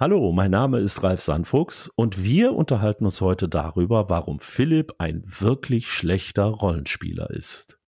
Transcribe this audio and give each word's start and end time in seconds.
Hallo, 0.00 0.30
mein 0.30 0.52
Name 0.52 0.78
ist 0.78 1.02
Ralf 1.02 1.20
Sandfuchs 1.20 1.90
und 1.96 2.22
wir 2.22 2.52
unterhalten 2.52 3.04
uns 3.04 3.20
heute 3.20 3.48
darüber, 3.48 4.08
warum 4.08 4.38
Philipp 4.38 4.94
ein 4.98 5.24
wirklich 5.26 5.88
schlechter 5.88 6.44
Rollenspieler 6.44 7.30
ist. 7.30 7.80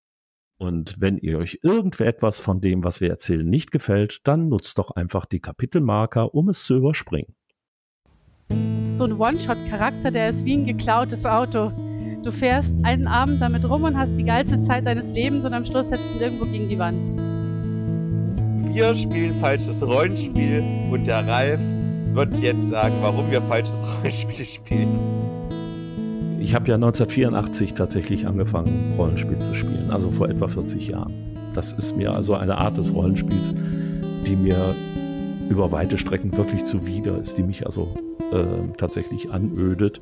Und 0.59 1.01
wenn 1.01 1.19
ihr 1.19 1.39
euch 1.39 1.61
irgendetwas 1.63 2.41
von 2.41 2.61
dem, 2.61 2.83
was 2.83 3.01
wir 3.01 3.11
erzählen, 3.11 3.49
nicht 3.49 3.71
gefällt, 3.71 4.27
dann 4.27 4.49
nutzt 4.49 4.79
doch 4.79 4.91
einfach 4.91 5.25
die 5.25 5.39
Kapitelmarker, 5.39 6.35
um 6.35 6.49
es 6.49 6.65
zu 6.65 6.79
überspringen. 6.79 7.33
So 8.91 9.05
ein 9.05 9.13
One-Shot-Charakter, 9.13 10.11
der 10.11 10.31
ist 10.31 10.45
wie 10.45 10.57
ein 10.57 10.67
geklautes 10.67 11.25
Auto. 11.25 11.71
Du 12.25 12.33
fährst 12.33 12.75
einen 12.83 13.07
Abend 13.07 13.41
damit 13.41 13.65
rum 13.69 13.85
und 13.85 13.97
hast 13.97 14.17
die 14.17 14.25
geilste 14.25 14.61
Zeit 14.63 14.85
deines 14.85 15.13
Lebens 15.13 15.45
und 15.45 15.55
am 15.55 15.65
Schluss 15.65 15.91
setzt 15.91 16.17
du 16.17 16.25
irgendwo 16.25 16.47
gegen 16.47 16.69
die 16.69 16.79
Wand. 16.81 16.99
Wir 18.75 18.97
spielen 18.97 19.39
falsches 19.39 19.81
Rollenspiel 19.81 20.65
und 20.91 21.05
der 21.05 21.25
Ralf 21.25 21.61
wird 22.13 22.41
jetzt 22.41 22.69
sagen, 22.69 22.95
warum 23.03 23.31
wir 23.31 23.41
falsches 23.43 23.83
Rollenspiel 23.99 24.45
spielen. 24.45 24.99
Ich 26.41 26.55
habe 26.55 26.69
ja 26.69 26.75
1984 26.75 27.75
tatsächlich 27.75 28.27
angefangen, 28.27 28.95
Rollenspiel 28.97 29.39
zu 29.39 29.55
spielen, 29.55 29.91
also 29.91 30.11
vor 30.11 30.29
etwa 30.29 30.49
40 30.49 30.89
Jahren. 30.89 31.13
Das 31.55 31.73
ist 31.73 31.97
mir 31.97 32.13
also 32.13 32.35
eine 32.35 32.59
Art 32.59 32.79
des 32.79 32.95
Rollenspiels, 32.95 33.55
die 34.27 34.37
mir 34.37 34.57
über 35.49 35.71
weite 35.73 35.99
Strecken 35.99 36.37
wirklich 36.37 36.65
zuwider 36.65 37.19
ist, 37.21 37.37
die 37.37 37.43
mich 37.43 37.67
also 37.67 37.95
äh, 38.33 38.45
tatsächlich 38.79 39.31
anödet. 39.33 40.01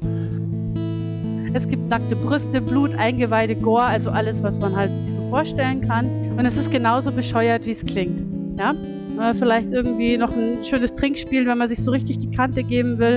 Es 1.54 1.66
gibt 1.66 1.88
nackte 1.88 2.14
Brüste, 2.14 2.60
Blut, 2.60 2.94
Eingeweide, 2.94 3.56
Gore, 3.56 3.84
also 3.84 4.10
alles, 4.10 4.42
was 4.42 4.58
man 4.58 4.76
halt 4.76 4.90
sich 5.00 5.14
so 5.14 5.28
vorstellen 5.30 5.80
kann. 5.80 6.06
Und 6.36 6.44
es 6.44 6.56
ist 6.56 6.70
genauso 6.70 7.10
bescheuert, 7.10 7.64
wie 7.66 7.72
es 7.72 7.84
klingt. 7.84 8.58
Ja? 8.58 8.74
Äh, 9.18 9.34
vielleicht 9.34 9.72
irgendwie 9.72 10.16
noch 10.16 10.30
ein 10.30 10.64
schönes 10.64 10.94
Trinkspiel, 10.94 11.44
wenn 11.46 11.58
man 11.58 11.68
sich 11.68 11.82
so 11.82 11.90
richtig 11.90 12.18
die 12.18 12.30
Kante 12.30 12.62
geben 12.62 12.98
will. 12.98 13.16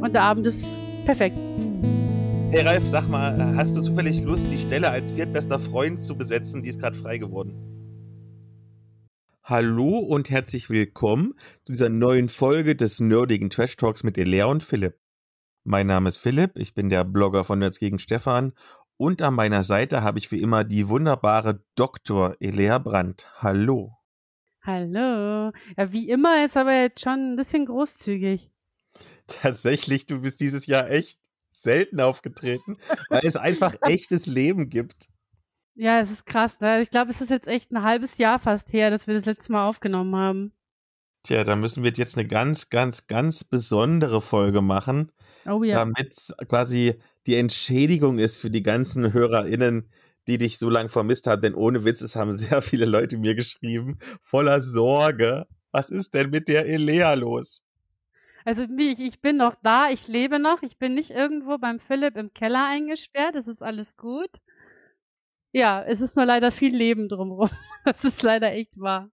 Und 0.00 0.12
der 0.12 0.22
Abend 0.22 0.46
ist 0.46 0.78
perfekt. 1.04 1.38
Hey 2.50 2.62
Ralf, 2.62 2.82
sag 2.88 3.08
mal, 3.08 3.54
hast 3.56 3.76
du 3.76 3.82
zufällig 3.82 4.22
Lust, 4.22 4.50
die 4.50 4.58
Stelle 4.58 4.90
als 4.90 5.12
viertbester 5.12 5.58
Freund 5.58 6.00
zu 6.00 6.16
besetzen? 6.16 6.62
Die 6.62 6.70
ist 6.70 6.80
gerade 6.80 6.96
frei 6.96 7.18
geworden. 7.18 7.52
Hallo 9.44 9.98
und 9.98 10.28
herzlich 10.28 10.70
willkommen 10.70 11.34
zu 11.64 11.72
dieser 11.72 11.88
neuen 11.88 12.28
Folge 12.28 12.74
des 12.74 13.00
nerdigen 13.00 13.48
Trash 13.48 13.76
Talks 13.76 14.02
mit 14.02 14.18
Elea 14.18 14.46
und 14.46 14.62
Philipp. 14.62 14.98
Mein 15.64 15.86
Name 15.86 16.08
ist 16.08 16.18
Philipp, 16.18 16.52
ich 16.56 16.74
bin 16.74 16.88
der 16.88 17.04
Blogger 17.04 17.44
von 17.44 17.58
Nerds 17.58 17.78
gegen 17.78 17.98
Stefan 17.98 18.52
und 18.96 19.22
an 19.22 19.34
meiner 19.34 19.62
Seite 19.62 20.02
habe 20.02 20.18
ich 20.18 20.32
wie 20.32 20.40
immer 20.40 20.64
die 20.64 20.88
wunderbare 20.88 21.62
Dr. 21.76 22.36
Elea 22.40 22.78
Brandt. 22.78 23.30
Hallo. 23.38 23.97
Hallo. 24.68 25.50
Ja, 25.78 25.92
wie 25.92 26.10
immer 26.10 26.44
ist 26.44 26.58
aber 26.58 26.78
jetzt 26.78 27.00
schon 27.00 27.32
ein 27.32 27.36
bisschen 27.36 27.64
großzügig. 27.64 28.50
Tatsächlich, 29.26 30.04
du 30.04 30.20
bist 30.20 30.40
dieses 30.40 30.66
Jahr 30.66 30.90
echt 30.90 31.18
selten 31.48 31.98
aufgetreten, 32.02 32.76
weil 33.08 33.24
es 33.24 33.36
einfach 33.36 33.76
echtes 33.80 34.26
Leben 34.26 34.68
gibt. 34.68 35.08
Ja, 35.74 36.00
es 36.00 36.10
ist 36.10 36.26
krass. 36.26 36.60
Ne? 36.60 36.82
Ich 36.82 36.90
glaube, 36.90 37.10
es 37.10 37.22
ist 37.22 37.30
jetzt 37.30 37.48
echt 37.48 37.72
ein 37.72 37.82
halbes 37.82 38.18
Jahr 38.18 38.38
fast 38.38 38.70
her, 38.74 38.90
dass 38.90 39.06
wir 39.06 39.14
das 39.14 39.24
letzte 39.24 39.52
Mal 39.52 39.66
aufgenommen 39.66 40.14
haben. 40.14 40.52
Tja, 41.22 41.44
da 41.44 41.56
müssen 41.56 41.82
wir 41.82 41.90
jetzt 41.92 42.18
eine 42.18 42.28
ganz, 42.28 42.68
ganz, 42.68 43.06
ganz 43.06 43.44
besondere 43.44 44.20
Folge 44.20 44.60
machen. 44.60 45.12
Oh 45.46 45.62
ja. 45.62 45.76
Damit 45.76 46.34
quasi 46.46 47.00
die 47.26 47.36
Entschädigung 47.36 48.18
ist 48.18 48.36
für 48.36 48.50
die 48.50 48.62
ganzen 48.62 49.14
HörerInnen, 49.14 49.88
die 50.28 50.38
dich 50.38 50.58
so 50.58 50.70
lange 50.70 50.90
vermisst 50.90 51.26
haben, 51.26 51.42
denn 51.42 51.54
ohne 51.54 51.84
Witz, 51.84 52.02
es 52.02 52.14
haben 52.14 52.34
sehr 52.36 52.62
viele 52.62 52.84
Leute 52.84 53.16
mir 53.16 53.34
geschrieben, 53.34 53.98
voller 54.22 54.62
Sorge. 54.62 55.46
Was 55.72 55.90
ist 55.90 56.14
denn 56.14 56.30
mit 56.30 56.48
der 56.48 56.66
Elea 56.66 57.14
los? 57.14 57.62
Also 58.44 58.64
ich, 58.78 59.00
ich 59.00 59.20
bin 59.20 59.36
noch 59.36 59.56
da, 59.62 59.90
ich 59.90 60.08
lebe 60.08 60.38
noch, 60.38 60.62
ich 60.62 60.78
bin 60.78 60.94
nicht 60.94 61.10
irgendwo 61.10 61.58
beim 61.58 61.80
Philipp 61.80 62.16
im 62.16 62.32
Keller 62.32 62.66
eingesperrt, 62.66 63.34
es 63.34 63.48
ist 63.48 63.62
alles 63.62 63.96
gut. 63.96 64.30
Ja, 65.52 65.82
es 65.82 66.00
ist 66.00 66.16
nur 66.16 66.24
leider 66.26 66.50
viel 66.52 66.74
Leben 66.74 67.08
drumherum. 67.08 67.50
Das 67.84 68.04
ist 68.04 68.22
leider 68.22 68.52
echt 68.52 68.78
wahr. 68.78 69.10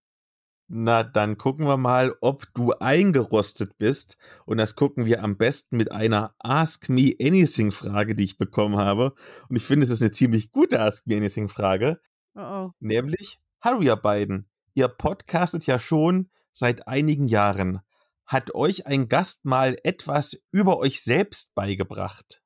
Na, 0.67 1.03
dann 1.03 1.37
gucken 1.37 1.67
wir 1.67 1.77
mal, 1.77 2.15
ob 2.21 2.51
du 2.55 2.71
eingerostet 2.73 3.77
bist. 3.77 4.17
Und 4.45 4.57
das 4.57 4.75
gucken 4.75 5.05
wir 5.05 5.23
am 5.23 5.37
besten 5.37 5.77
mit 5.77 5.91
einer 5.91 6.33
Ask 6.39 6.89
Me 6.89 7.13
Anything 7.19 7.71
Frage, 7.71 8.15
die 8.15 8.23
ich 8.23 8.37
bekommen 8.37 8.77
habe. 8.77 9.13
Und 9.47 9.57
ich 9.57 9.63
finde, 9.63 9.83
es 9.83 9.91
ist 9.91 10.01
eine 10.01 10.11
ziemlich 10.11 10.51
gute 10.51 10.79
Ask 10.79 11.05
Me 11.05 11.17
Anything 11.17 11.49
Frage. 11.49 11.99
Oh 12.33 12.41
oh. 12.41 12.71
Nämlich, 12.79 13.39
hallo 13.61 13.81
ihr 13.81 13.95
beiden. 13.95 14.49
Ihr 14.73 14.87
podcastet 14.87 15.67
ja 15.67 15.77
schon 15.77 16.29
seit 16.51 16.87
einigen 16.87 17.27
Jahren. 17.27 17.81
Hat 18.25 18.55
euch 18.55 18.87
ein 18.87 19.07
Gast 19.07 19.45
mal 19.45 19.77
etwas 19.83 20.35
über 20.51 20.79
euch 20.79 21.03
selbst 21.03 21.53
beigebracht? 21.53 22.41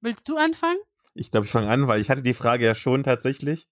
Willst 0.00 0.28
du 0.28 0.36
anfangen? 0.36 0.78
Ich 1.14 1.32
glaube, 1.32 1.46
ich 1.46 1.52
fange 1.52 1.68
an, 1.68 1.88
weil 1.88 2.00
ich 2.00 2.08
hatte 2.08 2.22
die 2.22 2.34
Frage 2.34 2.64
ja 2.64 2.76
schon 2.76 3.02
tatsächlich. 3.02 3.68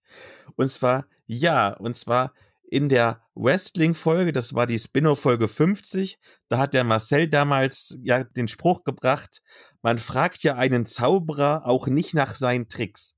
Und 0.56 0.68
zwar, 0.72 1.06
ja, 1.26 1.72
und 1.74 1.96
zwar, 1.96 2.34
in 2.68 2.88
der 2.88 3.22
Wrestling-Folge, 3.36 4.32
das 4.32 4.54
war 4.54 4.66
die 4.66 4.78
Spin-off-Folge 4.78 5.46
50, 5.46 6.18
da 6.48 6.58
hat 6.58 6.72
der 6.72 6.84
Marcel 6.84 7.28
damals 7.28 7.98
ja 8.02 8.24
den 8.24 8.48
Spruch 8.48 8.82
gebracht, 8.82 9.42
man 9.82 9.98
fragt 9.98 10.42
ja 10.42 10.56
einen 10.56 10.86
Zauberer 10.86 11.66
auch 11.66 11.86
nicht 11.86 12.14
nach 12.14 12.34
seinen 12.34 12.68
Tricks. 12.68 13.14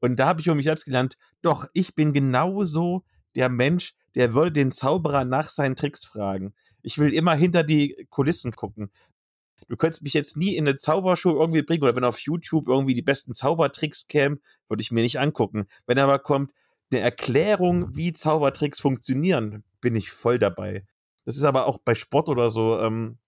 Und 0.00 0.16
da 0.16 0.28
habe 0.28 0.40
ich 0.40 0.48
um 0.48 0.56
mich 0.56 0.64
selbst 0.64 0.86
gelernt, 0.86 1.18
doch, 1.42 1.66
ich 1.74 1.94
bin 1.94 2.12
genauso 2.14 3.04
der 3.36 3.50
Mensch, 3.50 3.94
der 4.14 4.32
würde 4.32 4.52
den 4.52 4.72
Zauberer 4.72 5.24
nach 5.24 5.50
seinen 5.50 5.76
Tricks 5.76 6.04
fragen. 6.04 6.54
Ich 6.82 6.98
will 6.98 7.12
immer 7.12 7.34
hinter 7.34 7.62
die 7.62 8.06
Kulissen 8.08 8.52
gucken. 8.52 8.90
Du 9.68 9.76
könntest 9.76 10.02
mich 10.02 10.14
jetzt 10.14 10.36
nie 10.36 10.56
in 10.56 10.66
eine 10.66 10.78
Zaubershow 10.78 11.38
irgendwie 11.38 11.62
bringen 11.62 11.82
oder 11.82 11.94
wenn 11.94 12.04
auf 12.04 12.20
YouTube 12.20 12.68
irgendwie 12.68 12.94
die 12.94 13.02
besten 13.02 13.34
Zaubertricks 13.34 14.06
kämen, 14.06 14.40
würde 14.68 14.80
ich 14.80 14.90
mir 14.90 15.02
nicht 15.02 15.18
angucken. 15.18 15.66
Wenn 15.86 15.98
aber 15.98 16.18
kommt, 16.20 16.52
eine 16.90 17.00
Erklärung, 17.00 17.94
wie 17.94 18.12
Zaubertricks 18.12 18.80
funktionieren, 18.80 19.64
bin 19.80 19.96
ich 19.96 20.10
voll 20.10 20.38
dabei. 20.38 20.84
Das 21.24 21.36
ist 21.36 21.44
aber 21.44 21.66
auch 21.66 21.78
bei 21.78 21.94
Sport 21.94 22.28
oder 22.28 22.50
so 22.50 22.80
ähm, 22.80 23.18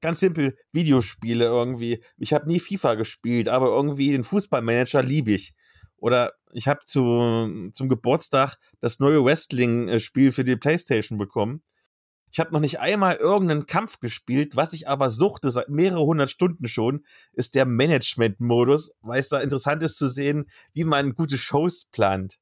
ganz 0.00 0.20
simpel 0.20 0.56
Videospiele 0.72 1.44
irgendwie. 1.44 2.02
Ich 2.16 2.32
habe 2.32 2.46
nie 2.46 2.60
FIFA 2.60 2.94
gespielt, 2.94 3.48
aber 3.48 3.68
irgendwie 3.68 4.12
den 4.12 4.24
Fußballmanager 4.24 5.02
liebe 5.02 5.32
ich. 5.32 5.54
Oder 5.96 6.32
ich 6.52 6.68
habe 6.68 6.80
zu, 6.84 7.70
zum 7.72 7.88
Geburtstag 7.88 8.56
das 8.80 8.98
neue 8.98 9.24
Wrestling-Spiel 9.24 10.32
für 10.32 10.44
die 10.44 10.56
PlayStation 10.56 11.18
bekommen. 11.18 11.62
Ich 12.32 12.38
habe 12.38 12.52
noch 12.52 12.60
nicht 12.60 12.78
einmal 12.78 13.16
irgendeinen 13.16 13.66
Kampf 13.66 13.98
gespielt, 13.98 14.54
was 14.54 14.72
ich 14.72 14.88
aber 14.88 15.10
suchte 15.10 15.50
seit 15.50 15.68
mehrere 15.68 16.04
hundert 16.04 16.30
Stunden 16.30 16.68
schon, 16.68 17.04
ist 17.32 17.54
der 17.54 17.66
Management-Modus, 17.66 18.92
weil 19.00 19.20
es 19.20 19.28
da 19.28 19.40
interessant 19.40 19.82
ist 19.82 19.98
zu 19.98 20.08
sehen, 20.08 20.46
wie 20.72 20.84
man 20.84 21.14
gute 21.14 21.38
Shows 21.38 21.86
plant. 21.86 22.38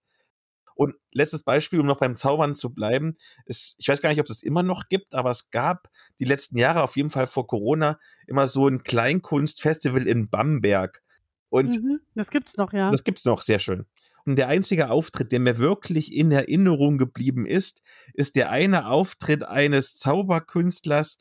Und 0.78 0.94
letztes 1.10 1.42
Beispiel, 1.42 1.80
um 1.80 1.86
noch 1.86 1.98
beim 1.98 2.14
Zaubern 2.14 2.54
zu 2.54 2.72
bleiben, 2.72 3.16
ist, 3.46 3.74
ich 3.78 3.88
weiß 3.88 4.00
gar 4.00 4.10
nicht, 4.10 4.20
ob 4.20 4.26
es 4.26 4.36
das 4.36 4.44
immer 4.44 4.62
noch 4.62 4.88
gibt, 4.88 5.12
aber 5.12 5.30
es 5.30 5.50
gab 5.50 5.90
die 6.20 6.24
letzten 6.24 6.56
Jahre, 6.56 6.84
auf 6.84 6.96
jeden 6.96 7.10
Fall 7.10 7.26
vor 7.26 7.48
Corona, 7.48 7.98
immer 8.28 8.46
so 8.46 8.68
ein 8.68 8.84
Kleinkunstfestival 8.84 10.06
in 10.06 10.28
Bamberg. 10.30 11.02
Und 11.48 11.82
mhm, 11.82 11.98
das 12.14 12.30
gibt's 12.30 12.56
noch, 12.58 12.72
ja. 12.72 12.92
Das 12.92 13.02
gibt's 13.02 13.24
noch, 13.24 13.42
sehr 13.42 13.58
schön. 13.58 13.86
Und 14.24 14.36
der 14.36 14.46
einzige 14.46 14.88
Auftritt, 14.90 15.32
der 15.32 15.40
mir 15.40 15.58
wirklich 15.58 16.14
in 16.14 16.30
Erinnerung 16.30 16.96
geblieben 16.96 17.44
ist, 17.44 17.82
ist 18.14 18.36
der 18.36 18.52
eine 18.52 18.86
Auftritt 18.86 19.42
eines 19.42 19.96
Zauberkünstlers, 19.96 21.18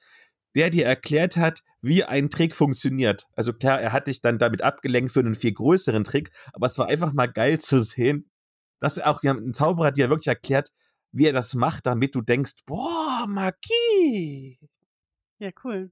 der 0.54 0.70
dir 0.70 0.86
erklärt 0.86 1.36
hat, 1.36 1.64
wie 1.82 2.04
ein 2.04 2.30
Trick 2.30 2.56
funktioniert. 2.56 3.26
Also 3.34 3.54
klar, 3.54 3.82
er 3.82 3.92
hat 3.92 4.06
dich 4.06 4.22
dann 4.22 4.38
damit 4.38 4.62
abgelenkt 4.62 5.14
für 5.14 5.22
einen 5.22 5.34
viel 5.34 5.54
größeren 5.54 6.04
Trick, 6.04 6.30
aber 6.54 6.68
es 6.68 6.78
war 6.78 6.90
einfach 6.90 7.14
mal 7.14 7.26
geil 7.26 7.60
zu 7.60 7.80
sehen, 7.80 8.30
dass 8.80 9.00
auch 9.00 9.24
ein 9.24 9.54
Zauberer 9.54 9.92
dir 9.92 10.10
wirklich 10.10 10.28
erklärt, 10.28 10.72
wie 11.12 11.26
er 11.26 11.34
das 11.34 11.54
macht, 11.54 11.86
damit 11.86 12.16
du 12.16 12.22
denkst, 12.22 12.54
boah, 12.66 13.26
Magie. 13.28 14.60
Ja, 15.40 15.52
cool. 15.64 15.92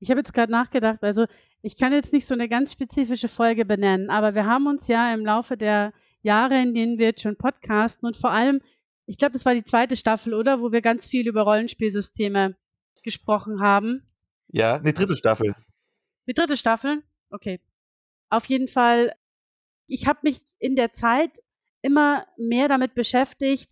Ich 0.00 0.10
habe 0.10 0.20
jetzt 0.20 0.34
gerade 0.34 0.52
nachgedacht, 0.52 1.02
also 1.02 1.26
ich 1.62 1.78
kann 1.78 1.92
jetzt 1.92 2.12
nicht 2.12 2.26
so 2.26 2.34
eine 2.34 2.48
ganz 2.48 2.72
spezifische 2.72 3.28
Folge 3.28 3.64
benennen, 3.64 4.10
aber 4.10 4.34
wir 4.34 4.44
haben 4.44 4.66
uns 4.66 4.86
ja 4.86 5.14
im 5.14 5.24
Laufe 5.24 5.56
der 5.56 5.92
Jahre, 6.22 6.60
in 6.60 6.74
denen 6.74 6.98
wir 6.98 7.06
jetzt 7.06 7.22
schon 7.22 7.36
podcasten 7.36 8.06
und 8.06 8.16
vor 8.16 8.30
allem, 8.30 8.60
ich 9.06 9.18
glaube, 9.18 9.32
das 9.32 9.46
war 9.46 9.54
die 9.54 9.64
zweite 9.64 9.96
Staffel, 9.96 10.34
oder? 10.34 10.60
Wo 10.60 10.72
wir 10.72 10.82
ganz 10.82 11.06
viel 11.06 11.26
über 11.26 11.42
Rollenspielsysteme 11.42 12.56
gesprochen 13.02 13.60
haben. 13.60 14.02
Ja, 14.48 14.76
eine 14.76 14.92
dritte 14.92 15.16
Staffel. 15.16 15.54
Die 16.26 16.34
dritte 16.34 16.56
Staffel? 16.56 17.02
Okay. 17.30 17.60
Auf 18.30 18.46
jeden 18.46 18.68
Fall, 18.68 19.14
ich 19.86 20.06
habe 20.06 20.20
mich 20.22 20.40
in 20.58 20.76
der 20.76 20.92
Zeit 20.94 21.38
immer 21.84 22.26
mehr 22.36 22.68
damit 22.68 22.94
beschäftigt, 22.94 23.70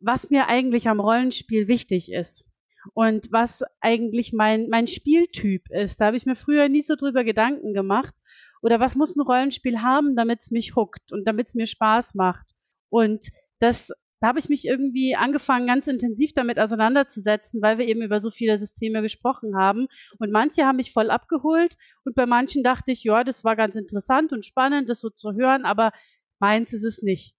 was 0.00 0.30
mir 0.30 0.48
eigentlich 0.48 0.88
am 0.88 0.98
Rollenspiel 0.98 1.68
wichtig 1.68 2.10
ist 2.10 2.48
und 2.94 3.30
was 3.30 3.62
eigentlich 3.80 4.32
mein, 4.32 4.68
mein 4.70 4.86
Spieltyp 4.86 5.70
ist. 5.70 6.00
Da 6.00 6.06
habe 6.06 6.16
ich 6.16 6.26
mir 6.26 6.36
früher 6.36 6.68
nie 6.68 6.80
so 6.80 6.96
drüber 6.96 7.22
Gedanken 7.22 7.74
gemacht. 7.74 8.14
Oder 8.62 8.80
was 8.80 8.96
muss 8.96 9.16
ein 9.16 9.20
Rollenspiel 9.20 9.82
haben, 9.82 10.16
damit 10.16 10.40
es 10.40 10.50
mich 10.50 10.74
huckt 10.76 11.12
und 11.12 11.26
damit 11.26 11.48
es 11.48 11.54
mir 11.54 11.66
Spaß 11.66 12.14
macht. 12.14 12.46
Und 12.88 13.26
das 13.58 13.92
da 14.20 14.28
habe 14.28 14.38
ich 14.38 14.50
mich 14.50 14.66
irgendwie 14.66 15.16
angefangen, 15.16 15.66
ganz 15.66 15.86
intensiv 15.86 16.34
damit 16.34 16.58
auseinanderzusetzen, 16.58 17.62
weil 17.62 17.78
wir 17.78 17.88
eben 17.88 18.02
über 18.02 18.20
so 18.20 18.30
viele 18.30 18.58
Systeme 18.58 19.00
gesprochen 19.00 19.56
haben. 19.56 19.88
Und 20.18 20.30
manche 20.30 20.66
haben 20.66 20.76
mich 20.76 20.92
voll 20.92 21.10
abgeholt 21.10 21.76
und 22.04 22.14
bei 22.14 22.26
manchen 22.26 22.62
dachte 22.62 22.92
ich, 22.92 23.02
ja, 23.02 23.24
das 23.24 23.44
war 23.44 23.56
ganz 23.56 23.76
interessant 23.76 24.32
und 24.32 24.44
spannend, 24.44 24.90
das 24.90 25.00
so 25.00 25.08
zu 25.08 25.32
hören, 25.32 25.64
aber 25.64 25.92
meins 26.38 26.74
ist 26.74 26.84
es 26.84 27.00
nicht. 27.00 27.34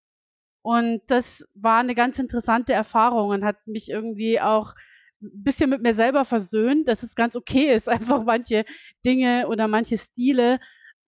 Und 0.62 1.02
das 1.08 1.48
war 1.56 1.80
eine 1.80 1.96
ganz 1.96 2.20
interessante 2.20 2.74
Erfahrung 2.74 3.30
und 3.30 3.44
hat 3.44 3.66
mich 3.66 3.90
irgendwie 3.90 4.40
auch 4.40 4.74
ein 5.22 5.44
bisschen 5.44 5.70
mit 5.70 5.82
mir 5.82 5.94
selber 5.94 6.26
versöhnt, 6.26 6.88
dass 6.88 7.04
es 7.04 7.16
ganz 7.16 7.36
okay 7.36 7.74
ist, 7.74 7.90
einfach 7.90 8.24
manche 8.24 8.66
Dinge 9.06 9.48
oder 9.48 9.68
manche 9.68 9.98
Stile 9.98 10.60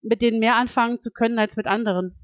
mit 0.02 0.22
denen 0.22 0.38
mehr 0.38 0.56
anfangen 0.56 1.00
zu 1.00 1.10
können 1.10 1.38
als 1.38 1.56
mit 1.56 1.66
anderen. 1.66 2.18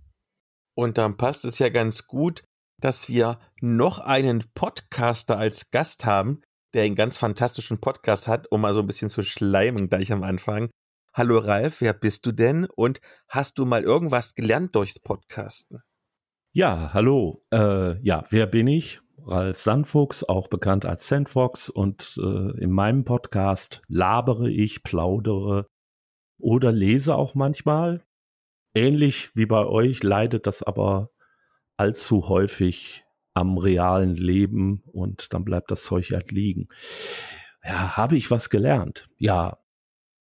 Und 0.74 0.98
dann 0.98 1.16
passt 1.16 1.44
es 1.44 1.58
ja 1.58 1.68
ganz 1.68 2.06
gut, 2.06 2.44
dass 2.78 3.08
wir 3.08 3.38
noch 3.60 3.98
einen 3.98 4.44
Podcaster 4.54 5.38
als 5.38 5.70
Gast 5.70 6.04
haben, 6.04 6.42
der 6.74 6.84
einen 6.84 6.94
ganz 6.94 7.18
fantastischen 7.18 7.80
Podcast 7.80 8.28
hat, 8.28 8.50
um 8.50 8.60
mal 8.60 8.74
so 8.74 8.80
ein 8.80 8.86
bisschen 8.86 9.10
zu 9.10 9.22
schleimen 9.22 9.88
gleich 9.88 10.12
am 10.12 10.22
Anfang. 10.22 10.70
Hallo 11.12 11.38
Ralf, 11.38 11.80
wer 11.80 11.92
bist 11.92 12.24
du 12.24 12.32
denn 12.32 12.66
und 12.66 13.00
hast 13.28 13.58
du 13.58 13.66
mal 13.66 13.82
irgendwas 13.82 14.34
gelernt 14.34 14.74
durchs 14.76 15.00
Podcasten? 15.00 15.82
Ja, 16.52 16.90
hallo. 16.92 17.44
Äh, 17.52 18.02
ja, 18.02 18.24
wer 18.30 18.46
bin 18.48 18.66
ich? 18.66 19.00
Ralf 19.24 19.60
Sandfuchs, 19.60 20.24
auch 20.24 20.48
bekannt 20.48 20.84
als 20.84 21.06
Sandfox 21.06 21.70
und 21.70 22.18
äh, 22.20 22.60
in 22.60 22.72
meinem 22.72 23.04
Podcast 23.04 23.82
labere 23.86 24.50
ich, 24.50 24.82
plaudere 24.82 25.68
oder 26.38 26.72
lese 26.72 27.14
auch 27.14 27.36
manchmal. 27.36 28.02
Ähnlich 28.74 29.30
wie 29.36 29.46
bei 29.46 29.64
euch 29.64 30.02
leidet 30.02 30.48
das 30.48 30.64
aber 30.64 31.10
allzu 31.76 32.28
häufig 32.28 33.04
am 33.32 33.56
realen 33.56 34.16
Leben 34.16 34.82
und 34.86 35.32
dann 35.32 35.44
bleibt 35.44 35.70
das 35.70 35.84
Zeug 35.84 36.10
halt 36.10 36.32
liegen. 36.32 36.66
Ja, 37.62 37.96
habe 37.96 38.16
ich 38.16 38.28
was 38.32 38.50
gelernt? 38.50 39.08
Ja. 39.18 39.58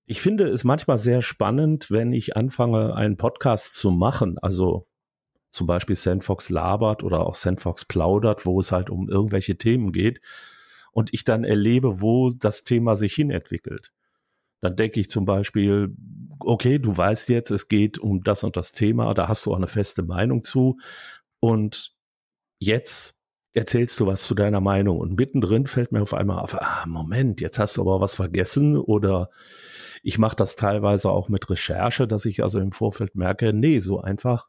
Ich 0.06 0.22
finde 0.22 0.48
es 0.48 0.64
manchmal 0.64 1.00
sehr 1.00 1.24
spannend, 1.24 1.90
wenn 1.90 2.14
ich 2.14 2.38
anfange, 2.38 2.96
einen 2.96 3.18
Podcast 3.18 3.76
zu 3.76 3.90
machen. 3.90 4.38
Also 4.40 4.89
zum 5.52 5.68
Beispiel 5.68 5.96
Sandfox 5.96 6.50
labert 6.50 7.04
oder 7.04 7.26
auch 7.26 7.36
Sandfox 7.36 7.86
plaudert, 7.86 8.46
wo 8.46 8.60
es 8.60 8.72
halt 8.72 8.90
um 8.90 9.10
irgendwelche 9.10 9.58
Themen 9.58 9.92
geht 9.92 10.22
und 10.92 11.14
ich 11.14 11.24
dann 11.24 11.44
erlebe, 11.44 12.02
wo 12.02 12.30
das 12.32 12.64
Thema 12.64 12.96
sich 12.96 13.14
hin 13.14 13.32
entwickelt. 13.32 13.92
Dann 14.62 14.76
denke 14.76 15.00
ich 15.00 15.10
zum 15.10 15.26
Beispiel, 15.26 15.96
okay, 16.40 16.80
du 16.80 16.96
weißt 16.96 17.30
jetzt, 17.30 17.50
es 17.50 17.68
geht 17.68 17.98
um 17.98 18.24
das 18.24 18.44
und 18.44 18.58
das 18.58 18.72
Thema, 18.72 19.14
da 19.14 19.28
hast 19.28 19.46
du 19.46 19.52
auch 19.52 19.58
eine 19.58 19.68
feste 19.68 20.04
Meinung 20.04 20.44
zu. 20.44 20.78
Und 21.40 21.94
jetzt 22.60 23.16
erzählst 23.54 24.00
du 24.00 24.08
was 24.08 24.24
zu 24.24 24.36
deiner 24.36 24.62
Meinung 24.62 25.00
und 25.00 25.18
mittendrin 25.18 25.66
fällt 25.66 25.92
mir 25.92 26.02
auf 26.02 26.14
einmal 26.14 26.40
auf, 26.40 26.56
ah, 26.56 26.86
Moment, 26.88 27.42
jetzt 27.42 27.58
hast 27.58 27.78
du 27.78 27.82
aber 27.82 28.02
was 28.02 28.16
vergessen 28.16 28.78
oder 28.78 29.30
ich 30.04 30.18
mache 30.18 30.36
das 30.36 30.56
teilweise 30.56 31.10
auch 31.10 31.30
mit 31.30 31.50
Recherche, 31.50 32.08
dass 32.08 32.26
ich 32.26 32.44
also 32.44 32.60
im 32.60 32.72
Vorfeld 32.72 33.16
merke, 33.16 33.54
nee, 33.54 33.80
so 33.80 34.00
einfach 34.00 34.48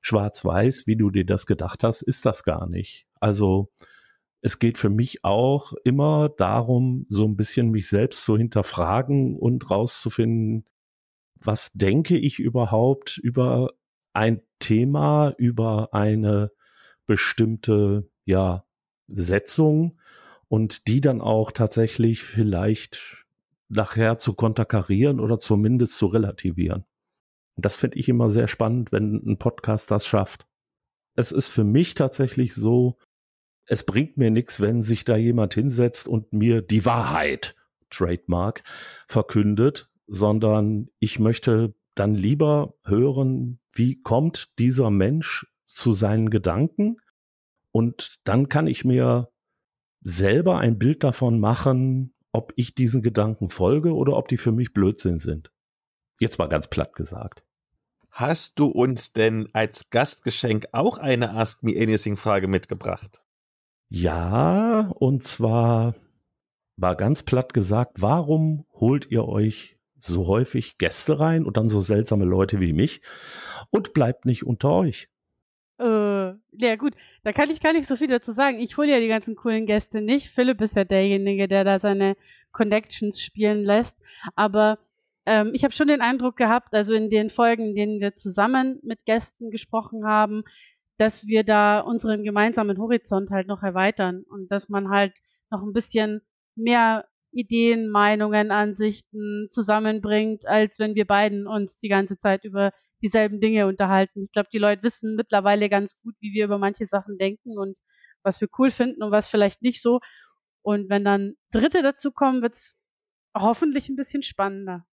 schwarz-weiß, 0.00 0.86
wie 0.86 0.96
du 0.96 1.10
dir 1.10 1.24
das 1.24 1.46
gedacht 1.46 1.84
hast, 1.84 2.02
ist 2.02 2.26
das 2.26 2.44
gar 2.44 2.68
nicht. 2.68 3.06
Also 3.20 3.70
es 4.40 4.58
geht 4.58 4.78
für 4.78 4.88
mich 4.88 5.24
auch 5.24 5.74
immer 5.84 6.30
darum, 6.30 7.06
so 7.08 7.26
ein 7.26 7.36
bisschen 7.36 7.70
mich 7.70 7.88
selbst 7.88 8.24
zu 8.24 8.38
hinterfragen 8.38 9.36
und 9.36 9.70
rauszufinden, 9.70 10.64
was 11.36 11.70
denke 11.74 12.16
ich 12.16 12.38
überhaupt 12.38 13.18
über 13.18 13.72
ein 14.12 14.42
Thema, 14.58 15.34
über 15.38 15.92
eine 15.92 16.50
bestimmte, 17.06 18.08
ja, 18.24 18.64
Setzung 19.08 19.98
und 20.48 20.86
die 20.86 21.00
dann 21.00 21.20
auch 21.20 21.52
tatsächlich 21.52 22.22
vielleicht 22.22 23.24
nachher 23.68 24.18
zu 24.18 24.34
konterkarieren 24.34 25.20
oder 25.20 25.38
zumindest 25.38 25.96
zu 25.96 26.06
relativieren. 26.06 26.84
Und 27.56 27.64
das 27.64 27.76
finde 27.76 27.98
ich 27.98 28.08
immer 28.08 28.30
sehr 28.30 28.48
spannend, 28.48 28.92
wenn 28.92 29.16
ein 29.26 29.38
Podcast 29.38 29.90
das 29.90 30.06
schafft. 30.06 30.46
Es 31.16 31.32
ist 31.32 31.48
für 31.48 31.64
mich 31.64 31.94
tatsächlich 31.94 32.54
so, 32.54 32.96
es 33.66 33.84
bringt 33.84 34.16
mir 34.16 34.30
nichts, 34.30 34.60
wenn 34.60 34.82
sich 34.82 35.04
da 35.04 35.16
jemand 35.16 35.54
hinsetzt 35.54 36.08
und 36.08 36.32
mir 36.32 36.62
die 36.62 36.84
Wahrheit, 36.84 37.54
Trademark, 37.90 38.62
verkündet, 39.06 39.90
sondern 40.06 40.88
ich 40.98 41.18
möchte 41.18 41.74
dann 41.94 42.14
lieber 42.14 42.74
hören, 42.84 43.60
wie 43.72 44.00
kommt 44.00 44.58
dieser 44.58 44.90
Mensch 44.90 45.46
zu 45.66 45.92
seinen 45.92 46.30
Gedanken 46.30 46.96
und 47.72 48.18
dann 48.24 48.48
kann 48.48 48.66
ich 48.66 48.84
mir 48.84 49.30
selber 50.02 50.58
ein 50.58 50.78
Bild 50.78 51.04
davon 51.04 51.38
machen, 51.38 52.14
ob 52.32 52.52
ich 52.56 52.74
diesen 52.74 53.02
Gedanken 53.02 53.48
folge 53.48 53.94
oder 53.94 54.16
ob 54.16 54.28
die 54.28 54.38
für 54.38 54.52
mich 54.52 54.72
Blödsinn 54.72 55.18
sind. 55.18 55.52
Jetzt 56.20 56.38
mal 56.38 56.48
ganz 56.48 56.68
platt 56.68 56.94
gesagt. 56.94 57.42
Hast 58.10 58.58
du 58.58 58.66
uns 58.66 59.14
denn 59.14 59.48
als 59.54 59.88
Gastgeschenk 59.88 60.68
auch 60.72 60.98
eine 60.98 61.30
Ask 61.30 61.62
Me 61.62 61.72
Anything 61.72 62.18
Frage 62.18 62.46
mitgebracht? 62.46 63.22
Ja, 63.88 64.92
und 64.98 65.22
zwar 65.22 65.94
war 66.76 66.94
ganz 66.96 67.22
platt 67.22 67.54
gesagt, 67.54 68.02
warum 68.02 68.66
holt 68.72 69.10
ihr 69.10 69.26
euch 69.26 69.78
so 69.98 70.26
häufig 70.26 70.76
Gäste 70.76 71.18
rein 71.18 71.46
und 71.46 71.56
dann 71.56 71.70
so 71.70 71.80
seltsame 71.80 72.26
Leute 72.26 72.60
wie 72.60 72.74
mich 72.74 73.00
und 73.70 73.94
bleibt 73.94 74.26
nicht 74.26 74.44
unter 74.44 74.72
euch? 74.72 75.08
Äh, 75.78 76.34
ja 76.52 76.76
gut, 76.76 76.94
da 77.22 77.32
kann 77.32 77.48
ich 77.48 77.60
gar 77.60 77.72
nicht 77.72 77.88
so 77.88 77.96
viel 77.96 78.08
dazu 78.08 78.32
sagen. 78.32 78.60
Ich 78.60 78.76
hole 78.76 78.90
ja 78.90 79.00
die 79.00 79.08
ganzen 79.08 79.36
coolen 79.36 79.64
Gäste 79.64 80.02
nicht. 80.02 80.28
Philipp 80.28 80.60
ist 80.60 80.76
ja 80.76 80.84
derjenige, 80.84 81.48
der 81.48 81.64
da 81.64 81.80
seine 81.80 82.16
Connections 82.52 83.22
spielen 83.22 83.64
lässt. 83.64 83.96
Aber 84.34 84.78
ähm, 85.26 85.50
ich 85.54 85.64
habe 85.64 85.74
schon 85.74 85.88
den 85.88 86.00
Eindruck 86.00 86.36
gehabt, 86.36 86.74
also 86.74 86.94
in 86.94 87.10
den 87.10 87.30
Folgen, 87.30 87.70
in 87.70 87.74
denen 87.74 88.00
wir 88.00 88.14
zusammen 88.14 88.80
mit 88.82 89.04
Gästen 89.04 89.50
gesprochen 89.50 90.06
haben, 90.06 90.42
dass 90.98 91.26
wir 91.26 91.44
da 91.44 91.80
unseren 91.80 92.24
gemeinsamen 92.24 92.78
Horizont 92.78 93.30
halt 93.30 93.46
noch 93.46 93.62
erweitern 93.62 94.24
und 94.28 94.50
dass 94.50 94.68
man 94.68 94.90
halt 94.90 95.18
noch 95.50 95.62
ein 95.62 95.72
bisschen 95.72 96.20
mehr 96.56 97.06
Ideen, 97.32 97.90
Meinungen, 97.90 98.50
Ansichten 98.50 99.46
zusammenbringt, 99.50 100.46
als 100.46 100.78
wenn 100.78 100.94
wir 100.94 101.06
beiden 101.06 101.46
uns 101.46 101.78
die 101.78 101.88
ganze 101.88 102.18
Zeit 102.18 102.44
über 102.44 102.72
dieselben 103.02 103.40
Dinge 103.40 103.66
unterhalten. 103.66 104.22
Ich 104.22 104.32
glaube, 104.32 104.48
die 104.52 104.58
Leute 104.58 104.82
wissen 104.82 105.16
mittlerweile 105.16 105.68
ganz 105.68 106.00
gut, 106.02 106.14
wie 106.20 106.32
wir 106.34 106.44
über 106.44 106.58
manche 106.58 106.86
Sachen 106.86 107.18
denken 107.18 107.56
und 107.56 107.78
was 108.22 108.40
wir 108.40 108.48
cool 108.58 108.70
finden 108.70 109.02
und 109.02 109.10
was 109.12 109.28
vielleicht 109.28 109.62
nicht 109.62 109.80
so. 109.80 110.00
Und 110.62 110.90
wenn 110.90 111.04
dann 111.04 111.34
Dritte 111.52 111.82
dazu 111.82 112.12
kommen, 112.12 112.42
wird's 112.42 112.78
hoffentlich 113.34 113.88
ein 113.88 113.96
bisschen 113.96 114.22
spannender. 114.22 114.84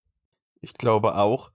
Ich 0.62 0.74
glaube 0.74 1.16
auch 1.16 1.52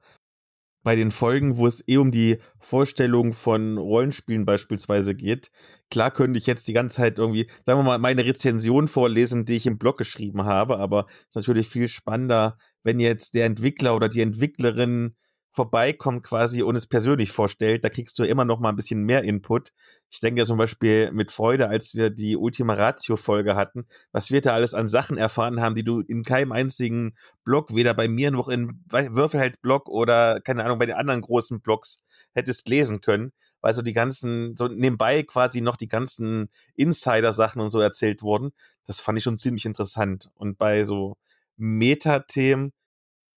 bei 0.82 0.96
den 0.96 1.10
Folgen, 1.10 1.56
wo 1.56 1.66
es 1.66 1.86
eh 1.86 1.96
um 1.96 2.10
die 2.10 2.38
Vorstellung 2.58 3.32
von 3.32 3.78
Rollenspielen 3.78 4.44
beispielsweise 4.44 5.14
geht. 5.14 5.50
Klar 5.90 6.10
könnte 6.10 6.38
ich 6.38 6.46
jetzt 6.46 6.66
die 6.68 6.72
ganze 6.72 6.96
Zeit 6.96 7.18
irgendwie, 7.18 7.48
sagen 7.64 7.78
wir 7.78 7.84
mal, 7.84 7.98
meine 7.98 8.24
Rezension 8.24 8.88
vorlesen, 8.88 9.44
die 9.44 9.56
ich 9.56 9.66
im 9.66 9.78
Blog 9.78 9.98
geschrieben 9.98 10.44
habe, 10.44 10.78
aber 10.78 11.06
es 11.08 11.28
ist 11.28 11.36
natürlich 11.36 11.68
viel 11.68 11.88
spannender, 11.88 12.58
wenn 12.82 12.98
jetzt 12.98 13.34
der 13.34 13.46
Entwickler 13.46 13.94
oder 13.94 14.08
die 14.08 14.22
Entwicklerin 14.22 15.14
vorbeikommt 15.52 16.24
quasi 16.24 16.62
und 16.62 16.76
es 16.76 16.86
persönlich 16.86 17.30
vorstellt, 17.30 17.84
da 17.84 17.90
kriegst 17.90 18.18
du 18.18 18.24
immer 18.24 18.44
noch 18.44 18.58
mal 18.58 18.70
ein 18.70 18.76
bisschen 18.76 19.04
mehr 19.04 19.22
Input. 19.22 19.72
Ich 20.08 20.20
denke 20.20 20.44
zum 20.46 20.58
Beispiel 20.58 21.12
mit 21.12 21.30
Freude, 21.30 21.68
als 21.68 21.94
wir 21.94 22.10
die 22.10 22.36
Ultima 22.36 22.74
Ratio 22.74 23.16
Folge 23.16 23.54
hatten, 23.54 23.86
was 24.12 24.30
wir 24.30 24.40
da 24.40 24.54
alles 24.54 24.74
an 24.74 24.88
Sachen 24.88 25.18
erfahren 25.18 25.60
haben, 25.60 25.74
die 25.74 25.84
du 25.84 26.00
in 26.00 26.22
keinem 26.22 26.52
einzigen 26.52 27.14
Blog, 27.44 27.74
weder 27.74 27.94
bei 27.94 28.08
mir 28.08 28.30
noch 28.30 28.48
in 28.48 28.82
Würfelheld 28.90 29.60
Blog 29.60 29.88
oder 29.88 30.40
keine 30.40 30.64
Ahnung 30.64 30.78
bei 30.78 30.86
den 30.86 30.96
anderen 30.96 31.20
großen 31.20 31.60
Blogs 31.60 31.98
hättest 32.32 32.68
lesen 32.68 33.02
können, 33.02 33.32
weil 33.60 33.74
so 33.74 33.82
die 33.82 33.92
ganzen 33.92 34.56
so 34.56 34.68
nebenbei 34.68 35.22
quasi 35.22 35.60
noch 35.60 35.76
die 35.76 35.88
ganzen 35.88 36.48
Insider 36.74 37.32
Sachen 37.32 37.60
und 37.60 37.70
so 37.70 37.80
erzählt 37.80 38.22
wurden. 38.22 38.52
Das 38.86 39.00
fand 39.02 39.18
ich 39.18 39.24
schon 39.24 39.38
ziemlich 39.38 39.66
interessant 39.66 40.30
und 40.34 40.56
bei 40.56 40.84
so 40.84 41.16
Metathemen 41.56 42.72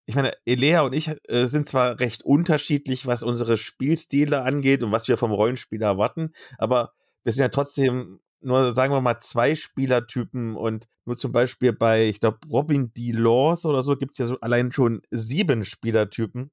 ich 0.05 0.15
meine, 0.15 0.33
Elea 0.45 0.81
und 0.81 0.93
ich 0.93 1.12
äh, 1.27 1.45
sind 1.45 1.67
zwar 1.67 2.00
recht 2.00 2.24
unterschiedlich, 2.24 3.07
was 3.07 3.24
unsere 3.24 3.57
Spielstile 3.57 4.43
angeht 4.43 4.83
und 4.83 4.91
was 4.91 5.07
wir 5.07 5.17
vom 5.17 5.31
Rollenspieler 5.31 5.88
erwarten, 5.88 6.33
aber 6.57 6.93
wir 7.24 7.33
sind 7.33 7.41
ja 7.41 7.50
trotzdem 7.50 8.19
nur, 8.41 8.71
sagen 8.74 8.93
wir 8.93 9.01
mal, 9.01 9.19
zwei 9.21 9.55
Spielertypen 9.55 10.55
und 10.55 10.88
nur 11.05 11.17
zum 11.17 11.31
Beispiel 11.31 11.74
bei, 11.74 12.05
ich 12.07 12.19
glaube, 12.19 12.39
Robin 12.50 12.93
D. 12.93 13.12
Laws 13.12 13.65
oder 13.65 13.81
so 13.81 13.97
gibt 13.97 14.13
es 14.13 14.17
ja 14.19 14.25
so 14.25 14.39
allein 14.39 14.71
schon 14.71 15.01
sieben 15.09 15.65
Spielertypen. 15.65 16.51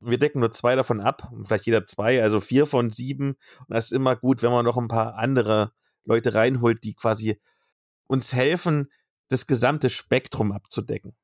Wir 0.00 0.18
decken 0.18 0.40
nur 0.40 0.52
zwei 0.52 0.76
davon 0.76 1.00
ab, 1.00 1.30
vielleicht 1.44 1.64
jeder 1.64 1.86
zwei, 1.86 2.22
also 2.22 2.40
vier 2.40 2.66
von 2.66 2.90
sieben. 2.90 3.36
Und 3.60 3.70
das 3.70 3.86
ist 3.86 3.92
immer 3.92 4.16
gut, 4.16 4.42
wenn 4.42 4.52
man 4.52 4.66
noch 4.66 4.76
ein 4.76 4.88
paar 4.88 5.14
andere 5.16 5.72
Leute 6.04 6.34
reinholt, 6.34 6.84
die 6.84 6.94
quasi 6.94 7.40
uns 8.06 8.34
helfen, 8.34 8.90
das 9.28 9.46
gesamte 9.46 9.88
Spektrum 9.88 10.52
abzudecken. 10.52 11.16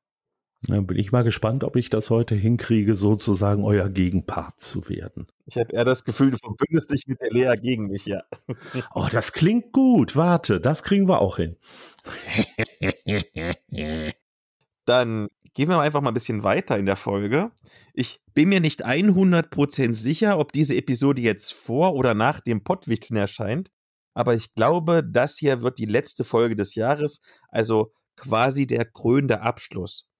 Dann 0.67 0.85
bin 0.85 0.99
ich 0.99 1.11
mal 1.11 1.23
gespannt, 1.23 1.63
ob 1.63 1.75
ich 1.75 1.89
das 1.89 2.11
heute 2.11 2.35
hinkriege, 2.35 2.95
sozusagen 2.95 3.63
euer 3.63 3.89
Gegenpart 3.89 4.59
zu 4.59 4.87
werden. 4.89 5.25
Ich 5.47 5.57
habe 5.57 5.73
eher 5.73 5.85
das 5.85 6.03
Gefühl, 6.03 6.31
du 6.31 6.37
verbündest 6.37 6.91
dich 6.91 7.07
mit 7.07 7.19
der 7.19 7.31
Lea 7.31 7.55
gegen 7.59 7.87
mich, 7.87 8.05
ja. 8.05 8.21
Oh, 8.93 9.07
das 9.11 9.33
klingt 9.33 9.71
gut. 9.71 10.15
Warte, 10.15 10.61
das 10.61 10.83
kriegen 10.83 11.07
wir 11.07 11.19
auch 11.19 11.37
hin. 11.37 11.55
Dann 14.85 15.29
gehen 15.53 15.69
wir 15.69 15.79
einfach 15.79 16.01
mal 16.01 16.11
ein 16.11 16.15
bisschen 16.15 16.43
weiter 16.43 16.77
in 16.77 16.85
der 16.85 16.95
Folge. 16.95 17.51
Ich 17.93 18.21
bin 18.33 18.49
mir 18.49 18.59
nicht 18.59 18.85
100% 18.85 19.95
sicher, 19.95 20.37
ob 20.37 20.53
diese 20.53 20.75
Episode 20.75 21.21
jetzt 21.21 21.53
vor 21.53 21.95
oder 21.95 22.13
nach 22.13 22.39
dem 22.39 22.63
Pottwichteln 22.63 23.17
erscheint, 23.17 23.71
aber 24.13 24.35
ich 24.35 24.53
glaube, 24.53 25.03
das 25.03 25.37
hier 25.37 25.61
wird 25.61 25.79
die 25.79 25.85
letzte 25.85 26.23
Folge 26.23 26.55
des 26.55 26.75
Jahres, 26.75 27.21
also 27.49 27.93
quasi 28.15 28.67
der 28.67 28.85
krönende 28.85 29.41
Abschluss. 29.41 30.10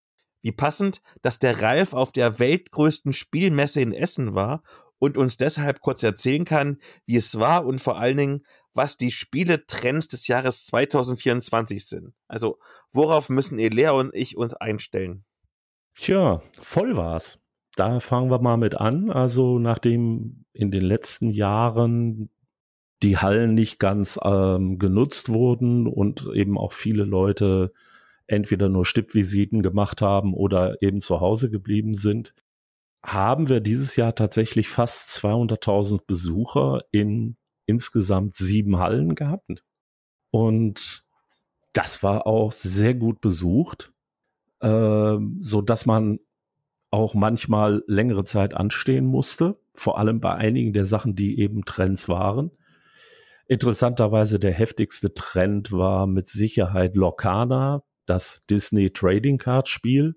Wie 0.41 0.51
passend, 0.51 1.01
dass 1.21 1.39
der 1.39 1.61
Ralf 1.61 1.93
auf 1.93 2.11
der 2.11 2.39
weltgrößten 2.39 3.13
Spielmesse 3.13 3.81
in 3.81 3.93
Essen 3.93 4.33
war 4.33 4.63
und 4.97 5.17
uns 5.17 5.37
deshalb 5.37 5.81
kurz 5.81 6.03
erzählen 6.03 6.45
kann, 6.45 6.77
wie 7.05 7.17
es 7.17 7.39
war 7.39 7.65
und 7.65 7.79
vor 7.79 7.97
allen 7.97 8.17
Dingen, 8.17 8.45
was 8.73 8.97
die 8.97 9.11
Spieletrends 9.11 10.07
des 10.07 10.27
Jahres 10.27 10.65
2024 10.67 11.85
sind. 11.85 12.13
Also, 12.27 12.59
worauf 12.91 13.29
müssen 13.29 13.59
Elea 13.59 13.91
und 13.91 14.13
ich 14.13 14.37
uns 14.37 14.53
einstellen? 14.53 15.25
Tja, 15.95 16.41
voll 16.53 16.95
war's. 16.95 17.39
Da 17.75 17.99
fangen 17.99 18.29
wir 18.29 18.39
mal 18.39 18.57
mit 18.57 18.75
an. 18.75 19.09
Also, 19.09 19.59
nachdem 19.59 20.45
in 20.53 20.71
den 20.71 20.83
letzten 20.83 21.29
Jahren 21.29 22.29
die 23.01 23.17
Hallen 23.17 23.55
nicht 23.55 23.79
ganz 23.79 24.19
ähm, 24.23 24.77
genutzt 24.77 25.29
wurden 25.29 25.87
und 25.87 26.27
eben 26.33 26.57
auch 26.57 26.73
viele 26.73 27.03
Leute 27.03 27.73
entweder 28.31 28.69
nur 28.69 28.85
Stippvisiten 28.85 29.61
gemacht 29.61 30.01
haben 30.01 30.33
oder 30.33 30.81
eben 30.81 31.01
zu 31.01 31.19
Hause 31.19 31.49
geblieben 31.49 31.95
sind, 31.95 32.33
haben 33.03 33.49
wir 33.49 33.59
dieses 33.59 33.95
Jahr 33.95 34.15
tatsächlich 34.15 34.69
fast 34.69 35.09
200.000 35.09 36.01
Besucher 36.05 36.83
in 36.91 37.35
insgesamt 37.65 38.35
sieben 38.35 38.77
Hallen 38.77 39.15
gehabt. 39.15 39.63
Und 40.29 41.03
das 41.73 42.03
war 42.03 42.27
auch 42.27 42.51
sehr 42.51 42.93
gut 42.93 43.21
besucht, 43.21 43.91
äh, 44.59 45.17
so 45.39 45.61
dass 45.61 45.85
man 45.85 46.19
auch 46.91 47.13
manchmal 47.13 47.83
längere 47.87 48.23
Zeit 48.23 48.53
anstehen 48.53 49.05
musste, 49.05 49.59
vor 49.73 49.97
allem 49.97 50.19
bei 50.19 50.35
einigen 50.35 50.73
der 50.73 50.85
Sachen, 50.85 51.15
die 51.15 51.39
eben 51.39 51.63
Trends 51.63 52.09
waren. 52.09 52.51
Interessanterweise 53.47 54.39
der 54.39 54.53
heftigste 54.53 55.13
Trend 55.13 55.71
war 55.71 56.07
mit 56.07 56.27
Sicherheit 56.27 56.95
Locana, 56.95 57.83
das 58.05 58.43
Disney 58.49 58.91
Trading 58.91 59.37
Card 59.37 59.67
Spiel 59.67 60.15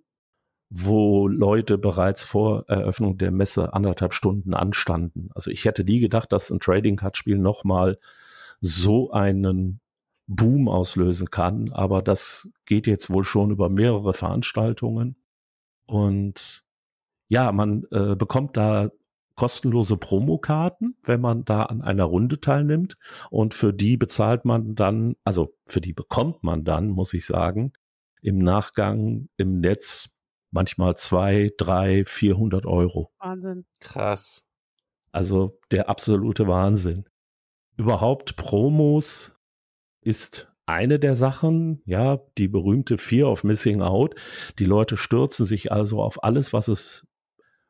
wo 0.76 1.28
Leute 1.28 1.78
bereits 1.78 2.24
vor 2.24 2.64
Eröffnung 2.68 3.16
der 3.16 3.30
Messe 3.30 3.72
anderthalb 3.74 4.12
Stunden 4.12 4.54
anstanden. 4.54 5.30
Also 5.32 5.52
ich 5.52 5.64
hätte 5.64 5.84
nie 5.84 6.00
gedacht, 6.00 6.32
dass 6.32 6.50
ein 6.50 6.58
Trading 6.58 6.96
Card 6.96 7.16
Spiel 7.16 7.38
nochmal 7.38 7.96
so 8.60 9.12
einen 9.12 9.80
Boom 10.26 10.68
auslösen 10.68 11.30
kann, 11.30 11.70
aber 11.72 12.02
das 12.02 12.48
geht 12.66 12.88
jetzt 12.88 13.08
wohl 13.10 13.22
schon 13.22 13.52
über 13.52 13.68
mehrere 13.68 14.14
Veranstaltungen 14.14 15.16
und 15.86 16.64
ja, 17.28 17.52
man 17.52 17.84
äh, 17.92 18.16
bekommt 18.16 18.56
da 18.56 18.90
kostenlose 19.36 19.96
Promokarten, 19.96 20.96
wenn 21.02 21.20
man 21.20 21.44
da 21.44 21.64
an 21.64 21.82
einer 21.82 22.04
Runde 22.04 22.40
teilnimmt 22.40 22.96
und 23.30 23.54
für 23.54 23.72
die 23.72 23.96
bezahlt 23.96 24.44
man 24.44 24.74
dann, 24.74 25.16
also 25.24 25.54
für 25.66 25.80
die 25.80 25.92
bekommt 25.92 26.42
man 26.44 26.64
dann, 26.64 26.88
muss 26.88 27.14
ich 27.14 27.26
sagen, 27.26 27.72
im 28.20 28.38
Nachgang 28.38 29.28
im 29.36 29.60
Netz 29.60 30.10
manchmal 30.50 30.96
zwei, 30.96 31.52
drei, 31.58 32.04
vierhundert 32.04 32.64
Euro. 32.64 33.10
Wahnsinn. 33.18 33.66
Krass. 33.80 34.46
Also 35.12 35.58
der 35.70 35.88
absolute 35.88 36.46
Wahnsinn. 36.48 37.04
Überhaupt 37.76 38.36
Promos 38.36 39.32
ist 40.00 40.52
eine 40.66 40.98
der 40.98 41.16
Sachen, 41.16 41.82
ja, 41.84 42.18
die 42.38 42.48
berühmte 42.48 42.98
Fear 42.98 43.30
of 43.30 43.44
Missing 43.44 43.82
Out. 43.82 44.14
Die 44.58 44.64
Leute 44.64 44.96
stürzen 44.96 45.44
sich 45.44 45.72
also 45.72 46.00
auf 46.00 46.24
alles, 46.24 46.52
was 46.52 46.68
es 46.68 47.06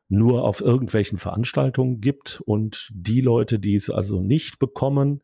nur 0.07 0.43
auf 0.43 0.61
irgendwelchen 0.61 1.17
Veranstaltungen 1.17 2.01
gibt 2.01 2.41
und 2.45 2.89
die 2.93 3.21
Leute, 3.21 3.59
die 3.59 3.75
es 3.75 3.89
also 3.89 4.21
nicht 4.21 4.59
bekommen, 4.59 5.21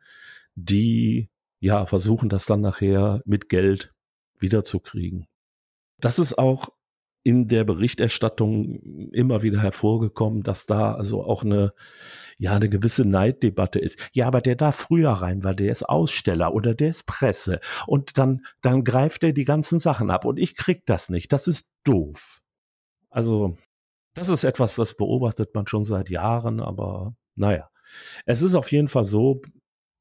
die 0.55 1.29
ja 1.59 1.85
versuchen 1.85 2.29
das 2.29 2.45
dann 2.45 2.61
nachher 2.61 3.21
mit 3.25 3.49
Geld 3.49 3.93
wiederzukriegen. 4.39 5.27
Das 5.99 6.19
ist 6.19 6.37
auch 6.37 6.69
in 7.23 7.47
der 7.47 7.63
Berichterstattung 7.63 9.11
immer 9.11 9.43
wieder 9.43 9.61
hervorgekommen, 9.61 10.41
dass 10.41 10.65
da 10.65 10.95
also 10.95 11.23
auch 11.23 11.43
eine 11.43 11.73
ja 12.39 12.53
eine 12.53 12.69
gewisse 12.69 13.05
Neiddebatte 13.05 13.77
ist. 13.77 13.99
Ja, 14.13 14.25
aber 14.25 14.41
der 14.41 14.55
darf 14.55 14.75
früher 14.75 15.11
rein, 15.11 15.43
weil 15.43 15.55
der 15.55 15.71
ist 15.71 15.87
Aussteller 15.87 16.55
oder 16.55 16.73
der 16.73 16.89
ist 16.89 17.05
Presse 17.05 17.59
und 17.85 18.17
dann 18.17 18.43
dann 18.61 18.83
greift 18.83 19.23
er 19.23 19.33
die 19.33 19.45
ganzen 19.45 19.79
Sachen 19.79 20.09
ab 20.09 20.25
und 20.25 20.39
ich 20.39 20.55
krieg 20.55 20.83
das 20.87 21.09
nicht. 21.09 21.31
Das 21.31 21.47
ist 21.47 21.67
doof. 21.83 22.41
Also 23.11 23.57
das 24.13 24.29
ist 24.29 24.43
etwas, 24.43 24.75
das 24.75 24.95
beobachtet 24.95 25.53
man 25.55 25.67
schon 25.67 25.85
seit 25.85 26.09
Jahren, 26.09 26.59
aber 26.59 27.15
naja. 27.35 27.69
Es 28.25 28.41
ist 28.41 28.55
auf 28.55 28.71
jeden 28.71 28.87
Fall 28.87 29.03
so, 29.03 29.41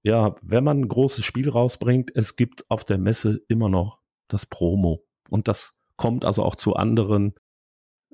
ja, 0.03 0.35
wenn 0.43 0.65
man 0.65 0.81
ein 0.81 0.89
großes 0.89 1.25
Spiel 1.25 1.49
rausbringt, 1.49 2.13
es 2.15 2.37
gibt 2.37 2.65
auf 2.71 2.85
der 2.85 2.99
Messe 2.99 3.41
immer 3.49 3.69
noch 3.69 4.01
das 4.29 4.47
Promo 4.47 5.05
und 5.29 5.49
das 5.49 5.75
kommt 5.97 6.25
also 6.25 6.43
auch 6.43 6.55
zu 6.55 6.75
anderen 6.75 7.35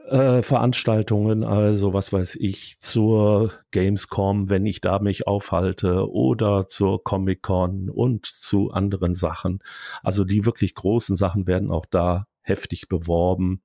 äh, 0.09 0.43
Veranstaltungen, 0.43 1.45
also 1.45 1.93
was 1.93 2.13
weiß 2.13 2.37
ich, 2.37 2.79
zur 2.81 3.53
Gamescom, 3.73 4.49
wenn 4.49 4.67
ich 4.67 4.81
da 4.81 4.99
mich 4.99 5.27
aufhalte, 5.27 6.11
oder 6.11 6.69
zur 6.69 7.03
Comic 7.03 7.43
Con 7.43 7.91
und 7.91 8.27
zu 8.27 8.71
anderen 8.71 9.15
Sachen. 9.15 9.61
Also 10.03 10.25
die 10.25 10.47
wirklich 10.47 10.75
großen 10.75 11.17
Sachen 11.17 11.47
werden 11.47 11.71
auch 11.71 11.87
da 11.87 12.27
heftig 12.43 12.89
beworben. 12.89 13.63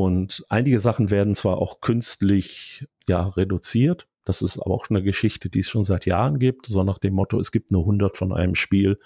Und 0.00 0.46
einige 0.48 0.80
Sachen 0.80 1.10
werden 1.10 1.34
zwar 1.34 1.58
auch 1.58 1.82
künstlich 1.82 2.86
ja 3.06 3.28
reduziert. 3.28 4.08
Das 4.24 4.40
ist 4.40 4.58
auch 4.58 4.88
eine 4.88 5.02
Geschichte, 5.02 5.50
die 5.50 5.60
es 5.60 5.68
schon 5.68 5.84
seit 5.84 6.06
Jahren 6.06 6.38
gibt, 6.38 6.64
so 6.64 6.82
nach 6.84 6.96
dem 6.96 7.12
Motto, 7.12 7.38
es 7.38 7.52
gibt 7.52 7.70
nur 7.70 7.82
100 7.82 8.16
von 8.16 8.32
einem 8.32 8.54
Spiel. 8.54 8.98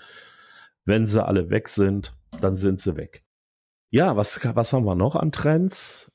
Wenn 0.85 1.09
sie 1.09 1.25
alle 1.25 1.51
weg 1.51 1.69
sind, 1.69 2.15
dann 2.41 2.55
sind 2.55 2.81
sie 2.81 2.95
weg. 2.95 3.25
Ja, 3.91 4.15
was, 4.15 4.39
was 4.55 4.73
haben 4.73 4.85
wir 4.85 4.95
noch 4.95 5.17
an 5.17 5.33
Trends? 5.33 6.13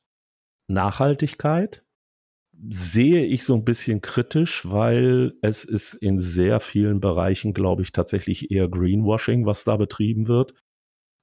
Nachhaltigkeit 0.68 1.84
sehe 2.70 3.26
ich 3.26 3.44
so 3.44 3.56
ein 3.56 3.66
bisschen 3.66 4.00
kritisch, 4.00 4.66
weil 4.66 5.34
es 5.42 5.66
ist 5.66 5.94
in 5.94 6.20
sehr 6.20 6.62
vielen 6.62 7.02
Bereichen, 7.02 7.54
glaube 7.54 7.82
ich, 7.82 7.92
tatsächlich 7.92 8.50
eher 8.50 8.70
Greenwashing, 8.70 9.46
was 9.46 9.66
da 9.66 9.76
betrieben 9.76 10.30
wird. 10.30 10.54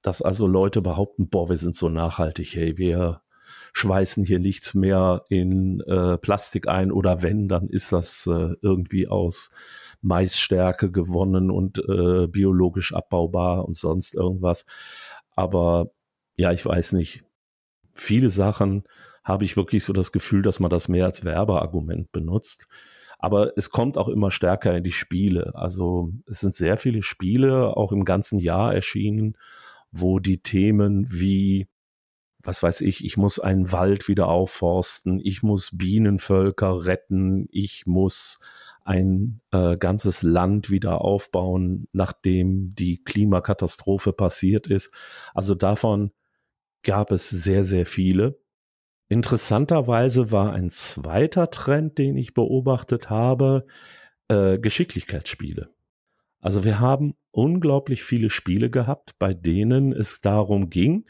Dass 0.03 0.21
also 0.21 0.45
Leute 0.45 0.83
behaupten, 0.83 1.27
boah, 1.27 1.49
wir 1.49 1.57
sind 1.57 1.75
so 1.75 1.89
nachhaltig, 1.89 2.53
hey, 2.53 2.77
wir 2.77 3.23
schweißen 3.77 4.25
hier 4.25 4.39
nichts 4.39 4.73
mehr 4.73 5.25
in 5.29 5.81
äh, 5.81 6.17
Plastik 6.17 6.67
ein 6.67 6.91
oder 6.91 7.21
wenn, 7.21 7.47
dann 7.47 7.69
ist 7.69 7.93
das 7.93 8.25
äh, 8.25 8.55
irgendwie 8.61 9.07
aus 9.07 9.51
Maisstärke 10.01 10.91
gewonnen 10.91 11.51
und 11.51 11.77
äh, 11.77 12.27
biologisch 12.27 12.93
abbaubar 12.93 13.65
und 13.65 13.77
sonst 13.77 14.15
irgendwas. 14.15 14.65
Aber 15.35 15.91
ja, 16.37 16.51
ich 16.51 16.65
weiß 16.65 16.93
nicht. 16.93 17.23
Viele 17.93 18.31
Sachen 18.31 18.83
habe 19.23 19.43
ich 19.43 19.57
wirklich 19.57 19.83
so 19.83 19.93
das 19.93 20.11
Gefühl, 20.11 20.41
dass 20.41 20.59
man 20.59 20.71
das 20.71 20.87
mehr 20.87 21.05
als 21.05 21.23
Werbeargument 21.23 22.11
benutzt. 22.11 22.67
Aber 23.19 23.55
es 23.57 23.69
kommt 23.69 23.97
auch 23.97 24.07
immer 24.07 24.31
stärker 24.31 24.75
in 24.75 24.83
die 24.83 24.91
Spiele. 24.91 25.53
Also 25.53 26.11
es 26.25 26.39
sind 26.39 26.55
sehr 26.55 26.77
viele 26.77 27.03
Spiele 27.03 27.77
auch 27.77 27.91
im 27.91 28.05
ganzen 28.05 28.39
Jahr 28.39 28.73
erschienen, 28.73 29.37
wo 29.91 30.19
die 30.19 30.39
Themen 30.39 31.05
wie, 31.11 31.67
was 32.43 32.63
weiß 32.63 32.81
ich, 32.81 33.03
ich 33.03 33.17
muss 33.17 33.39
einen 33.39 33.71
Wald 33.71 34.07
wieder 34.07 34.27
aufforsten, 34.27 35.19
ich 35.21 35.43
muss 35.43 35.71
Bienenvölker 35.77 36.85
retten, 36.85 37.47
ich 37.51 37.85
muss 37.85 38.39
ein 38.83 39.41
äh, 39.51 39.75
ganzes 39.75 40.23
Land 40.23 40.69
wieder 40.69 41.01
aufbauen, 41.01 41.87
nachdem 41.91 42.73
die 42.73 43.03
Klimakatastrophe 43.03 44.13
passiert 44.13 44.67
ist. 44.67 44.93
Also 45.33 45.55
davon 45.55 46.11
gab 46.83 47.11
es 47.11 47.29
sehr, 47.29 47.65
sehr 47.65 47.85
viele. 47.85 48.39
Interessanterweise 49.09 50.31
war 50.31 50.53
ein 50.53 50.69
zweiter 50.69 51.49
Trend, 51.49 51.97
den 51.97 52.15
ich 52.15 52.33
beobachtet 52.33 53.09
habe, 53.09 53.65
äh, 54.29 54.57
Geschicklichkeitsspiele. 54.57 55.69
Also 56.39 56.63
wir 56.63 56.79
haben 56.79 57.15
unglaublich 57.31 58.03
viele 58.03 58.29
Spiele 58.29 58.69
gehabt, 58.69 59.19
bei 59.19 59.33
denen 59.33 59.91
es 59.91 60.21
darum 60.21 60.69
ging, 60.69 61.05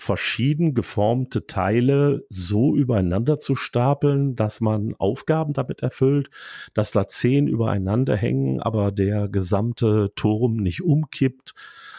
verschieden 0.00 0.72
geformte 0.72 1.46
Teile 1.46 2.24
so 2.30 2.74
übereinander 2.74 3.38
zu 3.38 3.54
stapeln, 3.54 4.34
dass 4.34 4.62
man 4.62 4.94
Aufgaben 4.98 5.52
damit 5.52 5.82
erfüllt, 5.82 6.30
dass 6.72 6.90
da 6.90 7.06
zehn 7.06 7.46
übereinander 7.46 8.16
hängen, 8.16 8.60
aber 8.60 8.92
der 8.92 9.28
gesamte 9.28 10.12
Turm 10.16 10.56
nicht 10.56 10.82
umkippt 10.82 11.52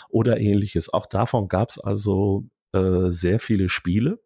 oder 0.10 0.40
ähnliches. 0.40 0.92
Auch 0.92 1.06
davon 1.06 1.48
gab 1.48 1.70
es 1.70 1.78
also 1.78 2.46
äh, 2.74 3.12
sehr 3.12 3.40
viele 3.40 3.70
Spiele. 3.70 4.20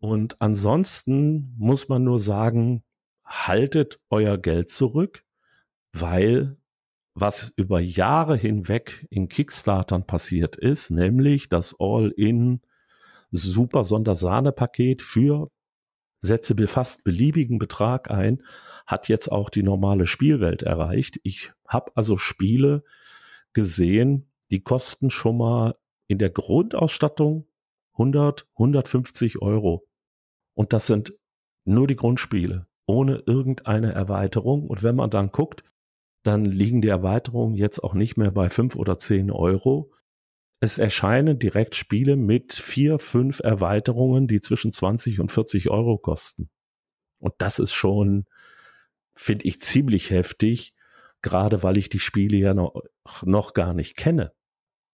Und 0.00 0.40
ansonsten 0.40 1.54
muss 1.58 1.90
man 1.90 2.04
nur 2.04 2.18
sagen, 2.18 2.82
haltet 3.26 4.00
euer 4.08 4.38
Geld 4.38 4.70
zurück, 4.70 5.22
weil 5.92 6.56
was 7.14 7.52
über 7.56 7.78
Jahre 7.78 8.36
hinweg 8.36 9.06
in 9.10 9.28
Kickstartern 9.28 10.06
passiert 10.06 10.56
ist, 10.56 10.90
nämlich 10.90 11.50
das 11.50 11.76
All-in 11.78 12.62
super 13.32 13.84
Sondersahne-Paket 13.84 15.02
für 15.02 15.48
setze 16.20 16.56
fast 16.68 17.04
beliebigen 17.04 17.58
Betrag 17.58 18.10
ein, 18.10 18.42
hat 18.86 19.08
jetzt 19.08 19.30
auch 19.30 19.50
die 19.50 19.62
normale 19.62 20.06
Spielwelt 20.06 20.62
erreicht. 20.62 21.18
Ich 21.24 21.52
habe 21.66 21.92
also 21.96 22.16
Spiele 22.16 22.84
gesehen, 23.52 24.30
die 24.50 24.60
kosten 24.60 25.10
schon 25.10 25.38
mal 25.38 25.74
in 26.06 26.18
der 26.18 26.30
Grundausstattung 26.30 27.46
100, 27.94 28.46
150 28.54 29.42
Euro. 29.42 29.86
Und 30.54 30.72
das 30.72 30.86
sind 30.86 31.14
nur 31.64 31.86
die 31.86 31.96
Grundspiele, 31.96 32.66
ohne 32.86 33.22
irgendeine 33.26 33.92
Erweiterung. 33.92 34.66
Und 34.66 34.82
wenn 34.82 34.96
man 34.96 35.10
dann 35.10 35.30
guckt, 35.30 35.64
dann 36.22 36.44
liegen 36.44 36.82
die 36.82 36.88
Erweiterungen 36.88 37.56
jetzt 37.56 37.82
auch 37.82 37.94
nicht 37.94 38.16
mehr 38.16 38.30
bei 38.30 38.50
fünf 38.50 38.76
oder 38.76 38.98
zehn 38.98 39.30
Euro. 39.30 39.90
Es 40.64 40.78
erscheinen 40.78 41.40
direkt 41.40 41.74
Spiele 41.74 42.14
mit 42.14 42.52
vier, 42.52 43.00
fünf 43.00 43.40
Erweiterungen, 43.40 44.28
die 44.28 44.40
zwischen 44.40 44.70
20 44.70 45.18
und 45.18 45.32
40 45.32 45.70
Euro 45.70 45.98
kosten. 45.98 46.50
Und 47.18 47.34
das 47.38 47.58
ist 47.58 47.72
schon, 47.72 48.26
finde 49.10 49.44
ich, 49.46 49.58
ziemlich 49.58 50.10
heftig, 50.10 50.72
gerade 51.20 51.64
weil 51.64 51.78
ich 51.78 51.88
die 51.88 51.98
Spiele 51.98 52.36
ja 52.36 52.54
noch, 52.54 52.80
noch 53.22 53.54
gar 53.54 53.74
nicht 53.74 53.96
kenne. 53.96 54.34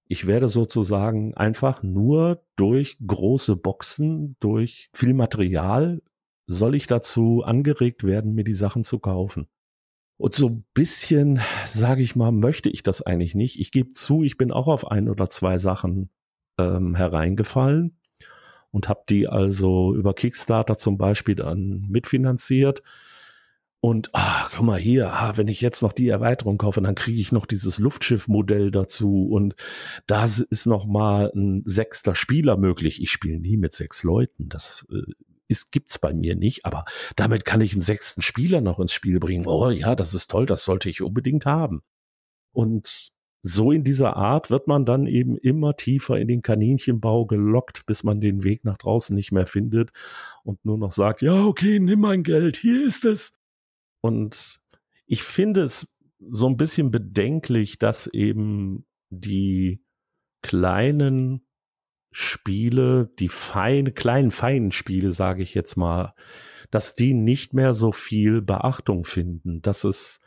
Ich 0.07 0.27
werde 0.27 0.49
sozusagen 0.49 1.35
einfach 1.35 1.83
nur 1.83 2.43
durch 2.57 2.97
große 3.07 3.55
Boxen, 3.57 4.37
durch 4.41 4.89
viel 4.95 5.13
Material, 5.13 6.01
soll 6.47 6.77
ich 6.77 6.87
dazu 6.87 7.43
angeregt 7.45 8.05
werden, 8.05 8.33
mir 8.33 8.45
die 8.45 8.55
Sachen 8.55 8.85
zu 8.85 9.01
kaufen. 9.01 9.49
Und 10.19 10.35
so 10.35 10.49
ein 10.49 10.65
bisschen, 10.75 11.41
sage 11.67 12.03
ich 12.03 12.17
mal, 12.17 12.33
möchte 12.33 12.69
ich 12.69 12.83
das 12.83 13.01
eigentlich 13.01 13.35
nicht. 13.37 13.61
Ich 13.61 13.71
gebe 13.71 13.93
zu, 13.93 14.25
ich 14.25 14.37
bin 14.37 14.51
auch 14.51 14.67
auf 14.67 14.91
ein 14.91 15.09
oder 15.09 15.31
zwei 15.31 15.59
Sachen 15.59 16.11
ähm, 16.59 16.97
hereingefallen 16.97 17.97
und 18.73 18.89
habe 18.89 19.05
die 19.09 19.29
also 19.29 19.95
über 19.95 20.15
Kickstarter 20.15 20.77
zum 20.77 20.99
Beispiel 20.99 21.37
dann 21.37 21.87
mitfinanziert. 21.89 22.83
Und 23.81 24.11
ah, 24.13 24.49
guck 24.53 24.67
mal 24.67 24.79
hier, 24.79 25.13
ah, 25.13 25.37
wenn 25.37 25.47
ich 25.47 25.61
jetzt 25.61 25.83
noch 25.83 25.93
die 25.93 26.09
Erweiterung 26.09 26.59
kaufe, 26.59 26.81
dann 26.81 26.97
kriege 26.97 27.21
ich 27.21 27.31
noch 27.31 27.47
dieses 27.47 27.79
Luftschiffmodell 27.79 28.73
dazu 28.73 29.29
und 29.31 29.55
da 30.09 30.25
ist 30.25 30.67
noch 30.67 30.85
mal 30.85 31.31
ein 31.33 31.63
sechster 31.65 32.17
Spieler 32.17 32.57
möglich. 32.57 33.01
Ich 33.01 33.13
spiele 33.13 33.39
nie 33.39 33.57
mit 33.57 33.75
sechs 33.75 34.03
Leuten, 34.03 34.49
das 34.49 34.85
äh, 34.91 35.13
ist 35.49 35.73
gibt's 35.73 35.99
bei 35.99 36.13
mir 36.13 36.37
nicht, 36.37 36.65
aber 36.65 36.85
damit 37.17 37.45
kann 37.45 37.61
ich 37.61 37.73
einen 37.73 37.81
sechsten 37.81 38.23
Spieler 38.23 38.61
noch 38.61 38.79
ins 38.79 38.93
Spiel 38.93 39.19
bringen. 39.19 39.47
Oh 39.47 39.71
ja, 39.71 39.95
das 39.97 40.15
ist 40.15 40.31
toll, 40.31 40.47
das 40.47 40.65
sollte 40.65 40.91
ich 40.91 41.03
unbedingt 41.03 41.47
haben. 41.47 41.83
Und 42.53 43.13
so 43.43 43.73
in 43.73 43.85
dieser 43.85 44.17
Art 44.17 44.51
wird 44.51 44.67
man 44.67 44.85
dann 44.85 45.07
eben 45.07 45.37
immer 45.37 45.77
tiefer 45.77 46.19
in 46.19 46.29
den 46.29 46.43
Kaninchenbau 46.43 47.27
gelockt, 47.27 47.87
bis 47.87 48.05
man 48.05 48.21
den 48.21 48.45
Weg 48.45 48.65
nach 48.65 48.79
draußen 48.79 49.15
nicht 49.15 49.33
mehr 49.33 49.47
findet 49.47 49.91
und 50.45 50.65
nur 50.65 50.77
noch 50.77 50.93
sagt, 50.93 51.23
ja, 51.23 51.45
okay, 51.45 51.79
nimm 51.79 52.01
mein 52.01 52.25
Geld, 52.25 52.57
hier 52.57 52.85
ist 52.85 53.05
es. 53.05 53.37
Und 54.01 54.61
ich 55.07 55.23
finde 55.23 55.63
es 55.63 55.95
so 56.19 56.49
ein 56.49 56.57
bisschen 56.57 56.91
bedenklich, 56.91 57.79
dass 57.79 58.07
eben 58.09 58.85
die 59.11 59.81
kleinen 60.43 61.48
Spiele, 62.11 63.11
die 63.19 63.29
feinen, 63.29 63.95
kleinen, 63.95 64.31
feinen 64.31 64.73
Spiele, 64.73 65.13
sage 65.13 65.43
ich 65.43 65.55
jetzt 65.55 65.77
mal, 65.77 66.15
dass 66.71 66.95
die 66.95 67.15
nicht 67.15 67.55
mehr 67.55 67.75
so 67.75 67.93
viel 67.93 68.43
Beachtung 68.43 69.05
finden, 69.05 69.63
dass 69.63 69.85
es 69.85 70.21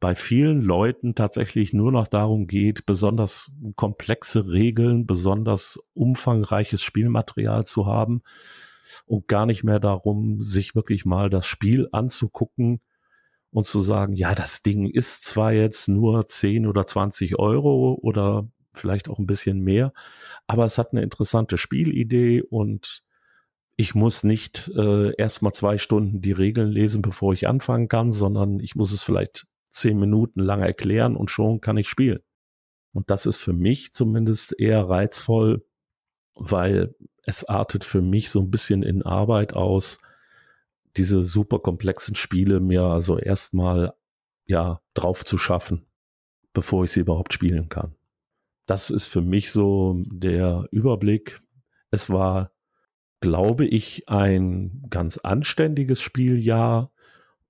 bei 0.00 0.14
vielen 0.14 0.60
Leuten 0.60 1.14
tatsächlich 1.14 1.72
nur 1.72 1.90
noch 1.90 2.08
darum 2.08 2.46
geht, 2.46 2.84
besonders 2.84 3.52
komplexe 3.74 4.48
Regeln, 4.48 5.06
besonders 5.06 5.78
umfangreiches 5.94 6.82
Spielmaterial 6.82 7.64
zu 7.64 7.86
haben 7.86 8.22
und 9.06 9.28
gar 9.28 9.46
nicht 9.46 9.64
mehr 9.64 9.80
darum, 9.80 10.42
sich 10.42 10.74
wirklich 10.74 11.06
mal 11.06 11.30
das 11.30 11.46
Spiel 11.46 11.88
anzugucken 11.92 12.80
und 13.50 13.66
zu 13.66 13.80
sagen, 13.80 14.14
ja, 14.14 14.34
das 14.34 14.62
Ding 14.62 14.86
ist 14.86 15.24
zwar 15.24 15.52
jetzt 15.52 15.88
nur 15.88 16.26
10 16.26 16.66
oder 16.66 16.86
20 16.86 17.38
Euro 17.38 17.98
oder 18.02 18.48
vielleicht 18.78 19.08
auch 19.08 19.18
ein 19.18 19.26
bisschen 19.26 19.60
mehr, 19.60 19.92
aber 20.46 20.64
es 20.64 20.78
hat 20.78 20.92
eine 20.92 21.02
interessante 21.02 21.58
Spielidee 21.58 22.42
und 22.42 23.02
ich 23.76 23.94
muss 23.94 24.22
nicht 24.22 24.70
äh, 24.76 25.14
erst 25.16 25.42
mal 25.42 25.52
zwei 25.52 25.78
Stunden 25.78 26.20
die 26.20 26.32
Regeln 26.32 26.70
lesen, 26.70 27.02
bevor 27.02 27.32
ich 27.32 27.48
anfangen 27.48 27.88
kann, 27.88 28.12
sondern 28.12 28.60
ich 28.60 28.76
muss 28.76 28.92
es 28.92 29.02
vielleicht 29.02 29.46
zehn 29.70 29.98
Minuten 29.98 30.40
lang 30.40 30.62
erklären 30.62 31.16
und 31.16 31.30
schon 31.30 31.60
kann 31.60 31.76
ich 31.76 31.88
spielen. 31.88 32.20
Und 32.92 33.10
das 33.10 33.26
ist 33.26 33.36
für 33.36 33.52
mich 33.52 33.92
zumindest 33.92 34.58
eher 34.58 34.88
reizvoll, 34.88 35.66
weil 36.36 36.94
es 37.24 37.44
artet 37.44 37.84
für 37.84 38.02
mich 38.02 38.30
so 38.30 38.40
ein 38.40 38.50
bisschen 38.50 38.82
in 38.84 39.02
Arbeit 39.02 39.54
aus, 39.54 39.98
diese 40.96 41.24
super 41.24 41.58
komplexen 41.58 42.14
Spiele 42.14 42.60
mir 42.60 42.84
also 42.84 43.18
erstmal 43.18 43.94
ja 44.46 44.80
drauf 44.94 45.24
zu 45.24 45.38
schaffen, 45.38 45.86
bevor 46.52 46.84
ich 46.84 46.92
sie 46.92 47.00
überhaupt 47.00 47.32
spielen 47.32 47.68
kann. 47.68 47.96
Das 48.66 48.90
ist 48.90 49.06
für 49.06 49.20
mich 49.20 49.50
so 49.50 50.02
der 50.06 50.66
Überblick. 50.70 51.40
Es 51.90 52.10
war, 52.10 52.52
glaube 53.20 53.66
ich, 53.66 54.08
ein 54.08 54.82
ganz 54.90 55.18
anständiges 55.18 56.00
Spieljahr. 56.00 56.90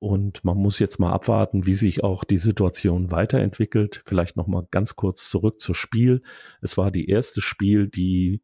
Und 0.00 0.44
man 0.44 0.59
muss 0.59 0.81
jetzt 0.81 0.98
mal 0.98 1.12
abwarten, 1.12 1.66
wie 1.66 1.74
sich 1.74 2.05
auch 2.05 2.24
die 2.24 2.38
Situation 2.38 3.11
weiterentwickelt. 3.11 4.03
Vielleicht 4.05 4.37
noch 4.37 4.46
mal 4.46 4.66
ganz 4.70 4.96
kurz 4.96 5.31
zurück 5.31 5.61
zur 5.61 5.74
Spiel. 5.74 6.20
Es 6.61 6.77
war 6.77 6.90
die 6.90 7.09
erste 7.09 7.40
Spiel, 7.40 7.88
die 7.88 8.42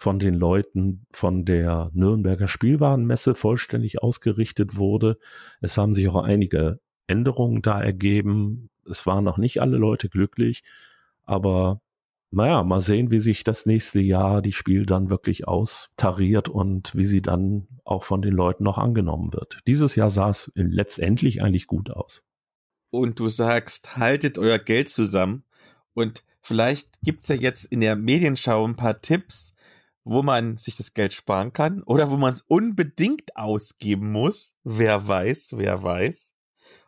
von 0.00 0.18
den 0.18 0.34
Leuten 0.34 1.06
von 1.12 1.44
der 1.44 1.90
Nürnberger 1.92 2.48
Spielwarenmesse 2.48 3.34
vollständig 3.34 4.02
ausgerichtet 4.02 4.76
wurde. 4.76 5.18
Es 5.60 5.76
haben 5.76 5.94
sich 5.94 6.08
auch 6.08 6.22
einige 6.24 6.80
Änderungen 7.06 7.60
da 7.60 7.80
ergeben. 7.80 8.70
Es 8.88 9.06
waren 9.06 9.24
noch 9.24 9.36
nicht 9.36 9.60
alle 9.60 9.76
Leute 9.76 10.08
glücklich, 10.08 10.64
aber 11.24 11.82
naja, 12.30 12.62
mal 12.62 12.80
sehen, 12.80 13.10
wie 13.10 13.18
sich 13.18 13.42
das 13.42 13.66
nächste 13.66 14.00
Jahr 14.00 14.40
die 14.40 14.52
Spiel 14.52 14.86
dann 14.86 15.10
wirklich 15.10 15.48
austariert 15.48 16.48
und 16.48 16.94
wie 16.94 17.04
sie 17.04 17.22
dann 17.22 17.66
auch 17.84 18.04
von 18.04 18.22
den 18.22 18.34
Leuten 18.34 18.62
noch 18.64 18.78
angenommen 18.78 19.32
wird. 19.32 19.60
Dieses 19.66 19.96
Jahr 19.96 20.10
sah 20.10 20.30
es 20.30 20.52
letztendlich 20.54 21.42
eigentlich 21.42 21.66
gut 21.66 21.90
aus. 21.90 22.22
Und 22.90 23.18
du 23.18 23.28
sagst, 23.28 23.96
haltet 23.96 24.38
euer 24.38 24.58
Geld 24.58 24.88
zusammen 24.88 25.44
und 25.92 26.24
vielleicht 26.40 27.00
gibt's 27.02 27.28
ja 27.28 27.34
jetzt 27.34 27.64
in 27.64 27.80
der 27.80 27.96
Medienschau 27.96 28.66
ein 28.66 28.76
paar 28.76 29.00
Tipps, 29.00 29.54
wo 30.04 30.22
man 30.22 30.56
sich 30.56 30.76
das 30.76 30.94
Geld 30.94 31.12
sparen 31.12 31.52
kann 31.52 31.82
oder 31.82 32.10
wo 32.10 32.16
man 32.16 32.32
es 32.32 32.40
unbedingt 32.42 33.36
ausgeben 33.36 34.12
muss. 34.12 34.56
Wer 34.64 35.06
weiß, 35.06 35.54
wer 35.56 35.82
weiß. 35.82 36.32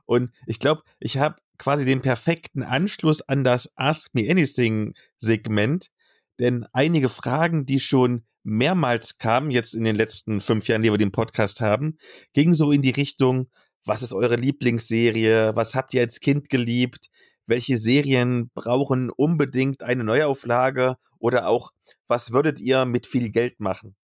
Und 0.06 0.32
ich 0.46 0.58
glaube, 0.58 0.82
ich 0.98 1.18
habe 1.18 1.36
quasi 1.62 1.84
den 1.84 2.02
perfekten 2.02 2.64
Anschluss 2.64 3.20
an 3.22 3.44
das 3.44 3.72
Ask 3.76 4.12
Me 4.14 4.28
Anything 4.28 4.94
Segment, 5.20 5.92
denn 6.40 6.66
einige 6.72 7.08
Fragen, 7.08 7.66
die 7.66 7.78
schon 7.78 8.24
mehrmals 8.42 9.18
kamen, 9.18 9.52
jetzt 9.52 9.72
in 9.72 9.84
den 9.84 9.94
letzten 9.94 10.40
fünf 10.40 10.66
Jahren, 10.66 10.82
die 10.82 10.90
wir 10.90 10.98
den 10.98 11.12
Podcast 11.12 11.60
haben, 11.60 11.98
gingen 12.32 12.54
so 12.54 12.72
in 12.72 12.82
die 12.82 12.90
Richtung, 12.90 13.48
was 13.84 14.02
ist 14.02 14.12
eure 14.12 14.34
Lieblingsserie? 14.34 15.54
Was 15.54 15.76
habt 15.76 15.94
ihr 15.94 16.00
als 16.00 16.18
Kind 16.18 16.48
geliebt? 16.48 17.10
Welche 17.46 17.76
Serien 17.76 18.50
brauchen 18.54 19.10
unbedingt 19.10 19.84
eine 19.84 20.02
Neuauflage? 20.02 20.96
Oder 21.20 21.46
auch, 21.46 21.70
was 22.08 22.32
würdet 22.32 22.58
ihr 22.58 22.86
mit 22.86 23.06
viel 23.06 23.30
Geld 23.30 23.60
machen? 23.60 23.94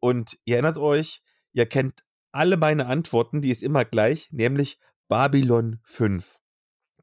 Und 0.00 0.36
ihr 0.44 0.56
erinnert 0.56 0.78
euch, 0.78 1.22
ihr 1.52 1.66
kennt 1.66 2.02
alle 2.32 2.56
meine 2.56 2.86
Antworten, 2.86 3.40
die 3.40 3.50
ist 3.50 3.62
immer 3.62 3.84
gleich, 3.84 4.28
nämlich 4.32 4.80
Babylon 5.06 5.78
5. 5.84 6.38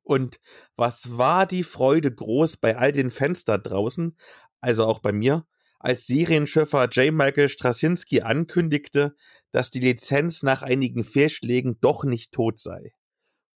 Und 0.06 0.40
was 0.76 1.18
war 1.18 1.48
die 1.48 1.64
Freude 1.64 2.14
groß 2.14 2.58
bei 2.58 2.78
all 2.78 2.92
den 2.92 3.10
Fans 3.10 3.44
da 3.44 3.58
draußen, 3.58 4.16
also 4.62 4.86
auch 4.86 5.00
bei 5.00 5.12
mir, 5.12 5.48
als 5.80 6.06
Serienschöpfer 6.06 6.88
J. 6.90 7.12
Michael 7.12 7.50
Straczynski 7.50 8.22
ankündigte, 8.22 9.16
dass 9.52 9.72
die 9.72 9.80
Lizenz 9.80 10.44
nach 10.44 10.62
einigen 10.62 11.04
Fehlschlägen 11.04 11.80
doch 11.82 12.04
nicht 12.04 12.32
tot 12.32 12.60
sei. 12.60 12.94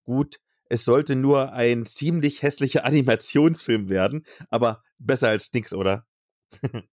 Gut, 0.04 0.40
es 0.66 0.86
sollte 0.86 1.16
nur 1.16 1.54
ein 1.54 1.86
ziemlich 1.86 2.42
hässlicher 2.42 2.84
Animationsfilm 2.86 3.88
werden, 3.90 4.26
aber 4.50 4.84
besser 5.00 5.30
als 5.30 5.54
nix, 5.54 5.72
oder? 5.72 6.08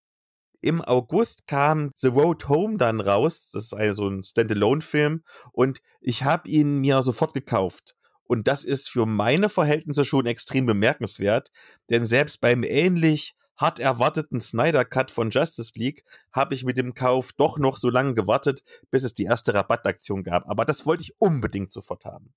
Im 0.61 0.83
August 0.83 1.47
kam 1.47 1.93
The 1.97 2.09
Road 2.09 2.49
Home 2.49 2.77
dann 2.77 3.01
raus. 3.01 3.51
Das 3.53 3.65
ist 3.65 3.75
also 3.75 4.09
ein 4.09 4.23
Standalone-Film. 4.23 5.23
Und 5.53 5.81
ich 6.01 6.25
habe 6.25 6.49
ihn 6.49 6.79
mir 6.79 7.03
sofort 7.03 7.35
gekauft. 7.35 7.97
Und 8.27 8.49
das 8.49 8.65
ist 8.65 8.89
für 8.89 9.07
meine 9.07 9.49
Verhältnisse 9.49 10.05
schon 10.05 10.27
extrem 10.27 10.67
bemerkenswert, 10.67 11.51
denn 11.91 12.07
selbst 12.07 12.41
beim 12.41 12.63
ähnlich 12.63 13.35
hart 13.57 13.79
erwarteten 13.79 14.41
Snyder 14.41 14.85
Cut 14.85 15.11
von 15.11 15.31
Justice 15.31 15.73
League 15.77 16.05
habe 16.33 16.55
ich 16.55 16.65
mit 16.65 16.77
dem 16.77 16.95
Kauf 16.95 17.33
doch 17.33 17.59
noch 17.59 17.79
so 17.79 17.89
lange 17.89 18.15
gewartet, 18.15 18.63
bis 18.91 19.05
es 19.05 19.15
die 19.15 19.25
erste 19.25 19.55
Rabattaktion 19.55 20.25
gab. 20.25 20.49
Aber 20.49 20.65
das 20.65 20.87
wollte 20.87 21.03
ich 21.03 21.15
unbedingt 21.19 21.73
sofort 21.73 22.05
haben. 22.05 22.35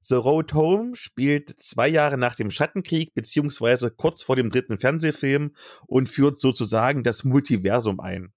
The 0.00 0.14
Road 0.14 0.54
Home 0.54 0.96
spielt 0.96 1.60
zwei 1.60 1.88
Jahre 1.88 2.18
nach 2.18 2.34
dem 2.34 2.50
Schattenkrieg, 2.50 3.14
beziehungsweise 3.14 3.90
kurz 3.90 4.22
vor 4.22 4.36
dem 4.36 4.50
dritten 4.50 4.78
Fernsehfilm 4.78 5.54
und 5.86 6.08
führt 6.08 6.38
sozusagen 6.38 7.02
das 7.02 7.24
Multiversum 7.24 8.00
ein. 8.00 8.32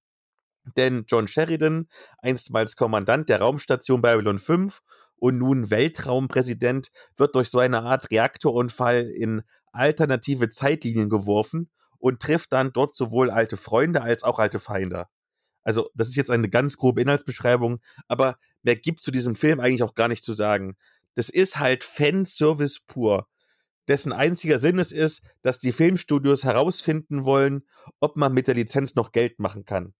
Denn 0.77 1.05
John 1.07 1.27
Sheridan, 1.27 1.87
einstmals 2.19 2.75
Kommandant 2.75 3.29
der 3.29 3.39
Raumstation 3.39 4.01
Babylon 4.01 4.37
5 4.37 4.81
und 5.21 5.37
nun 5.37 5.69
Weltraumpräsident, 5.69 6.91
wird 7.15 7.35
durch 7.35 7.49
so 7.49 7.59
eine 7.59 7.83
Art 7.83 8.09
Reaktorunfall 8.09 9.03
in 9.03 9.43
alternative 9.71 10.49
Zeitlinien 10.49 11.09
geworfen 11.09 11.69
und 11.99 12.19
trifft 12.19 12.51
dann 12.51 12.73
dort 12.73 12.95
sowohl 12.95 13.29
alte 13.29 13.55
Freunde 13.55 14.01
als 14.01 14.23
auch 14.23 14.39
alte 14.39 14.57
Feinde. 14.57 15.05
Also, 15.63 15.91
das 15.93 16.09
ist 16.09 16.15
jetzt 16.15 16.31
eine 16.31 16.49
ganz 16.49 16.75
grobe 16.75 17.01
Inhaltsbeschreibung, 17.01 17.81
aber 18.07 18.39
mehr 18.63 18.75
gibt's 18.75 19.03
zu 19.03 19.11
diesem 19.11 19.35
Film 19.35 19.59
eigentlich 19.59 19.83
auch 19.83 19.93
gar 19.93 20.07
nicht 20.07 20.23
zu 20.23 20.33
sagen. 20.33 20.75
Das 21.13 21.29
ist 21.29 21.59
halt 21.59 21.83
Fanservice 21.83 22.79
pur, 22.87 23.27
dessen 23.87 24.13
einziger 24.13 24.57
Sinn 24.57 24.79
es 24.79 24.91
ist, 24.91 25.21
dass 25.43 25.59
die 25.59 25.71
Filmstudios 25.71 26.43
herausfinden 26.43 27.25
wollen, 27.25 27.61
ob 27.99 28.17
man 28.17 28.33
mit 28.33 28.47
der 28.47 28.55
Lizenz 28.55 28.95
noch 28.95 29.11
Geld 29.11 29.37
machen 29.37 29.65
kann. 29.65 29.93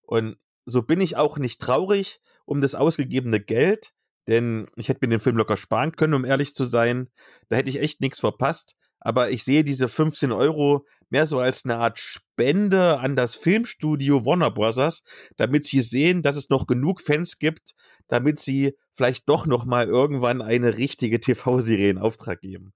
Und 0.00 0.38
so 0.64 0.80
bin 0.80 1.02
ich 1.02 1.18
auch 1.18 1.36
nicht 1.36 1.60
traurig 1.60 2.22
um 2.46 2.62
das 2.62 2.74
ausgegebene 2.74 3.40
Geld, 3.40 3.93
denn 4.26 4.66
ich 4.76 4.88
hätte 4.88 5.00
mir 5.02 5.10
den 5.10 5.20
Film 5.20 5.36
locker 5.36 5.56
sparen 5.56 5.92
können, 5.92 6.14
um 6.14 6.24
ehrlich 6.24 6.54
zu 6.54 6.64
sein. 6.64 7.08
Da 7.48 7.56
hätte 7.56 7.70
ich 7.70 7.80
echt 7.80 8.00
nichts 8.00 8.20
verpasst. 8.20 8.74
Aber 9.00 9.30
ich 9.30 9.44
sehe 9.44 9.64
diese 9.64 9.86
15 9.88 10.32
Euro 10.32 10.86
mehr 11.10 11.26
so 11.26 11.38
als 11.38 11.64
eine 11.64 11.76
Art 11.76 11.98
Spende 11.98 12.98
an 12.98 13.16
das 13.16 13.36
Filmstudio 13.36 14.24
Warner 14.24 14.50
Bros., 14.50 15.02
damit 15.36 15.66
sie 15.66 15.80
sehen, 15.80 16.22
dass 16.22 16.36
es 16.36 16.48
noch 16.48 16.66
genug 16.66 17.02
Fans 17.02 17.38
gibt, 17.38 17.74
damit 18.08 18.40
sie 18.40 18.76
vielleicht 18.94 19.28
doch 19.28 19.46
noch 19.46 19.66
mal 19.66 19.86
irgendwann 19.86 20.40
eine 20.40 20.78
richtige 20.78 21.20
TV-Serie 21.20 21.90
in 21.90 21.98
Auftrag 21.98 22.40
geben. 22.40 22.72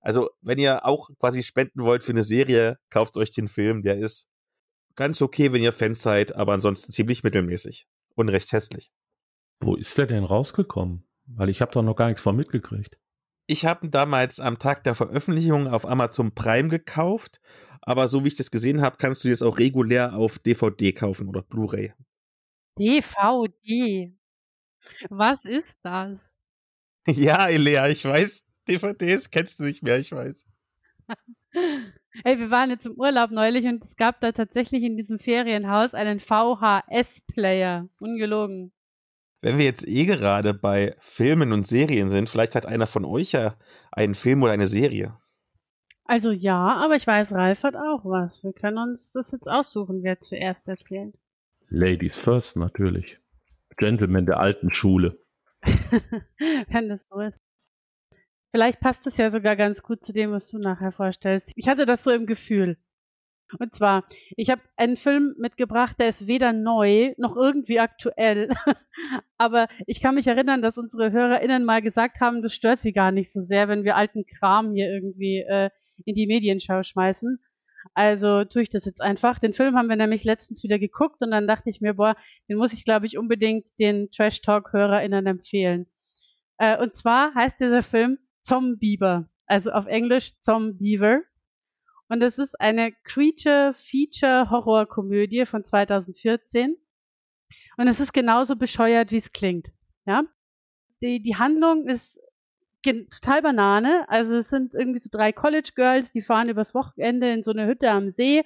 Also, 0.00 0.30
wenn 0.40 0.58
ihr 0.58 0.84
auch 0.84 1.10
quasi 1.18 1.42
spenden 1.42 1.82
wollt 1.82 2.02
für 2.02 2.12
eine 2.12 2.22
Serie, 2.22 2.78
kauft 2.90 3.16
euch 3.16 3.30
den 3.30 3.48
Film, 3.48 3.82
der 3.82 3.98
ist 3.98 4.26
ganz 4.96 5.22
okay, 5.22 5.52
wenn 5.52 5.62
ihr 5.62 5.72
Fans 5.72 6.02
seid, 6.02 6.34
aber 6.34 6.52
ansonsten 6.54 6.92
ziemlich 6.92 7.22
mittelmäßig 7.22 7.86
und 8.14 8.28
recht 8.28 8.50
hässlich. 8.52 8.90
Wo 9.60 9.74
ist 9.74 9.96
der 9.98 10.06
denn 10.06 10.24
rausgekommen? 10.24 11.04
Weil 11.26 11.48
ich 11.48 11.60
habe 11.60 11.72
da 11.72 11.82
noch 11.82 11.96
gar 11.96 12.06
nichts 12.06 12.22
von 12.22 12.36
mitgekriegt. 12.36 12.98
Ich 13.46 13.64
habe 13.64 13.86
ihn 13.86 13.90
damals 13.90 14.40
am 14.40 14.58
Tag 14.58 14.84
der 14.84 14.94
Veröffentlichung 14.94 15.68
auf 15.68 15.86
Amazon 15.86 16.32
Prime 16.32 16.68
gekauft, 16.68 17.40
aber 17.80 18.08
so 18.08 18.24
wie 18.24 18.28
ich 18.28 18.36
das 18.36 18.50
gesehen 18.50 18.82
habe, 18.82 18.96
kannst 18.98 19.24
du 19.24 19.28
jetzt 19.28 19.42
auch 19.42 19.58
regulär 19.58 20.14
auf 20.14 20.38
DVD 20.38 20.92
kaufen 20.92 21.28
oder 21.28 21.42
Blu-ray. 21.42 21.94
DVD. 22.78 24.14
Was 25.10 25.44
ist 25.44 25.80
das? 25.84 26.36
Ja, 27.06 27.48
Elea, 27.48 27.88
ich 27.88 28.04
weiß, 28.04 28.44
DVDs 28.68 29.30
kennst 29.30 29.58
du 29.58 29.64
nicht 29.64 29.82
mehr, 29.82 29.98
ich 29.98 30.12
weiß. 30.12 30.44
Ey, 32.24 32.38
wir 32.38 32.50
waren 32.50 32.68
jetzt 32.68 32.86
im 32.86 32.92
Urlaub 32.98 33.30
neulich 33.30 33.64
und 33.64 33.82
es 33.82 33.96
gab 33.96 34.20
da 34.20 34.32
tatsächlich 34.32 34.82
in 34.82 34.98
diesem 34.98 35.18
Ferienhaus 35.18 35.94
einen 35.94 36.20
VHS-Player. 36.20 37.88
Ungelogen. 37.98 38.72
Wenn 39.40 39.58
wir 39.58 39.64
jetzt 39.64 39.86
eh 39.86 40.04
gerade 40.04 40.52
bei 40.52 40.96
Filmen 41.00 41.52
und 41.52 41.66
Serien 41.66 42.10
sind, 42.10 42.28
vielleicht 42.28 42.54
hat 42.54 42.66
einer 42.66 42.86
von 42.86 43.04
euch 43.04 43.32
ja 43.32 43.54
einen 43.92 44.14
Film 44.14 44.42
oder 44.42 44.52
eine 44.52 44.66
Serie. 44.66 45.16
Also 46.04 46.32
ja, 46.32 46.76
aber 46.76 46.96
ich 46.96 47.06
weiß, 47.06 47.32
Ralf 47.34 47.62
hat 47.62 47.76
auch 47.76 48.04
was. 48.04 48.42
Wir 48.42 48.52
können 48.52 48.78
uns 48.78 49.12
das 49.12 49.30
jetzt 49.32 49.48
aussuchen, 49.48 50.02
wer 50.02 50.18
zuerst 50.20 50.66
erzählt. 50.68 51.14
Ladies 51.68 52.16
first 52.16 52.56
natürlich. 52.56 53.18
Gentleman 53.76 54.26
der 54.26 54.40
alten 54.40 54.72
Schule. 54.72 55.20
Wenn 56.68 56.88
das 56.88 57.06
so 57.08 57.20
ist. 57.20 57.38
Vielleicht 58.50 58.80
passt 58.80 59.06
es 59.06 59.18
ja 59.18 59.30
sogar 59.30 59.54
ganz 59.54 59.82
gut 59.82 60.02
zu 60.02 60.12
dem, 60.12 60.32
was 60.32 60.48
du 60.48 60.58
nachher 60.58 60.92
vorstellst. 60.92 61.52
Ich 61.54 61.68
hatte 61.68 61.84
das 61.84 62.02
so 62.02 62.10
im 62.10 62.26
Gefühl. 62.26 62.78
Und 63.58 63.74
zwar, 63.74 64.04
ich 64.36 64.50
habe 64.50 64.60
einen 64.76 64.96
Film 64.96 65.34
mitgebracht, 65.38 65.96
der 65.98 66.08
ist 66.08 66.26
weder 66.26 66.52
neu 66.52 67.14
noch 67.16 67.36
irgendwie 67.36 67.80
aktuell. 67.80 68.50
Aber 69.38 69.68
ich 69.86 70.02
kann 70.02 70.16
mich 70.16 70.26
erinnern, 70.26 70.60
dass 70.60 70.78
unsere 70.78 71.12
HörerInnen 71.12 71.64
mal 71.64 71.80
gesagt 71.80 72.20
haben, 72.20 72.42
das 72.42 72.54
stört 72.54 72.80
sie 72.80 72.92
gar 72.92 73.10
nicht 73.10 73.32
so 73.32 73.40
sehr, 73.40 73.68
wenn 73.68 73.84
wir 73.84 73.96
alten 73.96 74.26
Kram 74.26 74.72
hier 74.72 74.92
irgendwie 74.92 75.38
äh, 75.38 75.70
in 76.04 76.14
die 76.14 76.26
Medienschau 76.26 76.82
schmeißen. 76.82 77.38
Also 77.94 78.44
tue 78.44 78.62
ich 78.62 78.70
das 78.70 78.84
jetzt 78.84 79.00
einfach. 79.00 79.38
Den 79.38 79.54
Film 79.54 79.76
haben 79.76 79.88
wir 79.88 79.96
nämlich 79.96 80.24
letztens 80.24 80.62
wieder 80.62 80.78
geguckt 80.78 81.22
und 81.22 81.30
dann 81.30 81.46
dachte 81.46 81.70
ich 81.70 81.80
mir, 81.80 81.94
boah, 81.94 82.16
den 82.48 82.58
muss 82.58 82.72
ich, 82.72 82.84
glaube 82.84 83.06
ich, 83.06 83.18
unbedingt 83.18 83.68
den 83.80 84.10
Trash 84.10 84.42
Talk-HörerInnen 84.42 85.26
empfehlen. 85.26 85.86
Äh, 86.58 86.80
und 86.80 86.94
zwar 86.96 87.34
heißt 87.34 87.60
dieser 87.60 87.82
Film 87.82 88.18
Zombieber, 88.42 89.28
also 89.46 89.70
auf 89.70 89.86
Englisch 89.86 90.38
Zombiever. 90.40 91.22
Und 92.08 92.22
es 92.22 92.38
ist 92.38 92.60
eine 92.60 92.92
Creature-Feature-Horror-Komödie 93.04 95.44
von 95.44 95.64
2014. 95.64 96.76
Und 97.76 97.88
es 97.88 98.00
ist 98.00 98.12
genauso 98.12 98.56
bescheuert, 98.56 99.10
wie 99.10 99.18
es 99.18 99.32
klingt. 99.32 99.68
Ja? 100.06 100.22
Die, 101.02 101.20
die 101.20 101.36
Handlung 101.36 101.86
ist 101.86 102.20
total 102.82 103.42
Banane. 103.42 104.08
Also 104.08 104.36
es 104.36 104.48
sind 104.48 104.74
irgendwie 104.74 105.00
so 105.00 105.10
drei 105.10 105.32
College 105.32 105.72
Girls, 105.74 106.10
die 106.10 106.22
fahren 106.22 106.48
übers 106.48 106.74
Wochenende 106.74 107.30
in 107.30 107.42
so 107.42 107.50
eine 107.50 107.66
Hütte 107.66 107.90
am 107.90 108.08
See. 108.08 108.44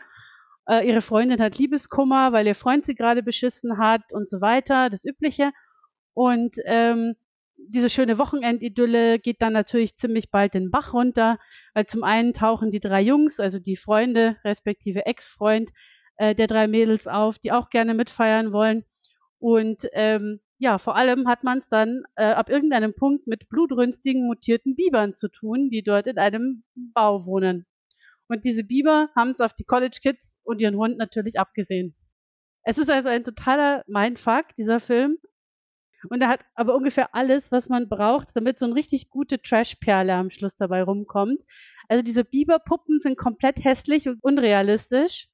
Äh, 0.66 0.88
ihre 0.88 1.00
Freundin 1.00 1.40
hat 1.40 1.58
Liebeskummer, 1.58 2.32
weil 2.32 2.46
ihr 2.46 2.54
Freund 2.54 2.86
sie 2.86 2.94
gerade 2.94 3.22
beschissen 3.22 3.78
hat 3.78 4.12
und 4.12 4.28
so 4.28 4.40
weiter, 4.40 4.90
das 4.90 5.04
Übliche. 5.04 5.52
Und 6.14 6.56
ähm, 6.64 7.14
diese 7.68 7.90
schöne 7.90 8.18
Wochenendidylle 8.18 9.18
geht 9.18 9.42
dann 9.42 9.52
natürlich 9.52 9.96
ziemlich 9.96 10.30
bald 10.30 10.54
den 10.54 10.70
Bach 10.70 10.92
runter, 10.92 11.38
weil 11.74 11.86
zum 11.86 12.04
einen 12.04 12.34
tauchen 12.34 12.70
die 12.70 12.80
drei 12.80 13.02
Jungs, 13.02 13.40
also 13.40 13.58
die 13.58 13.76
Freunde 13.76 14.36
respektive 14.44 15.06
Ex-Freund 15.06 15.70
äh, 16.16 16.34
der 16.34 16.46
drei 16.46 16.68
Mädels 16.68 17.06
auf, 17.06 17.38
die 17.38 17.52
auch 17.52 17.70
gerne 17.70 17.94
mitfeiern 17.94 18.52
wollen. 18.52 18.84
Und 19.38 19.88
ähm, 19.92 20.40
ja, 20.58 20.78
vor 20.78 20.94
allem 20.96 21.26
hat 21.26 21.42
man 21.42 21.58
es 21.58 21.68
dann 21.68 22.04
äh, 22.14 22.24
ab 22.24 22.48
irgendeinem 22.48 22.94
Punkt 22.94 23.26
mit 23.26 23.48
blutrünstigen, 23.48 24.26
mutierten 24.26 24.76
Bibern 24.76 25.14
zu 25.14 25.28
tun, 25.28 25.70
die 25.70 25.82
dort 25.82 26.06
in 26.06 26.18
einem 26.18 26.62
Bau 26.74 27.26
wohnen. 27.26 27.66
Und 28.28 28.44
diese 28.44 28.64
Biber 28.64 29.08
haben 29.16 29.30
es 29.30 29.40
auf 29.40 29.52
die 29.52 29.64
College 29.64 29.98
Kids 30.00 30.38
und 30.44 30.60
ihren 30.60 30.76
Hund 30.76 30.96
natürlich 30.98 31.38
abgesehen. 31.38 31.96
Es 32.62 32.78
ist 32.78 32.90
also 32.90 33.08
ein 33.08 33.24
totaler 33.24 33.82
Mindfuck, 33.88 34.54
dieser 34.56 34.78
Film, 34.78 35.18
und 36.08 36.20
er 36.20 36.28
hat 36.28 36.44
aber 36.54 36.74
ungefähr 36.74 37.14
alles, 37.14 37.52
was 37.52 37.68
man 37.68 37.88
braucht, 37.88 38.34
damit 38.34 38.58
so 38.58 38.66
eine 38.66 38.74
richtig 38.74 39.10
gute 39.10 39.40
Trash-Perle 39.40 40.14
am 40.14 40.30
Schluss 40.30 40.56
dabei 40.56 40.82
rumkommt. 40.82 41.42
Also 41.88 42.02
diese 42.02 42.24
Biberpuppen 42.24 42.98
sind 42.98 43.16
komplett 43.16 43.64
hässlich 43.64 44.08
und 44.08 44.22
unrealistisch. 44.22 45.28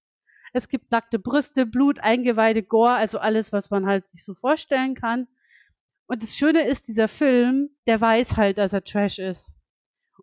Es 0.53 0.69
gibt 0.69 0.91
nackte 0.91 1.19
Brüste, 1.19 1.67
Blut, 1.67 2.01
Eingeweide, 2.01 2.63
Gore, 2.63 2.95
also 2.95 3.19
alles, 3.19 3.53
was 3.53 3.71
man 3.71 3.87
halt 3.87 4.09
sich 4.09 4.25
so 4.25 4.35
vorstellen 4.35 4.95
kann. 4.95 5.27
Und 6.07 6.23
das 6.23 6.37
Schöne 6.37 6.67
ist, 6.67 6.89
dieser 6.89 7.09
Film, 7.09 7.71
der 7.87 8.01
weiß 8.01 8.37
halt, 8.37 8.59
dass 8.59 8.73
er 8.73 8.85
Trash 8.85 9.19
ist. 9.19 9.59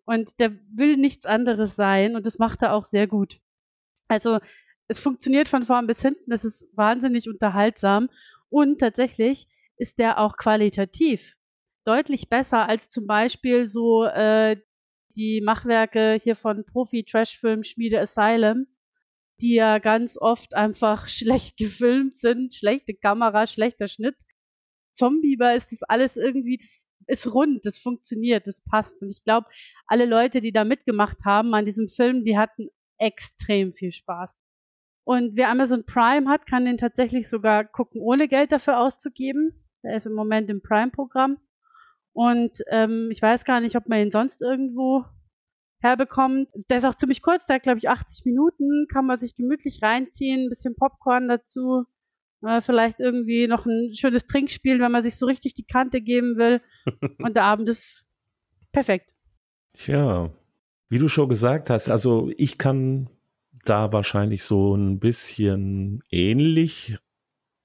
Und 0.04 0.38
der 0.40 0.52
will 0.74 0.96
nichts 0.96 1.26
anderes 1.26 1.76
sein 1.76 2.16
und 2.16 2.26
das 2.26 2.38
macht 2.38 2.62
er 2.62 2.74
auch 2.74 2.84
sehr 2.84 3.06
gut. 3.06 3.40
Also 4.08 4.40
es 4.88 5.00
funktioniert 5.00 5.48
von 5.48 5.64
vorn 5.64 5.86
bis 5.86 6.02
hinten, 6.02 6.30
das 6.30 6.44
ist 6.44 6.68
wahnsinnig 6.76 7.28
unterhaltsam 7.28 8.08
und 8.50 8.78
tatsächlich 8.78 9.48
ist 9.76 9.98
der 9.98 10.18
auch 10.18 10.36
qualitativ 10.36 11.36
deutlich 11.86 12.28
besser 12.28 12.68
als 12.68 12.88
zum 12.88 13.06
Beispiel 13.06 13.66
so 13.66 14.04
äh, 14.04 14.56
die 15.16 15.40
Machwerke 15.40 16.18
hier 16.22 16.36
von 16.36 16.64
Profi-Trash-Film 16.66 17.62
Schmiede 17.62 18.00
Asylum, 18.00 18.66
die 19.40 19.54
ja 19.54 19.78
ganz 19.78 20.18
oft 20.20 20.54
einfach 20.54 21.08
schlecht 21.08 21.56
gefilmt 21.56 22.18
sind, 22.18 22.54
schlechte 22.54 22.94
Kamera, 22.94 23.46
schlechter 23.46 23.88
Schnitt. 23.88 24.16
Zombieber 24.92 25.54
ist 25.54 25.72
das 25.72 25.82
alles 25.82 26.16
irgendwie, 26.16 26.58
das 26.58 26.88
ist 27.06 27.32
rund, 27.32 27.64
das 27.64 27.78
funktioniert, 27.78 28.46
das 28.46 28.62
passt. 28.62 29.02
Und 29.02 29.10
ich 29.10 29.22
glaube, 29.22 29.46
alle 29.86 30.06
Leute, 30.06 30.40
die 30.40 30.52
da 30.52 30.64
mitgemacht 30.64 31.24
haben 31.24 31.54
an 31.54 31.66
diesem 31.66 31.88
Film, 31.88 32.24
die 32.24 32.36
hatten 32.36 32.68
extrem 32.98 33.74
viel 33.74 33.92
Spaß. 33.92 34.36
Und 35.04 35.36
wer 35.36 35.50
Amazon 35.50 35.84
Prime 35.86 36.28
hat, 36.28 36.46
kann 36.46 36.64
den 36.64 36.78
tatsächlich 36.78 37.28
sogar 37.28 37.64
gucken, 37.64 38.00
ohne 38.00 38.26
Geld 38.26 38.50
dafür 38.50 38.80
auszugeben. 38.80 39.65
Der 39.82 39.96
ist 39.96 40.06
im 40.06 40.14
Moment 40.14 40.50
im 40.50 40.62
Prime-Programm. 40.62 41.38
Und 42.12 42.62
ähm, 42.70 43.10
ich 43.10 43.20
weiß 43.20 43.44
gar 43.44 43.60
nicht, 43.60 43.76
ob 43.76 43.88
man 43.88 44.00
ihn 44.00 44.10
sonst 44.10 44.42
irgendwo 44.42 45.04
herbekommt. 45.80 46.50
Der 46.70 46.78
ist 46.78 46.84
auch 46.84 46.94
ziemlich 46.94 47.22
kurz, 47.22 47.46
der 47.46 47.56
hat, 47.56 47.62
glaube 47.62 47.78
ich, 47.78 47.88
80 47.88 48.24
Minuten, 48.24 48.86
kann 48.90 49.06
man 49.06 49.18
sich 49.18 49.34
gemütlich 49.34 49.82
reinziehen, 49.82 50.46
ein 50.46 50.48
bisschen 50.48 50.74
Popcorn 50.76 51.28
dazu, 51.28 51.84
äh, 52.42 52.60
vielleicht 52.62 53.00
irgendwie 53.00 53.46
noch 53.46 53.66
ein 53.66 53.94
schönes 53.94 54.26
Trinkspiel, 54.26 54.80
wenn 54.80 54.92
man 54.92 55.02
sich 55.02 55.16
so 55.16 55.26
richtig 55.26 55.54
die 55.54 55.66
Kante 55.66 56.00
geben 56.00 56.36
will. 56.36 56.60
Und 57.22 57.36
der 57.36 57.44
Abend 57.44 57.68
ist 57.68 58.06
perfekt. 58.72 59.14
Tja, 59.74 60.30
wie 60.88 60.98
du 60.98 61.08
schon 61.08 61.28
gesagt 61.28 61.70
hast, 61.70 61.90
also 61.90 62.30
ich 62.36 62.58
kann 62.58 63.10
da 63.64 63.92
wahrscheinlich 63.92 64.44
so 64.44 64.74
ein 64.74 64.98
bisschen 65.00 66.02
ähnlich, 66.10 66.96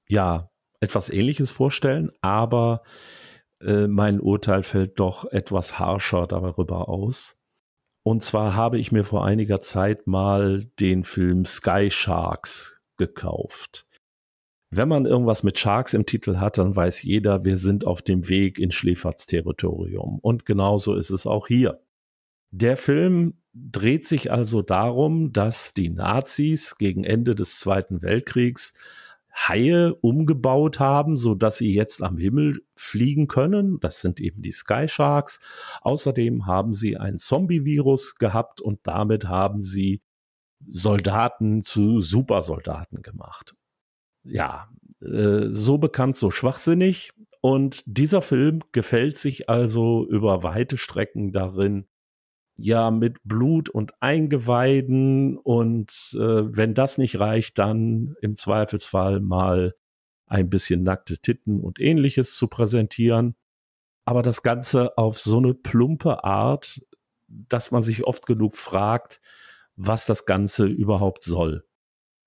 ja, 0.08 0.51
etwas 0.82 1.10
Ähnliches 1.10 1.52
vorstellen, 1.52 2.12
aber 2.22 2.84
äh, 3.62 3.88
mein 3.88 4.20
Urteil 4.20 4.64
fällt 4.64 5.00
doch 5.00 5.26
etwas 5.32 5.80
harscher 5.80 6.28
darüber 6.28 6.90
aus. 6.90 7.38
Und 8.04 8.24
zwar 8.24 8.56
habe 8.56 8.80
ich 8.80 8.92
mir 8.92 9.04
vor 9.04 9.24
einiger 9.24 9.60
Zeit 9.60 10.08
mal 10.08 10.66
den 10.80 11.04
Film 11.04 11.46
Sky 11.46 11.90
Sharks 11.92 12.82
gekauft. 12.98 13.86
Wenn 14.74 14.88
man 14.88 15.06
irgendwas 15.06 15.44
mit 15.44 15.60
Sharks 15.60 15.94
im 15.94 16.06
Titel 16.06 16.38
hat, 16.38 16.58
dann 16.58 16.76
weiß 16.76 17.04
jeder, 17.04 17.44
wir 17.44 17.58
sind 17.58 17.86
auf 17.86 18.02
dem 18.02 18.30
Weg 18.30 18.58
in 18.58 18.72
Schläferz-Territorium. 18.72 20.18
Und 20.20 20.46
genauso 20.46 20.96
ist 20.96 21.10
es 21.10 21.28
auch 21.28 21.48
hier. 21.48 21.84
Der 22.52 22.78
Film 22.78 23.42
dreht 23.54 24.08
sich 24.08 24.32
also 24.32 24.62
darum, 24.62 25.34
dass 25.34 25.74
die 25.74 25.90
Nazis 25.90 26.78
gegen 26.78 27.04
Ende 27.04 27.36
des 27.36 27.60
Zweiten 27.60 28.02
Weltkriegs 28.02 28.74
Haie 29.34 29.96
umgebaut 29.96 30.80
haben, 30.80 31.18
so 31.18 31.36
dass 31.36 31.58
sie 31.58 31.74
jetzt 31.74 32.04
am 32.04 32.18
Himmel 32.18 32.62
fliegen 32.76 33.28
können. 33.28 33.80
Das 33.80 34.02
sind 34.02 34.20
eben 34.20 34.42
die 34.42 34.52
Sky 34.52 34.88
Sharks. 34.88 35.40
Außerdem 35.82 36.46
haben 36.46 36.74
sie 36.74 36.98
ein 36.98 37.18
Zombie-Virus 37.18 38.16
gehabt 38.16 38.62
und 38.62 38.80
damit 38.84 39.28
haben 39.28 39.62
sie 39.62 40.02
Soldaten 40.68 41.64
zu 41.64 42.02
Supersoldaten 42.02 43.02
gemacht. 43.02 43.56
Ja, 44.24 44.70
äh, 45.02 45.48
so 45.48 45.78
bekannt, 45.78 46.16
so 46.16 46.30
schwachsinnig. 46.30 47.12
Und 47.42 47.84
dieser 47.88 48.22
Film 48.22 48.62
gefällt 48.72 49.18
sich 49.18 49.50
also 49.50 50.06
über 50.08 50.44
weite 50.44 50.78
Strecken 50.78 51.32
darin, 51.32 51.88
ja 52.64 52.92
mit 52.92 53.18
Blut 53.24 53.70
und 53.70 53.94
Eingeweiden 54.02 55.38
und 55.38 56.16
äh, 56.16 56.56
wenn 56.56 56.74
das 56.74 56.98
nicht 56.98 57.20
reicht, 57.20 57.58
dann 57.58 58.16
im 58.22 58.36
Zweifelsfall 58.36 59.20
mal 59.20 59.76
ein 60.28 60.50
bisschen 60.50 60.84
nackte 60.84 61.18
Titten 61.18 61.60
und 61.60 61.80
ähnliches 61.80 62.36
zu 62.36 62.48
präsentieren. 62.48 63.36
Aber 64.06 64.22
das 64.22 64.44
Ganze 64.44 64.98
auf 64.98 65.20
so 65.20 65.38
eine 65.38 65.54
plumpe 65.54 66.24
Art, 66.24 66.82
dass 67.28 67.72
man 67.72 67.84
sich 67.84 68.06
oft 68.06 68.26
genug 68.26 68.56
fragt, 68.56 69.22
was 69.76 70.06
das 70.06 70.26
Ganze 70.26 70.66
überhaupt 70.66 71.24
soll. 71.24 71.66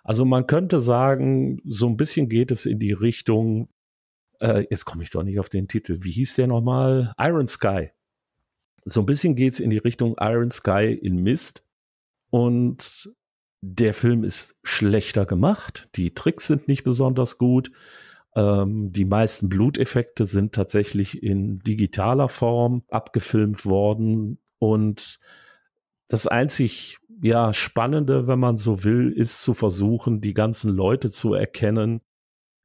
Also 0.03 0.25
man 0.25 0.47
könnte 0.47 0.81
sagen, 0.81 1.61
so 1.64 1.87
ein 1.88 1.97
bisschen 1.97 2.29
geht 2.29 2.51
es 2.51 2.66
in 2.66 2.79
die 2.79 2.92
Richtung, 2.92 3.70
äh, 4.40 4.66
jetzt 4.70 4.85
komme 4.85 5.03
ich 5.03 5.11
doch 5.11 5.23
nicht 5.23 5.40
auf 5.40 5.49
den 5.49 5.66
Titel, 5.66 5.99
wie 6.03 6.11
hieß 6.11 6.35
der 6.35 6.47
nochmal? 6.47 7.14
Iron 7.18 7.49
Sky 7.49 7.90
so 8.85 9.01
ein 9.01 9.07
bisschen 9.07 9.35
geht's 9.35 9.61
in 9.61 9.70
die 9.70 9.79
Richtung 9.79 10.16
Iron 10.20 10.51
Sky 10.51 10.92
in 10.92 11.16
Mist. 11.16 11.64
Und 12.31 13.11
der 13.61 13.94
Film 13.94 14.25
ist 14.25 14.57
schlechter 14.62 15.25
gemacht. 15.25 15.88
Die 15.97 16.12
Tricks 16.12 16.47
sind 16.47 16.68
nicht 16.68 16.85
besonders 16.85 17.38
gut. 17.38 17.70
Ähm, 18.37 18.92
die 18.92 19.05
meisten 19.05 19.49
Bluteffekte 19.49 20.27
sind 20.27 20.55
tatsächlich 20.55 21.23
in 21.23 21.61
digitaler 21.61 22.29
Form 22.29 22.83
abgefilmt 22.90 23.64
worden. 23.64 24.38
Und 24.59 25.18
das 26.09 26.27
einzig 26.27 26.99
ja, 27.23 27.55
Spannende, 27.55 28.27
wenn 28.27 28.38
man 28.38 28.59
so 28.59 28.85
will, 28.85 29.12
ist 29.12 29.42
zu 29.42 29.55
versuchen, 29.55 30.20
die 30.20 30.35
ganzen 30.35 30.70
Leute 30.70 31.11
zu 31.11 31.33
erkennen, 31.33 32.01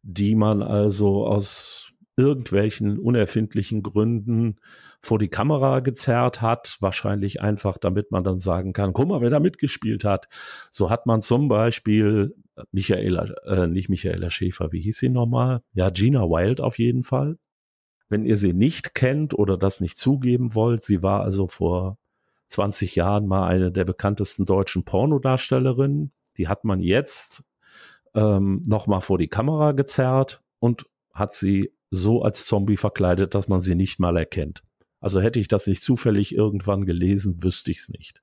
die 0.01 0.35
man 0.35 0.61
also 0.61 1.25
aus 1.25 1.93
irgendwelchen 2.17 2.99
unerfindlichen 2.99 3.83
Gründen 3.83 4.59
vor 5.01 5.17
die 5.17 5.29
Kamera 5.29 5.79
gezerrt 5.79 6.41
hat, 6.41 6.77
wahrscheinlich 6.79 7.41
einfach, 7.41 7.77
damit 7.77 8.11
man 8.11 8.23
dann 8.23 8.39
sagen 8.39 8.73
kann, 8.73 8.93
guck 8.93 9.07
mal, 9.07 9.21
wer 9.21 9.29
da 9.29 9.39
mitgespielt 9.39 10.03
hat. 10.03 10.27
So 10.71 10.89
hat 10.89 11.05
man 11.05 11.21
zum 11.21 11.47
Beispiel 11.47 12.35
Michaela, 12.71 13.25
äh, 13.45 13.67
nicht 13.67 13.89
Michaela 13.89 14.29
Schäfer, 14.29 14.71
wie 14.71 14.81
hieß 14.81 14.97
sie 14.97 15.09
nochmal? 15.09 15.61
Ja, 15.73 15.89
Gina 15.89 16.23
Wild 16.23 16.59
auf 16.61 16.77
jeden 16.77 17.03
Fall. 17.03 17.37
Wenn 18.09 18.25
ihr 18.25 18.37
sie 18.37 18.53
nicht 18.53 18.95
kennt 18.95 19.33
oder 19.33 19.57
das 19.57 19.81
nicht 19.81 19.97
zugeben 19.97 20.55
wollt, 20.55 20.83
sie 20.83 21.03
war 21.03 21.21
also 21.21 21.47
vor 21.47 21.97
20 22.47 22.95
Jahren 22.95 23.27
mal 23.27 23.47
eine 23.47 23.71
der 23.71 23.85
bekanntesten 23.85 24.45
deutschen 24.45 24.83
Pornodarstellerinnen. 24.83 26.11
Die 26.37 26.47
hat 26.47 26.65
man 26.65 26.79
jetzt 26.79 27.43
ähm, 28.15 28.63
nochmal 28.65 29.01
vor 29.01 29.17
die 29.17 29.27
Kamera 29.27 29.71
gezerrt 29.73 30.41
und 30.59 30.87
hat 31.13 31.33
sie 31.33 31.71
so 31.91 32.23
als 32.23 32.45
Zombie 32.45 32.77
verkleidet, 32.77 33.35
dass 33.35 33.47
man 33.47 33.61
sie 33.61 33.75
nicht 33.75 33.99
mal 33.99 34.17
erkennt. 34.17 34.63
Also 34.99 35.21
hätte 35.21 35.39
ich 35.39 35.47
das 35.47 35.67
nicht 35.67 35.83
zufällig 35.83 36.35
irgendwann 36.35 36.85
gelesen, 36.85 37.43
wüsste 37.43 37.71
ich 37.71 37.79
es 37.79 37.89
nicht. 37.89 38.21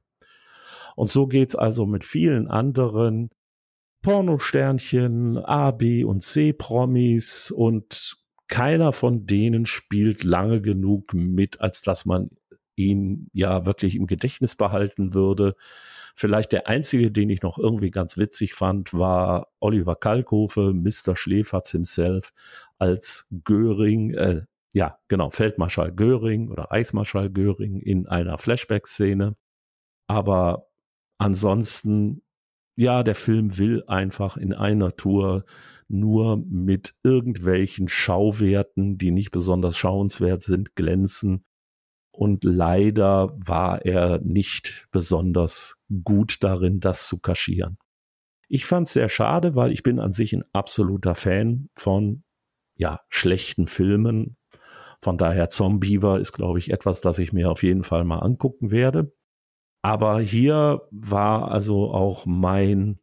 Und 0.94 1.10
so 1.10 1.26
geht's 1.26 1.54
also 1.54 1.86
mit 1.86 2.04
vielen 2.04 2.48
anderen 2.48 3.30
Pornosternchen, 4.02 5.38
A, 5.38 5.70
B 5.72 6.04
und 6.04 6.22
C 6.22 6.52
Promis 6.52 7.50
und 7.50 8.16
keiner 8.48 8.92
von 8.92 9.26
denen 9.26 9.66
spielt 9.66 10.22
lange 10.24 10.60
genug 10.60 11.12
mit, 11.12 11.60
als 11.60 11.82
dass 11.82 12.04
man 12.04 12.30
ihn 12.76 13.28
ja 13.32 13.66
wirklich 13.66 13.96
im 13.96 14.06
Gedächtnis 14.06 14.54
behalten 14.54 15.14
würde. 15.14 15.56
Vielleicht 16.14 16.52
der 16.52 16.68
einzige, 16.68 17.10
den 17.10 17.30
ich 17.30 17.42
noch 17.42 17.58
irgendwie 17.58 17.90
ganz 17.90 18.16
witzig 18.16 18.54
fand, 18.54 18.94
war 18.94 19.48
Oliver 19.60 19.96
Kalkofe, 19.96 20.72
Mr. 20.72 21.16
Schläferz 21.16 21.72
himself, 21.72 22.32
als 22.78 23.26
Göring, 23.44 24.14
äh, 24.14 24.42
ja, 24.76 24.98
genau, 25.08 25.30
Feldmarschall 25.30 25.90
Göring 25.90 26.50
oder 26.50 26.64
Reichsmarschall 26.64 27.30
Göring 27.30 27.80
in 27.80 28.06
einer 28.06 28.36
Flashback-Szene. 28.36 29.34
Aber 30.06 30.68
ansonsten, 31.16 32.22
ja, 32.76 33.02
der 33.02 33.14
Film 33.14 33.56
will 33.56 33.84
einfach 33.86 34.36
in 34.36 34.52
einer 34.52 34.94
Tour 34.94 35.46
nur 35.88 36.36
mit 36.36 36.94
irgendwelchen 37.02 37.88
Schauwerten, 37.88 38.98
die 38.98 39.12
nicht 39.12 39.30
besonders 39.30 39.78
schauenswert 39.78 40.42
sind, 40.42 40.76
glänzen. 40.76 41.46
Und 42.10 42.44
leider 42.44 43.34
war 43.38 43.82
er 43.86 44.18
nicht 44.18 44.88
besonders 44.90 45.78
gut 46.04 46.42
darin, 46.42 46.80
das 46.80 47.08
zu 47.08 47.18
kaschieren. 47.18 47.78
Ich 48.46 48.66
fand 48.66 48.88
es 48.88 48.92
sehr 48.92 49.08
schade, 49.08 49.54
weil 49.54 49.72
ich 49.72 49.82
bin 49.82 50.00
an 50.00 50.12
sich 50.12 50.34
ein 50.34 50.44
absoluter 50.52 51.14
Fan 51.14 51.70
von 51.74 52.24
ja, 52.74 53.00
schlechten 53.08 53.68
Filmen, 53.68 54.36
von 55.02 55.18
daher 55.18 55.48
Zombiever 55.48 56.20
ist, 56.20 56.32
glaube 56.32 56.58
ich, 56.58 56.70
etwas, 56.70 57.00
das 57.00 57.18
ich 57.18 57.32
mir 57.32 57.50
auf 57.50 57.62
jeden 57.62 57.84
Fall 57.84 58.04
mal 58.04 58.18
angucken 58.18 58.70
werde. 58.70 59.12
Aber 59.82 60.20
hier 60.20 60.82
war 60.90 61.50
also 61.50 61.92
auch 61.92 62.26
mein 62.26 62.98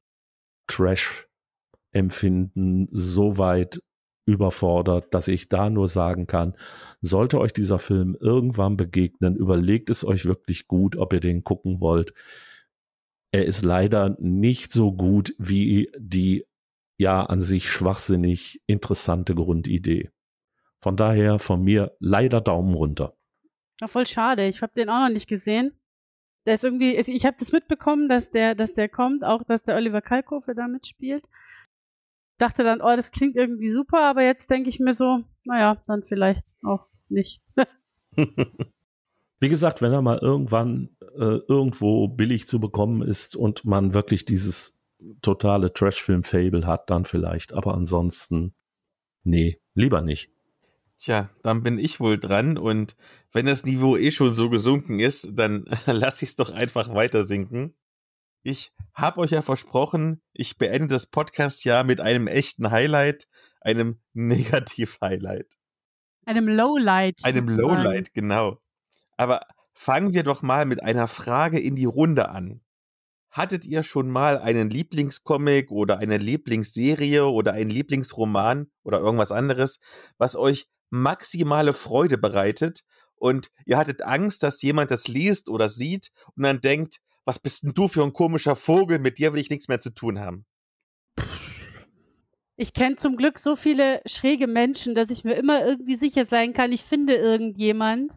Trash-Empfinden 0.68 2.90
so 2.92 3.38
weit 3.38 3.82
überfordert, 4.26 5.14
dass 5.14 5.28
ich 5.28 5.50
da 5.50 5.70
nur 5.70 5.88
sagen 5.88 6.28
kann, 6.28 6.56
sollte 7.02 7.40
euch 7.40 7.54
dieser 7.54 7.80
Film 7.80 8.16
irgendwann 8.20 8.78
begegnen, 8.78 9.36
überlegt 9.36 9.90
es 9.90 10.06
euch 10.06 10.26
wirklich 10.26 10.68
gut, 10.68 10.96
ob 10.96 11.14
ihr 11.14 11.20
den 11.20 11.44
gucken 11.44 11.82
wollt. 11.82 12.14
Er 13.32 13.46
ist 13.46 13.64
leider 13.64 14.16
nicht 14.20 14.72
so 14.72 14.94
gut 14.94 15.36
wie 15.38 15.92
die 15.98 16.46
ja 16.98 17.24
an 17.24 17.42
sich 17.42 17.70
schwachsinnig 17.70 18.62
interessante 18.68 19.36
Grundidee. 19.36 20.10
Von 20.84 20.98
daher 20.98 21.40
von 21.40 21.64
mir 21.64 21.96
leider 22.00 22.42
Daumen 22.42 22.74
runter. 22.74 23.16
Ja, 23.80 23.88
voll 23.88 24.06
schade. 24.06 24.50
Ich 24.50 24.62
habe 24.62 24.74
den 24.76 24.90
auch 24.90 25.00
noch 25.00 25.14
nicht 25.14 25.30
gesehen. 25.30 25.72
Der 26.46 26.56
ist 26.56 26.66
irgendwie, 26.66 26.98
also 26.98 27.14
ich 27.14 27.26
habe 27.26 27.38
das 27.40 27.54
mitbekommen, 27.54 28.10
dass 28.10 28.32
der, 28.32 28.54
dass 28.54 28.74
der 28.74 28.90
kommt, 28.90 29.24
auch 29.24 29.44
dass 29.44 29.64
der 29.64 29.78
Oliver 29.78 30.02
Kalkofe 30.02 30.54
da 30.56 30.68
mitspielt. 30.68 31.30
Dachte 32.38 32.66
dann, 32.66 32.82
oh, 32.82 32.94
das 32.98 33.14
klingt 33.14 33.38
irgendwie 33.38 33.70
super, 33.70 34.02
aber 34.02 34.24
jetzt 34.24 34.52
denke 34.52 34.68
ich 34.68 34.82
mir 34.82 34.92
so, 34.92 35.24
naja, 35.46 35.82
dann 35.88 36.04
vielleicht 36.04 36.58
auch 36.64 36.88
nicht. 37.08 37.42
Wie 39.40 39.50
gesagt, 39.50 39.82
wenn 39.82 39.94
er 39.94 40.02
mal 40.02 40.18
irgendwann 40.18 40.90
äh, 41.18 41.40
irgendwo 41.48 42.10
billig 42.10 42.50
zu 42.50 42.60
bekommen 42.60 43.02
ist 43.02 43.38
und 43.38 43.64
man 43.64 43.94
wirklich 43.94 44.26
dieses 44.26 44.78
totale 45.22 45.72
Trash-Film-Fable 45.72 46.68
hat, 46.68 46.90
dann 46.90 47.06
vielleicht. 47.06 47.54
Aber 47.54 47.74
ansonsten, 47.74 48.54
nee, 49.24 49.62
lieber 49.76 50.02
nicht. 50.02 50.34
Tja, 51.04 51.30
dann 51.42 51.64
bin 51.64 51.80
ich 51.80 52.00
wohl 52.00 52.18
dran 52.18 52.58
und 52.58 52.96
wenn 53.34 53.46
das 53.46 53.66
Niveau 53.66 53.98
eh 53.98 54.10
schon 54.10 54.34
so 54.34 54.50
gesunken 54.50 55.02
ist, 55.02 55.28
dann 55.34 55.66
lasse 55.86 56.24
ich 56.24 56.30
es 56.30 56.36
doch 56.38 56.50
einfach 56.50 56.96
weiter 56.96 57.26
sinken. 57.26 57.76
Ich 58.42 58.72
habe 58.94 59.20
euch 59.20 59.32
ja 59.32 59.42
versprochen, 59.42 60.22
ich 60.32 60.58
beende 60.58 60.88
das 60.88 61.08
Podcast-Jahr 61.08 61.84
mit 61.84 62.00
einem 62.00 62.28
echten 62.28 62.72
Highlight, 62.72 63.28
einem 63.60 64.00
Negativ-Highlight. 64.14 65.48
Einem 66.26 66.48
Lowlight. 66.48 67.20
Einem 67.26 67.50
sozusagen. 67.50 67.84
Lowlight, 67.84 68.14
genau. 68.14 68.62
Aber 69.18 69.42
fangen 69.74 70.14
wir 70.14 70.24
doch 70.24 70.42
mal 70.42 70.64
mit 70.64 70.84
einer 70.84 71.10
Frage 71.10 71.60
in 71.60 71.76
die 71.76 71.84
Runde 71.84 72.30
an. 72.30 72.62
Hattet 73.30 73.66
ihr 73.66 73.84
schon 73.84 74.10
mal 74.10 74.38
einen 74.38 74.70
Lieblingscomic 74.70 75.70
oder 75.70 75.98
eine 75.98 76.18
Lieblingsserie 76.18 77.26
oder 77.26 77.52
einen 77.52 77.72
Lieblingsroman 77.72 78.72
oder 78.84 79.00
irgendwas 79.00 79.34
anderes, 79.34 79.80
was 80.18 80.38
euch 80.38 80.70
maximale 80.94 81.74
Freude 81.74 82.20
bereitet 82.20 82.84
und 83.16 83.50
ihr 83.66 83.78
hattet 83.78 84.04
Angst, 84.04 84.44
dass 84.44 84.62
jemand 84.62 84.92
das 84.92 85.08
liest 85.08 85.50
oder 85.50 85.68
sieht 85.68 86.12
und 86.36 86.44
dann 86.44 86.62
denkt, 86.62 87.00
was 87.26 87.40
bist 87.40 87.64
denn 87.64 87.74
du 87.74 87.88
für 87.88 88.04
ein 88.04 88.14
komischer 88.14 88.56
Vogel, 88.56 89.00
mit 89.00 89.18
dir 89.18 89.34
will 89.34 89.40
ich 89.40 89.50
nichts 89.50 89.68
mehr 89.68 89.80
zu 89.80 89.90
tun 89.90 90.20
haben. 90.20 90.46
Ich 92.56 92.74
kenne 92.74 92.98
zum 92.98 93.18
Glück 93.18 93.40
so 93.40 93.56
viele 93.56 94.02
schräge 94.06 94.46
Menschen, 94.46 94.94
dass 94.94 95.10
ich 95.10 95.24
mir 95.24 95.34
immer 95.34 95.66
irgendwie 95.66 95.96
sicher 95.96 96.28
sein 96.28 96.54
kann, 96.54 96.72
ich 96.72 96.84
finde 96.84 97.16
irgendjemand, 97.16 98.14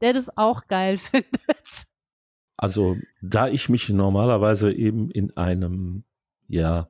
der 0.00 0.12
das 0.12 0.36
auch 0.36 0.68
geil 0.68 0.98
findet. 0.98 1.86
Also, 2.56 2.96
da 3.20 3.48
ich 3.48 3.68
mich 3.68 3.88
normalerweise 3.88 4.72
eben 4.72 5.10
in 5.10 5.36
einem, 5.36 6.04
ja, 6.46 6.88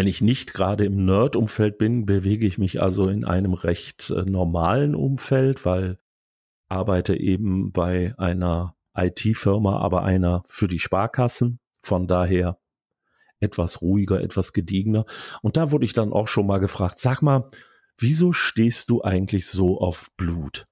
wenn 0.00 0.06
ich 0.06 0.22
nicht 0.22 0.54
gerade 0.54 0.86
im 0.86 1.04
Nerd-Umfeld 1.04 1.76
bin, 1.76 2.06
bewege 2.06 2.46
ich 2.46 2.56
mich 2.56 2.80
also 2.80 3.08
in 3.08 3.26
einem 3.26 3.52
recht 3.52 4.08
äh, 4.08 4.22
normalen 4.22 4.94
Umfeld, 4.94 5.66
weil 5.66 5.98
arbeite 6.70 7.14
eben 7.20 7.70
bei 7.70 8.14
einer 8.16 8.74
IT-Firma, 8.96 9.78
aber 9.78 10.02
einer 10.02 10.42
für 10.46 10.68
die 10.68 10.78
Sparkassen. 10.78 11.60
Von 11.82 12.08
daher 12.08 12.58
etwas 13.40 13.82
ruhiger, 13.82 14.22
etwas 14.22 14.54
gediegener. 14.54 15.04
Und 15.42 15.58
da 15.58 15.70
wurde 15.70 15.84
ich 15.84 15.92
dann 15.92 16.14
auch 16.14 16.28
schon 16.28 16.46
mal 16.46 16.60
gefragt, 16.60 16.98
sag 16.98 17.20
mal, 17.20 17.50
wieso 17.98 18.32
stehst 18.32 18.88
du 18.88 19.02
eigentlich 19.02 19.48
so 19.48 19.82
auf 19.82 20.10
Blut? 20.16 20.66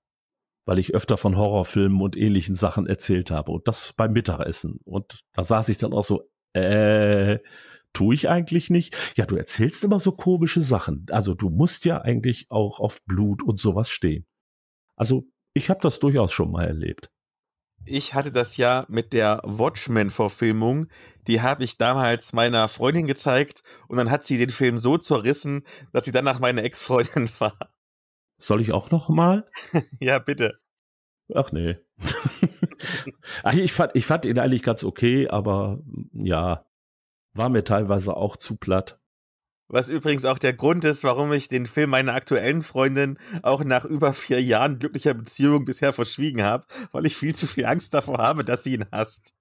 Weil 0.64 0.78
ich 0.78 0.94
öfter 0.94 1.18
von 1.18 1.36
Horrorfilmen 1.36 2.00
und 2.00 2.16
ähnlichen 2.16 2.54
Sachen 2.54 2.86
erzählt 2.86 3.30
habe 3.30 3.52
und 3.52 3.68
das 3.68 3.92
beim 3.92 4.14
Mittagessen. 4.14 4.80
Und 4.86 5.20
da 5.34 5.44
saß 5.44 5.68
ich 5.68 5.76
dann 5.76 5.92
auch 5.92 6.04
so, 6.04 6.30
äh, 6.54 7.40
tue 7.92 8.14
ich 8.14 8.28
eigentlich 8.28 8.70
nicht. 8.70 8.96
Ja, 9.16 9.26
du 9.26 9.36
erzählst 9.36 9.84
immer 9.84 10.00
so 10.00 10.12
komische 10.12 10.62
Sachen. 10.62 11.06
Also 11.10 11.34
du 11.34 11.50
musst 11.50 11.84
ja 11.84 12.00
eigentlich 12.00 12.46
auch 12.50 12.80
auf 12.80 13.04
Blut 13.04 13.42
und 13.42 13.58
sowas 13.58 13.90
stehen. 13.90 14.26
Also 14.96 15.24
ich 15.54 15.70
habe 15.70 15.80
das 15.80 15.98
durchaus 15.98 16.32
schon 16.32 16.50
mal 16.50 16.64
erlebt 16.64 17.10
ich 17.88 18.14
hatte 18.14 18.32
das 18.32 18.56
ja 18.56 18.86
mit 18.88 19.12
der 19.12 19.40
Watchmen-Verfilmung. 19.44 20.88
Die 21.26 21.40
habe 21.40 21.64
ich 21.64 21.78
damals 21.78 22.32
meiner 22.32 22.68
Freundin 22.68 23.06
gezeigt 23.06 23.62
und 23.88 23.96
dann 23.96 24.10
hat 24.10 24.24
sie 24.24 24.38
den 24.38 24.50
Film 24.50 24.78
so 24.78 24.98
zerrissen, 24.98 25.64
dass 25.92 26.04
sie 26.04 26.12
danach 26.12 26.40
meine 26.40 26.62
Ex-Freundin 26.62 27.28
war. 27.38 27.56
Soll 28.36 28.60
ich 28.60 28.72
auch 28.72 28.90
noch 28.90 29.08
mal? 29.08 29.48
ja, 30.00 30.18
bitte. 30.18 30.60
Ach 31.34 31.52
nee. 31.52 31.76
ich, 33.52 33.72
fand, 33.72 33.90
ich 33.94 34.06
fand 34.06 34.24
ihn 34.24 34.38
eigentlich 34.38 34.62
ganz 34.62 34.84
okay, 34.84 35.28
aber 35.28 35.80
ja, 36.12 36.64
war 37.34 37.48
mir 37.48 37.64
teilweise 37.64 38.16
auch 38.16 38.36
zu 38.36 38.56
platt. 38.56 38.98
Was 39.70 39.90
übrigens 39.90 40.24
auch 40.24 40.38
der 40.38 40.54
Grund 40.54 40.86
ist, 40.86 41.04
warum 41.04 41.30
ich 41.32 41.48
den 41.48 41.66
Film 41.66 41.90
meiner 41.90 42.14
aktuellen 42.14 42.62
Freundin 42.62 43.18
auch 43.42 43.62
nach 43.64 43.84
über 43.84 44.14
vier 44.14 44.42
Jahren 44.42 44.78
glücklicher 44.78 45.12
Beziehung 45.12 45.66
bisher 45.66 45.92
verschwiegen 45.92 46.42
habe, 46.42 46.66
weil 46.90 47.04
ich 47.04 47.16
viel 47.16 47.34
zu 47.34 47.46
viel 47.46 47.66
Angst 47.66 47.92
davor 47.92 48.16
habe, 48.16 48.44
dass 48.44 48.64
sie 48.64 48.74
ihn 48.74 48.86
hasst. 48.90 49.34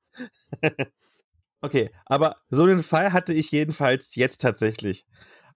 okay, 1.62 1.92
aber 2.06 2.36
so 2.50 2.64
einen 2.64 2.84
Fall 2.84 3.14
hatte 3.14 3.34
ich 3.34 3.52
jedenfalls 3.52 4.16
jetzt 4.16 4.42
tatsächlich. 4.42 5.06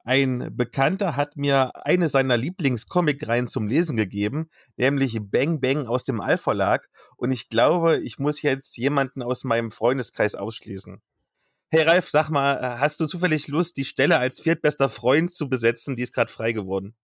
Ein 0.04 0.56
Bekannter 0.56 1.15
hat 1.17 1.36
mir 1.36 1.86
eine 1.86 2.08
seiner 2.08 2.38
Lieblingscomic-Reihen 2.38 3.48
zum 3.48 3.67
Lesen 3.67 3.98
gegeben, 3.98 4.50
nämlich 4.78 5.20
Bang 5.22 5.60
Bang 5.60 5.86
aus 5.86 6.06
dem 6.06 6.22
All-Verlag. 6.22 6.89
Und 7.17 7.32
ich 7.32 7.50
glaube, 7.50 8.00
ich 8.00 8.17
muss 8.17 8.41
jetzt 8.41 8.78
jemanden 8.78 9.22
aus 9.22 9.44
meinem 9.44 9.70
Freundeskreis 9.70 10.36
ausschließen. 10.36 11.02
Hey 11.73 11.84
Ralf, 11.84 12.10
sag 12.10 12.29
mal, 12.29 12.57
äh, 12.57 12.79
hast 12.79 12.99
du 12.99 13.05
zufällig 13.05 13.47
Lust, 13.47 13.77
die 13.77 13.86
Stelle 13.86 14.19
als 14.19 14.41
viertbester 14.41 14.89
Freund 14.89 15.31
zu 15.31 15.47
besetzen? 15.47 15.95
Die 15.95 16.03
ist 16.03 16.13
gerade 16.13 16.29
frei 16.29 16.51
geworden. 16.51 16.97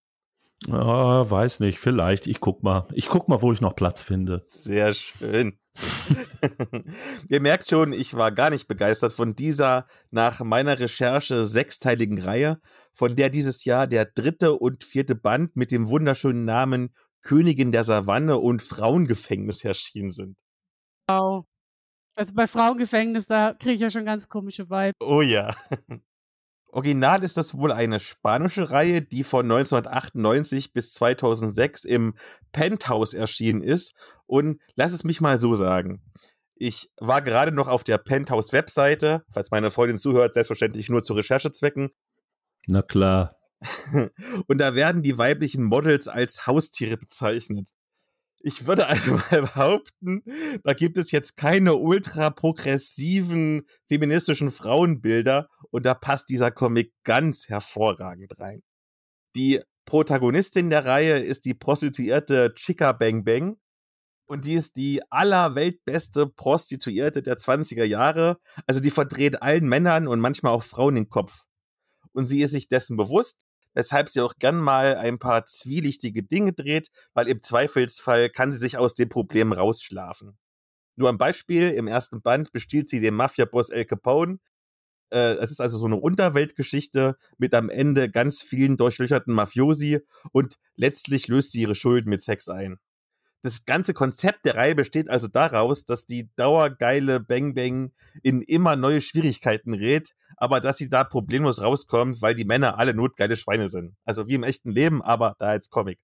Ja, 0.68 1.30
weiß 1.30 1.62
nicht, 1.62 1.80
vielleicht. 1.80 2.28
Ich 2.28 2.42
guck 2.42 2.64
mal. 2.64 2.86
Ich 2.92 3.08
guck 3.08 3.30
mal, 3.30 3.42
wo 3.42 3.54
ich 3.54 3.62
noch 3.62 3.78
Platz 3.78 4.02
finde. 4.02 4.44
Sehr 4.48 4.94
schön. 4.94 5.58
Ihr 7.30 7.40
merkt 7.40 7.70
schon, 7.70 7.94
ich 7.94 8.16
war 8.16 8.34
gar 8.34 8.50
nicht 8.50 8.68
begeistert 8.68 9.14
von 9.14 9.36
dieser 9.36 9.88
nach 10.12 10.42
meiner 10.42 10.80
Recherche 10.80 11.46
sechsteiligen 11.46 12.22
Reihe, 12.22 12.60
von 12.94 13.16
der 13.16 13.30
dieses 13.30 13.64
Jahr 13.64 13.88
der 13.88 14.04
dritte 14.04 14.56
und 14.56 14.84
vierte 14.84 15.16
Band 15.16 15.56
mit 15.56 15.72
dem 15.72 15.88
wunderschönen 15.88 16.44
Namen 16.44 16.94
Königin 17.22 17.72
der 17.72 17.86
Savanne 17.86 18.38
und 18.38 18.62
Frauengefängnis 18.62 19.64
erschienen 19.64 20.12
sind. 20.12 20.38
Wow. 21.08 21.46
Also 22.18 22.34
bei 22.34 22.48
Frauengefängnis, 22.48 23.28
da 23.28 23.54
kriege 23.54 23.76
ich 23.76 23.82
ja 23.82 23.92
schon 23.92 24.06
ganz 24.06 24.28
komische 24.28 24.72
Vibe. 24.72 24.94
Oh 25.00 25.22
ja. 25.22 25.56
Original 26.72 27.24
ist 27.24 27.38
das 27.38 27.56
wohl 27.56 27.72
eine 27.72 28.00
spanische 28.00 28.72
Reihe, 28.72 29.04
die 29.04 29.24
von 29.24 29.46
1998 29.46 30.74
bis 30.74 30.94
2006 30.94 31.86
im 31.86 32.16
Penthouse 32.52 33.14
erschienen 33.14 33.62
ist. 33.62 33.94
Und 34.26 34.60
lass 34.74 34.94
es 34.94 35.04
mich 35.04 35.22
mal 35.22 35.38
so 35.38 35.54
sagen. 35.54 36.02
Ich 36.56 36.92
war 36.98 37.22
gerade 37.22 37.52
noch 37.52 37.68
auf 37.68 37.84
der 37.84 38.00
Penthouse-Webseite, 38.00 39.24
falls 39.32 39.52
meine 39.52 39.70
Freundin 39.70 39.98
zuhört, 39.98 40.34
selbstverständlich 40.34 40.90
nur 40.90 41.04
zu 41.04 41.14
Recherchezwecken. 41.14 41.92
Na 42.66 42.82
klar. 42.82 43.36
Und 44.48 44.58
da 44.58 44.74
werden 44.74 45.04
die 45.04 45.20
weiblichen 45.20 45.64
Models 45.64 46.08
als 46.08 46.48
Haustiere 46.48 46.98
bezeichnet. 46.98 47.70
Ich 48.40 48.68
würde 48.68 48.88
also 48.88 49.12
mal 49.32 49.42
behaupten, 49.42 50.24
da 50.64 50.74
gibt 50.74 50.98
es 50.98 51.12
jetzt 51.12 51.36
keine 51.36 51.76
ultra 51.76 52.30
progressiven 52.30 53.64
feministischen 53.88 54.52
Frauenbilder 54.52 55.50
und 55.72 55.86
da 55.86 55.94
passt 55.94 56.30
dieser 56.30 56.52
Comic 56.52 56.94
ganz 57.04 57.50
hervorragend 57.50 58.40
rein. 58.40 58.62
Die 59.36 59.62
Protagonistin 59.86 60.70
der 60.70 60.86
Reihe 60.86 61.20
ist 61.20 61.46
die 61.46 61.54
Prostituierte 61.54 62.54
Chica 62.56 62.92
Bang 62.92 63.24
Bang 63.24 63.58
und 64.28 64.46
die 64.46 64.54
ist 64.54 64.76
die 64.76 65.02
allerweltbeste 65.10 66.28
Prostituierte 66.28 67.24
der 67.24 67.38
20er 67.38 67.86
Jahre. 67.86 68.40
Also 68.66 68.82
die 68.82 68.92
verdreht 68.92 69.42
allen 69.42 69.68
Männern 69.68 70.08
und 70.08 70.20
manchmal 70.20 70.54
auch 70.54 70.64
Frauen 70.64 70.96
den 70.96 71.10
Kopf. 71.10 71.46
Und 72.12 72.28
sie 72.28 72.42
ist 72.42 72.52
sich 72.52 72.68
dessen 72.68 72.98
bewusst 72.98 73.40
weshalb 73.78 74.10
sie 74.10 74.22
auch 74.22 74.34
gern 74.40 74.58
mal 74.58 74.96
ein 74.96 75.20
paar 75.20 75.46
zwielichtige 75.46 76.24
Dinge 76.24 76.52
dreht, 76.52 76.90
weil 77.14 77.28
im 77.28 77.44
Zweifelsfall 77.44 78.32
kann 78.32 78.52
sie 78.52 78.58
sich 78.58 78.76
aus 78.76 78.96
dem 78.96 79.08
Problem 79.08 79.52
rausschlafen. 79.52 80.36
Nur 80.96 81.10
ein 81.10 81.20
Beispiel, 81.20 81.70
im 81.70 81.86
ersten 81.86 82.24
Band 82.24 82.52
bestiehlt 82.52 82.90
sie 82.90 83.00
den 83.00 83.14
Mafia-Boss 83.14 83.70
El 83.70 83.86
Capone. 83.86 84.40
Äh, 85.12 85.36
es 85.36 85.52
ist 85.52 85.62
also 85.62 85.78
so 85.78 85.86
eine 85.86 85.98
Unterweltgeschichte 85.98 87.18
mit 87.38 87.54
am 87.54 87.70
Ende 87.70 88.10
ganz 88.10 88.42
vielen 88.42 88.78
durchlöcherten 88.78 89.32
Mafiosi 89.32 90.00
und 90.32 90.58
letztlich 90.76 91.28
löst 91.28 91.52
sie 91.52 91.62
ihre 91.62 91.76
Schulden 91.76 92.10
mit 92.10 92.24
Sex 92.24 92.50
ein. 92.50 92.80
Das 93.44 93.66
ganze 93.66 93.94
Konzept 93.94 94.46
der 94.46 94.56
Reihe 94.56 94.74
besteht 94.74 95.08
also 95.08 95.28
daraus, 95.28 95.86
dass 95.86 96.08
die 96.08 96.32
dauergeile 96.36 97.20
Bang 97.20 97.54
Bang 97.54 97.94
in 98.24 98.42
immer 98.42 98.76
neue 98.76 99.02
Schwierigkeiten 99.02 99.76
rät, 99.76 100.16
aber 100.38 100.62
dass 100.62 100.78
sie 100.78 100.90
da 100.90 101.04
problemlos 101.04 101.62
rauskommt, 101.62 102.22
weil 102.22 102.36
die 102.36 102.46
Männer 102.46 102.78
alle 102.78 102.94
notgeile 102.94 103.36
Schweine 103.36 103.68
sind. 103.68 103.96
Also 104.06 104.28
wie 104.28 104.36
im 104.36 104.44
echten 104.44 104.72
Leben, 104.72 105.02
aber 105.02 105.36
da 105.40 105.48
als 105.48 105.70
Comic. 105.70 106.00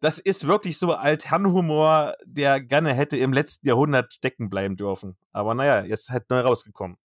Das 0.00 0.18
ist 0.18 0.46
wirklich 0.46 0.78
so 0.78 0.94
Altherrenhumor, 0.94 2.14
der 2.24 2.60
gerne 2.60 2.94
hätte 2.94 3.16
im 3.16 3.32
letzten 3.32 3.68
Jahrhundert 3.68 4.14
stecken 4.14 4.48
bleiben 4.48 4.76
dürfen. 4.76 5.16
Aber 5.32 5.54
naja, 5.54 5.84
jetzt 5.84 6.10
halt 6.10 6.28
neu 6.30 6.40
rausgekommen. 6.40 6.96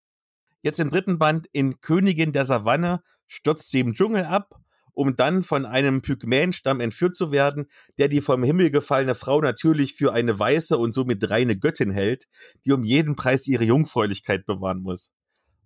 Jetzt 0.61 0.79
im 0.79 0.89
dritten 0.89 1.19
Band 1.19 1.47
in 1.51 1.79
Königin 1.81 2.31
der 2.31 2.45
Savanne 2.45 3.03
stürzt 3.27 3.69
sie 3.69 3.81
im 3.81 3.93
Dschungel 3.93 4.25
ab, 4.25 4.55
um 4.93 5.15
dann 5.15 5.43
von 5.43 5.65
einem 5.65 6.01
Pygmäenstamm 6.01 6.79
entführt 6.79 7.15
zu 7.15 7.31
werden, 7.31 7.67
der 7.97 8.07
die 8.07 8.21
vom 8.21 8.43
Himmel 8.43 8.71
gefallene 8.71 9.13
Frau 9.13 9.41
natürlich 9.41 9.93
für 9.93 10.13
eine 10.13 10.39
weiße 10.39 10.77
und 10.77 10.93
somit 10.93 11.29
reine 11.29 11.57
Göttin 11.57 11.91
hält, 11.91 12.27
die 12.65 12.71
um 12.71 12.83
jeden 12.83 13.15
Preis 13.15 13.45
ihre 13.45 13.65
Jungfräulichkeit 13.65 14.45
bewahren 14.45 14.81
muss. 14.81 15.11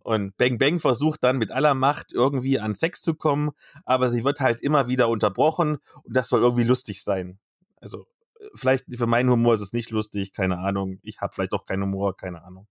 Und 0.03 0.37
Bang 0.37 0.57
Bang 0.57 0.79
versucht 0.79 1.23
dann 1.23 1.37
mit 1.37 1.51
aller 1.51 1.73
Macht 1.73 2.13
irgendwie 2.13 2.59
an 2.59 2.73
Sex 2.73 3.01
zu 3.01 3.15
kommen, 3.15 3.51
aber 3.85 4.09
sie 4.09 4.23
wird 4.23 4.39
halt 4.39 4.61
immer 4.61 4.87
wieder 4.87 5.09
unterbrochen 5.09 5.77
und 6.03 6.15
das 6.15 6.29
soll 6.29 6.41
irgendwie 6.41 6.63
lustig 6.63 7.03
sein. 7.03 7.39
Also 7.81 8.07
vielleicht 8.55 8.85
für 8.95 9.07
meinen 9.07 9.29
Humor 9.29 9.53
ist 9.53 9.61
es 9.61 9.73
nicht 9.73 9.89
lustig, 9.89 10.33
keine 10.33 10.59
Ahnung. 10.59 10.99
Ich 11.03 11.21
habe 11.21 11.33
vielleicht 11.33 11.53
auch 11.53 11.65
keinen 11.65 11.83
Humor, 11.83 12.15
keine 12.15 12.43
Ahnung. 12.43 12.67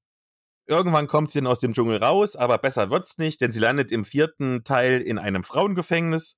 Irgendwann 0.66 1.06
kommt 1.06 1.30
sie 1.30 1.38
dann 1.40 1.46
aus 1.46 1.60
dem 1.60 1.72
Dschungel 1.72 1.96
raus, 1.98 2.36
aber 2.36 2.58
besser 2.58 2.90
wird's 2.90 3.18
nicht, 3.18 3.40
denn 3.40 3.52
sie 3.52 3.60
landet 3.60 3.90
im 3.90 4.04
vierten 4.04 4.64
Teil 4.64 5.00
in 5.00 5.18
einem 5.18 5.44
Frauengefängnis, 5.44 6.36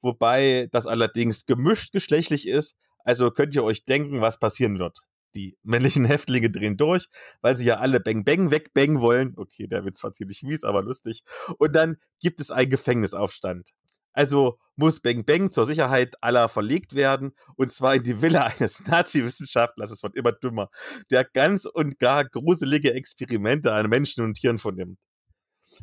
wobei 0.00 0.68
das 0.72 0.86
allerdings 0.86 1.46
gemischt 1.46 1.92
geschlechtlich 1.92 2.46
ist. 2.46 2.76
Also 3.04 3.30
könnt 3.30 3.54
ihr 3.54 3.64
euch 3.64 3.84
denken, 3.84 4.20
was 4.20 4.38
passieren 4.38 4.78
wird 4.78 5.00
die 5.36 5.56
männlichen 5.62 6.04
Häftlinge 6.04 6.50
drehen 6.50 6.76
durch, 6.76 7.08
weil 7.42 7.56
sie 7.56 7.66
ja 7.66 7.76
alle 7.78 8.00
Bang 8.00 8.24
Bang 8.24 8.50
wegbängen 8.50 9.00
wollen. 9.00 9.34
Okay, 9.36 9.66
der 9.66 9.84
wird 9.84 9.96
zwar 9.96 10.12
ziemlich 10.12 10.42
mies, 10.42 10.64
aber 10.64 10.82
lustig. 10.82 11.22
Und 11.58 11.76
dann 11.76 11.98
gibt 12.20 12.40
es 12.40 12.50
einen 12.50 12.70
Gefängnisaufstand. 12.70 13.70
Also 14.12 14.58
muss 14.76 15.00
Bang 15.00 15.26
Bang 15.26 15.50
zur 15.50 15.66
Sicherheit 15.66 16.16
aller 16.22 16.48
verlegt 16.48 16.94
werden, 16.94 17.32
und 17.56 17.70
zwar 17.70 17.96
in 17.96 18.02
die 18.02 18.22
Villa 18.22 18.44
eines 18.44 18.84
Nazi-Wissenschaftlers, 18.86 19.90
es 19.90 20.02
wird 20.02 20.16
immer 20.16 20.32
dümmer, 20.32 20.70
der 21.10 21.24
ganz 21.24 21.66
und 21.66 21.98
gar 21.98 22.24
gruselige 22.24 22.94
Experimente 22.94 23.72
an 23.72 23.88
Menschen 23.90 24.24
und 24.24 24.34
Tieren 24.34 24.58
vornimmt. 24.58 24.98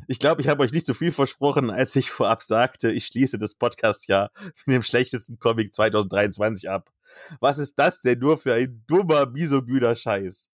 Ich 0.08 0.18
glaube, 0.18 0.40
ich 0.40 0.48
habe 0.48 0.62
euch 0.62 0.72
nicht 0.72 0.86
so 0.86 0.94
viel 0.94 1.12
versprochen, 1.12 1.70
als 1.70 1.94
ich 1.94 2.10
vorab 2.10 2.42
sagte, 2.42 2.90
ich 2.90 3.06
schließe 3.06 3.38
das 3.38 3.54
Podcast 3.54 4.08
ja 4.08 4.30
mit 4.66 4.74
dem 4.74 4.82
schlechtesten 4.82 5.38
Comic 5.38 5.72
2023 5.72 6.68
ab. 6.68 6.90
Was 7.40 7.58
ist 7.58 7.78
das 7.78 8.00
denn 8.00 8.18
nur 8.18 8.36
für 8.36 8.54
ein 8.54 8.84
dummer, 8.86 9.26
misogyner 9.26 9.94
Scheiß? 9.94 10.48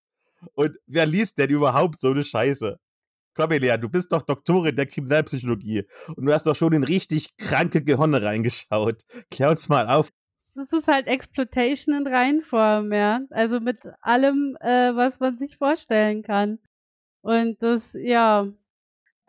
Und 0.54 0.76
wer 0.86 1.06
liest 1.06 1.38
denn 1.38 1.50
überhaupt 1.50 2.00
so 2.00 2.10
eine 2.10 2.24
Scheiße? 2.24 2.78
Komm, 3.34 3.52
Elia, 3.52 3.76
du 3.76 3.88
bist 3.88 4.12
doch 4.12 4.22
Doktorin 4.22 4.74
der 4.74 4.86
Kriminalpsychologie 4.86 5.84
und 6.16 6.26
du 6.26 6.32
hast 6.32 6.46
doch 6.46 6.56
schon 6.56 6.72
in 6.72 6.84
richtig 6.84 7.36
kranke 7.36 7.82
Gehirne 7.82 8.22
reingeschaut. 8.22 9.02
Klär 9.30 9.50
uns 9.50 9.68
mal 9.68 9.88
auf. 9.88 10.10
Das 10.56 10.72
ist 10.72 10.88
halt 10.88 11.06
Exploitation 11.06 11.94
in 11.94 12.06
Reinform, 12.06 12.92
ja. 12.92 13.20
Also 13.30 13.60
mit 13.60 13.88
allem, 14.00 14.56
äh, 14.60 14.94
was 14.94 15.20
man 15.20 15.38
sich 15.38 15.56
vorstellen 15.56 16.22
kann. 16.22 16.58
Und 17.22 17.62
das, 17.62 17.94
ja, 17.94 18.48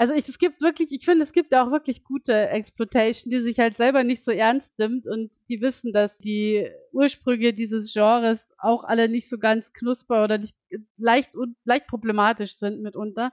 also 0.02 0.16
ich, 0.16 0.28
es 0.28 0.40
gibt 0.40 0.64
wirklich, 0.64 0.92
ich 0.92 1.06
finde, 1.06 1.22
es 1.22 1.32
gibt 1.32 1.54
auch 1.54 1.70
wirklich 1.70 2.04
gute 2.04 2.50
Exploitation, 2.50 3.30
die 3.30 3.40
sich 3.40 3.60
halt 3.60 3.78
selber 3.78 4.04
nicht 4.04 4.24
so 4.24 4.32
ernst 4.32 4.80
nimmt 4.80 5.08
und 5.08 5.32
die 5.48 5.62
wissen, 5.62 5.94
dass 5.94 6.18
die 6.18 6.68
Ursprünge 6.92 7.54
dieses 7.54 7.94
Genres 7.94 8.52
auch 8.58 8.84
alle 8.84 9.10
nicht 9.10 9.30
so 9.30 9.38
ganz 9.38 9.74
knusper 9.74 10.24
oder 10.24 10.40
nicht 10.40 10.56
leicht 10.98 11.36
und 11.36 11.56
leicht 11.66 11.86
problematisch 11.86 12.56
sind 12.56 12.82
mitunter. 12.82 13.32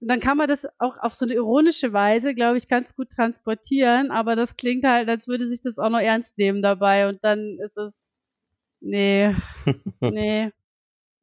Und 0.00 0.08
dann 0.08 0.20
kann 0.20 0.36
man 0.36 0.46
das 0.46 0.68
auch 0.78 0.98
auf 0.98 1.14
so 1.14 1.24
eine 1.24 1.34
ironische 1.34 1.92
Weise, 1.92 2.32
glaube 2.32 2.58
ich, 2.58 2.68
ganz 2.68 2.94
gut 2.94 3.10
transportieren, 3.10 4.12
aber 4.12 4.36
das 4.36 4.56
klingt 4.56 4.84
halt, 4.84 5.08
als 5.08 5.26
würde 5.26 5.48
sich 5.48 5.62
das 5.62 5.80
auch 5.80 5.90
noch 5.90 5.98
ernst 5.98 6.38
nehmen 6.38 6.62
dabei 6.62 7.08
und 7.08 7.24
dann 7.24 7.58
ist 7.58 7.76
es, 7.76 8.14
nee, 8.78 9.34
nee. 10.00 10.52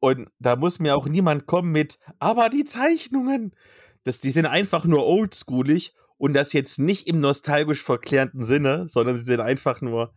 Und 0.02 0.28
da 0.40 0.58
muss 0.58 0.80
mir 0.80 0.98
auch 0.98 1.08
niemand 1.08 1.46
kommen 1.46 1.72
mit, 1.72 1.98
aber 2.20 2.50
die 2.50 2.66
Zeichnungen, 2.66 3.56
das, 4.06 4.20
die 4.20 4.32
sind 4.32 4.46
einfach 4.46 4.86
nur 4.86 5.06
oldschoolig 5.06 5.94
und 6.18 6.34
das 6.34 6.54
jetzt 6.54 6.80
nicht 6.80 7.08
im 7.08 7.20
nostalgisch 7.20 7.84
verklärenden 7.84 8.44
Sinne, 8.44 8.88
sondern 8.88 9.18
sie 9.18 9.26
sind 9.26 9.42
einfach 9.42 9.82
nur 9.82 10.14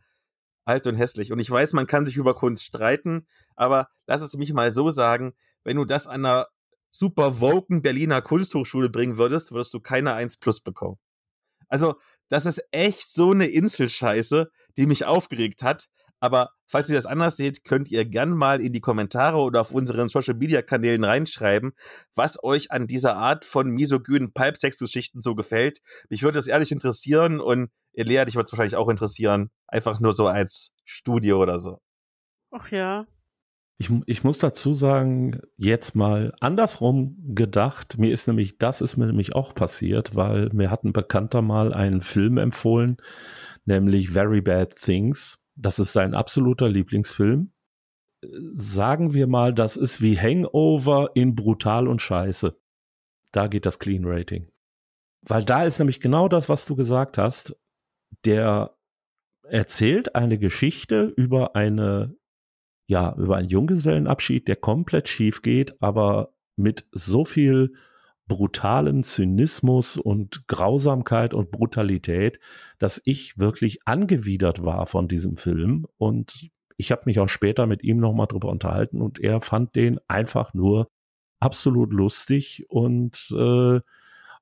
alt 0.64 0.86
und 0.86 0.97
hässlich. 0.97 1.32
Und 1.32 1.39
ich 1.39 1.51
weiß, 1.51 1.72
man 1.72 1.86
kann 1.86 2.07
sich 2.07 2.16
über 2.16 2.34
Kunst 2.34 2.64
streiten, 2.64 3.26
aber 3.57 3.89
lass 4.07 4.20
es 4.20 4.36
mich 4.36 4.53
mal 4.53 4.70
so 4.70 4.91
sagen, 4.91 5.32
wenn 5.64 5.76
du 5.76 5.84
das 5.84 6.07
einer 6.07 6.47
super 6.91 7.41
woken 7.41 7.82
Berliner 7.82 8.22
Kunsthochschule 8.22 8.91
bringen 8.91 9.16
würdest, 9.16 9.53
würdest 9.53 9.74
du 9.74 9.80
keine 9.80 10.14
1 10.14 10.36
plus 10.36 10.61
bekommen. 10.61 10.99
Also, 11.68 11.95
das 12.28 12.47
ist 12.47 12.62
echt 12.70 13.09
so 13.09 13.30
eine 13.30 13.47
Inselscheiße, 13.47 14.51
die 14.76 14.86
mich 14.86 15.07
aufgeregt 15.07 15.62
hat, 15.62 15.89
aber 16.20 16.50
falls 16.66 16.88
ihr 16.88 16.96
das 16.96 17.06
anders 17.06 17.36
seht, 17.36 17.64
könnt 17.64 17.90
ihr 17.90 18.04
gern 18.04 18.30
mal 18.30 18.60
in 18.60 18.72
die 18.72 18.80
Kommentare 18.80 19.38
oder 19.38 19.60
auf 19.60 19.70
unseren 19.70 20.08
Social 20.08 20.34
Media 20.34 20.62
Kanälen 20.62 21.04
reinschreiben, 21.04 21.72
was 22.14 22.42
euch 22.42 22.70
an 22.70 22.86
dieser 22.86 23.16
Art 23.16 23.44
von 23.44 23.68
misogynen 23.68 24.32
Pipe-Sex-Geschichten 24.32 25.22
so 25.22 25.34
gefällt. 25.34 25.80
Mich 26.08 26.22
würde 26.22 26.38
das 26.38 26.46
ehrlich 26.46 26.72
interessieren 26.72 27.40
und 27.40 27.70
Elea, 27.92 28.24
dich 28.24 28.34
würde 28.34 28.46
es 28.46 28.52
wahrscheinlich 28.52 28.76
auch 28.76 28.88
interessieren. 28.88 29.50
Einfach 29.66 30.00
nur 30.00 30.12
so 30.12 30.26
als 30.26 30.72
Studio 30.84 31.40
oder 31.42 31.58
so. 31.58 31.80
Ach 32.50 32.70
ja. 32.70 33.06
Ich, 33.80 33.90
ich 34.06 34.24
muss 34.24 34.38
dazu 34.38 34.74
sagen, 34.74 35.40
jetzt 35.56 35.94
mal 35.94 36.34
andersrum 36.40 37.16
gedacht. 37.34 37.96
Mir 37.96 38.12
ist 38.12 38.26
nämlich, 38.26 38.58
das 38.58 38.80
ist 38.80 38.96
mir 38.96 39.06
nämlich 39.06 39.36
auch 39.36 39.54
passiert, 39.54 40.16
weil 40.16 40.50
mir 40.52 40.70
hat 40.70 40.82
ein 40.82 40.92
Bekannter 40.92 41.42
mal 41.42 41.72
einen 41.72 42.00
Film 42.00 42.38
empfohlen, 42.38 42.96
nämlich 43.66 44.10
Very 44.10 44.40
Bad 44.40 44.74
Things 44.74 45.44
das 45.59 45.78
ist 45.78 45.92
sein 45.92 46.14
absoluter 46.14 46.68
Lieblingsfilm. 46.68 47.52
Sagen 48.52 49.12
wir 49.12 49.26
mal, 49.26 49.52
das 49.52 49.76
ist 49.76 50.00
wie 50.00 50.18
Hangover 50.18 51.11
in 51.14 51.34
brutal 51.34 51.86
und 51.86 52.00
scheiße. 52.00 52.59
Da 53.32 53.46
geht 53.48 53.66
das 53.66 53.78
Clean 53.78 54.04
Rating. 54.04 54.50
Weil 55.22 55.44
da 55.44 55.64
ist 55.64 55.78
nämlich 55.78 56.00
genau 56.00 56.28
das, 56.28 56.48
was 56.48 56.64
du 56.64 56.76
gesagt 56.76 57.18
hast. 57.18 57.56
Der 58.24 58.76
erzählt 59.42 60.14
eine 60.14 60.38
Geschichte 60.38 61.12
über 61.16 61.54
eine, 61.54 62.16
ja, 62.88 63.14
über 63.16 63.36
einen 63.36 63.48
Junggesellenabschied, 63.48 64.48
der 64.48 64.56
komplett 64.56 65.09
schief 65.09 65.42
geht, 65.42 65.80
aber 65.82 66.34
mit 66.56 66.88
so 66.92 67.24
viel 67.24 67.74
brutalem 68.29 69.03
Zynismus 69.03 69.97
und 69.97 70.47
Grausamkeit 70.47 71.35
und 71.35 71.51
Brutalität, 71.51 72.39
dass 72.79 73.01
ich 73.05 73.39
wirklich 73.39 73.81
angewidert 73.87 74.62
war 74.62 74.87
von 74.87 75.09
diesem 75.09 75.37
Film 75.37 75.87
und 75.97 76.51
ich 76.76 76.93
habe 76.93 77.03
mich 77.07 77.18
auch 77.18 77.29
später 77.29 77.66
mit 77.66 77.83
ihm 77.83 77.99
nochmal 77.99 78.29
drüber 78.29 78.51
unterhalten 78.51 79.01
und 79.01 79.18
er 79.18 79.41
fand 79.41 79.74
den 79.74 79.99
einfach 80.07 80.55
nur 80.55 80.89
absolut 81.41 81.93
lustig 81.93 82.66
und 82.68 83.35
äh, 83.37 83.81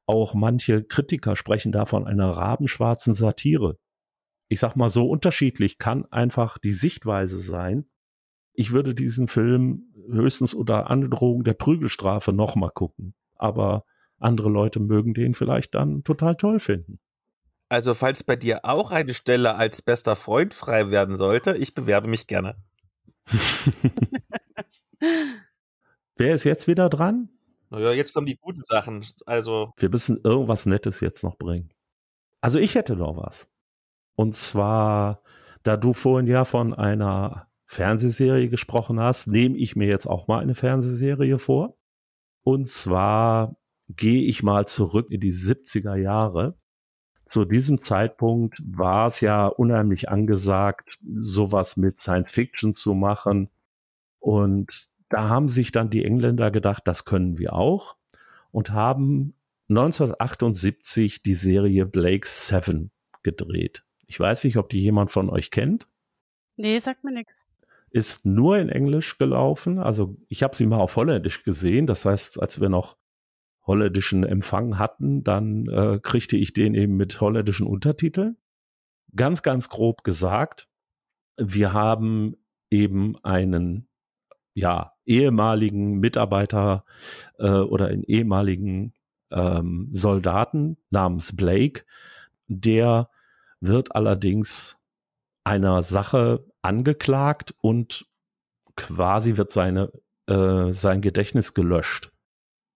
auch 0.04 0.34
manche 0.34 0.84
Kritiker 0.84 1.36
sprechen 1.36 1.72
da 1.72 1.86
von 1.86 2.06
einer 2.06 2.28
rabenschwarzen 2.30 3.14
Satire. 3.14 3.78
Ich 4.48 4.60
sag 4.60 4.76
mal, 4.76 4.90
so 4.90 5.08
unterschiedlich 5.08 5.78
kann 5.78 6.04
einfach 6.06 6.58
die 6.58 6.72
Sichtweise 6.72 7.38
sein. 7.38 7.86
Ich 8.52 8.72
würde 8.72 8.94
diesen 8.94 9.28
Film 9.28 9.94
höchstens 10.08 10.54
unter 10.54 10.90
Androhung 10.90 11.42
der 11.42 11.54
Prügelstrafe 11.54 12.32
nochmal 12.32 12.70
gucken 12.70 13.14
aber 13.38 13.84
andere 14.18 14.48
Leute 14.48 14.80
mögen 14.80 15.14
den 15.14 15.34
vielleicht 15.34 15.74
dann 15.74 16.04
total 16.04 16.36
toll 16.36 16.60
finden. 16.60 16.98
Also 17.68 17.94
falls 17.94 18.22
bei 18.22 18.36
dir 18.36 18.64
auch 18.64 18.92
eine 18.92 19.14
Stelle 19.14 19.56
als 19.56 19.82
bester 19.82 20.14
Freund 20.16 20.54
frei 20.54 20.90
werden 20.90 21.16
sollte, 21.16 21.56
ich 21.56 21.74
bewerbe 21.74 22.06
mich 22.08 22.26
gerne. 22.26 22.56
Wer 26.16 26.34
ist 26.34 26.44
jetzt 26.44 26.68
wieder 26.68 26.88
dran? 26.88 27.28
Naja, 27.70 27.92
jetzt 27.92 28.14
kommen 28.14 28.26
die 28.26 28.36
guten 28.36 28.62
Sachen. 28.62 29.04
Also. 29.26 29.72
Wir 29.76 29.90
müssen 29.90 30.20
irgendwas 30.22 30.66
Nettes 30.66 31.00
jetzt 31.00 31.24
noch 31.24 31.36
bringen. 31.36 31.70
Also 32.40 32.60
ich 32.60 32.76
hätte 32.76 32.94
noch 32.94 33.16
was. 33.16 33.48
Und 34.14 34.36
zwar, 34.36 35.22
da 35.64 35.76
du 35.76 35.92
vorhin 35.92 36.28
ja 36.28 36.44
von 36.44 36.72
einer 36.72 37.48
Fernsehserie 37.64 38.48
gesprochen 38.48 39.00
hast, 39.00 39.26
nehme 39.26 39.56
ich 39.58 39.74
mir 39.74 39.88
jetzt 39.88 40.06
auch 40.06 40.28
mal 40.28 40.40
eine 40.40 40.54
Fernsehserie 40.54 41.38
vor. 41.38 41.76
Und 42.46 42.68
zwar 42.68 43.56
gehe 43.88 44.22
ich 44.22 44.44
mal 44.44 44.68
zurück 44.68 45.10
in 45.10 45.18
die 45.18 45.32
70er 45.32 45.96
Jahre. 45.96 46.56
Zu 47.24 47.44
diesem 47.44 47.80
Zeitpunkt 47.80 48.62
war 48.64 49.08
es 49.08 49.20
ja 49.20 49.48
unheimlich 49.48 50.10
angesagt, 50.10 51.00
sowas 51.18 51.76
mit 51.76 51.98
Science 51.98 52.30
Fiction 52.30 52.72
zu 52.72 52.94
machen. 52.94 53.50
Und 54.20 54.90
da 55.08 55.28
haben 55.28 55.48
sich 55.48 55.72
dann 55.72 55.90
die 55.90 56.04
Engländer 56.04 56.52
gedacht, 56.52 56.86
das 56.86 57.04
können 57.04 57.36
wir 57.36 57.52
auch 57.52 57.96
und 58.52 58.70
haben 58.70 59.34
1978 59.68 61.24
die 61.24 61.34
Serie 61.34 61.84
Blake 61.84 62.28
Seven 62.28 62.92
gedreht. 63.24 63.82
Ich 64.06 64.20
weiß 64.20 64.44
nicht, 64.44 64.56
ob 64.56 64.68
die 64.68 64.80
jemand 64.80 65.10
von 65.10 65.30
euch 65.30 65.50
kennt. 65.50 65.88
Nee, 66.54 66.78
sagt 66.78 67.02
mir 67.02 67.10
nichts 67.10 67.48
ist 67.90 68.26
nur 68.26 68.58
in 68.58 68.68
Englisch 68.68 69.18
gelaufen. 69.18 69.78
Also 69.78 70.16
ich 70.28 70.42
habe 70.42 70.56
sie 70.56 70.66
mal 70.66 70.78
auf 70.78 70.96
Holländisch 70.96 71.44
gesehen. 71.44 71.86
Das 71.86 72.04
heißt, 72.04 72.40
als 72.40 72.60
wir 72.60 72.68
noch 72.68 72.96
holländischen 73.66 74.24
Empfang 74.24 74.78
hatten, 74.78 75.24
dann 75.24 75.66
äh, 75.68 75.98
kriegte 76.02 76.36
ich 76.36 76.52
den 76.52 76.74
eben 76.74 76.96
mit 76.96 77.20
holländischen 77.20 77.66
Untertiteln. 77.66 78.36
Ganz, 79.14 79.42
ganz 79.42 79.68
grob 79.68 80.04
gesagt, 80.04 80.68
wir 81.36 81.72
haben 81.72 82.36
eben 82.70 83.16
einen 83.22 83.88
ja 84.54 84.92
ehemaligen 85.04 85.98
Mitarbeiter 85.98 86.84
äh, 87.38 87.48
oder 87.48 87.88
einen 87.88 88.04
ehemaligen 88.04 88.94
ähm, 89.30 89.88
Soldaten 89.92 90.76
namens 90.90 91.36
Blake, 91.36 91.84
der 92.48 93.10
wird 93.60 93.94
allerdings 93.94 94.78
einer 95.46 95.82
Sache 95.84 96.44
angeklagt 96.60 97.54
und 97.60 98.06
quasi 98.74 99.36
wird 99.36 99.50
seine, 99.50 99.92
äh, 100.26 100.72
sein 100.72 101.00
Gedächtnis 101.00 101.54
gelöscht. 101.54 102.10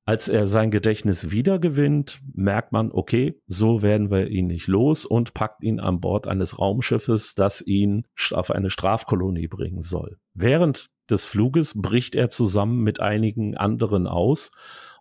Als 0.07 0.29
er 0.29 0.47
sein 0.47 0.71
Gedächtnis 0.71 1.31
wiedergewinnt, 1.31 2.21
merkt 2.33 2.73
man, 2.73 2.91
okay, 2.93 3.41
so 3.47 3.83
werden 3.83 4.11
wir 4.11 4.29
ihn 4.29 4.47
nicht 4.47 4.69
los 4.69 5.05
und 5.05 5.35
packt 5.35 5.63
ihn 5.63 5.81
an 5.81 6.01
Bord 6.01 6.27
eines 6.27 6.59
Raumschiffes, 6.59 7.35
das 7.35 7.61
ihn 7.61 8.07
auf 8.31 8.51
eine 8.51 8.71
Strafkolonie 8.71 9.49
bringen 9.49 9.83
soll. 9.83 10.19
Während 10.33 10.87
des 11.11 11.25
Fluges 11.25 11.75
bricht 11.75 12.15
er 12.15 12.31
zusammen 12.31 12.83
mit 12.83 13.01
einigen 13.01 13.57
anderen 13.57 14.07
aus 14.07 14.53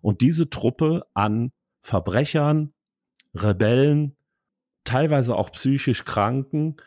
und 0.01 0.21
diese 0.21 0.49
Truppe 0.49 1.05
an 1.13 1.51
Verbrechern, 1.81 2.73
Rebellen, 3.35 4.15
teilweise 4.83 5.35
auch 5.35 5.51
psychisch 5.51 6.03
Kranken 6.03 6.77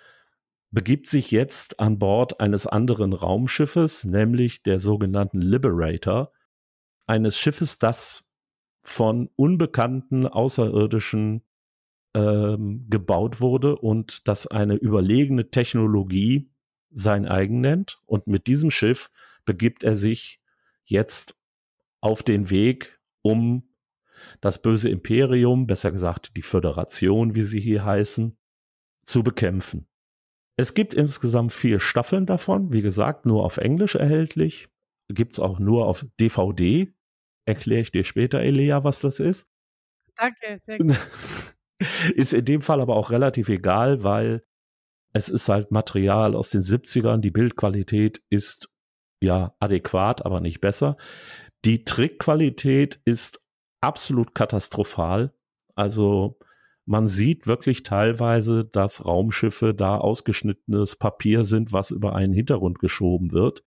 begibt 0.72 1.06
sich 1.06 1.30
jetzt 1.30 1.78
an 1.78 1.98
Bord 1.98 2.40
eines 2.40 2.66
anderen 2.66 3.12
Raumschiffes, 3.12 4.04
nämlich 4.04 4.62
der 4.62 4.80
sogenannten 4.80 5.40
Liberator, 5.40 6.32
eines 7.06 7.38
Schiffes, 7.38 7.78
das 7.78 8.24
von 8.80 9.30
unbekannten 9.36 10.26
Außerirdischen 10.26 11.42
ähm, 12.14 12.86
gebaut 12.88 13.40
wurde 13.40 13.76
und 13.76 14.26
das 14.26 14.46
eine 14.46 14.74
überlegene 14.74 15.50
Technologie 15.50 16.50
sein 16.90 17.26
eigen 17.26 17.60
nennt. 17.60 18.00
Und 18.06 18.26
mit 18.26 18.46
diesem 18.46 18.70
Schiff 18.70 19.10
begibt 19.44 19.84
er 19.84 19.94
sich 19.94 20.40
jetzt 20.84 21.36
auf 22.00 22.22
den 22.22 22.50
Weg, 22.50 22.98
um 23.20 23.68
das 24.40 24.62
böse 24.62 24.88
Imperium, 24.88 25.66
besser 25.66 25.92
gesagt 25.92 26.36
die 26.36 26.42
Föderation, 26.42 27.34
wie 27.34 27.42
sie 27.42 27.60
hier 27.60 27.84
heißen, 27.84 28.36
zu 29.04 29.22
bekämpfen. 29.22 29.86
Es 30.56 30.74
gibt 30.74 30.94
insgesamt 30.94 31.52
vier 31.52 31.80
Staffeln 31.80 32.26
davon, 32.26 32.72
wie 32.72 32.82
gesagt, 32.82 33.26
nur 33.26 33.44
auf 33.44 33.56
Englisch 33.56 33.94
erhältlich. 33.94 34.68
gibt 35.08 35.32
es 35.32 35.38
auch 35.38 35.58
nur 35.58 35.86
auf 35.86 36.06
DVD. 36.20 36.92
Erkläre 37.44 37.82
ich 37.82 37.90
dir 37.90 38.04
später, 38.04 38.40
Elea, 38.40 38.84
was 38.84 39.00
das 39.00 39.20
ist. 39.20 39.46
Danke, 40.16 40.60
sehr 40.64 40.78
gut. 40.78 40.96
ist 42.14 42.32
in 42.32 42.44
dem 42.44 42.62
Fall 42.62 42.80
aber 42.80 42.96
auch 42.96 43.10
relativ 43.10 43.48
egal, 43.48 44.02
weil 44.02 44.44
es 45.12 45.28
ist 45.28 45.48
halt 45.48 45.70
Material 45.70 46.34
aus 46.34 46.50
den 46.50 46.62
70ern. 46.62 47.18
Die 47.18 47.30
Bildqualität 47.30 48.22
ist 48.30 48.68
ja 49.22 49.54
adäquat, 49.58 50.24
aber 50.24 50.40
nicht 50.40 50.60
besser. 50.60 50.96
Die 51.64 51.84
Trickqualität 51.84 53.00
ist 53.04 53.40
absolut 53.80 54.34
katastrophal. 54.34 55.34
Also 55.74 56.38
man 56.84 57.06
sieht 57.06 57.46
wirklich 57.46 57.84
teilweise, 57.84 58.64
dass 58.64 59.04
Raumschiffe 59.04 59.74
da 59.74 59.98
ausgeschnittenes 59.98 60.96
Papier 60.96 61.44
sind, 61.44 61.72
was 61.72 61.90
über 61.90 62.14
einen 62.14 62.32
Hintergrund 62.32 62.78
geschoben 62.78 63.32
wird. 63.32 63.64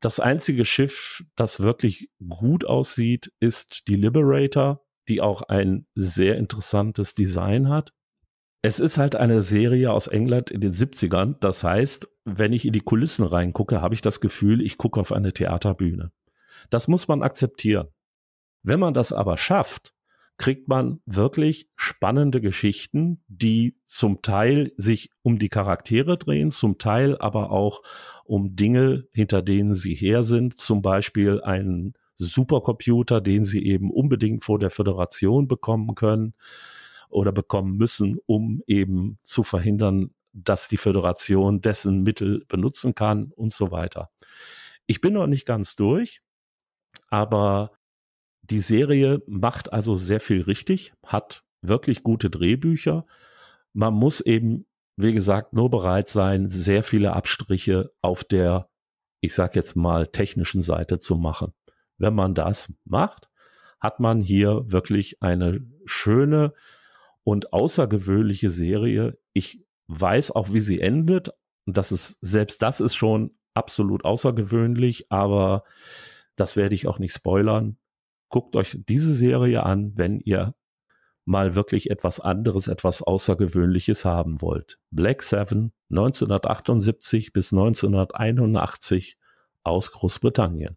Das 0.00 0.20
einzige 0.20 0.64
Schiff, 0.64 1.24
das 1.36 1.60
wirklich 1.60 2.10
gut 2.26 2.64
aussieht, 2.64 3.32
ist 3.40 3.88
die 3.88 3.96
Liberator, 3.96 4.86
die 5.08 5.20
auch 5.20 5.42
ein 5.42 5.86
sehr 5.94 6.38
interessantes 6.38 7.14
Design 7.14 7.68
hat. 7.68 7.92
Es 8.62 8.78
ist 8.78 8.98
halt 8.98 9.16
eine 9.16 9.42
Serie 9.42 9.92
aus 9.92 10.06
England 10.06 10.50
in 10.50 10.60
den 10.60 10.72
70ern. 10.72 11.36
Das 11.40 11.64
heißt, 11.64 12.08
wenn 12.24 12.52
ich 12.52 12.64
in 12.64 12.72
die 12.72 12.80
Kulissen 12.80 13.26
reingucke, 13.26 13.80
habe 13.82 13.94
ich 13.94 14.02
das 14.02 14.20
Gefühl, 14.20 14.60
ich 14.60 14.78
gucke 14.78 15.00
auf 15.00 15.12
eine 15.12 15.32
Theaterbühne. 15.32 16.12
Das 16.70 16.88
muss 16.88 17.08
man 17.08 17.22
akzeptieren. 17.22 17.88
Wenn 18.62 18.80
man 18.80 18.94
das 18.94 19.12
aber 19.12 19.38
schafft, 19.38 19.94
kriegt 20.40 20.68
man 20.68 21.02
wirklich 21.04 21.68
spannende 21.76 22.40
Geschichten, 22.40 23.22
die 23.28 23.76
zum 23.84 24.22
Teil 24.22 24.72
sich 24.78 25.10
um 25.20 25.38
die 25.38 25.50
Charaktere 25.50 26.16
drehen, 26.16 26.50
zum 26.50 26.78
Teil 26.78 27.18
aber 27.18 27.50
auch 27.50 27.82
um 28.24 28.56
Dinge, 28.56 29.06
hinter 29.12 29.42
denen 29.42 29.74
sie 29.74 29.94
her 29.94 30.22
sind, 30.22 30.56
zum 30.56 30.80
Beispiel 30.80 31.42
einen 31.42 31.92
Supercomputer, 32.16 33.20
den 33.20 33.44
sie 33.44 33.62
eben 33.66 33.90
unbedingt 33.90 34.42
vor 34.42 34.58
der 34.58 34.70
Föderation 34.70 35.46
bekommen 35.46 35.94
können 35.94 36.32
oder 37.10 37.32
bekommen 37.32 37.76
müssen, 37.76 38.18
um 38.24 38.62
eben 38.66 39.18
zu 39.22 39.42
verhindern, 39.42 40.14
dass 40.32 40.68
die 40.68 40.78
Föderation 40.78 41.60
dessen 41.60 42.02
Mittel 42.02 42.46
benutzen 42.48 42.94
kann 42.94 43.30
und 43.36 43.52
so 43.52 43.72
weiter. 43.72 44.10
Ich 44.86 45.02
bin 45.02 45.12
noch 45.12 45.26
nicht 45.26 45.44
ganz 45.44 45.76
durch, 45.76 46.22
aber 47.08 47.72
die 48.42 48.60
Serie 48.60 49.22
macht 49.26 49.72
also 49.72 49.94
sehr 49.94 50.20
viel 50.20 50.42
richtig, 50.42 50.92
hat 51.04 51.44
wirklich 51.62 52.02
gute 52.02 52.30
Drehbücher. 52.30 53.06
Man 53.72 53.94
muss 53.94 54.20
eben, 54.20 54.66
wie 54.96 55.12
gesagt, 55.12 55.52
nur 55.52 55.70
bereit 55.70 56.08
sein, 56.08 56.48
sehr 56.48 56.82
viele 56.82 57.14
Abstriche 57.14 57.92
auf 58.02 58.24
der, 58.24 58.68
ich 59.20 59.34
sag 59.34 59.54
jetzt 59.56 59.76
mal, 59.76 60.06
technischen 60.06 60.62
Seite 60.62 60.98
zu 60.98 61.16
machen. 61.16 61.52
Wenn 61.98 62.14
man 62.14 62.34
das 62.34 62.72
macht, 62.84 63.28
hat 63.78 64.00
man 64.00 64.20
hier 64.20 64.62
wirklich 64.66 65.22
eine 65.22 65.66
schöne 65.84 66.52
und 67.24 67.52
außergewöhnliche 67.52 68.50
Serie. 68.50 69.18
Ich 69.32 69.64
weiß 69.86 70.32
auch, 70.32 70.52
wie 70.52 70.60
sie 70.60 70.80
endet. 70.80 71.32
Das 71.66 71.92
ist, 71.92 72.18
selbst 72.20 72.62
das 72.62 72.80
ist 72.80 72.94
schon 72.94 73.36
absolut 73.54 74.04
außergewöhnlich, 74.04 75.12
aber 75.12 75.64
das 76.36 76.56
werde 76.56 76.74
ich 76.74 76.86
auch 76.86 76.98
nicht 76.98 77.12
spoilern 77.12 77.76
guckt 78.30 78.56
euch 78.56 78.78
diese 78.88 79.14
Serie 79.14 79.64
an, 79.64 79.92
wenn 79.96 80.20
ihr 80.20 80.54
mal 81.26 81.54
wirklich 81.54 81.90
etwas 81.90 82.18
anderes, 82.18 82.66
etwas 82.66 83.02
Außergewöhnliches 83.02 84.04
haben 84.04 84.40
wollt. 84.40 84.78
Black 84.90 85.22
Seven 85.22 85.72
1978 85.90 87.32
bis 87.32 87.52
1981 87.52 89.18
aus 89.62 89.92
Großbritannien. 89.92 90.76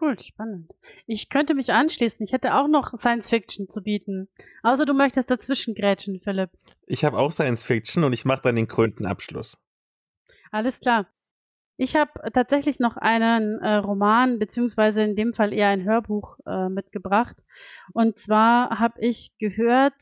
Cool, 0.00 0.18
spannend. 0.18 0.72
Ich 1.06 1.28
könnte 1.28 1.54
mich 1.54 1.72
anschließen. 1.72 2.24
Ich 2.24 2.32
hätte 2.32 2.54
auch 2.54 2.66
noch 2.66 2.96
Science 2.96 3.28
Fiction 3.28 3.68
zu 3.68 3.82
bieten. 3.82 4.28
Also 4.62 4.84
du 4.84 4.92
möchtest 4.92 5.30
dazwischen 5.30 5.74
grätschen, 5.74 6.20
Philipp. 6.20 6.50
Ich 6.86 7.04
habe 7.04 7.18
auch 7.18 7.30
Science 7.30 7.62
Fiction 7.62 8.02
und 8.02 8.12
ich 8.12 8.24
mache 8.24 8.42
dann 8.42 8.56
den 8.56 8.68
krönten 8.68 9.06
Abschluss. 9.06 9.56
Alles 10.50 10.80
klar. 10.80 11.06
Ich 11.76 11.96
habe 11.96 12.12
tatsächlich 12.32 12.78
noch 12.78 12.96
einen 12.96 13.58
äh, 13.60 13.74
Roman, 13.76 14.38
beziehungsweise 14.38 15.02
in 15.02 15.16
dem 15.16 15.34
Fall 15.34 15.52
eher 15.52 15.68
ein 15.68 15.84
Hörbuch 15.84 16.38
äh, 16.46 16.68
mitgebracht. 16.68 17.36
Und 17.92 18.16
zwar 18.16 18.78
habe 18.78 19.00
ich 19.00 19.36
gehört, 19.38 19.94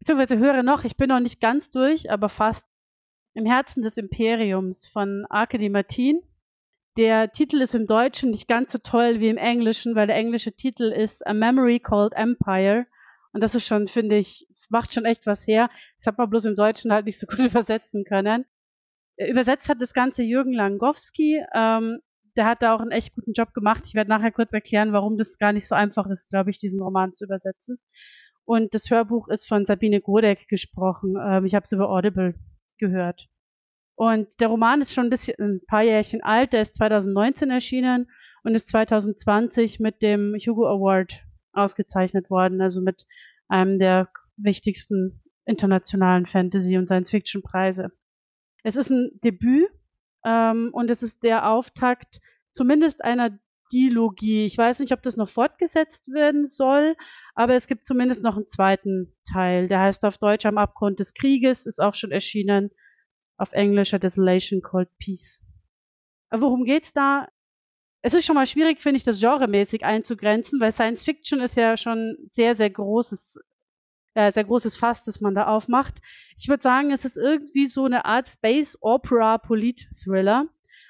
beziehungsweise 0.00 0.38
höre 0.38 0.64
noch, 0.64 0.84
ich 0.84 0.96
bin 0.96 1.08
noch 1.08 1.20
nicht 1.20 1.40
ganz 1.40 1.70
durch, 1.70 2.10
aber 2.10 2.28
fast 2.28 2.66
im 3.34 3.46
Herzen 3.46 3.82
des 3.82 3.96
Imperiums 3.96 4.88
von 4.88 5.24
Arkady 5.30 5.68
Martin. 5.68 6.20
Der 6.96 7.30
Titel 7.30 7.60
ist 7.60 7.76
im 7.76 7.86
Deutschen 7.86 8.30
nicht 8.30 8.48
ganz 8.48 8.72
so 8.72 8.78
toll 8.78 9.20
wie 9.20 9.28
im 9.28 9.36
Englischen, 9.36 9.94
weil 9.94 10.08
der 10.08 10.16
englische 10.16 10.52
Titel 10.52 10.90
ist 10.90 11.24
A 11.24 11.32
Memory 11.32 11.78
Called 11.78 12.12
Empire. 12.14 12.86
Und 13.32 13.40
das 13.40 13.54
ist 13.54 13.66
schon, 13.66 13.86
finde 13.86 14.16
ich, 14.16 14.48
es 14.50 14.68
macht 14.70 14.92
schon 14.92 15.04
echt 15.04 15.26
was 15.26 15.46
her. 15.46 15.70
Das 15.98 16.08
hat 16.08 16.18
man 16.18 16.28
bloß 16.28 16.46
im 16.46 16.56
Deutschen 16.56 16.92
halt 16.92 17.06
nicht 17.06 17.20
so 17.20 17.28
gut 17.28 17.38
übersetzen 17.46 18.04
können. 18.04 18.46
Übersetzt 19.18 19.68
hat 19.68 19.82
das 19.82 19.94
Ganze 19.94 20.22
Jürgen 20.22 20.52
Langowski. 20.52 21.42
Ähm, 21.54 21.98
der 22.36 22.46
hat 22.46 22.62
da 22.62 22.74
auch 22.74 22.80
einen 22.80 22.92
echt 22.92 23.14
guten 23.14 23.32
Job 23.32 23.52
gemacht. 23.52 23.84
Ich 23.86 23.94
werde 23.94 24.10
nachher 24.10 24.30
kurz 24.30 24.52
erklären, 24.54 24.92
warum 24.92 25.18
das 25.18 25.38
gar 25.38 25.52
nicht 25.52 25.66
so 25.66 25.74
einfach 25.74 26.06
ist, 26.06 26.30
glaube 26.30 26.50
ich, 26.50 26.58
diesen 26.58 26.80
Roman 26.80 27.12
zu 27.14 27.24
übersetzen. 27.24 27.78
Und 28.44 28.74
das 28.74 28.90
Hörbuch 28.90 29.28
ist 29.28 29.46
von 29.46 29.66
Sabine 29.66 30.00
Godek 30.00 30.46
gesprochen. 30.48 31.16
Ähm, 31.20 31.44
ich 31.44 31.54
habe 31.54 31.64
es 31.64 31.72
über 31.72 31.90
Audible 31.90 32.34
gehört. 32.78 33.28
Und 33.96 34.40
der 34.40 34.48
Roman 34.48 34.80
ist 34.80 34.94
schon 34.94 35.06
ein 35.06 35.10
bisschen 35.10 35.34
ein 35.38 35.60
paar 35.66 35.82
Jährchen 35.82 36.22
alt. 36.22 36.52
Der 36.52 36.62
ist 36.62 36.76
2019 36.76 37.50
erschienen 37.50 38.08
und 38.44 38.54
ist 38.54 38.68
2020 38.68 39.80
mit 39.80 40.00
dem 40.00 40.36
Hugo 40.36 40.68
Award 40.68 41.24
ausgezeichnet 41.52 42.30
worden, 42.30 42.60
also 42.60 42.80
mit 42.80 43.06
einem 43.48 43.80
der 43.80 44.08
wichtigsten 44.36 45.20
internationalen 45.44 46.26
Fantasy- 46.26 46.78
und 46.78 46.86
Science-Fiction-Preise. 46.86 47.90
Es 48.62 48.76
ist 48.76 48.90
ein 48.90 49.10
Debüt 49.24 49.68
ähm, 50.24 50.70
und 50.72 50.90
es 50.90 51.02
ist 51.02 51.22
der 51.22 51.48
Auftakt 51.48 52.20
zumindest 52.52 53.04
einer 53.04 53.38
Dilogie. 53.72 54.46
Ich 54.46 54.56
weiß 54.56 54.80
nicht, 54.80 54.92
ob 54.92 55.02
das 55.02 55.16
noch 55.16 55.28
fortgesetzt 55.28 56.08
werden 56.12 56.46
soll, 56.46 56.96
aber 57.34 57.54
es 57.54 57.66
gibt 57.66 57.86
zumindest 57.86 58.24
noch 58.24 58.36
einen 58.36 58.46
zweiten 58.46 59.14
Teil. 59.30 59.68
Der 59.68 59.80
heißt 59.80 60.04
auf 60.04 60.18
Deutsch 60.18 60.46
Am 60.46 60.58
Abgrund 60.58 61.00
des 61.00 61.14
Krieges, 61.14 61.66
ist 61.66 61.80
auch 61.80 61.94
schon 61.94 62.10
erschienen. 62.10 62.70
Auf 63.36 63.52
Englisch 63.52 63.94
A 63.94 63.98
Desolation 63.98 64.62
Called 64.62 64.88
Peace. 64.98 65.40
Worum 66.30 66.64
geht's 66.64 66.92
da? 66.92 67.28
Es 68.02 68.14
ist 68.14 68.26
schon 68.26 68.34
mal 68.34 68.46
schwierig, 68.46 68.80
finde 68.80 68.96
ich, 68.96 69.04
das 69.04 69.20
genremäßig 69.20 69.84
einzugrenzen, 69.84 70.60
weil 70.60 70.72
Science 70.72 71.04
Fiction 71.04 71.40
ist 71.40 71.56
ja 71.56 71.76
schon 71.76 72.16
sehr, 72.28 72.54
sehr 72.54 72.70
großes 72.70 73.38
äh, 74.18 74.32
sehr 74.32 74.44
großes 74.44 74.76
Fass, 74.76 75.04
das 75.04 75.20
man 75.20 75.36
da 75.36 75.46
aufmacht. 75.46 76.00
Ich 76.38 76.48
würde 76.48 76.62
sagen, 76.62 76.90
es 76.90 77.04
ist 77.04 77.16
irgendwie 77.16 77.68
so 77.68 77.84
eine 77.84 78.04
Art 78.04 78.28
Space 78.28 78.76
Opera 78.80 79.38
Polit-Thriller. 79.38 80.46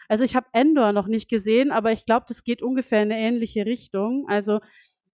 Also 0.09 0.24
ich 0.24 0.35
habe 0.35 0.47
Endor 0.53 0.93
noch 0.93 1.09
nicht 1.09 1.29
gesehen, 1.29 1.70
aber 1.70 1.93
ich 1.93 2.07
glaube, 2.07 2.24
das 2.26 2.43
geht 2.43 2.62
ungefähr 2.62 3.03
in 3.03 3.12
eine 3.12 3.20
ähnliche 3.20 3.66
Richtung. 3.66 4.24
Also 4.29 4.61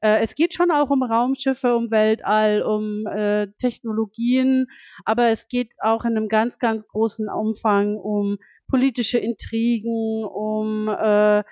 äh, 0.00 0.22
es 0.22 0.36
geht 0.36 0.54
schon 0.54 0.70
auch 0.70 0.90
um 0.90 1.02
Raumschiffe, 1.02 1.74
um 1.74 1.90
Weltall, 1.90 2.62
um 2.62 3.04
äh, 3.08 3.48
Technologien, 3.58 4.68
aber 5.04 5.30
es 5.30 5.48
geht 5.48 5.74
auch 5.80 6.04
in 6.04 6.16
einem 6.16 6.28
ganz, 6.28 6.60
ganz 6.60 6.86
großen 6.86 7.28
Umfang 7.28 7.96
um 7.96 8.38
politische 8.68 9.18
Intrigen, 9.18 10.24
um 10.24 10.86
äh, 10.86 11.42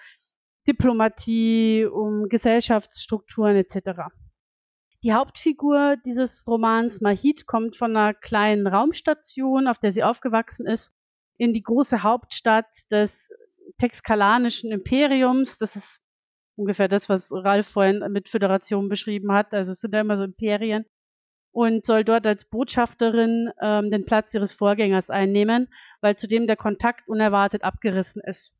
Diplomatie, 0.68 1.86
um 1.86 2.28
Gesellschaftsstrukturen 2.28 3.56
etc. 3.56 4.12
Die 5.04 5.12
Hauptfigur 5.12 5.96
dieses 6.04 6.46
Romans, 6.46 7.00
Mahit, 7.00 7.46
kommt 7.46 7.76
von 7.76 7.96
einer 7.96 8.14
kleinen 8.14 8.68
Raumstation, 8.68 9.66
auf 9.66 9.78
der 9.78 9.90
sie 9.90 10.04
aufgewachsen 10.04 10.66
ist, 10.66 10.94
in 11.38 11.52
die 11.52 11.62
große 11.62 12.04
Hauptstadt 12.04 12.90
des 12.92 13.34
texkalanischen 13.78 14.70
Imperiums. 14.70 15.58
Das 15.58 15.74
ist 15.74 16.00
ungefähr 16.54 16.86
das, 16.86 17.08
was 17.08 17.32
Ralf 17.32 17.66
vorhin 17.66 18.04
mit 18.12 18.28
Föderation 18.28 18.88
beschrieben 18.88 19.32
hat. 19.32 19.52
Also 19.52 19.72
es 19.72 19.80
sind 19.80 19.92
ja 19.92 20.00
immer 20.00 20.16
so 20.16 20.22
Imperien. 20.22 20.84
Und 21.50 21.84
soll 21.84 22.04
dort 22.04 22.26
als 22.26 22.46
Botschafterin 22.46 23.50
ähm, 23.60 23.90
den 23.90 24.06
Platz 24.06 24.32
ihres 24.32 24.54
Vorgängers 24.54 25.10
einnehmen, 25.10 25.68
weil 26.00 26.16
zudem 26.16 26.46
der 26.46 26.56
Kontakt 26.56 27.08
unerwartet 27.08 27.62
abgerissen 27.62 28.22
ist. 28.24 28.56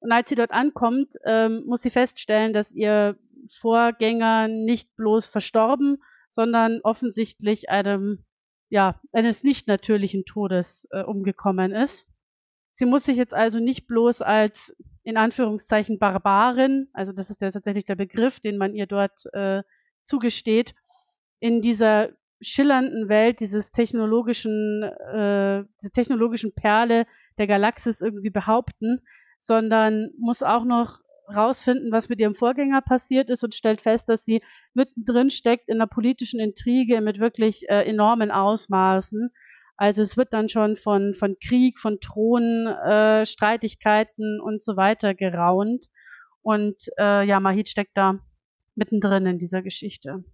Und 0.00 0.12
als 0.12 0.30
sie 0.30 0.34
dort 0.34 0.50
ankommt, 0.50 1.14
ähm, 1.24 1.64
muss 1.66 1.82
sie 1.82 1.90
feststellen, 1.90 2.54
dass 2.54 2.72
ihr 2.72 3.18
Vorgänger 3.50 4.48
nicht 4.48 4.94
bloß 4.96 5.26
verstorben, 5.26 6.02
sondern 6.28 6.80
offensichtlich 6.82 7.68
einem, 7.68 8.24
ja, 8.68 9.00
eines 9.12 9.44
nicht 9.44 9.68
natürlichen 9.68 10.24
Todes 10.24 10.88
äh, 10.90 11.02
umgekommen 11.02 11.72
ist. 11.72 12.08
Sie 12.72 12.86
muss 12.86 13.04
sich 13.04 13.18
jetzt 13.18 13.34
also 13.34 13.60
nicht 13.60 13.86
bloß 13.86 14.22
als 14.22 14.74
in 15.04 15.16
Anführungszeichen 15.16 15.98
Barbarin, 15.98 16.88
also 16.92 17.12
das 17.12 17.28
ist 17.28 17.40
ja 17.42 17.50
tatsächlich 17.50 17.84
der 17.84 17.96
Begriff, 17.96 18.40
den 18.40 18.56
man 18.56 18.74
ihr 18.74 18.86
dort 18.86 19.26
äh, 19.32 19.62
zugesteht, 20.04 20.74
in 21.40 21.60
dieser 21.60 22.10
schillernden 22.40 23.08
Welt 23.08 23.40
dieses 23.40 23.72
technologischen, 23.72 24.82
äh, 24.82 25.64
diese 25.80 25.92
technologischen 25.92 26.54
Perle 26.54 27.06
der 27.38 27.46
Galaxis 27.46 28.00
irgendwie 28.00 28.30
behaupten, 28.30 29.00
sondern 29.38 30.10
muss 30.18 30.42
auch 30.42 30.64
noch 30.64 31.00
rausfinden, 31.34 31.92
was 31.92 32.08
mit 32.08 32.20
ihrem 32.20 32.34
Vorgänger 32.34 32.80
passiert 32.80 33.30
ist 33.30 33.44
und 33.44 33.54
stellt 33.54 33.80
fest, 33.80 34.08
dass 34.08 34.24
sie 34.24 34.42
mittendrin 34.74 35.30
steckt 35.30 35.68
in 35.68 35.76
einer 35.76 35.86
politischen 35.86 36.40
Intrige 36.40 37.00
mit 37.00 37.18
wirklich 37.18 37.68
äh, 37.68 37.82
enormen 37.84 38.30
Ausmaßen. 38.30 39.30
Also 39.76 40.02
es 40.02 40.16
wird 40.16 40.32
dann 40.32 40.48
schon 40.48 40.76
von, 40.76 41.14
von 41.14 41.36
Krieg, 41.42 41.78
von 41.78 41.98
Thronen, 42.00 42.66
äh, 42.66 43.26
Streitigkeiten 43.26 44.40
und 44.40 44.62
so 44.62 44.76
weiter 44.76 45.14
geraunt. 45.14 45.86
Und 46.42 46.88
äh, 46.98 47.26
ja, 47.26 47.40
Mahit 47.40 47.68
steckt 47.68 47.96
da 47.96 48.18
mittendrin 48.74 49.26
in 49.26 49.38
dieser 49.38 49.62
Geschichte. 49.62 50.24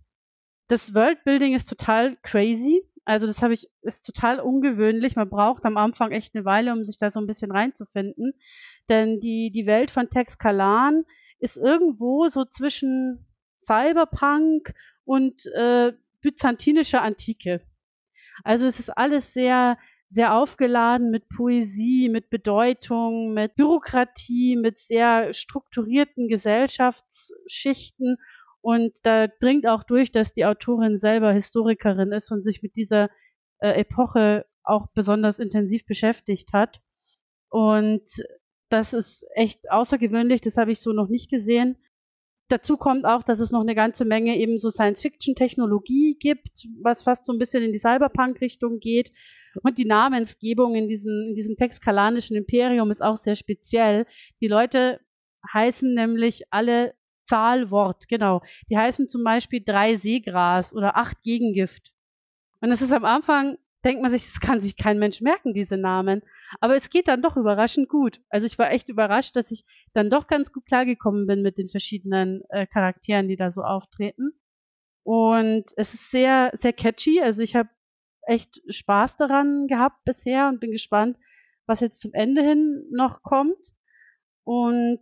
Das 0.69 0.95
Worldbuilding 0.95 1.55
ist 1.55 1.67
total 1.67 2.17
crazy. 2.23 2.83
Also 3.09 3.27
das 3.27 3.43
habe 3.43 3.55
ich, 3.55 3.71
ist 3.81 4.03
total 4.03 4.39
ungewöhnlich. 4.39 5.17
Man 5.17 5.31
braucht 5.31 5.65
am 5.65 5.79
Anfang 5.79 6.13
echt 6.13 6.35
eine 6.35 6.45
Weile, 6.45 6.75
um 6.75 6.85
sich 6.85 6.99
da 6.99 7.09
so 7.09 7.21
ein 7.21 7.27
bisschen 7.27 7.51
reinzufinden. 7.51 8.35
Denn 8.91 9.19
die, 9.19 9.51
die 9.51 9.65
Welt 9.65 9.91
von 9.91 10.11
Tex 10.11 10.37
Kalan 10.37 11.05
ist 11.39 11.57
irgendwo 11.57 12.29
so 12.29 12.45
zwischen 12.45 13.25
Cyberpunk 13.63 14.75
und 15.07 15.47
äh, 15.55 15.95
byzantinischer 16.21 17.01
Antike. 17.01 17.63
Also 18.45 18.67
es 18.67 18.79
ist 18.79 18.91
alles 18.91 19.33
sehr, 19.33 19.79
sehr 20.11 20.35
aufgeladen 20.35 21.11
mit 21.11 21.31
Poesie, 21.31 22.11
mit 22.11 22.29
Bedeutung, 22.29 23.33
mit 23.33 23.55
Bürokratie, 23.55 24.55
mit 24.57 24.83
sehr 24.83 25.33
strukturierten 25.33 26.29
Gesellschaftsschichten 26.29 28.19
und 28.61 28.99
da 29.05 29.27
dringt 29.27 29.67
auch 29.67 29.85
durch, 29.85 30.11
dass 30.11 30.33
die 30.33 30.45
Autorin 30.45 30.99
selber 30.99 31.33
Historikerin 31.33 32.13
ist 32.13 32.31
und 32.33 32.45
sich 32.45 32.63
mit 32.63 32.77
dieser 32.77 33.11
äh, 33.61 33.81
Epoche 33.81 34.47
auch 34.65 34.87
besonders 34.95 35.39
intensiv 35.39 35.87
beschäftigt 35.87 36.53
hat. 36.53 36.81
Und 37.51 38.05
das 38.69 38.93
ist 38.93 39.27
echt 39.35 39.71
außergewöhnlich, 39.71 40.41
das 40.41 40.57
habe 40.57 40.73
ich 40.73 40.81
so 40.81 40.93
noch 40.93 41.09
nicht 41.09 41.31
gesehen. 41.31 41.79
Dazu 42.49 42.77
kommt 42.79 43.05
auch, 43.05 43.23
dass 43.23 43.41
es 43.41 43.51
noch 43.51 43.61
eine 43.61 43.75
ganze 43.75 44.07
Menge 44.07 44.37
eben 44.39 44.59
so 44.59 44.71
Science-Fiction-Technologie 44.71 46.17
gibt, 46.19 46.67
was 46.83 47.03
fast 47.03 47.27
so 47.27 47.33
ein 47.33 47.39
bisschen 47.39 47.63
in 47.63 47.73
die 47.73 47.79
Cyberpunk-Richtung 47.79 48.79
geht. 48.79 49.13
Und 49.63 49.77
die 49.77 49.85
Namensgebung 49.85 50.75
in 50.75 50.89
diesem, 50.89 51.27
in 51.29 51.35
diesem 51.35 51.57
texkalanischen 51.57 52.37
Imperium 52.37 52.91
ist 52.91 53.03
auch 53.03 53.17
sehr 53.19 53.37
speziell. 53.37 54.07
Die 54.41 54.49
Leute 54.49 55.01
heißen 55.53 55.93
nämlich 55.93 56.45
alle 56.51 56.95
Zahlwort, 57.29 58.09
genau. 58.09 58.43
Die 58.71 58.79
heißen 58.79 59.09
zum 59.09 59.23
Beispiel 59.23 59.63
drei 59.65 59.97
Seegras 59.97 60.75
oder 60.75 60.97
acht 60.97 61.23
Gegengift. 61.23 61.93
Und 62.61 62.73
es 62.73 62.83
ist 62.83 62.93
am 62.93 63.05
Anfang, 63.05 63.59
denkt 63.85 64.03
man 64.03 64.11
sich, 64.11 64.27
das 64.27 64.41
kann 64.41 64.61
sich 64.61 64.77
kein 64.77 64.99
Mensch 64.99 65.21
merken, 65.21 65.55
diese 65.55 65.77
Namen. 65.77 66.23
Aber 66.61 66.75
es 66.75 66.91
geht 66.91 67.09
dann 67.09 67.23
doch 67.23 67.37
überraschend 67.37 67.89
gut. 67.89 68.21
Also 68.29 68.47
ich 68.47 68.59
war 68.59 68.71
echt 68.71 68.89
überrascht, 68.89 69.37
dass 69.37 69.51
ich 69.51 69.63
dann 69.93 70.11
doch 70.11 70.27
ganz 70.27 70.53
gut 70.53 70.67
klargekommen 70.67 71.27
bin 71.27 71.43
mit 71.43 71.59
den 71.59 71.69
verschiedenen 71.69 72.43
äh, 72.49 72.67
Charakteren, 72.67 73.29
die 73.29 73.37
da 73.37 73.51
so 73.51 73.63
auftreten. 73.63 74.33
Und 75.05 75.65
es 75.77 75.95
ist 75.95 76.11
sehr, 76.11 76.51
sehr 76.55 76.73
catchy. 76.73 77.21
Also 77.21 77.43
ich 77.43 77.55
habe 77.55 77.69
echt 78.23 78.61
Spaß 78.69 79.17
daran 79.17 79.67
gehabt 79.69 80.05
bisher 80.05 80.49
und 80.49 80.61
bin 80.61 80.73
gespannt, 80.73 81.17
was 81.67 81.81
jetzt 81.81 82.01
zum 82.01 82.13
Ende 82.15 82.43
hin 82.43 82.85
noch 82.91 83.23
kommt. 83.23 83.73
Und 84.45 85.01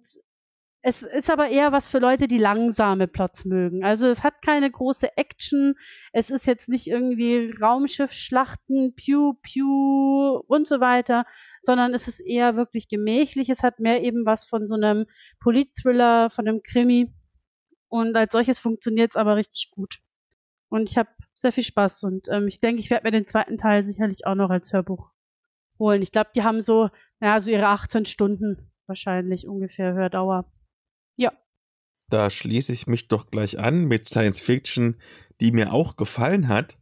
es 0.89 1.03
ist 1.03 1.33
aber 1.33 1.49
eher 1.49 1.73
was 1.73 1.89
für 1.89 1.99
Leute, 1.99 2.29
die 2.29 2.39
langsame 2.39 3.09
Plots 3.09 3.45
mögen. 3.45 3.85
Also 3.85 4.07
es 4.07 4.23
hat 4.23 4.41
keine 4.41 4.71
große 4.71 5.17
Action. 5.17 5.75
Es 6.13 6.31
ist 6.31 6.47
jetzt 6.47 6.69
nicht 6.69 6.87
irgendwie 6.87 7.53
Raumschiffschlachten, 7.61 8.95
Pew, 8.95 9.33
Pew 9.43 10.45
und 10.47 10.69
so 10.69 10.79
weiter, 10.79 11.27
sondern 11.61 11.93
es 11.93 12.07
ist 12.07 12.21
eher 12.21 12.55
wirklich 12.55 12.87
gemächlich. 12.87 13.51
Es 13.51 13.65
hat 13.65 13.81
mehr 13.81 14.05
eben 14.05 14.25
was 14.27 14.47
von 14.47 14.69
so 14.69 14.77
einem 14.77 15.07
Politthriller, 15.41 16.31
von 16.31 16.47
einem 16.47 16.63
Krimi. 16.63 17.13
Und 17.89 18.15
als 18.15 18.33
solches 18.33 18.61
funktioniert 18.61 19.11
es 19.11 19.17
aber 19.17 19.35
richtig 19.35 19.73
gut. 19.73 19.99
Und 20.69 20.89
ich 20.89 20.97
habe 20.97 21.09
sehr 21.35 21.51
viel 21.51 21.65
Spaß 21.65 22.05
und 22.05 22.29
ähm, 22.31 22.47
ich 22.47 22.61
denke, 22.61 22.79
ich 22.79 22.91
werde 22.91 23.09
mir 23.09 23.11
den 23.11 23.27
zweiten 23.27 23.59
Teil 23.59 23.83
sicherlich 23.83 24.25
auch 24.25 24.37
noch 24.37 24.51
als 24.51 24.73
Hörbuch 24.73 25.11
holen. 25.81 26.01
Ich 26.03 26.13
glaube, 26.13 26.31
die 26.37 26.45
haben 26.45 26.61
so, 26.61 26.91
naja, 27.19 27.41
so 27.41 27.51
ihre 27.51 27.67
18 27.67 28.05
Stunden 28.05 28.71
wahrscheinlich 28.87 29.49
ungefähr 29.49 29.93
Hördauer. 29.93 30.49
Da 32.09 32.31
schließe 32.31 32.73
ich 32.73 32.87
mich 32.87 33.09
doch 33.09 33.31
gleich 33.31 33.59
an 33.59 33.85
mit 33.85 34.09
Science 34.09 34.41
Fiction, 34.41 35.01
die 35.41 35.51
mir 35.51 35.73
auch 35.73 35.97
gefallen 35.97 36.49
hat. 36.49 36.79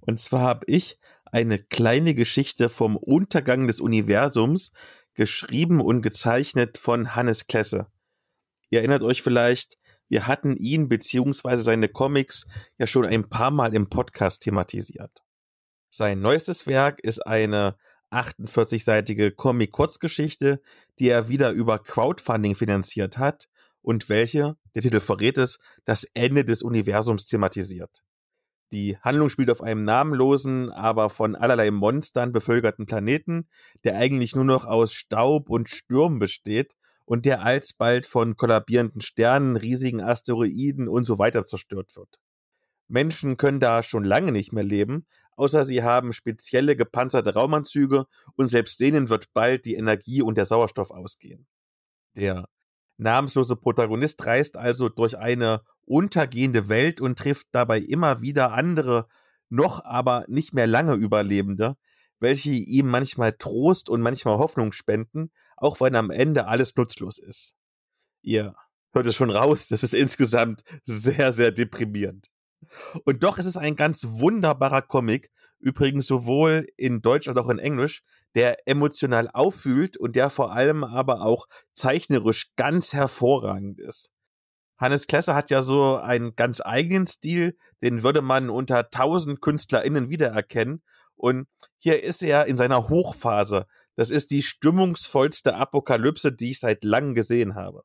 Und 0.00 0.18
zwar 0.18 0.40
habe 0.40 0.64
ich 0.66 0.98
eine 1.24 1.58
kleine 1.58 2.14
Geschichte 2.14 2.68
vom 2.68 2.96
Untergang 2.96 3.66
des 3.66 3.80
Universums 3.80 4.72
geschrieben 5.14 5.80
und 5.80 6.02
gezeichnet 6.02 6.78
von 6.78 7.14
Hannes 7.14 7.46
Klesse. 7.46 7.86
Ihr 8.70 8.78
erinnert 8.78 9.02
euch 9.02 9.22
vielleicht, 9.22 9.78
wir 10.08 10.26
hatten 10.26 10.56
ihn 10.56 10.88
bzw. 10.88 11.56
seine 11.56 11.88
Comics 11.88 12.46
ja 12.78 12.86
schon 12.86 13.04
ein 13.04 13.28
paar 13.28 13.50
Mal 13.50 13.74
im 13.74 13.88
Podcast 13.88 14.42
thematisiert. 14.42 15.22
Sein 15.90 16.20
neuestes 16.20 16.66
Werk 16.66 16.98
ist 17.00 17.26
eine 17.26 17.76
48-seitige 18.10 19.30
Comic-Kurzgeschichte, 19.30 20.62
die 20.98 21.08
er 21.08 21.28
wieder 21.28 21.50
über 21.50 21.78
Crowdfunding 21.78 22.54
finanziert 22.54 23.18
hat 23.18 23.48
und 23.82 24.08
welche, 24.08 24.56
der 24.74 24.82
Titel 24.82 25.00
verrät 25.00 25.38
es, 25.38 25.58
das 25.84 26.04
Ende 26.14 26.44
des 26.44 26.62
Universums 26.62 27.26
thematisiert. 27.26 28.02
Die 28.72 28.96
Handlung 28.98 29.28
spielt 29.28 29.50
auf 29.50 29.60
einem 29.60 29.84
namenlosen, 29.84 30.70
aber 30.70 31.10
von 31.10 31.34
allerlei 31.34 31.70
Monstern 31.70 32.32
bevölkerten 32.32 32.86
Planeten, 32.86 33.48
der 33.84 33.96
eigentlich 33.96 34.34
nur 34.34 34.46
noch 34.46 34.64
aus 34.64 34.94
Staub 34.94 35.50
und 35.50 35.68
Stürmen 35.68 36.18
besteht 36.18 36.74
und 37.04 37.26
der 37.26 37.42
alsbald 37.42 38.06
von 38.06 38.36
kollabierenden 38.36 39.02
Sternen, 39.02 39.56
riesigen 39.56 40.00
Asteroiden 40.00 40.88
und 40.88 41.04
so 41.04 41.18
weiter 41.18 41.44
zerstört 41.44 41.94
wird. 41.96 42.18
Menschen 42.88 43.36
können 43.36 43.60
da 43.60 43.82
schon 43.82 44.04
lange 44.04 44.32
nicht 44.32 44.52
mehr 44.52 44.64
leben, 44.64 45.06
außer 45.36 45.64
sie 45.66 45.82
haben 45.82 46.14
spezielle 46.14 46.74
gepanzerte 46.74 47.34
Raumanzüge 47.34 48.06
und 48.36 48.48
selbst 48.48 48.80
denen 48.80 49.10
wird 49.10 49.32
bald 49.34 49.66
die 49.66 49.74
Energie 49.74 50.22
und 50.22 50.38
der 50.38 50.46
Sauerstoff 50.46 50.90
ausgehen. 50.90 51.46
Der 52.16 52.48
namenslose 53.02 53.56
Protagonist 53.56 54.24
reist 54.24 54.56
also 54.56 54.88
durch 54.88 55.18
eine 55.18 55.62
untergehende 55.84 56.68
Welt 56.68 57.00
und 57.00 57.18
trifft 57.18 57.48
dabei 57.52 57.78
immer 57.78 58.22
wieder 58.22 58.52
andere, 58.52 59.06
noch 59.48 59.84
aber 59.84 60.24
nicht 60.28 60.54
mehr 60.54 60.66
lange 60.66 60.94
Überlebende, 60.94 61.76
welche 62.20 62.50
ihm 62.50 62.88
manchmal 62.88 63.32
Trost 63.32 63.90
und 63.90 64.00
manchmal 64.00 64.38
Hoffnung 64.38 64.72
spenden, 64.72 65.30
auch 65.56 65.80
wenn 65.80 65.94
am 65.96 66.10
Ende 66.10 66.46
alles 66.46 66.74
nutzlos 66.76 67.18
ist. 67.18 67.54
Ihr 68.22 68.54
hört 68.92 69.06
es 69.06 69.16
schon 69.16 69.30
raus, 69.30 69.68
das 69.68 69.82
ist 69.82 69.94
insgesamt 69.94 70.62
sehr, 70.84 71.32
sehr 71.32 71.50
deprimierend. 71.50 72.28
Und 73.04 73.22
doch 73.22 73.38
ist 73.38 73.46
es 73.46 73.56
ein 73.56 73.76
ganz 73.76 74.06
wunderbarer 74.08 74.82
Comic, 74.82 75.30
übrigens 75.58 76.06
sowohl 76.06 76.66
in 76.76 77.02
Deutsch 77.02 77.28
als 77.28 77.36
auch 77.36 77.48
in 77.48 77.58
Englisch, 77.58 78.02
der 78.34 78.56
emotional 78.66 79.28
auffühlt 79.32 79.96
und 79.96 80.16
der 80.16 80.30
vor 80.30 80.52
allem 80.52 80.84
aber 80.84 81.22
auch 81.22 81.46
zeichnerisch 81.74 82.54
ganz 82.56 82.92
hervorragend 82.92 83.78
ist. 83.80 84.10
Hannes 84.78 85.06
Klesser 85.06 85.34
hat 85.34 85.50
ja 85.50 85.62
so 85.62 85.96
einen 85.96 86.34
ganz 86.34 86.60
eigenen 86.60 87.06
Stil, 87.06 87.56
den 87.82 88.02
würde 88.02 88.20
man 88.20 88.50
unter 88.50 88.90
tausend 88.90 89.40
KünstlerInnen 89.40 90.10
wiedererkennen. 90.10 90.82
Und 91.14 91.46
hier 91.78 92.02
ist 92.02 92.22
er 92.22 92.46
in 92.46 92.56
seiner 92.56 92.88
Hochphase. 92.88 93.66
Das 93.94 94.10
ist 94.10 94.30
die 94.30 94.42
stimmungsvollste 94.42 95.54
Apokalypse, 95.54 96.32
die 96.32 96.50
ich 96.50 96.60
seit 96.60 96.82
langem 96.82 97.14
gesehen 97.14 97.54
habe. 97.54 97.82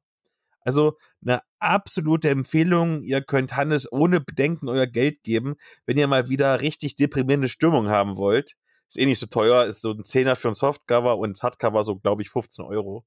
Also 0.62 0.98
eine 1.22 1.42
absolute 1.60 2.30
Empfehlung. 2.30 3.04
Ihr 3.04 3.22
könnt 3.22 3.56
Hannes 3.56 3.92
ohne 3.92 4.20
Bedenken 4.20 4.68
euer 4.68 4.88
Geld 4.88 5.24
geben, 5.24 5.56
wenn 5.86 5.98
ihr 5.98 6.08
mal 6.08 6.30
wieder 6.30 6.62
richtig 6.62 6.96
deprimierende 6.96 7.48
Stimmung 7.48 7.90
haben 7.90 8.18
wollt. 8.18 8.56
Ist 8.90 8.98
eh 8.98 9.06
nicht 9.06 9.20
so 9.20 9.26
teuer, 9.26 9.66
ist 9.66 9.82
so 9.82 9.92
ein 9.92 10.04
Zehner 10.04 10.36
für 10.36 10.48
ein 10.48 10.54
Softcover 10.54 11.18
und 11.18 11.42
Hardcover 11.42 11.84
so, 11.84 11.98
glaube 11.98 12.22
ich, 12.22 12.30
15 12.30 12.66
Euro. 12.66 13.06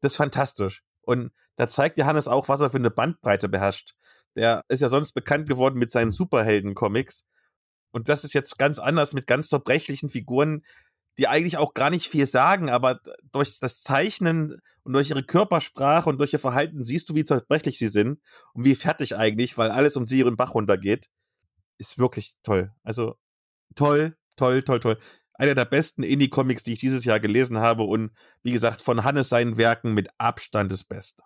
Das 0.00 0.12
ist 0.12 0.16
fantastisch. 0.16 0.82
Und 1.02 1.32
da 1.56 1.68
zeigt 1.68 1.96
dir 1.96 2.06
Hannes 2.06 2.28
auch, 2.28 2.48
was 2.48 2.60
er 2.60 2.70
für 2.70 2.76
eine 2.76 2.90
Bandbreite 2.90 3.48
beherrscht. 3.48 3.94
Der 4.36 4.64
ist 4.68 4.80
ja 4.82 4.88
sonst 4.88 5.12
bekannt 5.12 5.48
geworden 5.48 5.78
mit 5.78 5.90
seinen 5.90 6.12
Superhelden-Comics. 6.12 7.24
Und 7.90 8.08
das 8.08 8.24
ist 8.24 8.34
jetzt 8.34 8.58
ganz 8.58 8.78
anders 8.78 9.14
mit 9.14 9.26
ganz 9.26 9.48
zerbrechlichen 9.48 10.10
Figuren, 10.10 10.62
die 11.16 11.26
eigentlich 11.26 11.56
auch 11.56 11.74
gar 11.74 11.90
nicht 11.90 12.08
viel 12.08 12.26
sagen, 12.26 12.68
aber 12.68 13.00
durch 13.32 13.58
das 13.58 13.80
Zeichnen 13.80 14.60
und 14.84 14.92
durch 14.92 15.10
ihre 15.10 15.24
Körpersprache 15.24 16.08
und 16.08 16.18
durch 16.18 16.32
ihr 16.32 16.38
Verhalten 16.38 16.84
siehst 16.84 17.08
du, 17.08 17.14
wie 17.14 17.24
zerbrechlich 17.24 17.78
sie 17.78 17.88
sind 17.88 18.20
und 18.52 18.64
wie 18.64 18.74
fertig 18.74 19.16
eigentlich, 19.16 19.58
weil 19.58 19.70
alles 19.70 19.96
um 19.96 20.06
sie 20.06 20.18
ihren 20.18 20.36
Bach 20.36 20.54
runtergeht. 20.54 21.08
Ist 21.78 21.98
wirklich 21.98 22.34
toll. 22.42 22.72
Also 22.84 23.16
toll, 23.74 24.16
toll, 24.38 24.62
toll, 24.62 24.80
toll. 24.80 24.98
Einer 25.34 25.54
der 25.54 25.66
besten 25.66 26.02
Indie-Comics, 26.02 26.62
die 26.64 26.72
ich 26.72 26.80
dieses 26.80 27.04
Jahr 27.04 27.20
gelesen 27.20 27.58
habe 27.58 27.84
und 27.84 28.10
wie 28.42 28.52
gesagt, 28.52 28.82
von 28.82 29.04
Hannes 29.04 29.28
seinen 29.28 29.56
Werken 29.56 29.94
mit 29.94 30.08
Abstand 30.18 30.72
das 30.72 30.82
Beste. 30.82 31.22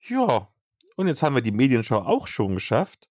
Ja, 0.00 0.48
und 0.96 1.08
jetzt 1.08 1.22
haben 1.22 1.34
wir 1.34 1.42
die 1.42 1.52
Medienschau 1.52 1.98
auch 1.98 2.26
schon 2.26 2.54
geschafft. 2.54 3.08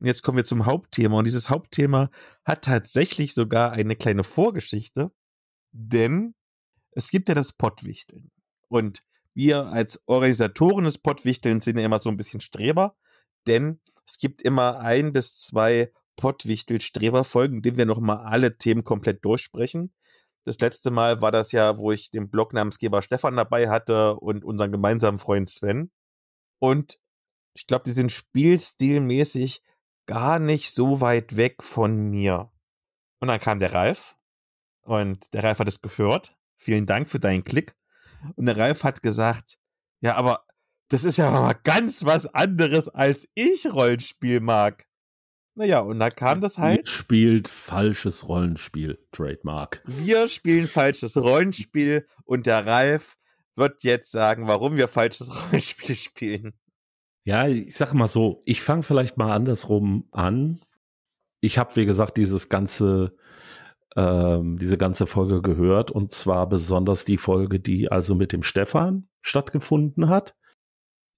Und 0.00 0.06
jetzt 0.06 0.22
kommen 0.22 0.36
wir 0.36 0.44
zum 0.44 0.66
Hauptthema. 0.66 1.18
Und 1.18 1.24
dieses 1.24 1.48
Hauptthema 1.48 2.10
hat 2.44 2.64
tatsächlich 2.64 3.34
sogar 3.34 3.72
eine 3.72 3.96
kleine 3.96 4.24
Vorgeschichte, 4.24 5.12
denn 5.72 6.34
es 6.92 7.10
gibt 7.10 7.28
ja 7.28 7.34
das 7.34 7.52
Pottwichteln. 7.52 8.30
Und 8.68 9.04
wir 9.34 9.66
als 9.66 10.00
Organisatoren 10.06 10.84
des 10.84 10.98
Pottwichtelns 10.98 11.64
sind 11.64 11.78
ja 11.78 11.84
immer 11.84 11.98
so 11.98 12.08
ein 12.08 12.16
bisschen 12.16 12.40
Streber, 12.40 12.96
denn 13.46 13.80
es 14.06 14.18
gibt 14.18 14.42
immer 14.42 14.80
ein 14.80 15.12
bis 15.12 15.38
zwei 15.38 15.92
Pottwichtel-Streber-Folgen, 16.18 17.56
in 17.56 17.62
denen 17.62 17.78
wir 17.78 17.86
nochmal 17.86 18.18
alle 18.18 18.58
Themen 18.58 18.84
komplett 18.84 19.24
durchsprechen. 19.24 19.94
Das 20.44 20.58
letzte 20.60 20.90
Mal 20.90 21.22
war 21.22 21.32
das 21.32 21.52
ja, 21.52 21.78
wo 21.78 21.92
ich 21.92 22.10
den 22.10 22.28
Blognamensgeber 22.28 23.00
Stefan 23.00 23.36
dabei 23.36 23.70
hatte 23.70 24.16
und 24.16 24.44
unseren 24.44 24.72
gemeinsamen 24.72 25.18
Freund 25.18 25.48
Sven. 25.48 25.90
Und 26.58 27.00
ich 27.54 27.66
glaube, 27.66 27.84
die 27.84 27.92
sind 27.92 28.12
spielstilmäßig 28.12 29.62
gar 30.06 30.38
nicht 30.38 30.74
so 30.74 31.00
weit 31.00 31.36
weg 31.36 31.62
von 31.62 32.10
mir. 32.10 32.50
Und 33.20 33.28
dann 33.28 33.40
kam 33.40 33.60
der 33.60 33.74
Ralf 33.74 34.16
und 34.82 35.32
der 35.34 35.44
Ralf 35.44 35.58
hat 35.58 35.68
es 35.68 35.82
gehört. 35.82 36.36
Vielen 36.56 36.86
Dank 36.86 37.08
für 37.08 37.20
deinen 37.20 37.44
Klick. 37.44 37.76
Und 38.34 38.46
der 38.46 38.56
Ralf 38.56 38.84
hat 38.84 39.02
gesagt, 39.02 39.58
ja, 40.00 40.16
aber 40.16 40.46
das 40.88 41.04
ist 41.04 41.18
ja 41.18 41.30
mal 41.30 41.52
ganz 41.52 42.04
was 42.04 42.26
anderes, 42.26 42.88
als 42.88 43.28
ich 43.34 43.66
Rollenspiel 43.70 44.40
mag. 44.40 44.87
Naja, 45.58 45.80
und 45.80 45.98
da 45.98 46.08
kam 46.08 46.40
das 46.40 46.56
halt. 46.56 46.78
Ihr 46.78 46.86
spielt 46.86 47.48
falsches 47.48 48.28
Rollenspiel, 48.28 48.96
Trademark. 49.10 49.82
Wir 49.86 50.28
spielen 50.28 50.68
falsches 50.68 51.16
Rollenspiel 51.16 52.06
und 52.24 52.46
der 52.46 52.64
Ralf 52.64 53.18
wird 53.56 53.82
jetzt 53.82 54.12
sagen, 54.12 54.46
warum 54.46 54.76
wir 54.76 54.86
falsches 54.86 55.28
Rollenspiel 55.50 55.96
spielen. 55.96 56.52
Ja, 57.24 57.48
ich 57.48 57.76
sag 57.76 57.92
mal 57.92 58.06
so, 58.06 58.40
ich 58.46 58.62
fange 58.62 58.84
vielleicht 58.84 59.16
mal 59.18 59.34
andersrum 59.34 60.06
an. 60.12 60.60
Ich 61.40 61.58
habe, 61.58 61.74
wie 61.74 61.86
gesagt, 61.86 62.16
dieses 62.18 62.48
ganze 62.48 63.16
ähm, 63.96 64.60
diese 64.60 64.78
ganze 64.78 65.08
Folge 65.08 65.42
gehört 65.42 65.90
und 65.90 66.12
zwar 66.12 66.48
besonders 66.48 67.04
die 67.04 67.18
Folge, 67.18 67.58
die 67.58 67.90
also 67.90 68.14
mit 68.14 68.32
dem 68.32 68.44
Stefan 68.44 69.08
stattgefunden 69.22 70.08
hat. 70.08 70.36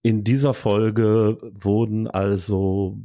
In 0.03 0.25
dieser 0.25 0.55
Folge 0.55 1.37
wurden 1.43 2.09
also, 2.09 2.97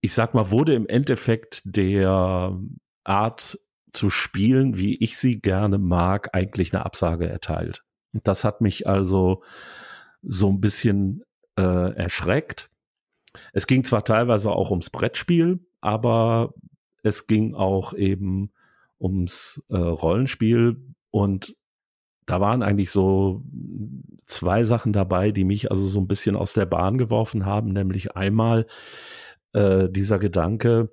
ich 0.00 0.12
sag 0.12 0.34
mal, 0.34 0.50
wurde 0.50 0.74
im 0.74 0.86
Endeffekt 0.86 1.62
der 1.64 2.58
Art 3.04 3.58
zu 3.92 4.10
spielen, 4.10 4.76
wie 4.76 4.96
ich 4.96 5.18
sie 5.18 5.40
gerne 5.40 5.78
mag, 5.78 6.30
eigentlich 6.34 6.72
eine 6.74 6.84
Absage 6.84 7.28
erteilt. 7.28 7.82
Das 8.12 8.44
hat 8.44 8.60
mich 8.60 8.86
also 8.86 9.42
so 10.22 10.50
ein 10.50 10.60
bisschen 10.60 11.24
äh, 11.56 11.94
erschreckt. 11.94 12.70
Es 13.52 13.66
ging 13.66 13.84
zwar 13.84 14.04
teilweise 14.04 14.50
auch 14.50 14.70
ums 14.70 14.90
Brettspiel, 14.90 15.60
aber 15.80 16.54
es 17.02 17.26
ging 17.26 17.54
auch 17.54 17.92
eben 17.94 18.52
ums 19.00 19.60
äh, 19.68 19.76
Rollenspiel 19.76 20.76
und 21.10 21.56
da 22.26 22.40
waren 22.40 22.62
eigentlich 22.62 22.90
so 22.90 23.44
zwei 24.24 24.64
Sachen 24.64 24.92
dabei, 24.92 25.30
die 25.30 25.44
mich 25.44 25.70
also 25.70 25.86
so 25.86 26.00
ein 26.00 26.08
bisschen 26.08 26.34
aus 26.34 26.54
der 26.54 26.66
Bahn 26.66 26.98
geworfen 26.98 27.46
haben, 27.46 27.72
nämlich 27.72 28.16
einmal 28.16 28.66
äh, 29.52 29.88
dieser 29.88 30.18
Gedanke, 30.18 30.90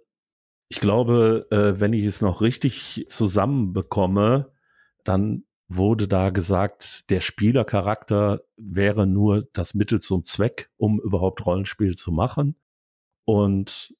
ich 0.70 0.80
glaube, 0.80 1.48
äh, 1.52 1.80
wenn 1.80 1.94
ich 1.94 2.04
es 2.04 2.22
noch 2.22 2.42
richtig 2.42 3.06
zusammenbekomme, 3.08 4.52
dann 5.04 5.44
wurde 5.68 6.08
da 6.08 6.30
gesagt, 6.30 7.10
der 7.10 7.22
Spielercharakter 7.22 8.42
wäre 8.58 9.08
nur 9.08 9.48
das 9.54 9.74
Mittel 9.74 10.02
zum 10.02 10.24
Zweck, 10.24 10.72
um 10.78 11.00
überhaupt 11.00 11.46
Rollenspiel 11.46 11.96
zu 11.96 12.12
machen. 12.12 12.56
Und 13.26 13.96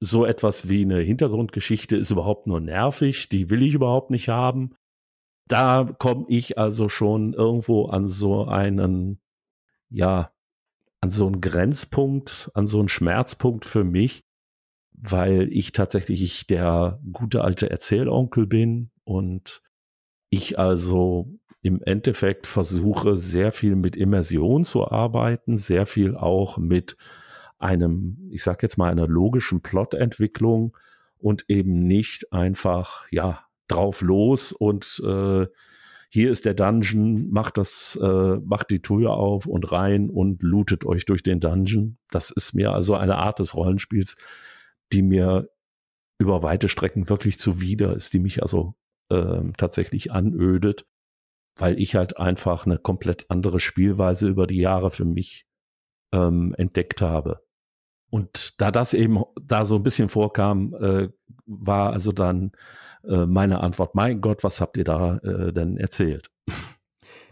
so 0.00 0.24
etwas 0.24 0.68
wie 0.68 0.82
eine 0.82 1.00
Hintergrundgeschichte 1.00 1.96
ist 1.96 2.10
überhaupt 2.10 2.46
nur 2.46 2.60
nervig, 2.60 3.28
die 3.28 3.50
will 3.50 3.62
ich 3.62 3.74
überhaupt 3.74 4.10
nicht 4.10 4.28
haben. 4.28 4.74
Da 5.46 5.84
komme 5.98 6.24
ich 6.28 6.58
also 6.58 6.88
schon 6.88 7.34
irgendwo 7.34 7.86
an 7.86 8.08
so 8.08 8.44
einen, 8.46 9.20
ja, 9.90 10.32
an 11.00 11.10
so 11.10 11.26
einen 11.26 11.40
Grenzpunkt, 11.40 12.50
an 12.54 12.66
so 12.66 12.78
einen 12.78 12.88
Schmerzpunkt 12.88 13.64
für 13.64 13.84
mich, 13.84 14.24
weil 14.92 15.48
ich 15.52 15.72
tatsächlich 15.72 16.46
der 16.46 17.00
gute 17.12 17.42
alte 17.42 17.70
Erzählonkel 17.70 18.46
bin 18.46 18.90
und 19.04 19.62
ich 20.28 20.58
also 20.58 21.28
im 21.62 21.82
Endeffekt 21.82 22.46
versuche 22.46 23.16
sehr 23.16 23.52
viel 23.52 23.76
mit 23.76 23.96
Immersion 23.96 24.64
zu 24.64 24.90
arbeiten, 24.90 25.56
sehr 25.56 25.86
viel 25.86 26.16
auch 26.16 26.58
mit 26.58 26.96
einem, 27.58 28.28
ich 28.30 28.42
sag 28.42 28.62
jetzt 28.62 28.78
mal, 28.78 28.90
einer 28.90 29.06
logischen 29.06 29.60
Plotentwicklung 29.60 30.76
und 31.18 31.44
eben 31.48 31.86
nicht 31.86 32.32
einfach, 32.32 33.06
ja, 33.10 33.44
drauf 33.68 34.00
los 34.00 34.52
und 34.52 35.00
äh, 35.06 35.46
hier 36.12 36.32
ist 36.32 36.44
der 36.44 36.54
Dungeon, 36.54 37.30
macht 37.30 37.56
das, 37.56 37.98
äh, 38.02 38.36
macht 38.44 38.70
die 38.70 38.82
Tür 38.82 39.12
auf 39.12 39.46
und 39.46 39.70
rein 39.70 40.10
und 40.10 40.42
lootet 40.42 40.84
euch 40.84 41.04
durch 41.04 41.22
den 41.22 41.38
Dungeon. 41.38 41.98
Das 42.10 42.30
ist 42.30 42.52
mir 42.52 42.72
also 42.72 42.96
eine 42.96 43.16
Art 43.16 43.38
des 43.38 43.54
Rollenspiels, 43.54 44.16
die 44.92 45.02
mir 45.02 45.48
über 46.18 46.42
weite 46.42 46.68
Strecken 46.68 47.08
wirklich 47.08 47.38
zuwider 47.38 47.94
ist, 47.94 48.12
die 48.12 48.18
mich 48.18 48.42
also 48.42 48.74
äh, 49.08 49.40
tatsächlich 49.56 50.10
anödet, 50.10 50.84
weil 51.56 51.80
ich 51.80 51.94
halt 51.94 52.16
einfach 52.18 52.66
eine 52.66 52.78
komplett 52.78 53.30
andere 53.30 53.60
Spielweise 53.60 54.28
über 54.28 54.48
die 54.48 54.58
Jahre 54.58 54.90
für 54.90 55.04
mich 55.04 55.46
ähm, 56.12 56.54
entdeckt 56.58 57.00
habe. 57.00 57.40
Und 58.10 58.60
da 58.60 58.72
das 58.72 58.94
eben 58.94 59.22
da 59.40 59.64
so 59.64 59.76
ein 59.76 59.84
bisschen 59.84 60.08
vorkam, 60.08 60.74
äh, 60.74 61.08
war 61.46 61.92
also 61.92 62.10
dann 62.10 62.50
äh, 63.04 63.26
meine 63.26 63.60
Antwort, 63.60 63.94
mein 63.94 64.20
Gott, 64.20 64.44
was 64.44 64.60
habt 64.60 64.76
ihr 64.76 64.84
da 64.84 65.16
äh, 65.18 65.52
denn 65.52 65.76
erzählt? 65.76 66.30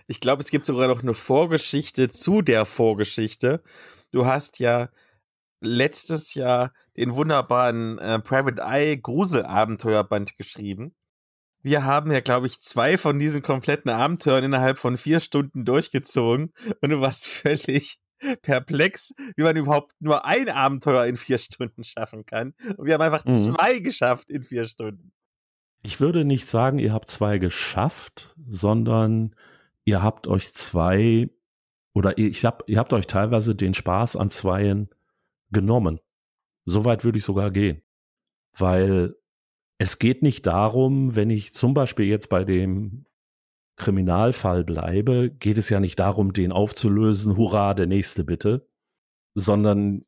Ich 0.07 0.21
glaube, 0.21 0.43
es 0.43 0.51
gibt 0.51 0.65
sogar 0.65 0.89
noch 0.89 1.03
eine 1.03 1.15
Vorgeschichte 1.15 2.09
zu 2.09 2.41
der 2.41 2.65
Vorgeschichte. 2.65 3.63
Du 4.11 4.25
hast 4.25 4.59
ja 4.59 4.89
letztes 5.61 6.35
Jahr 6.35 6.73
den 6.97 7.15
wunderbaren 7.15 7.99
äh, 7.99 8.19
Private 8.19 8.63
Eye 8.63 8.97
Gruselabenteuerband 8.97 10.37
geschrieben. 10.39 10.95
Wir 11.63 11.85
haben 11.85 12.11
ja, 12.13 12.21
glaube 12.21 12.47
ich, 12.47 12.61
zwei 12.61 12.97
von 12.97 13.19
diesen 13.19 13.43
kompletten 13.43 13.91
Abenteuern 13.91 14.45
innerhalb 14.45 14.79
von 14.79 14.97
vier 14.97 15.21
Stunden 15.21 15.65
durchgezogen 15.65 16.53
und 16.81 16.91
du 16.91 17.01
warst 17.01 17.29
völlig 17.29 17.99
perplex, 18.43 19.13
wie 19.37 19.43
man 19.43 19.57
überhaupt 19.57 19.93
nur 20.01 20.25
ein 20.25 20.49
Abenteuer 20.49 21.07
in 21.07 21.17
vier 21.17 21.39
Stunden 21.39 21.85
schaffen 21.85 22.27
kann. 22.27 22.55
Und 22.77 22.87
wir 22.87 22.95
haben 22.95 23.03
einfach 23.03 23.25
mhm. 23.25 23.55
zwei 23.55 23.79
geschafft 23.79 24.31
in 24.31 24.43
vier 24.43 24.67
Stunden. 24.67 25.13
Ich 25.83 26.01
würde 26.01 26.25
nicht 26.25 26.47
sagen, 26.47 26.79
ihr 26.79 26.93
habt 26.93 27.09
zwei 27.09 27.39
geschafft, 27.39 28.35
sondern 28.47 29.35
ihr 29.85 30.03
habt 30.03 30.27
euch 30.27 30.53
zwei 30.53 31.31
oder 31.95 32.19
ich 32.19 32.45
hab, 32.45 32.69
ihr 32.69 32.79
habt 32.79 32.93
euch 32.93 33.07
teilweise 33.07 33.55
den 33.55 33.75
Spaß 33.75 34.17
an 34.17 34.31
Zweien 34.31 34.89
genommen. 35.51 36.01
Soweit 36.65 37.05
würde 37.05 37.19
ich 37.19 37.25
sogar 37.25 37.51
gehen. 37.51 37.83
Weil 38.57 39.17
es 39.79 39.99
geht 39.99 40.23
nicht 40.23 40.47
darum, 40.47 41.15
wenn 41.17 41.31
ich 41.31 41.55
zum 41.55 41.75
Beispiel 41.75 42.07
jetzt 42.07 42.29
bei 42.29 42.45
dem 42.45 43.07
Kriminalfall 43.77 44.65
bleibe, 44.65 45.31
geht 45.31 45.57
es 45.57 45.69
ja 45.71 45.81
nicht 45.81 45.99
darum, 45.99 46.33
den 46.33 46.53
aufzulösen, 46.53 47.37
hurra, 47.37 47.75
der 47.75 47.87
nächste 47.87 48.25
bitte, 48.25 48.69
sondern 49.35 50.05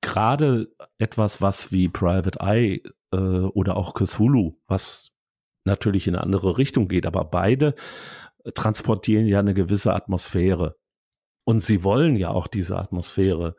gerade 0.00 0.74
etwas, 0.98 1.42
was 1.42 1.70
wie 1.70 1.88
Private 1.88 2.40
Eye 2.40 2.82
äh, 3.14 3.46
oder 3.46 3.76
auch 3.76 3.94
Cthulhu, 3.94 4.56
was 4.66 5.10
natürlich 5.64 6.06
in 6.06 6.14
eine 6.14 6.22
andere 6.22 6.58
Richtung 6.58 6.88
geht, 6.88 7.06
aber 7.06 7.24
beide 7.24 7.74
transportieren 8.54 9.26
ja 9.26 9.38
eine 9.38 9.54
gewisse 9.54 9.94
Atmosphäre. 9.94 10.76
Und 11.44 11.62
sie 11.62 11.82
wollen 11.82 12.16
ja 12.16 12.30
auch 12.30 12.46
diese 12.46 12.78
Atmosphäre 12.78 13.56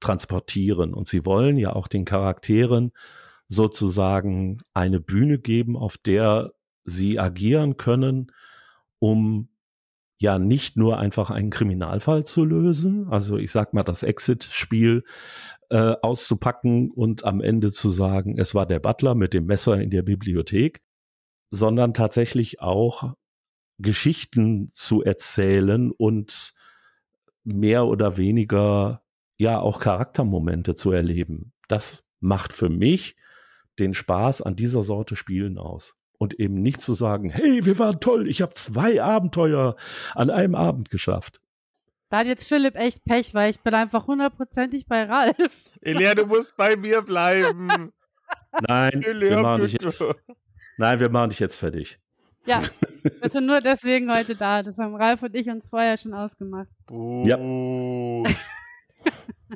transportieren. 0.00 0.94
Und 0.94 1.08
sie 1.08 1.24
wollen 1.24 1.56
ja 1.56 1.72
auch 1.72 1.88
den 1.88 2.04
Charakteren 2.04 2.92
sozusagen 3.48 4.58
eine 4.74 5.00
Bühne 5.00 5.38
geben, 5.38 5.76
auf 5.76 5.98
der 5.98 6.52
sie 6.84 7.18
agieren 7.18 7.76
können, 7.76 8.32
um 8.98 9.48
ja 10.18 10.38
nicht 10.38 10.76
nur 10.76 10.98
einfach 10.98 11.30
einen 11.30 11.50
Kriminalfall 11.50 12.24
zu 12.24 12.44
lösen, 12.44 13.08
also 13.08 13.36
ich 13.36 13.52
sag 13.52 13.72
mal 13.72 13.84
das 13.84 14.02
Exit-Spiel 14.02 15.04
äh, 15.70 15.94
auszupacken 16.02 16.90
und 16.90 17.24
am 17.24 17.40
Ende 17.40 17.72
zu 17.72 17.90
sagen, 17.90 18.38
es 18.38 18.54
war 18.54 18.66
der 18.66 18.78
Butler 18.78 19.14
mit 19.14 19.34
dem 19.34 19.46
Messer 19.46 19.80
in 19.80 19.90
der 19.90 20.02
Bibliothek, 20.02 20.82
sondern 21.50 21.94
tatsächlich 21.94 22.60
auch 22.60 23.14
Geschichten 23.78 24.70
zu 24.72 25.02
erzählen 25.02 25.90
und 25.90 26.52
mehr 27.44 27.86
oder 27.86 28.16
weniger 28.16 29.02
ja 29.38 29.60
auch 29.60 29.80
Charaktermomente 29.80 30.74
zu 30.74 30.90
erleben. 30.90 31.52
Das 31.68 32.04
macht 32.20 32.52
für 32.52 32.68
mich 32.68 33.16
den 33.78 33.94
Spaß 33.94 34.42
an 34.42 34.56
dieser 34.56 34.82
Sorte 34.82 35.16
Spielen 35.16 35.58
aus 35.58 35.94
und 36.18 36.34
eben 36.40 36.60
nicht 36.60 36.80
zu 36.80 36.94
sagen, 36.94 37.30
hey, 37.30 37.64
wir 37.64 37.78
waren 37.78 38.00
toll, 38.00 38.28
ich 38.28 38.42
habe 38.42 38.54
zwei 38.54 39.02
Abenteuer 39.02 39.76
an 40.14 40.30
einem 40.30 40.54
Abend 40.54 40.90
geschafft. 40.90 41.40
Da 42.10 42.18
hat 42.18 42.26
jetzt 42.26 42.48
Philipp 42.48 42.74
echt 42.74 43.04
Pech, 43.04 43.34
weil 43.34 43.50
ich 43.50 43.60
bin 43.60 43.74
einfach 43.74 44.06
hundertprozentig 44.06 44.86
bei 44.86 45.04
Ralf. 45.04 45.36
Elia, 45.82 46.14
du 46.14 46.26
musst 46.26 46.56
bei 46.56 46.76
mir 46.76 47.02
bleiben. 47.02 47.68
Nein, 48.66 49.02
Elia, 49.02 49.30
wir 49.30 49.42
machen 49.42 49.62
dich 49.62 49.74
jetzt, 49.74 50.04
nein, 50.76 51.00
wir 51.00 51.08
machen 51.08 51.30
dich 51.30 51.38
jetzt 51.38 51.56
fertig. 51.56 51.98
Ja, 52.44 52.62
wir 53.02 53.28
sind 53.30 53.46
nur 53.46 53.60
deswegen 53.60 54.10
heute 54.10 54.34
da. 54.36 54.62
Das 54.62 54.78
haben 54.78 54.94
Ralf 54.96 55.22
und 55.22 55.34
ich 55.34 55.48
uns 55.48 55.68
vorher 55.68 55.96
schon 55.96 56.14
ausgemacht. 56.14 56.68
Buh. 56.86 57.26
Ja. 57.26 57.36
Buh. 57.36 58.26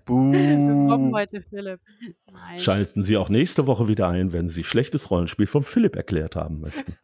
Wir 0.07 0.89
kommen 0.89 1.13
heute 1.15 1.43
Philipp. 1.43 1.81
Nein. 2.31 2.61
Schalten 2.61 3.03
Sie 3.03 3.17
auch 3.17 3.29
nächste 3.29 3.67
Woche 3.67 3.89
wieder 3.89 4.09
ein, 4.09 4.33
wenn 4.33 4.49
Sie 4.49 4.65
schlechtes 4.65 5.11
Rollenspiel 5.11 5.47
von 5.47 5.63
Philipp 5.63 5.97
erklärt 5.97 6.37
haben 6.37 6.61
möchten. 6.61 6.95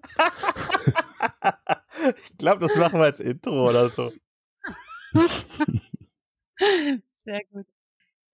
ich 2.24 2.38
glaube, 2.38 2.60
das 2.60 2.76
machen 2.76 3.00
wir 3.00 3.04
als 3.04 3.20
Intro 3.20 3.68
oder 3.68 3.88
so. 3.88 4.10
Sehr 7.24 7.40
gut. 7.52 7.66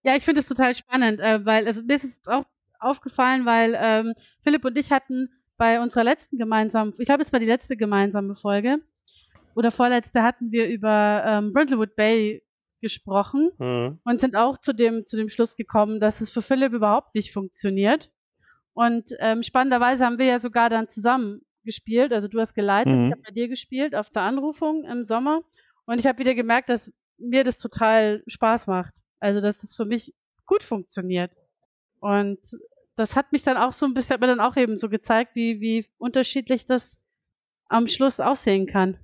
Ja, 0.03 0.15
ich 0.15 0.23
finde 0.23 0.39
es 0.39 0.47
total 0.47 0.73
spannend, 0.75 1.19
äh, 1.19 1.45
weil, 1.45 1.65
also 1.65 1.83
mir 1.83 1.95
ist 1.95 2.03
es 2.03 2.27
auch 2.27 2.45
aufgefallen, 2.79 3.45
weil 3.45 3.75
ähm, 3.79 4.13
Philipp 4.43 4.65
und 4.65 4.77
ich 4.77 4.91
hatten 4.91 5.29
bei 5.57 5.81
unserer 5.81 6.03
letzten 6.03 6.37
gemeinsamen, 6.37 6.93
ich 6.97 7.05
glaube, 7.05 7.21
es 7.21 7.33
war 7.33 7.39
die 7.39 7.45
letzte 7.45 7.77
gemeinsame 7.77 8.35
Folge, 8.35 8.77
oder 9.55 9.71
vorletzte 9.71 10.21
hatten 10.21 10.51
wir 10.51 10.67
über 10.67 11.23
ähm, 11.25 11.53
Brindlewood 11.53 11.95
Bay 11.95 12.43
gesprochen 12.81 13.51
Hm. 13.57 13.99
und 14.03 14.19
sind 14.21 14.35
auch 14.35 14.57
zu 14.59 14.73
dem, 14.73 15.07
zu 15.07 15.17
dem 15.17 15.29
Schluss 15.29 15.55
gekommen, 15.55 15.99
dass 15.99 16.21
es 16.21 16.29
für 16.29 16.41
Philipp 16.41 16.73
überhaupt 16.73 17.15
nicht 17.15 17.31
funktioniert. 17.31 18.11
Und 18.73 19.11
ähm, 19.19 19.41
spannenderweise 19.41 20.05
haben 20.05 20.17
wir 20.19 20.25
ja 20.25 20.39
sogar 20.39 20.69
dann 20.69 20.89
zusammen 20.89 21.41
gespielt. 21.63 22.11
Also 22.13 22.27
du 22.27 22.39
hast 22.39 22.53
geleitet, 22.53 22.93
Mhm. 22.93 23.01
ich 23.05 23.11
habe 23.11 23.21
bei 23.25 23.31
dir 23.31 23.47
gespielt 23.47 23.95
auf 23.95 24.09
der 24.09 24.23
Anrufung 24.23 24.83
im 24.83 25.01
Sommer. 25.03 25.41
Und 25.85 25.99
ich 25.99 26.07
habe 26.07 26.19
wieder 26.19 26.35
gemerkt, 26.35 26.69
dass 26.69 26.91
mir 27.17 27.43
das 27.43 27.59
total 27.59 28.23
Spaß 28.27 28.67
macht. 28.67 28.93
Also 29.19 29.41
dass 29.41 29.61
das 29.61 29.75
für 29.75 29.85
mich 29.85 30.13
gut 30.45 30.63
funktioniert. 30.63 31.31
Und 31.99 32.39
das 32.95 33.15
hat 33.15 33.31
mich 33.31 33.43
dann 33.43 33.57
auch 33.57 33.73
so 33.73 33.85
ein 33.85 33.93
bisschen, 33.93 34.15
hat 34.15 34.21
mir 34.21 34.27
dann 34.27 34.39
auch 34.39 34.57
eben 34.57 34.77
so 34.77 34.89
gezeigt, 34.89 35.35
wie, 35.35 35.59
wie 35.59 35.87
unterschiedlich 35.97 36.65
das 36.65 37.01
am 37.67 37.87
Schluss 37.87 38.19
aussehen 38.19 38.67
kann. 38.67 38.97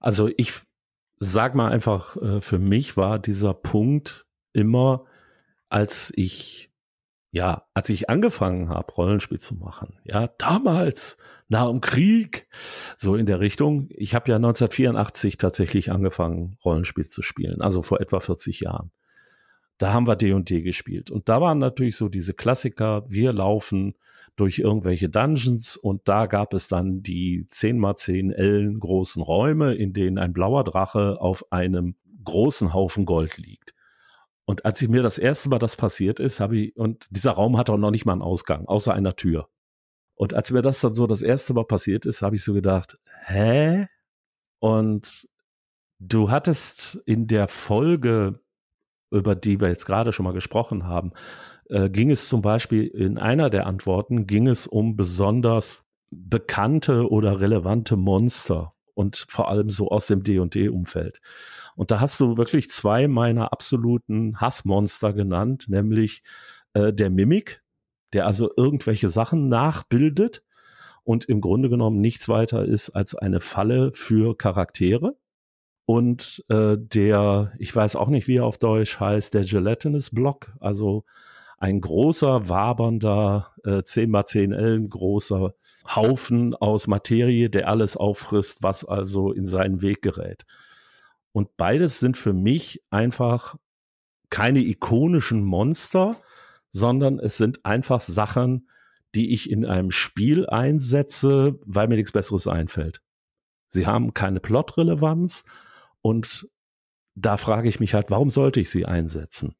Also 0.00 0.30
ich 0.36 0.52
sag 1.18 1.54
mal 1.54 1.70
einfach, 1.70 2.16
äh, 2.16 2.40
für 2.40 2.58
mich 2.58 2.96
war 2.96 3.18
dieser 3.18 3.54
Punkt 3.54 4.26
immer, 4.52 5.06
als 5.68 6.12
ich, 6.14 6.70
ja, 7.30 7.66
als 7.74 7.88
ich 7.88 8.10
angefangen 8.10 8.68
habe, 8.68 8.92
Rollenspiel 8.92 9.40
zu 9.40 9.54
machen, 9.54 9.98
ja, 10.04 10.28
damals, 10.38 11.16
nach 11.48 11.68
dem 11.68 11.80
Krieg, 11.80 12.48
so 12.98 13.14
in 13.14 13.26
der 13.26 13.40
Richtung. 13.40 13.88
Ich 13.90 14.14
habe 14.14 14.30
ja 14.30 14.36
1984 14.36 15.36
tatsächlich 15.36 15.92
angefangen, 15.92 16.56
Rollenspiel 16.64 17.06
zu 17.06 17.22
spielen, 17.22 17.60
also 17.60 17.82
vor 17.82 18.00
etwa 18.00 18.20
40 18.20 18.60
Jahren. 18.60 18.90
Da 19.78 19.92
haben 19.92 20.06
wir 20.06 20.16
D&D 20.16 20.62
gespielt. 20.62 21.10
Und 21.10 21.28
da 21.28 21.40
waren 21.40 21.58
natürlich 21.58 21.96
so 21.96 22.08
diese 22.08 22.34
Klassiker, 22.34 23.04
wir 23.08 23.32
laufen 23.32 23.94
durch 24.36 24.58
irgendwelche 24.58 25.08
Dungeons 25.08 25.76
und 25.76 26.08
da 26.08 26.26
gab 26.26 26.52
es 26.52 26.68
dann 26.68 27.02
die 27.02 27.46
10 27.48 27.78
mal 27.78 27.96
10 27.96 28.32
Ellen 28.32 28.78
großen 28.78 29.22
Räume, 29.22 29.74
in 29.74 29.92
denen 29.92 30.18
ein 30.18 30.32
blauer 30.32 30.64
Drache 30.64 31.20
auf 31.20 31.50
einem 31.52 31.96
großen 32.24 32.74
Haufen 32.74 33.06
Gold 33.06 33.38
liegt. 33.38 33.74
Und 34.44 34.64
als 34.64 34.80
ich 34.80 34.88
mir 34.88 35.02
das 35.02 35.18
erste 35.18 35.48
Mal 35.48 35.58
das 35.58 35.76
passiert 35.76 36.20
ist, 36.20 36.40
habe 36.40 36.58
ich, 36.58 36.76
und 36.76 37.08
dieser 37.10 37.32
Raum 37.32 37.56
hat 37.56 37.70
auch 37.70 37.78
noch 37.78 37.90
nicht 37.90 38.04
mal 38.04 38.12
einen 38.12 38.22
Ausgang, 38.22 38.66
außer 38.66 38.92
einer 38.94 39.16
Tür. 39.16 39.48
Und 40.16 40.34
als 40.34 40.50
mir 40.50 40.62
das 40.62 40.80
dann 40.80 40.94
so 40.94 41.06
das 41.06 41.22
erste 41.22 41.54
Mal 41.54 41.64
passiert 41.64 42.06
ist, 42.06 42.22
habe 42.22 42.36
ich 42.36 42.42
so 42.42 42.54
gedacht, 42.54 42.98
hä? 43.26 43.86
Und 44.58 45.28
du 45.98 46.30
hattest 46.30 47.00
in 47.06 47.26
der 47.26 47.48
Folge, 47.48 48.40
über 49.10 49.34
die 49.34 49.60
wir 49.60 49.68
jetzt 49.68 49.86
gerade 49.86 50.12
schon 50.12 50.24
mal 50.24 50.32
gesprochen 50.32 50.86
haben, 50.86 51.12
äh, 51.68 51.90
ging 51.90 52.10
es 52.10 52.28
zum 52.28 52.42
Beispiel 52.42 52.86
in 52.86 53.18
einer 53.18 53.50
der 53.50 53.66
Antworten, 53.66 54.26
ging 54.26 54.46
es 54.48 54.66
um 54.66 54.96
besonders 54.96 55.86
bekannte 56.10 57.10
oder 57.10 57.40
relevante 57.40 57.96
Monster 57.96 58.74
und 58.94 59.26
vor 59.28 59.50
allem 59.50 59.68
so 59.68 59.90
aus 59.90 60.06
dem 60.06 60.22
D&D-Umfeld. 60.22 61.20
Und 61.74 61.90
da 61.90 62.00
hast 62.00 62.18
du 62.20 62.38
wirklich 62.38 62.70
zwei 62.70 63.06
meiner 63.06 63.52
absoluten 63.52 64.40
Hassmonster 64.40 65.12
genannt, 65.12 65.66
nämlich 65.68 66.22
äh, 66.72 66.92
der 66.92 67.10
Mimik, 67.10 67.62
der 68.16 68.26
also 68.26 68.50
irgendwelche 68.56 69.10
Sachen 69.10 69.50
nachbildet 69.50 70.42
und 71.04 71.26
im 71.26 71.42
Grunde 71.42 71.68
genommen 71.68 72.00
nichts 72.00 72.30
weiter 72.30 72.64
ist 72.64 72.88
als 72.88 73.14
eine 73.14 73.40
Falle 73.40 73.90
für 73.92 74.34
Charaktere. 74.38 75.18
Und 75.84 76.42
äh, 76.48 76.78
der, 76.78 77.52
ich 77.58 77.76
weiß 77.76 77.94
auch 77.94 78.08
nicht, 78.08 78.26
wie 78.26 78.38
er 78.38 78.46
auf 78.46 78.56
Deutsch 78.56 78.98
heißt, 78.98 79.34
der 79.34 79.44
Gelatinous 79.44 80.12
Block, 80.12 80.50
also 80.60 81.04
ein 81.58 81.82
großer, 81.82 82.48
wabernder, 82.48 83.52
äh, 83.64 83.82
10 83.82 84.10
mal 84.10 84.24
10 84.24 84.52
Ellen 84.52 84.88
großer 84.88 85.52
Haufen 85.94 86.54
aus 86.54 86.86
Materie, 86.86 87.50
der 87.50 87.68
alles 87.68 87.98
auffrisst, 87.98 88.62
was 88.62 88.82
also 88.82 89.30
in 89.30 89.44
seinen 89.44 89.82
Weg 89.82 90.00
gerät. 90.00 90.46
Und 91.32 91.58
beides 91.58 92.00
sind 92.00 92.16
für 92.16 92.32
mich 92.32 92.82
einfach 92.88 93.56
keine 94.30 94.60
ikonischen 94.60 95.44
Monster, 95.44 96.16
sondern 96.76 97.18
es 97.18 97.38
sind 97.38 97.64
einfach 97.64 98.02
Sachen, 98.02 98.68
die 99.14 99.32
ich 99.32 99.50
in 99.50 99.64
einem 99.64 99.90
Spiel 99.90 100.46
einsetze, 100.46 101.58
weil 101.64 101.88
mir 101.88 101.96
nichts 101.96 102.12
Besseres 102.12 102.46
einfällt. 102.46 103.00
Sie 103.70 103.86
haben 103.86 104.12
keine 104.12 104.40
Plotrelevanz 104.40 105.46
und 106.02 106.48
da 107.14 107.38
frage 107.38 107.70
ich 107.70 107.80
mich 107.80 107.94
halt, 107.94 108.10
warum 108.10 108.28
sollte 108.28 108.60
ich 108.60 108.68
sie 108.68 108.84
einsetzen? 108.84 109.54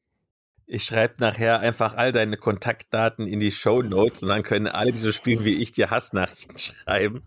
Ich 0.67 0.83
schreibe 0.83 1.15
nachher 1.17 1.59
einfach 1.59 1.95
all 1.95 2.11
deine 2.11 2.37
Kontaktdaten 2.37 3.25
in 3.25 3.39
die 3.39 3.51
Show 3.51 3.81
Notes 3.81 4.21
und 4.21 4.29
dann 4.29 4.43
können 4.43 4.67
alle, 4.67 4.91
die 4.91 4.99
so 4.99 5.11
spielen 5.11 5.43
wie 5.43 5.55
ich, 5.55 5.71
dir 5.71 5.89
Hassnachrichten 5.89 6.57
schreiben. 6.59 7.21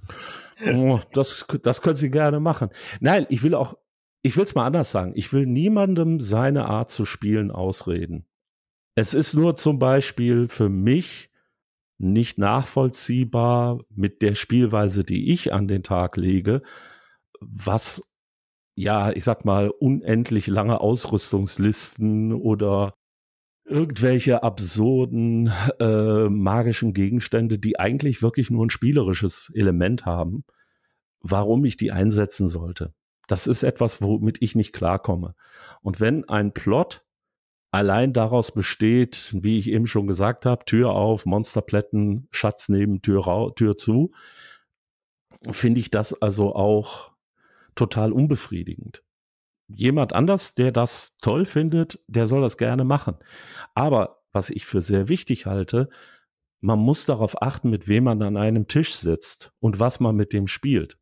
Oh, 0.73 1.01
das, 1.15 1.47
das 1.63 1.83
können 1.83 1.97
Sie 1.97 2.13
gerne 2.13 2.39
machen. 2.39 2.69
Nein, 3.01 3.27
ich 3.29 3.43
will 3.43 3.57
auch, 3.57 3.75
ich 4.23 4.37
will 4.37 4.45
es 4.45 4.55
mal 4.55 4.67
anders 4.67 4.93
sagen. 4.93 5.15
Ich 5.17 5.33
will 5.33 5.47
niemandem 5.47 6.21
seine 6.21 6.67
Art 6.67 6.93
zu 6.93 7.05
spielen 7.05 7.51
ausreden. 7.51 8.30
Es 9.01 9.15
ist 9.15 9.33
nur 9.33 9.57
zum 9.57 9.79
Beispiel 9.79 10.47
für 10.47 10.69
mich 10.69 11.31
nicht 11.97 12.37
nachvollziehbar 12.37 13.81
mit 13.89 14.21
der 14.21 14.35
Spielweise, 14.35 15.05
die 15.05 15.33
ich 15.33 15.55
an 15.55 15.69
den 15.69 15.83
Tag 15.83 16.19
lege, 16.19 16.61
was 17.41 18.03
ja, 18.75 19.11
ich 19.11 19.25
sag 19.25 19.47
mal, 19.47 19.71
unendlich 19.71 20.49
lange 20.49 20.83
Ausrüstungslisten 20.83 22.35
oder 22.35 22.93
irgendwelche 23.65 24.43
absurden 24.43 25.51
äh, 25.79 26.29
magischen 26.29 26.93
Gegenstände, 26.93 27.59
die 27.59 27.79
eigentlich 27.79 28.21
wirklich 28.21 28.51
nur 28.51 28.67
ein 28.67 28.71
spielerisches 28.71 29.51
Element 29.55 30.05
haben, 30.05 30.45
warum 31.23 31.65
ich 31.65 31.79
die 31.79 31.91
einsetzen 31.91 32.49
sollte. 32.49 32.93
Das 33.29 33.47
ist 33.47 33.63
etwas, 33.63 34.03
womit 34.03 34.43
ich 34.43 34.55
nicht 34.55 34.75
klarkomme. 34.75 35.35
Und 35.81 36.01
wenn 36.01 36.29
ein 36.29 36.53
Plot 36.53 37.03
allein 37.71 38.13
daraus 38.13 38.53
besteht, 38.53 39.31
wie 39.33 39.59
ich 39.59 39.69
eben 39.69 39.87
schon 39.87 40.07
gesagt 40.07 40.47
habe, 40.47 40.65
Tür 40.65 40.91
auf, 40.91 41.27
Monsterplätten, 41.27 42.29
Schatz 42.31 42.69
neben, 42.69 43.03
Tür, 43.03 43.53
Tür 43.55 43.77
zu, 43.77 44.13
finde 45.51 45.81
ich 45.81 45.91
das 45.91 46.21
also 46.21 46.55
auch 46.55 47.13
total 47.75 48.13
unbefriedigend. 48.13 49.03
Jemand 49.69 50.13
anders, 50.13 50.55
der 50.55 50.73
das 50.73 51.17
toll 51.21 51.47
findet, 51.47 52.01
der 52.09 52.27
soll 52.27 52.43
das 52.43 52.59
gerne 52.59 52.85
machen. 52.85 53.17
Aber 53.75 54.23
was 54.33 54.51
ich 54.51 54.67
für 54.67 54.81
sehr 54.81 55.09
wichtig 55.09 55.47
halte, 55.47 55.89
man 56.61 56.79
muss 56.79 57.07
darauf 57.07 57.41
achten, 57.41 57.71
mit 57.71 57.89
wem 57.89 58.05
man 58.05 58.21
an 58.23 58.37
einem 58.37 58.69
Tisch 58.69 58.95
sitzt 58.95 59.53
und 59.61 59.79
was 59.79 60.01
man 60.01 60.17
mit 60.17 60.33
dem 60.33 60.47
spielt. 60.47 60.99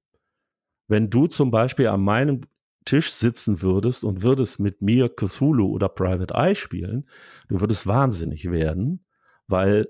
Wenn 0.87 1.11
du 1.11 1.27
zum 1.27 1.51
Beispiel 1.51 1.89
an 1.89 2.03
meinem 2.03 2.43
Tisch 2.89 3.13
sitzen 3.13 3.61
würdest 3.61 4.03
und 4.03 4.23
würdest 4.23 4.61
mit 4.61 4.81
mir 4.81 5.11
Cthulhu 5.11 5.67
oder 5.67 5.91
Private 5.91 6.33
Eye 6.33 6.55
spielen, 6.55 7.07
du 7.49 7.61
würdest 7.61 7.87
wahnsinnig 7.87 8.51
werden, 8.51 9.05
weil 9.47 9.89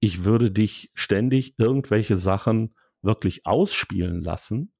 ich 0.00 0.24
würde 0.24 0.50
dich 0.50 0.90
ständig 0.94 1.54
irgendwelche 1.58 2.16
Sachen 2.16 2.74
wirklich 3.00 3.46
ausspielen 3.46 4.24
lassen 4.24 4.72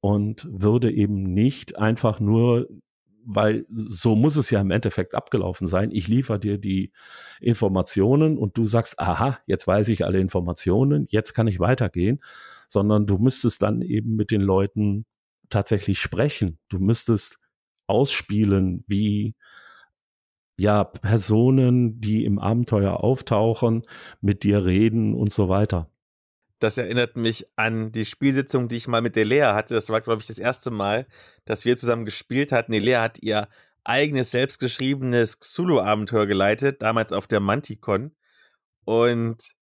und 0.00 0.48
würde 0.50 0.90
eben 0.90 1.34
nicht 1.34 1.78
einfach 1.78 2.20
nur, 2.20 2.68
weil 3.22 3.66
so 3.70 4.16
muss 4.16 4.36
es 4.36 4.48
ja 4.48 4.62
im 4.62 4.70
Endeffekt 4.70 5.14
abgelaufen 5.14 5.66
sein, 5.66 5.90
ich 5.90 6.08
liefere 6.08 6.40
dir 6.40 6.56
die 6.56 6.90
Informationen 7.38 8.38
und 8.38 8.56
du 8.56 8.64
sagst, 8.64 8.98
aha, 8.98 9.38
jetzt 9.44 9.66
weiß 9.66 9.88
ich 9.88 10.06
alle 10.06 10.20
Informationen, 10.20 11.06
jetzt 11.10 11.34
kann 11.34 11.48
ich 11.48 11.60
weitergehen, 11.60 12.22
sondern 12.66 13.06
du 13.06 13.18
müsstest 13.18 13.60
dann 13.60 13.82
eben 13.82 14.16
mit 14.16 14.30
den 14.30 14.40
Leuten 14.40 15.04
tatsächlich 15.50 16.00
sprechen. 16.00 16.58
Du 16.68 16.78
müsstest 16.78 17.38
ausspielen, 17.86 18.84
wie 18.86 19.34
ja 20.56 20.84
Personen, 20.84 22.00
die 22.00 22.24
im 22.24 22.38
Abenteuer 22.38 23.02
auftauchen, 23.02 23.82
mit 24.20 24.42
dir 24.42 24.64
reden 24.64 25.14
und 25.14 25.32
so 25.32 25.48
weiter. 25.48 25.90
Das 26.60 26.78
erinnert 26.78 27.16
mich 27.16 27.46
an 27.56 27.92
die 27.92 28.04
Spielsitzung, 28.04 28.68
die 28.68 28.76
ich 28.76 28.88
mal 28.88 29.02
mit 29.02 29.16
der 29.16 29.24
Lea 29.24 29.52
hatte. 29.52 29.74
Das 29.74 29.90
war, 29.90 30.00
glaube 30.00 30.22
ich, 30.22 30.28
das 30.28 30.38
erste 30.38 30.70
Mal, 30.70 31.06
dass 31.44 31.64
wir 31.64 31.76
zusammen 31.76 32.04
gespielt 32.04 32.52
hatten. 32.52 32.72
Die 32.72 32.78
Lea 32.78 32.96
hat 32.96 33.22
ihr 33.22 33.48
eigenes 33.82 34.30
selbstgeschriebenes 34.30 35.40
Xulu-Abenteuer 35.40 36.26
geleitet, 36.26 36.80
damals 36.80 37.12
auf 37.12 37.26
der 37.26 37.40
Manticon. 37.40 38.12
Und 38.84 39.54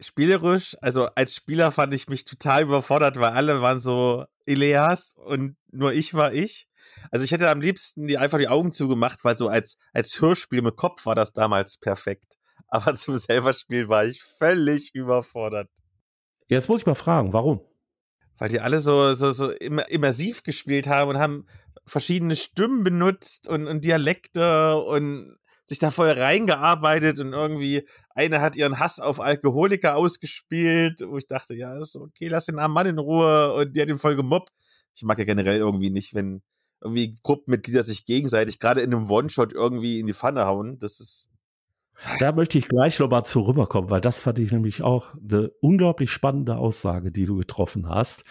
spielerisch, 0.00 0.76
also 0.80 1.06
als 1.14 1.34
Spieler 1.34 1.72
fand 1.72 1.92
ich 1.94 2.08
mich 2.08 2.24
total 2.24 2.62
überfordert, 2.62 3.16
weil 3.16 3.30
alle 3.30 3.60
waren 3.60 3.80
so 3.80 4.24
Ileas 4.46 5.14
und 5.16 5.56
nur 5.70 5.92
ich 5.92 6.14
war 6.14 6.32
ich. 6.32 6.68
Also 7.10 7.24
ich 7.24 7.32
hätte 7.32 7.50
am 7.50 7.60
liebsten 7.60 8.06
die 8.06 8.18
einfach 8.18 8.38
die 8.38 8.48
Augen 8.48 8.72
zugemacht, 8.72 9.24
weil 9.24 9.36
so 9.36 9.48
als, 9.48 9.76
als 9.92 10.20
Hörspiel 10.20 10.62
mit 10.62 10.76
Kopf 10.76 11.06
war 11.06 11.14
das 11.14 11.32
damals 11.32 11.78
perfekt. 11.78 12.36
Aber 12.68 12.94
zum 12.94 13.16
selber 13.16 13.54
Spiel 13.54 13.88
war 13.88 14.04
ich 14.04 14.22
völlig 14.22 14.94
überfordert. 14.94 15.70
Jetzt 16.48 16.68
muss 16.68 16.80
ich 16.80 16.86
mal 16.86 16.94
fragen, 16.94 17.32
warum? 17.32 17.60
Weil 18.38 18.50
die 18.50 18.60
alle 18.60 18.80
so, 18.80 19.14
so, 19.14 19.32
so 19.32 19.50
immersiv 19.50 20.42
gespielt 20.42 20.86
haben 20.86 21.10
und 21.10 21.18
haben 21.18 21.46
verschiedene 21.86 22.36
Stimmen 22.36 22.84
benutzt 22.84 23.48
und, 23.48 23.66
und 23.66 23.84
Dialekte 23.84 24.76
und 24.76 25.37
sich 25.68 25.78
da 25.78 25.90
voll 25.90 26.10
reingearbeitet 26.10 27.20
und 27.20 27.32
irgendwie 27.32 27.86
eine 28.14 28.40
hat 28.40 28.56
ihren 28.56 28.78
Hass 28.78 29.00
auf 29.00 29.20
Alkoholiker 29.20 29.96
ausgespielt, 29.96 31.02
wo 31.06 31.18
ich 31.18 31.26
dachte, 31.26 31.54
ja, 31.54 31.78
ist 31.78 31.94
okay, 31.96 32.28
lass 32.28 32.46
den 32.46 32.58
armen 32.58 32.74
Mann 32.74 32.86
in 32.86 32.98
Ruhe 32.98 33.52
und 33.52 33.76
die 33.76 33.82
hat 33.82 33.88
ihn 33.88 33.98
voll 33.98 34.16
gemobbt. 34.16 34.52
Ich 34.94 35.02
mag 35.02 35.18
ja 35.18 35.24
generell 35.24 35.58
irgendwie 35.58 35.90
nicht, 35.90 36.14
wenn 36.14 36.42
irgendwie 36.80 37.14
Gruppenmitglieder 37.22 37.82
sich 37.82 38.06
gegenseitig 38.06 38.58
gerade 38.58 38.80
in 38.80 38.94
einem 38.94 39.10
One-Shot 39.10 39.52
irgendwie 39.52 40.00
in 40.00 40.06
die 40.06 40.14
Pfanne 40.14 40.46
hauen. 40.46 40.78
Das 40.78 41.00
ist. 41.00 41.28
Da 42.18 42.32
möchte 42.32 42.56
ich 42.58 42.68
gleich 42.68 42.98
nochmal 42.98 43.24
zu 43.24 43.40
rüberkommen, 43.42 43.90
weil 43.90 44.00
das 44.00 44.20
fand 44.20 44.38
ich 44.38 44.52
nämlich 44.52 44.82
auch 44.82 45.14
eine 45.16 45.50
unglaublich 45.60 46.10
spannende 46.10 46.56
Aussage, 46.56 47.10
die 47.10 47.26
du 47.26 47.36
getroffen 47.36 47.88
hast 47.88 48.24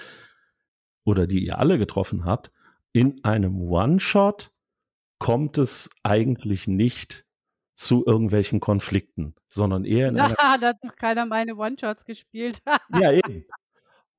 oder 1.04 1.28
die 1.28 1.46
ihr 1.46 1.60
alle 1.60 1.78
getroffen 1.78 2.26
habt. 2.26 2.52
In 2.94 3.24
einem 3.24 3.62
One-Shot 3.62 4.52
kommt 5.20 5.58
es 5.58 5.90
eigentlich 6.04 6.68
nicht 6.68 7.27
zu 7.78 8.04
irgendwelchen 8.08 8.60
Konflikten, 8.60 9.36
sondern 9.50 9.86
eher 9.86 10.10
in 10.10 10.16
Na, 10.16 10.34
da 10.36 10.68
hat 10.68 10.78
doch 10.82 10.96
keiner 10.96 11.28
meine 11.28 11.56
One-Shots 11.56 12.06
gespielt. 12.06 12.60
ja, 13.00 13.12
eben. 13.12 13.46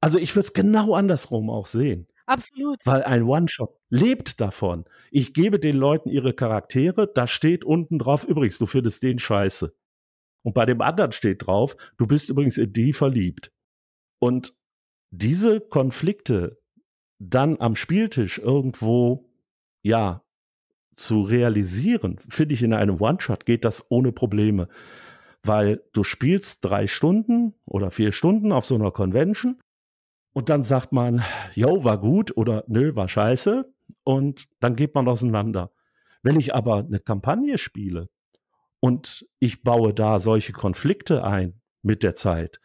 Also 0.00 0.18
ich 0.18 0.34
würde 0.36 0.46
es 0.46 0.52
genau 0.52 0.94
andersrum 0.94 1.50
auch 1.50 1.66
sehen. 1.66 2.06
Absolut. 2.26 2.78
Weil 2.84 3.02
ein 3.02 3.24
One-Shot 3.24 3.74
lebt 3.90 4.40
davon. 4.40 4.84
Ich 5.10 5.34
gebe 5.34 5.58
den 5.58 5.76
Leuten 5.76 6.08
ihre 6.08 6.34
Charaktere, 6.34 7.10
da 7.12 7.26
steht 7.26 7.64
unten 7.64 7.98
drauf, 7.98 8.24
übrigens, 8.24 8.58
du 8.58 8.66
findest 8.66 9.02
den 9.02 9.18
scheiße. 9.18 9.74
Und 10.42 10.54
bei 10.54 10.64
dem 10.64 10.80
anderen 10.80 11.10
steht 11.10 11.46
drauf, 11.46 11.76
du 11.96 12.06
bist 12.06 12.30
übrigens 12.30 12.58
in 12.58 12.72
die 12.72 12.92
verliebt. 12.92 13.50
Und 14.20 14.54
diese 15.10 15.60
Konflikte 15.60 16.60
dann 17.18 17.58
am 17.58 17.74
Spieltisch 17.74 18.38
irgendwo, 18.38 19.28
ja, 19.82 20.22
zu 20.98 21.22
realisieren, 21.22 22.18
finde 22.28 22.54
ich 22.54 22.62
in 22.62 22.74
einem 22.74 23.00
One-Shot 23.00 23.46
geht 23.46 23.64
das 23.64 23.86
ohne 23.90 24.12
Probleme. 24.12 24.68
Weil 25.42 25.82
du 25.92 26.04
spielst 26.04 26.64
drei 26.64 26.86
Stunden 26.86 27.54
oder 27.64 27.90
vier 27.90 28.12
Stunden 28.12 28.52
auf 28.52 28.64
so 28.64 28.74
einer 28.74 28.90
Convention 28.90 29.60
und 30.34 30.48
dann 30.48 30.62
sagt 30.62 30.92
man, 30.92 31.22
yo, 31.54 31.84
war 31.84 31.98
gut 31.98 32.36
oder 32.36 32.64
nö, 32.66 32.94
war 32.96 33.08
scheiße 33.08 33.72
und 34.04 34.48
dann 34.60 34.76
geht 34.76 34.94
man 34.94 35.08
auseinander. 35.08 35.72
Wenn 36.22 36.38
ich 36.38 36.54
aber 36.54 36.78
eine 36.78 37.00
Kampagne 37.00 37.58
spiele 37.58 38.08
und 38.80 39.26
ich 39.38 39.62
baue 39.62 39.94
da 39.94 40.18
solche 40.18 40.52
Konflikte 40.52 41.24
ein 41.24 41.60
mit 41.82 42.02
der 42.02 42.14
Zeit, 42.14 42.60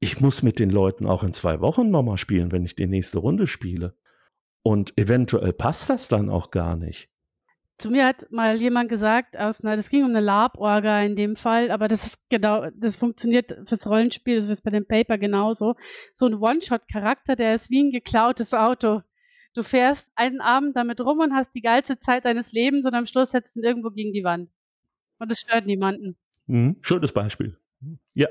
ich 0.00 0.20
muss 0.20 0.42
mit 0.42 0.60
den 0.60 0.70
Leuten 0.70 1.06
auch 1.06 1.24
in 1.24 1.32
zwei 1.32 1.60
Wochen 1.60 1.90
nochmal 1.90 2.18
spielen, 2.18 2.52
wenn 2.52 2.64
ich 2.64 2.76
die 2.76 2.86
nächste 2.86 3.18
Runde 3.18 3.48
spiele. 3.48 3.96
Und 4.62 4.96
eventuell 4.96 5.52
passt 5.52 5.90
das 5.90 6.08
dann 6.08 6.30
auch 6.30 6.50
gar 6.50 6.76
nicht. 6.76 7.10
Zu 7.78 7.90
mir 7.90 8.06
hat 8.06 8.26
mal 8.32 8.60
jemand 8.60 8.88
gesagt, 8.88 9.36
aus 9.36 9.64
einer, 9.64 9.76
das 9.76 9.88
ging 9.88 10.02
um 10.02 10.10
eine 10.10 10.20
Lab-Orga 10.20 11.02
in 11.02 11.14
dem 11.14 11.36
Fall, 11.36 11.70
aber 11.70 11.86
das 11.86 12.04
ist 12.04 12.28
genau, 12.28 12.68
das 12.74 12.96
funktioniert 12.96 13.56
fürs 13.66 13.88
Rollenspiel, 13.88 14.34
das 14.34 14.46
ist 14.46 14.62
bei 14.62 14.70
dem 14.70 14.84
Paper 14.84 15.16
genauso. 15.16 15.76
So 16.12 16.26
ein 16.26 16.34
One-Shot-Charakter, 16.34 17.36
der 17.36 17.54
ist 17.54 17.70
wie 17.70 17.84
ein 17.84 17.92
geklautes 17.92 18.52
Auto. 18.52 19.02
Du 19.54 19.62
fährst 19.62 20.10
einen 20.16 20.40
Abend 20.40 20.76
damit 20.76 21.00
rum 21.00 21.20
und 21.20 21.34
hast 21.34 21.54
die 21.54 21.62
geilste 21.62 22.00
Zeit 22.00 22.24
deines 22.24 22.52
Lebens 22.52 22.84
und 22.84 22.94
am 22.94 23.06
Schluss 23.06 23.30
setzt 23.30 23.56
ihn 23.56 23.62
irgendwo 23.62 23.90
gegen 23.90 24.12
die 24.12 24.24
Wand. 24.24 24.50
Und 25.20 25.30
es 25.30 25.38
stört 25.40 25.66
niemanden. 25.66 26.16
Mhm. 26.46 26.78
Schönes 26.80 27.12
Beispiel. 27.12 27.58
Ja. 28.14 28.26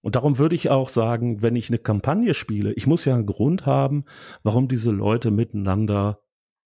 Und 0.00 0.16
darum 0.16 0.38
würde 0.38 0.54
ich 0.54 0.70
auch 0.70 0.88
sagen, 0.88 1.42
wenn 1.42 1.56
ich 1.56 1.68
eine 1.68 1.78
Kampagne 1.78 2.32
spiele, 2.32 2.72
ich 2.72 2.86
muss 2.86 3.04
ja 3.04 3.14
einen 3.14 3.26
Grund 3.26 3.66
haben, 3.66 4.04
warum 4.42 4.68
diese 4.68 4.90
Leute 4.90 5.30
miteinander 5.30 6.22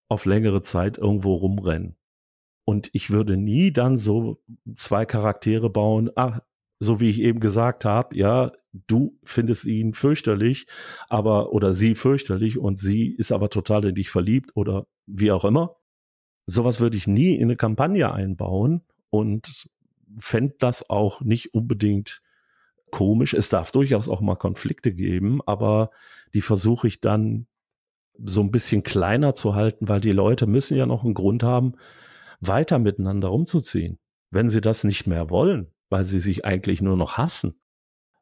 auf 0.09 0.27
längere 0.27 0.63
Zeit 0.63 0.99
irgendwo 0.99 1.35
rumrennen. 1.35 1.97
Und 2.65 2.91
ich 2.93 3.11
würde 3.11 3.37
nie 3.37 3.73
dann 3.73 3.97
so 3.97 4.43
zwei 4.75 5.05
Charaktere 5.05 5.69
bauen, 5.71 6.11
ach, 6.17 6.41
so 6.81 7.01
wie 7.01 7.11
ich 7.11 7.21
eben 7.21 7.41
gesagt 7.41 7.85
habe, 7.85 8.17
ja, 8.17 8.53
du 8.87 9.19
findest 9.23 9.65
ihn 9.65 9.95
fürchterlich, 9.95 10.67
aber 11.09 11.53
oder 11.53 11.73
sie 11.73 11.95
fürchterlich 11.95 12.59
und 12.59 12.79
sie 12.79 13.09
ist 13.09 13.33
aber 13.33 13.51
total 13.51 13.85
in 13.85 13.95
dich 13.95 14.11
verliebt 14.11 14.51
oder 14.55 14.87
wie 15.07 15.31
auch 15.31 15.45
immer. 15.45 15.77
Sowas 16.47 16.81
würde 16.81 16.97
ich 16.97 17.07
nie 17.07 17.35
in 17.35 17.45
eine 17.45 17.57
Kampagne 17.57 18.13
einbauen 18.13 18.83
und 19.11 19.67
fände 20.19 20.57
das 20.59 20.91
auch 20.91 21.21
nicht 21.21 21.55
unbedingt 21.55 22.23
komisch. 22.91 23.35
Es 23.35 23.49
darf 23.49 23.73
durchaus 23.73 24.09
auch 24.09 24.21
mal 24.21 24.37
Konflikte 24.37 24.93
geben, 24.93 25.41
aber 25.47 25.91
die 26.35 26.43
versuche 26.43 26.87
ich 26.87 27.01
dann 27.01 27.47
so 28.25 28.41
ein 28.41 28.51
bisschen 28.51 28.83
kleiner 28.83 29.35
zu 29.35 29.55
halten, 29.55 29.89
weil 29.89 30.01
die 30.01 30.13
Leute 30.13 30.47
müssen 30.47 30.77
ja 30.77 30.87
noch 30.87 31.05
einen 31.05 31.15
Grund 31.15 31.43
haben, 31.43 31.75
weiter 32.47 32.79
miteinander 32.79 33.33
umzuziehen. 33.33 33.99
Wenn 34.31 34.49
sie 34.49 34.61
das 34.61 34.85
nicht 34.85 35.07
mehr 35.07 35.31
wollen, 35.31 35.73
weil 35.89 36.05
sie 36.05 36.21
sich 36.21 36.45
eigentlich 36.45 36.83
nur 36.83 36.97
noch 36.97 37.17
hassen, 37.17 37.61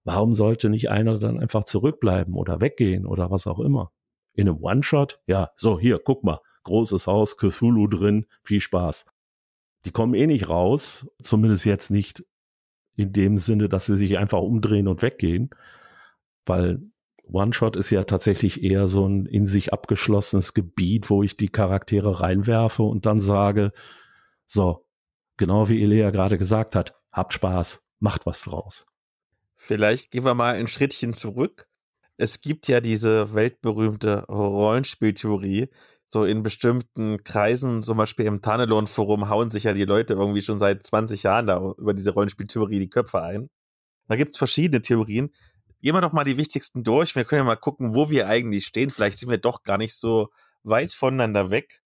warum 0.04 0.34
sollte 0.34 0.68
nicht 0.68 0.90
einer 0.90 1.18
dann 1.18 1.38
einfach 1.38 1.64
zurückbleiben 1.64 2.34
oder 2.34 2.60
weggehen 2.60 3.06
oder 3.06 3.30
was 3.30 3.46
auch 3.46 3.60
immer? 3.60 3.92
In 4.34 4.48
einem 4.48 4.62
One-Shot? 4.62 5.20
Ja, 5.26 5.50
so, 5.56 5.78
hier, 5.78 5.98
guck 5.98 6.24
mal, 6.24 6.40
großes 6.64 7.06
Haus, 7.06 7.36
Cthulhu 7.36 7.86
drin, 7.86 8.26
viel 8.42 8.60
Spaß. 8.60 9.06
Die 9.84 9.90
kommen 9.90 10.14
eh 10.14 10.26
nicht 10.26 10.48
raus, 10.48 11.06
zumindest 11.20 11.64
jetzt 11.64 11.90
nicht 11.90 12.24
in 12.96 13.12
dem 13.12 13.38
Sinne, 13.38 13.68
dass 13.68 13.86
sie 13.86 13.96
sich 13.96 14.18
einfach 14.18 14.40
umdrehen 14.40 14.86
und 14.88 15.02
weggehen, 15.02 15.50
weil 16.44 16.80
One-Shot 17.24 17.76
ist 17.76 17.90
ja 17.90 18.04
tatsächlich 18.04 18.62
eher 18.62 18.88
so 18.88 19.06
ein 19.06 19.26
in 19.26 19.46
sich 19.46 19.72
abgeschlossenes 19.72 20.54
Gebiet, 20.54 21.08
wo 21.08 21.22
ich 21.22 21.36
die 21.36 21.48
Charaktere 21.48 22.20
reinwerfe 22.20 22.82
und 22.82 23.06
dann 23.06 23.20
sage, 23.20 23.72
so, 24.52 24.84
genau 25.38 25.70
wie 25.70 25.82
Elea 25.82 26.10
gerade 26.10 26.36
gesagt 26.36 26.74
hat, 26.74 26.94
habt 27.10 27.32
Spaß, 27.32 27.82
macht 28.00 28.26
was 28.26 28.42
draus. 28.42 28.84
Vielleicht 29.56 30.10
gehen 30.10 30.26
wir 30.26 30.34
mal 30.34 30.56
ein 30.56 30.68
Schrittchen 30.68 31.14
zurück. 31.14 31.68
Es 32.18 32.42
gibt 32.42 32.68
ja 32.68 32.82
diese 32.82 33.32
weltberühmte 33.32 34.26
Rollenspieltheorie. 34.26 35.70
So 36.06 36.24
in 36.26 36.42
bestimmten 36.42 37.24
Kreisen, 37.24 37.82
zum 37.82 37.96
Beispiel 37.96 38.26
im 38.26 38.42
Tanelon-Forum, 38.42 39.30
hauen 39.30 39.48
sich 39.48 39.64
ja 39.64 39.72
die 39.72 39.86
Leute 39.86 40.12
irgendwie 40.12 40.42
schon 40.42 40.58
seit 40.58 40.84
20 40.84 41.22
Jahren 41.22 41.46
da 41.46 41.74
über 41.78 41.94
diese 41.94 42.10
Rollenspieltheorie 42.10 42.78
die 42.78 42.90
Köpfe 42.90 43.22
ein. 43.22 43.48
Da 44.08 44.16
gibt's 44.16 44.36
verschiedene 44.36 44.82
Theorien. 44.82 45.32
Gehen 45.80 45.94
wir 45.94 46.02
doch 46.02 46.12
mal 46.12 46.24
die 46.24 46.36
wichtigsten 46.36 46.84
durch. 46.84 47.16
Wir 47.16 47.24
können 47.24 47.40
ja 47.40 47.44
mal 47.44 47.56
gucken, 47.56 47.94
wo 47.94 48.10
wir 48.10 48.28
eigentlich 48.28 48.66
stehen. 48.66 48.90
Vielleicht 48.90 49.18
sind 49.18 49.30
wir 49.30 49.38
doch 49.38 49.62
gar 49.62 49.78
nicht 49.78 49.94
so 49.94 50.28
weit 50.62 50.92
voneinander 50.92 51.48
weg. 51.50 51.81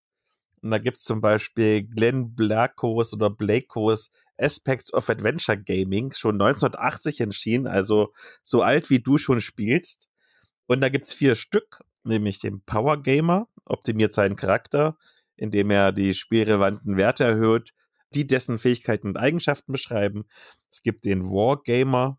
Und 0.67 0.73
da 0.73 0.79
gibt's 0.79 1.05
zum 1.05 1.21
Beispiel 1.21 1.85
Glenn 1.85 2.35
Blakos 2.35 3.15
oder 3.15 3.31
Blakos 3.31 4.11
Aspects 4.37 4.93
of 4.93 5.09
Adventure 5.09 5.57
Gaming, 5.57 6.13
schon 6.13 6.35
1980 6.35 7.21
entschieden, 7.21 7.69
also 7.69 8.13
so 8.43 8.63
alt 8.63 8.91
wie 8.91 8.99
du 8.99 9.17
schon 9.17 9.41
spielst. 9.41 10.09
Und 10.67 10.81
da 10.81 10.89
gibt's 10.89 11.15
vier 11.15 11.37
Stück, 11.37 11.85
nämlich 12.03 12.41
den 12.41 12.63
Power 12.63 13.01
Gamer, 13.01 13.47
optimiert 13.65 14.13
seinen 14.13 14.35
Charakter, 14.35 14.99
indem 15.37 15.71
er 15.71 15.93
die 15.93 16.15
spielrelevanten 16.15 16.97
Werte 16.97 17.23
erhöht, 17.23 17.73
die 18.13 18.27
dessen 18.27 18.59
Fähigkeiten 18.59 19.07
und 19.07 19.19
Eigenschaften 19.19 19.71
beschreiben. 19.71 20.25
Es 20.69 20.83
gibt 20.83 21.05
den 21.05 21.27
War 21.27 21.63
Gamer, 21.63 22.19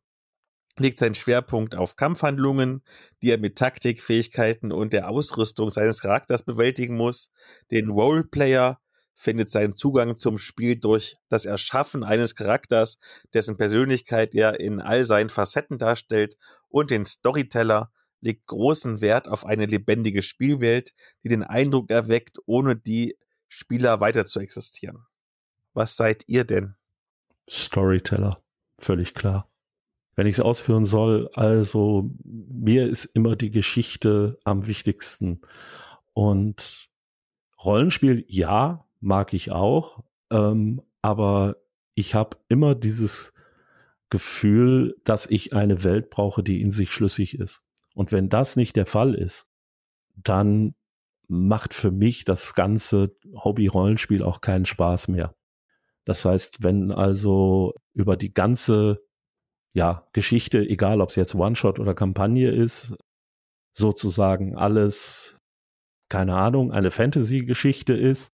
legt 0.79 0.99
seinen 0.99 1.15
Schwerpunkt 1.15 1.75
auf 1.75 1.95
Kampfhandlungen, 1.95 2.83
die 3.21 3.31
er 3.31 3.37
mit 3.37 3.57
Taktik, 3.57 4.01
Fähigkeiten 4.01 4.71
und 4.71 4.93
der 4.93 5.09
Ausrüstung 5.09 5.69
seines 5.69 6.01
Charakters 6.01 6.43
bewältigen 6.43 6.95
muss. 6.95 7.31
Den 7.71 7.89
Roleplayer 7.89 8.79
findet 9.15 9.49
seinen 9.49 9.75
Zugang 9.75 10.17
zum 10.17 10.37
Spiel 10.37 10.75
durch 10.75 11.17
das 11.29 11.45
Erschaffen 11.45 12.03
eines 12.03 12.35
Charakters, 12.35 12.99
dessen 13.33 13.57
Persönlichkeit 13.57 14.35
er 14.35 14.59
in 14.59 14.79
all 14.79 15.03
seinen 15.05 15.29
Facetten 15.29 15.79
darstellt. 15.79 16.37
Und 16.69 16.91
den 16.91 17.05
Storyteller 17.05 17.91
legt 18.21 18.45
großen 18.45 19.01
Wert 19.01 19.27
auf 19.27 19.45
eine 19.45 19.65
lebendige 19.65 20.21
Spielwelt, 20.21 20.93
die 21.23 21.29
den 21.29 21.43
Eindruck 21.43 21.89
erweckt, 21.89 22.37
ohne 22.45 22.75
die 22.75 23.17
Spieler 23.47 23.99
weiter 23.99 24.25
zu 24.25 24.39
existieren. 24.39 25.05
Was 25.73 25.95
seid 25.95 26.23
ihr 26.27 26.43
denn? 26.43 26.75
Storyteller, 27.49 28.41
völlig 28.77 29.13
klar 29.13 29.49
wenn 30.17 30.25
ich 30.25 30.33
es 30.33 30.41
ausführen 30.41 30.85
soll, 30.85 31.29
also 31.35 32.09
mir 32.25 32.87
ist 32.87 33.05
immer 33.05 33.35
die 33.35 33.51
Geschichte 33.51 34.39
am 34.43 34.65
wichtigsten. 34.65 35.41
Und 36.13 36.89
Rollenspiel, 37.63 38.25
ja, 38.27 38.83
mag 38.99 39.33
ich 39.33 39.51
auch, 39.51 40.03
ähm, 40.31 40.81
aber 41.03 41.57
ich 41.93 42.15
habe 42.15 42.37
immer 42.49 42.73
dieses 42.73 43.31
Gefühl, 44.09 44.97
dass 45.03 45.27
ich 45.27 45.53
eine 45.53 45.83
Welt 45.83 46.09
brauche, 46.09 46.41
die 46.41 46.61
in 46.61 46.71
sich 46.71 46.91
schlüssig 46.91 47.37
ist. 47.37 47.61
Und 47.93 48.11
wenn 48.11 48.27
das 48.27 48.55
nicht 48.55 48.75
der 48.75 48.87
Fall 48.87 49.13
ist, 49.13 49.47
dann 50.15 50.73
macht 51.27 51.75
für 51.75 51.91
mich 51.91 52.25
das 52.25 52.55
ganze 52.55 53.15
Hobby-Rollenspiel 53.35 54.23
auch 54.23 54.41
keinen 54.41 54.65
Spaß 54.65 55.09
mehr. 55.09 55.35
Das 56.05 56.25
heißt, 56.25 56.63
wenn 56.63 56.91
also 56.91 57.75
über 57.93 58.17
die 58.17 58.33
ganze 58.33 59.06
ja, 59.73 60.07
Geschichte, 60.13 60.59
egal 60.59 61.01
ob 61.01 61.09
es 61.09 61.15
jetzt 61.15 61.35
One-Shot 61.35 61.79
oder 61.79 61.93
Kampagne 61.93 62.51
ist, 62.51 62.93
sozusagen 63.73 64.55
alles, 64.55 65.37
keine 66.09 66.35
Ahnung, 66.35 66.71
eine 66.71 66.91
Fantasy-Geschichte 66.91 67.93
ist, 67.93 68.31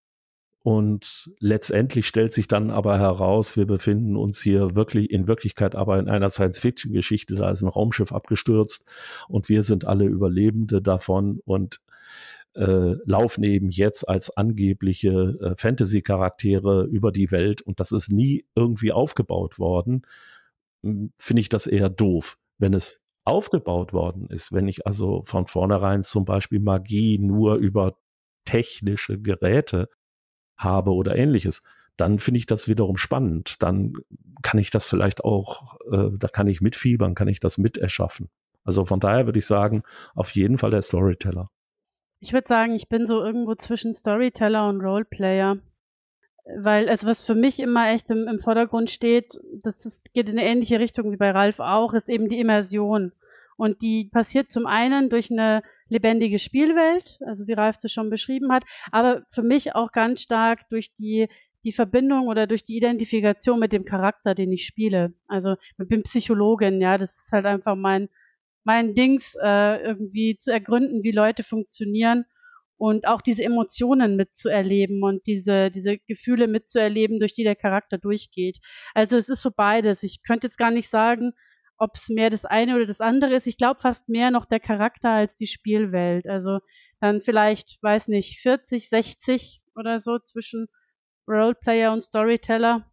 und 0.63 1.29
letztendlich 1.39 2.07
stellt 2.07 2.31
sich 2.31 2.47
dann 2.47 2.71
aber 2.71 2.97
heraus, 2.97 3.57
wir 3.57 3.67
befinden 3.67 4.15
uns 4.15 4.41
hier 4.41 4.75
wirklich 4.75 5.11
in 5.11 5.27
Wirklichkeit 5.27 5.75
aber 5.75 5.99
in 5.99 6.07
einer 6.07 6.29
Science-Fiction-Geschichte. 6.29 7.35
Da 7.35 7.51
ist 7.51 7.61
ein 7.61 7.67
Raumschiff 7.67 8.13
abgestürzt 8.13 8.85
und 9.27 9.49
wir 9.49 9.63
sind 9.63 9.83
alle 9.85 10.05
Überlebende 10.05 10.81
davon 10.81 11.41
und 11.43 11.81
äh, 12.55 12.93
laufen 13.03 13.43
eben 13.43 13.71
jetzt 13.71 14.07
als 14.07 14.37
angebliche 14.37 15.37
äh, 15.41 15.55
Fantasy-Charaktere 15.57 16.85
über 16.85 17.11
die 17.11 17.31
Welt 17.31 17.61
und 17.61 17.81
das 17.81 17.91
ist 17.91 18.09
nie 18.09 18.45
irgendwie 18.55 18.93
aufgebaut 18.93 19.59
worden. 19.59 20.03
Finde 20.83 21.39
ich 21.39 21.49
das 21.49 21.67
eher 21.67 21.89
doof. 21.89 22.37
Wenn 22.57 22.73
es 22.73 23.01
aufgebaut 23.25 23.93
worden 23.93 24.27
ist, 24.27 24.51
wenn 24.51 24.67
ich 24.67 24.85
also 24.85 25.21
von 25.23 25.47
vornherein 25.47 26.03
zum 26.03 26.25
Beispiel 26.25 26.59
Magie 26.59 27.17
nur 27.19 27.55
über 27.55 27.97
technische 28.45 29.19
Geräte 29.19 29.87
habe 30.57 30.91
oder 30.93 31.15
ähnliches, 31.15 31.63
dann 31.97 32.19
finde 32.19 32.39
ich 32.39 32.45
das 32.45 32.67
wiederum 32.67 32.97
spannend. 32.97 33.61
Dann 33.61 33.93
kann 34.41 34.59
ich 34.59 34.71
das 34.71 34.85
vielleicht 34.85 35.23
auch, 35.23 35.77
äh, 35.91 36.09
da 36.17 36.27
kann 36.27 36.47
ich 36.47 36.61
mitfiebern, 36.61 37.15
kann 37.15 37.27
ich 37.27 37.39
das 37.39 37.57
miterschaffen. 37.57 38.29
Also 38.63 38.85
von 38.85 38.99
daher 38.99 39.25
würde 39.25 39.39
ich 39.39 39.45
sagen, 39.45 39.83
auf 40.15 40.31
jeden 40.31 40.57
Fall 40.57 40.71
der 40.71 40.81
Storyteller. 40.81 41.49
Ich 42.19 42.33
würde 42.33 42.47
sagen, 42.47 42.73
ich 42.73 42.87
bin 42.87 43.05
so 43.05 43.21
irgendwo 43.21 43.55
zwischen 43.55 43.93
Storyteller 43.93 44.67
und 44.69 44.81
Roleplayer. 44.81 45.57
Weil, 46.45 46.89
also 46.89 47.07
was 47.07 47.21
für 47.21 47.35
mich 47.35 47.59
immer 47.59 47.89
echt 47.89 48.11
im, 48.11 48.27
im 48.27 48.39
Vordergrund 48.39 48.91
steht, 48.91 49.39
das, 49.63 49.79
das 49.79 50.03
geht 50.13 50.27
in 50.27 50.37
eine 50.37 50.47
ähnliche 50.47 50.79
Richtung 50.79 51.11
wie 51.11 51.17
bei 51.17 51.31
Ralf 51.31 51.59
auch, 51.59 51.93
ist 51.93 52.09
eben 52.09 52.27
die 52.27 52.39
Immersion. 52.39 53.13
Und 53.55 53.81
die 53.81 54.09
passiert 54.11 54.51
zum 54.51 54.65
einen 54.65 55.09
durch 55.09 55.31
eine 55.31 55.63
lebendige 55.87 56.39
Spielwelt, 56.39 57.19
also 57.25 57.47
wie 57.47 57.53
Ralf 57.53 57.77
das 57.77 57.91
schon 57.91 58.09
beschrieben 58.09 58.51
hat, 58.51 58.63
aber 58.91 59.23
für 59.29 59.43
mich 59.43 59.75
auch 59.75 59.91
ganz 59.91 60.21
stark 60.21 60.67
durch 60.69 60.93
die 60.95 61.29
die 61.65 61.71
Verbindung 61.71 62.27
oder 62.27 62.45
durch 62.45 62.63
die 62.63 62.75
Identifikation 62.75 63.57
mit 63.57 63.71
dem 63.71 63.85
Charakter, 63.85 64.35
den 64.35 64.51
ich 64.51 64.65
spiele. 64.65 65.13
Also 65.27 65.55
ich 65.79 65.87
bin 65.87 66.03
Psychologin, 66.03 66.81
ja, 66.81 66.97
das 66.97 67.17
ist 67.17 67.31
halt 67.31 67.45
einfach 67.45 67.75
mein 67.75 68.09
mein 68.65 68.93
Dings 68.93 69.35
äh, 69.41 69.81
irgendwie 69.81 70.37
zu 70.37 70.51
ergründen, 70.51 71.03
wie 71.03 71.11
Leute 71.11 71.43
funktionieren 71.43 72.25
und 72.83 73.07
auch 73.07 73.21
diese 73.21 73.45
Emotionen 73.45 74.17
mitzuerleben 74.17 75.03
und 75.03 75.25
diese 75.25 75.71
diese 75.71 75.99
Gefühle 75.99 76.49
mitzuerleben, 76.49 77.17
durch 77.17 77.33
die 77.33 77.45
der 77.45 77.55
Charakter 77.55 77.97
durchgeht. 77.97 78.57
Also 78.93 79.15
es 79.15 79.29
ist 79.29 79.41
so 79.41 79.51
beides. 79.55 80.03
Ich 80.03 80.21
könnte 80.21 80.47
jetzt 80.47 80.57
gar 80.57 80.69
nicht 80.69 80.89
sagen, 80.89 81.31
ob 81.77 81.91
es 81.95 82.09
mehr 82.09 82.29
das 82.29 82.43
eine 82.43 82.75
oder 82.75 82.85
das 82.85 82.99
andere 82.99 83.35
ist. 83.35 83.47
Ich 83.47 83.55
glaube 83.55 83.79
fast 83.79 84.09
mehr 84.09 84.31
noch 84.31 84.45
der 84.45 84.59
Charakter 84.59 85.11
als 85.11 85.37
die 85.37 85.47
Spielwelt. 85.47 86.27
Also 86.27 86.59
dann 86.99 87.21
vielleicht, 87.21 87.81
weiß 87.81 88.09
nicht, 88.09 88.41
40, 88.41 88.89
60 88.89 89.61
oder 89.77 90.01
so 90.01 90.19
zwischen 90.19 90.67
Roleplayer 91.25 91.93
und 91.93 92.01
Storyteller. 92.01 92.85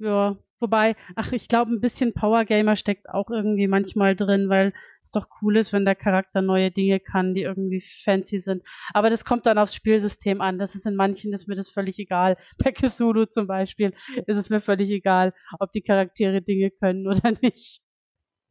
Ja, 0.00 0.36
wobei, 0.60 0.96
ach, 1.16 1.32
ich 1.32 1.48
glaube, 1.48 1.72
ein 1.72 1.80
bisschen 1.80 2.14
Power 2.14 2.44
Gamer 2.44 2.76
steckt 2.76 3.08
auch 3.08 3.30
irgendwie 3.30 3.66
manchmal 3.66 4.16
drin, 4.16 4.48
weil 4.48 4.72
es 5.02 5.10
doch 5.10 5.26
cool 5.42 5.56
ist, 5.56 5.72
wenn 5.72 5.84
der 5.84 5.94
Charakter 5.94 6.42
neue 6.42 6.70
Dinge 6.70 7.00
kann, 7.00 7.34
die 7.34 7.42
irgendwie 7.42 7.80
fancy 7.80 8.38
sind. 8.38 8.62
Aber 8.92 9.10
das 9.10 9.24
kommt 9.24 9.46
dann 9.46 9.58
aufs 9.58 9.74
Spielsystem 9.74 10.40
an. 10.40 10.58
Das 10.58 10.74
ist 10.74 10.86
in 10.86 10.96
manchen 10.96 11.32
ist 11.32 11.46
mir 11.46 11.56
das 11.56 11.68
völlig 11.68 11.98
egal. 11.98 12.36
Bei 12.64 12.72
Cthulhu 12.72 13.26
zum 13.26 13.46
Beispiel 13.46 13.92
ist 14.26 14.38
es 14.38 14.50
mir 14.50 14.60
völlig 14.60 14.90
egal, 14.90 15.34
ob 15.60 15.72
die 15.72 15.82
Charaktere 15.82 16.42
Dinge 16.42 16.70
können 16.70 17.06
oder 17.08 17.32
nicht 17.42 17.82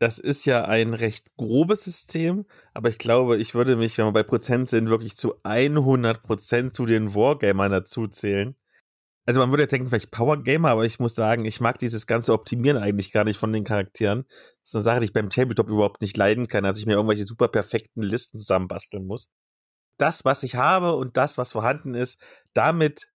das 0.03 0.19
ist 0.19 0.45
ja 0.45 0.65
ein 0.65 0.93
recht 0.93 1.33
grobes 1.37 1.85
System, 1.85 2.45
aber 2.73 2.89
ich 2.89 2.97
glaube, 2.97 3.37
ich 3.37 3.55
würde 3.55 3.77
mich, 3.77 3.97
wenn 3.97 4.05
wir 4.05 4.11
bei 4.11 4.23
Prozent 4.23 4.67
sind, 4.67 4.89
wirklich 4.89 5.15
zu 5.15 5.35
100% 5.43 6.73
zu 6.73 6.85
den 6.85 7.15
Wargamern 7.15 7.71
dazu 7.71 8.07
zählen. 8.07 8.53
Also 9.25 9.39
man 9.39 9.51
würde 9.51 9.63
jetzt 9.63 9.71
denken, 9.71 9.87
vielleicht 9.87 10.11
Power 10.11 10.43
Gamer, 10.43 10.69
aber 10.69 10.83
ich 10.85 10.99
muss 10.99 11.15
sagen, 11.15 11.45
ich 11.45 11.61
mag 11.61 11.79
dieses 11.79 12.07
ganze 12.07 12.33
Optimieren 12.33 12.77
eigentlich 12.77 13.11
gar 13.11 13.23
nicht 13.23 13.37
von 13.37 13.53
den 13.53 13.63
Charakteren. 13.63 14.25
Das 14.27 14.71
ist 14.71 14.75
eine 14.75 14.83
Sache, 14.83 14.99
die 14.99 15.05
ich 15.05 15.13
beim 15.13 15.29
Tabletop 15.29 15.69
überhaupt 15.69 16.01
nicht 16.01 16.17
leiden 16.17 16.47
kann, 16.47 16.65
als 16.65 16.77
ich 16.77 16.85
mir 16.85 16.93
irgendwelche 16.93 17.25
super 17.25 17.47
perfekten 17.47 18.01
Listen 18.01 18.39
zusammenbasteln 18.39 19.05
muss. 19.05 19.29
Das, 19.97 20.25
was 20.25 20.43
ich 20.43 20.55
habe 20.55 20.95
und 20.95 21.15
das, 21.15 21.37
was 21.37 21.53
vorhanden 21.53 21.95
ist, 21.95 22.19
damit 22.53 23.07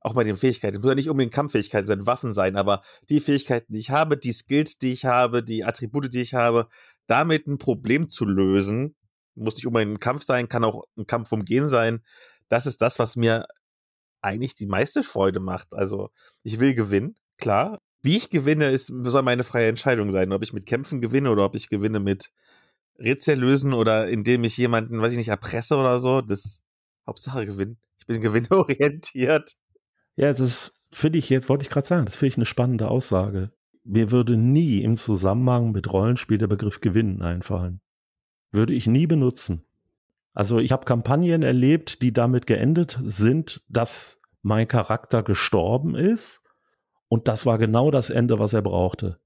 auch 0.00 0.14
bei 0.14 0.22
den 0.22 0.36
Fähigkeiten, 0.36 0.78
muss 0.78 0.88
ja 0.88 0.94
nicht 0.94 1.10
unbedingt 1.10 1.34
Kampffähigkeiten 1.34 1.88
sein, 1.88 2.06
Waffen 2.06 2.32
sein, 2.32 2.56
aber 2.56 2.82
die 3.08 3.18
Fähigkeiten, 3.18 3.72
die 3.72 3.80
ich 3.80 3.90
habe, 3.90 4.16
die 4.16 4.32
Skills, 4.32 4.78
die 4.78 4.92
ich 4.92 5.04
habe, 5.04 5.42
die 5.42 5.64
Attribute, 5.64 6.14
die 6.14 6.20
ich 6.20 6.34
habe, 6.34 6.68
damit 7.08 7.48
ein 7.48 7.58
Problem 7.58 8.08
zu 8.08 8.24
lösen, 8.24 8.94
muss 9.34 9.56
nicht 9.56 9.66
unbedingt 9.66 9.94
ein 9.94 10.00
Kampf 10.00 10.22
sein, 10.22 10.48
kann 10.48 10.62
auch 10.62 10.84
ein 10.96 11.08
Kampf 11.08 11.32
umgehen 11.32 11.68
sein. 11.68 12.04
Das 12.48 12.66
ist 12.66 12.82
das, 12.82 13.00
was 13.00 13.16
mir 13.16 13.46
eigentlich 14.22 14.54
die 14.54 14.66
meiste 14.66 15.02
Freude 15.02 15.40
macht. 15.40 15.72
Also, 15.72 16.10
ich 16.42 16.60
will 16.60 16.74
gewinnen, 16.74 17.16
klar. 17.38 17.80
Wie 18.02 18.16
ich 18.16 18.30
gewinne, 18.30 18.70
ist, 18.70 18.86
soll 18.86 19.22
meine 19.22 19.42
freie 19.44 19.68
Entscheidung 19.68 20.10
sein. 20.10 20.32
Ob 20.32 20.42
ich 20.42 20.52
mit 20.52 20.66
Kämpfen 20.66 21.00
gewinne 21.00 21.30
oder 21.30 21.44
ob 21.44 21.54
ich 21.54 21.68
gewinne 21.68 21.98
mit 21.98 22.30
Rätsel 22.98 23.38
lösen 23.38 23.72
oder 23.72 24.08
indem 24.08 24.44
ich 24.44 24.56
jemanden, 24.56 25.00
weiß 25.00 25.12
ich 25.12 25.18
nicht, 25.18 25.28
erpresse 25.28 25.76
oder 25.76 25.98
so. 25.98 26.20
Das 26.20 26.62
Hauptsache 27.06 27.46
gewinnen. 27.46 27.78
Ich 27.98 28.06
bin 28.06 28.20
gewinnorientiert. 28.20 29.56
Ja, 30.14 30.32
das 30.32 30.74
finde 30.92 31.18
ich 31.18 31.28
jetzt, 31.28 31.48
wollte 31.48 31.64
ich 31.64 31.70
gerade 31.70 31.86
sagen, 31.86 32.06
das 32.06 32.16
finde 32.16 32.28
ich 32.28 32.36
eine 32.36 32.46
spannende 32.46 32.88
Aussage. 32.88 33.50
Mir 33.84 34.10
würde 34.10 34.36
nie 34.36 34.82
im 34.82 34.96
Zusammenhang 34.96 35.72
mit 35.72 35.92
Rollenspiel 35.92 36.38
der 36.38 36.48
Begriff 36.48 36.80
Gewinnen 36.80 37.22
einfallen. 37.22 37.80
Würde 38.50 38.72
ich 38.72 38.86
nie 38.86 39.06
benutzen. 39.06 39.65
Also 40.36 40.58
ich 40.58 40.70
habe 40.70 40.84
Kampagnen 40.84 41.42
erlebt, 41.42 42.02
die 42.02 42.12
damit 42.12 42.46
geendet 42.46 43.00
sind, 43.02 43.62
dass 43.70 44.20
mein 44.42 44.68
Charakter 44.68 45.22
gestorben 45.22 45.94
ist 45.94 46.42
und 47.08 47.26
das 47.26 47.46
war 47.46 47.56
genau 47.56 47.90
das 47.90 48.10
Ende, 48.10 48.38
was 48.38 48.52
er 48.52 48.60
brauchte. 48.60 49.18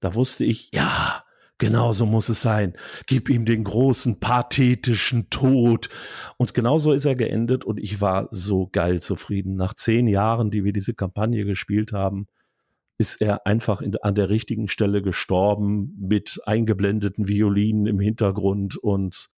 Da 0.00 0.14
wusste 0.14 0.44
ich, 0.44 0.70
ja, 0.72 1.22
Genauso 1.60 2.06
muss 2.06 2.28
es 2.28 2.40
sein. 2.40 2.74
Gib 3.08 3.28
ihm 3.28 3.44
den 3.44 3.64
großen, 3.64 4.20
pathetischen 4.20 5.28
Tod. 5.28 5.88
Und 6.36 6.54
genauso 6.54 6.92
ist 6.92 7.04
er 7.04 7.16
geendet 7.16 7.64
und 7.64 7.80
ich 7.80 8.00
war 8.00 8.28
so 8.30 8.68
geil 8.68 9.02
zufrieden. 9.02 9.56
Nach 9.56 9.74
zehn 9.74 10.06
Jahren, 10.06 10.52
die 10.52 10.62
wir 10.62 10.72
diese 10.72 10.94
Kampagne 10.94 11.44
gespielt 11.44 11.92
haben, 11.92 12.28
ist 12.96 13.20
er 13.20 13.44
einfach 13.44 13.80
in, 13.80 13.96
an 14.02 14.14
der 14.14 14.28
richtigen 14.28 14.68
Stelle 14.68 15.02
gestorben 15.02 15.96
mit 15.98 16.40
eingeblendeten 16.46 17.26
Violinen 17.26 17.86
im 17.86 17.98
Hintergrund 17.98 18.76
und 18.76 19.28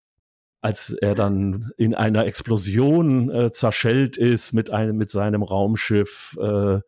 als 0.60 0.90
er 0.90 1.14
dann 1.14 1.70
in 1.76 1.94
einer 1.94 2.26
Explosion 2.26 3.30
äh, 3.30 3.50
zerschellt 3.50 4.16
ist 4.16 4.52
mit 4.52 4.70
einem 4.70 4.96
mit 4.96 5.10
seinem 5.10 5.42
Raumschiff 5.42 6.36
äh, 6.40 6.80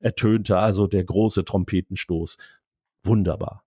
ertönte 0.00 0.58
also 0.58 0.86
der 0.86 1.04
große 1.04 1.44
Trompetenstoß. 1.44 2.36
Wunderbar. 3.04 3.64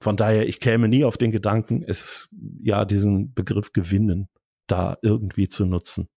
Von 0.00 0.16
daher, 0.16 0.46
ich 0.46 0.60
käme 0.60 0.88
nie 0.88 1.04
auf 1.04 1.16
den 1.16 1.32
Gedanken, 1.32 1.82
es 1.86 2.28
ja 2.62 2.84
diesen 2.84 3.34
Begriff 3.34 3.72
gewinnen 3.72 4.28
da 4.68 4.98
irgendwie 5.02 5.48
zu 5.48 5.64
nutzen. 5.64 6.08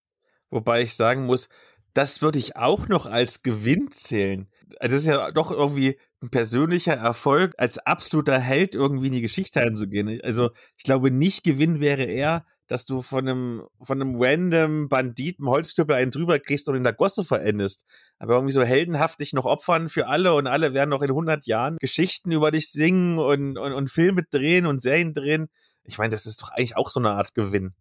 Wobei 0.50 0.82
ich 0.82 0.96
sagen 0.96 1.26
muss, 1.26 1.50
das 1.94 2.22
würde 2.22 2.40
ich 2.40 2.56
auch 2.56 2.88
noch 2.88 3.06
als 3.06 3.44
Gewinn 3.44 3.92
zählen. 3.92 4.50
Also 4.80 4.96
das 4.96 5.02
ist 5.04 5.08
ja 5.08 5.32
doch 5.32 5.52
irgendwie 5.52 5.98
ein 6.22 6.30
persönlicher 6.30 6.94
Erfolg, 6.94 7.54
als 7.58 7.80
absoluter 7.80 8.40
Held 8.40 8.76
irgendwie 8.76 9.08
in 9.08 9.14
die 9.14 9.22
Geschichte 9.22 9.62
einzugehen. 9.62 10.22
Also 10.24 10.52
ich 10.78 10.84
glaube, 10.84 11.12
nicht 11.12 11.44
Gewinn 11.44 11.80
wäre 11.80 12.04
eher, 12.04 12.46
dass 12.72 12.86
du 12.86 13.02
von 13.02 13.28
einem, 13.28 13.64
von 13.82 14.02
einem 14.02 14.16
random 14.18 14.88
Banditen 14.88 15.46
Holzstüppel 15.46 15.94
einen 15.94 16.12
drüber 16.12 16.40
kriegst 16.40 16.70
und 16.70 16.76
in 16.76 16.84
der 16.84 16.94
Gosse 16.94 17.26
verendest. 17.26 17.86
Aber 18.18 18.36
irgendwie 18.36 18.54
so 18.54 18.64
heldenhaft 18.64 19.20
dich 19.20 19.34
noch 19.34 19.44
opfern 19.44 19.90
für 19.90 20.08
alle 20.08 20.34
und 20.34 20.48
alle 20.48 20.74
werden 20.74 20.90
noch 20.90 21.02
in 21.02 21.10
100 21.10 21.46
Jahren 21.48 21.76
Geschichten 21.80 22.32
über 22.32 22.50
dich 22.50 22.72
singen 22.72 23.20
und, 23.20 23.58
und, 23.58 23.74
und 23.74 23.90
Filme 23.90 24.24
drehen 24.24 24.66
und 24.66 24.82
Serien 24.82 25.14
drehen. 25.14 25.50
Ich 25.84 25.98
meine, 25.98 26.12
das 26.12 26.26
ist 26.26 26.42
doch 26.42 26.52
eigentlich 26.52 26.78
auch 26.78 26.90
so 26.90 27.02
eine 27.02 27.12
Art 27.12 27.36
Gewinn. 27.36 27.74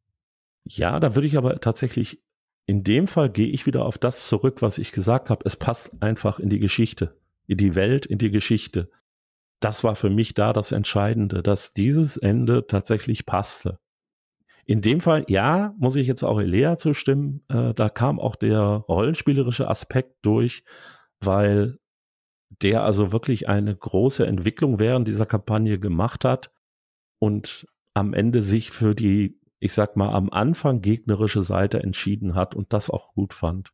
Ja, 0.64 0.98
da 0.98 1.14
würde 1.14 1.28
ich 1.28 1.36
aber 1.36 1.60
tatsächlich, 1.60 2.20
in 2.66 2.82
dem 2.82 3.06
Fall 3.06 3.30
gehe 3.30 3.48
ich 3.48 3.66
wieder 3.66 3.84
auf 3.84 3.96
das 3.96 4.26
zurück, 4.26 4.60
was 4.60 4.78
ich 4.78 4.90
gesagt 4.90 5.30
habe. 5.30 5.44
Es 5.46 5.56
passt 5.56 5.92
einfach 6.02 6.40
in 6.40 6.50
die 6.50 6.58
Geschichte, 6.58 7.16
in 7.46 7.58
die 7.58 7.76
Welt, 7.76 8.06
in 8.06 8.18
die 8.18 8.32
Geschichte. 8.32 8.90
Das 9.60 9.84
war 9.84 9.94
für 9.94 10.10
mich 10.10 10.34
da 10.34 10.52
das 10.52 10.72
Entscheidende, 10.72 11.44
dass 11.44 11.74
dieses 11.74 12.16
Ende 12.16 12.66
tatsächlich 12.66 13.24
passte. 13.24 13.78
In 14.70 14.82
dem 14.82 15.00
Fall, 15.00 15.24
ja, 15.26 15.74
muss 15.78 15.96
ich 15.96 16.06
jetzt 16.06 16.22
auch 16.22 16.40
Elea 16.40 16.76
zustimmen, 16.76 17.42
äh, 17.48 17.74
da 17.74 17.88
kam 17.88 18.20
auch 18.20 18.36
der 18.36 18.60
rollenspielerische 18.60 19.66
Aspekt 19.66 20.18
durch, 20.22 20.62
weil 21.18 21.80
der 22.62 22.84
also 22.84 23.10
wirklich 23.10 23.48
eine 23.48 23.74
große 23.74 24.24
Entwicklung 24.24 24.78
während 24.78 25.08
dieser 25.08 25.26
Kampagne 25.26 25.80
gemacht 25.80 26.24
hat 26.24 26.52
und 27.18 27.66
am 27.94 28.14
Ende 28.14 28.42
sich 28.42 28.70
für 28.70 28.94
die, 28.94 29.40
ich 29.58 29.72
sag 29.72 29.96
mal, 29.96 30.10
am 30.10 30.30
Anfang 30.30 30.82
gegnerische 30.82 31.42
Seite 31.42 31.82
entschieden 31.82 32.36
hat 32.36 32.54
und 32.54 32.72
das 32.72 32.90
auch 32.90 33.12
gut 33.12 33.34
fand. 33.34 33.72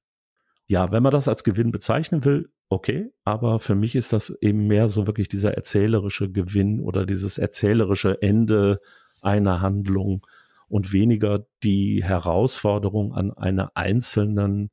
Ja, 0.67 0.93
wenn 0.93 1.03
man 1.03 1.13
das 1.13 1.29
als 1.29 1.45
Gewinn 1.45 1.73
bezeichnen 1.73 2.25
will, 2.25 2.49
okay, 2.71 3.13
aber 3.23 3.59
für 3.59 3.75
mich 3.75 3.97
ist 3.97 4.15
das 4.15 4.31
eben 4.41 4.67
mehr 4.67 4.89
so 4.89 5.07
wirklich 5.07 5.29
dieser 5.29 5.53
erzählerische 5.53 6.33
Gewinn 6.33 6.81
oder 6.81 7.05
dieses 7.05 7.37
erzählerische 7.37 8.23
Ende 8.23 8.79
einer 9.21 9.61
Handlung 9.61 10.23
und 10.69 10.93
weniger 10.93 11.47
die 11.63 12.03
Herausforderung 12.03 13.15
an 13.15 13.33
einer 13.33 13.73
einzelnen 13.75 14.71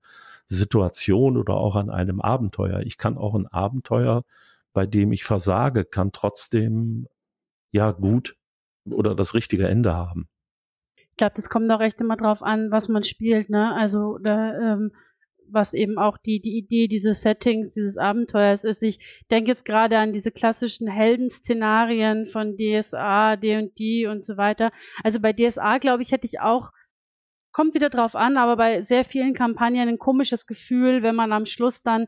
Situation 0.47 1.37
oder 1.37 1.55
auch 1.55 1.75
an 1.75 1.89
einem 1.89 2.21
Abenteuer. 2.21 2.81
Ich 2.81 2.97
kann 2.97 3.17
auch 3.17 3.35
ein 3.35 3.47
Abenteuer, 3.47 4.23
bei 4.73 4.85
dem 4.85 5.11
ich 5.11 5.23
versage, 5.23 5.85
kann 5.85 6.11
trotzdem 6.11 7.07
ja 7.71 7.91
gut 7.91 8.35
oder 8.89 9.15
das 9.15 9.33
richtige 9.33 9.67
Ende 9.67 9.95
haben. 9.95 10.27
Ich 10.95 11.17
glaube, 11.17 11.33
das 11.35 11.49
kommt 11.49 11.71
auch 11.71 11.81
echt 11.81 12.01
immer 12.01 12.17
drauf 12.17 12.41
an, 12.41 12.71
was 12.71 12.89
man 12.89 13.03
spielt, 13.03 13.49
ne? 13.49 13.73
Also 13.75 14.17
da, 14.17 14.73
ähm, 14.73 14.91
was 15.49 15.73
eben 15.73 15.97
auch 15.97 16.17
die, 16.17 16.39
die 16.41 16.57
Idee 16.57 16.87
dieses 16.87 17.21
Settings, 17.21 17.71
dieses 17.71 17.97
Abenteuers 17.97 18.63
ist. 18.63 18.83
Ich 18.83 18.99
denke 19.31 19.49
jetzt 19.49 19.65
gerade 19.65 19.97
an 19.97 20.13
diese 20.13 20.31
klassischen 20.31 20.87
Heldenszenarien 20.87 22.27
von 22.27 22.57
DSA, 22.57 23.35
D&D 23.35 24.07
und 24.07 24.25
so 24.25 24.37
weiter. 24.37 24.71
Also 25.03 25.19
bei 25.19 25.33
DSA, 25.33 25.77
glaube 25.77 26.03
ich, 26.03 26.11
hätte 26.11 26.25
ich 26.25 26.39
auch 26.39 26.71
kommt 27.53 27.75
wieder 27.75 27.89
drauf 27.89 28.15
an, 28.15 28.35
aber 28.35 28.57
bei 28.57 28.81
sehr 28.81 29.05
vielen 29.05 29.33
Kampagnen 29.33 29.87
ein 29.87 29.99
komisches 29.99 30.47
Gefühl, 30.47 31.03
wenn 31.03 31.15
man 31.15 31.31
am 31.31 31.45
Schluss 31.45 31.83
dann, 31.83 32.07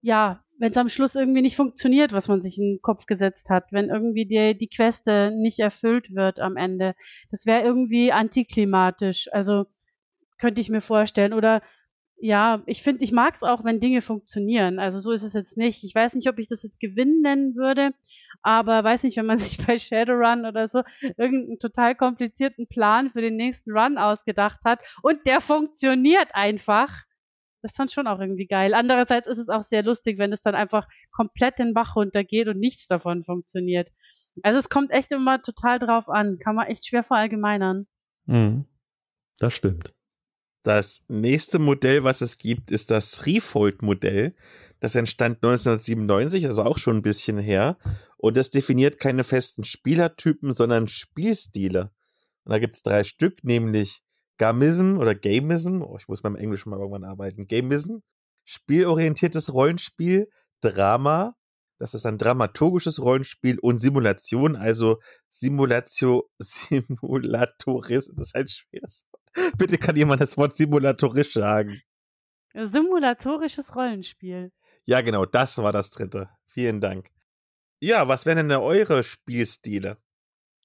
ja, 0.00 0.44
wenn 0.58 0.70
es 0.70 0.76
am 0.76 0.88
Schluss 0.88 1.14
irgendwie 1.14 1.42
nicht 1.42 1.56
funktioniert, 1.56 2.12
was 2.12 2.28
man 2.28 2.40
sich 2.40 2.56
in 2.58 2.74
den 2.74 2.82
Kopf 2.82 3.06
gesetzt 3.06 3.50
hat, 3.50 3.64
wenn 3.70 3.90
irgendwie 3.90 4.26
die, 4.26 4.56
die 4.56 4.68
Queste 4.68 5.32
nicht 5.32 5.58
erfüllt 5.58 6.14
wird 6.14 6.40
am 6.40 6.56
Ende. 6.56 6.94
Das 7.30 7.46
wäre 7.46 7.62
irgendwie 7.62 8.12
antiklimatisch. 8.12 9.28
Also 9.32 9.66
könnte 10.38 10.60
ich 10.60 10.70
mir 10.70 10.80
vorstellen. 10.80 11.32
Oder 11.32 11.62
ja, 12.20 12.62
ich 12.66 12.82
finde, 12.82 13.04
ich 13.04 13.12
mag 13.12 13.34
es 13.34 13.42
auch, 13.42 13.64
wenn 13.64 13.80
Dinge 13.80 14.02
funktionieren. 14.02 14.78
Also 14.78 15.00
so 15.00 15.12
ist 15.12 15.22
es 15.22 15.34
jetzt 15.34 15.56
nicht. 15.56 15.84
Ich 15.84 15.94
weiß 15.94 16.14
nicht, 16.14 16.28
ob 16.28 16.38
ich 16.38 16.48
das 16.48 16.62
jetzt 16.62 16.80
Gewinn 16.80 17.20
nennen 17.20 17.54
würde, 17.54 17.92
aber 18.42 18.82
weiß 18.82 19.04
nicht, 19.04 19.16
wenn 19.16 19.26
man 19.26 19.38
sich 19.38 19.64
bei 19.64 19.78
Shadowrun 19.78 20.44
oder 20.44 20.68
so 20.68 20.82
irgendeinen 21.16 21.58
total 21.58 21.94
komplizierten 21.94 22.66
Plan 22.66 23.10
für 23.10 23.20
den 23.20 23.36
nächsten 23.36 23.70
Run 23.70 23.98
ausgedacht 23.98 24.58
hat 24.64 24.80
und 25.02 25.26
der 25.26 25.40
funktioniert 25.40 26.28
einfach. 26.32 27.04
Das 27.62 27.72
ist 27.72 27.78
dann 27.78 27.88
schon 27.88 28.06
auch 28.06 28.20
irgendwie 28.20 28.46
geil. 28.46 28.72
Andererseits 28.72 29.26
ist 29.26 29.38
es 29.38 29.48
auch 29.48 29.62
sehr 29.62 29.82
lustig, 29.82 30.18
wenn 30.18 30.32
es 30.32 30.42
dann 30.42 30.54
einfach 30.54 30.86
komplett 31.10 31.58
den 31.58 31.74
Bach 31.74 31.96
runtergeht 31.96 32.46
und 32.46 32.58
nichts 32.58 32.86
davon 32.86 33.24
funktioniert. 33.24 33.88
Also 34.42 34.60
es 34.60 34.68
kommt 34.68 34.92
echt 34.92 35.10
immer 35.10 35.42
total 35.42 35.80
drauf 35.80 36.08
an. 36.08 36.38
Kann 36.38 36.54
man 36.54 36.68
echt 36.68 36.86
schwer 36.86 37.02
verallgemeinern. 37.02 37.88
Mhm. 38.26 38.64
Das 39.40 39.54
stimmt. 39.54 39.92
Das 40.68 41.02
nächste 41.08 41.58
Modell, 41.58 42.04
was 42.04 42.20
es 42.20 42.36
gibt, 42.36 42.70
ist 42.70 42.90
das 42.90 43.24
Refold-Modell. 43.24 44.34
Das 44.80 44.96
entstand 44.96 45.36
1997, 45.36 46.44
also 46.44 46.62
auch 46.62 46.76
schon 46.76 46.98
ein 46.98 47.02
bisschen 47.02 47.38
her. 47.38 47.78
Und 48.18 48.36
das 48.36 48.50
definiert 48.50 49.00
keine 49.00 49.24
festen 49.24 49.64
Spielertypen, 49.64 50.52
sondern 50.52 50.86
Spielstile. 50.86 51.90
Und 52.44 52.52
da 52.52 52.58
gibt 52.58 52.76
es 52.76 52.82
drei 52.82 53.02
Stück, 53.04 53.42
nämlich 53.44 54.02
Gamism 54.36 54.98
oder 54.98 55.14
Gamism. 55.14 55.80
Oh, 55.80 55.96
ich 55.98 56.06
muss 56.06 56.20
beim 56.20 56.36
Englischen 56.36 56.68
mal 56.68 56.78
irgendwann 56.78 57.04
arbeiten. 57.04 57.46
Gamism. 57.46 58.00
Spielorientiertes 58.44 59.54
Rollenspiel, 59.54 60.28
Drama, 60.60 61.34
das 61.78 61.94
ist 61.94 62.06
ein 62.06 62.18
dramaturgisches 62.18 63.00
Rollenspiel 63.00 63.58
und 63.60 63.78
Simulation, 63.78 64.56
also 64.56 65.00
Simulatio, 65.30 66.28
Simulatoris, 66.38 68.10
das 68.14 68.28
ist 68.28 68.34
ein 68.34 68.48
schweres 68.48 69.04
Wort. 69.10 69.27
Bitte 69.58 69.78
kann 69.78 69.96
jemand 69.96 70.20
das 70.20 70.36
Wort 70.36 70.56
simulatorisch 70.56 71.32
sagen. 71.32 71.80
Simulatorisches 72.54 73.76
Rollenspiel. 73.76 74.52
Ja, 74.84 75.00
genau, 75.00 75.26
das 75.26 75.58
war 75.58 75.72
das 75.72 75.90
dritte. 75.90 76.30
Vielen 76.46 76.80
Dank. 76.80 77.10
Ja, 77.80 78.08
was 78.08 78.26
wären 78.26 78.48
denn 78.48 78.58
eure 78.58 79.02
Spielstile? 79.04 79.98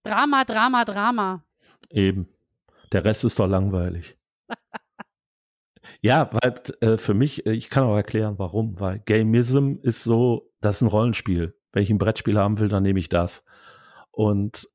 Drama, 0.03 0.45
Drama, 0.45 0.85
Drama. 0.85 1.45
Eben. 1.89 2.27
Der 2.91 3.05
Rest 3.05 3.23
ist 3.23 3.39
doch 3.39 3.47
langweilig. 3.47 4.17
ja, 6.01 6.29
weil 6.31 6.61
äh, 6.81 6.97
für 6.97 7.13
mich, 7.13 7.45
äh, 7.45 7.51
ich 7.51 7.69
kann 7.69 7.83
auch 7.83 7.95
erklären, 7.95 8.39
warum, 8.39 8.79
weil 8.79 8.99
Gamism 8.99 9.75
ist 9.81 10.03
so 10.03 10.53
das 10.63 10.77
ist 10.77 10.81
ein 10.83 10.87
Rollenspiel. 10.87 11.55
Wenn 11.71 11.83
ich 11.83 11.89
ein 11.89 11.97
Brettspiel 11.97 12.39
haben 12.39 12.59
will, 12.59 12.69
dann 12.69 12.83
nehme 12.83 12.99
ich 12.99 13.09
das. 13.09 13.43
Und 14.11 14.69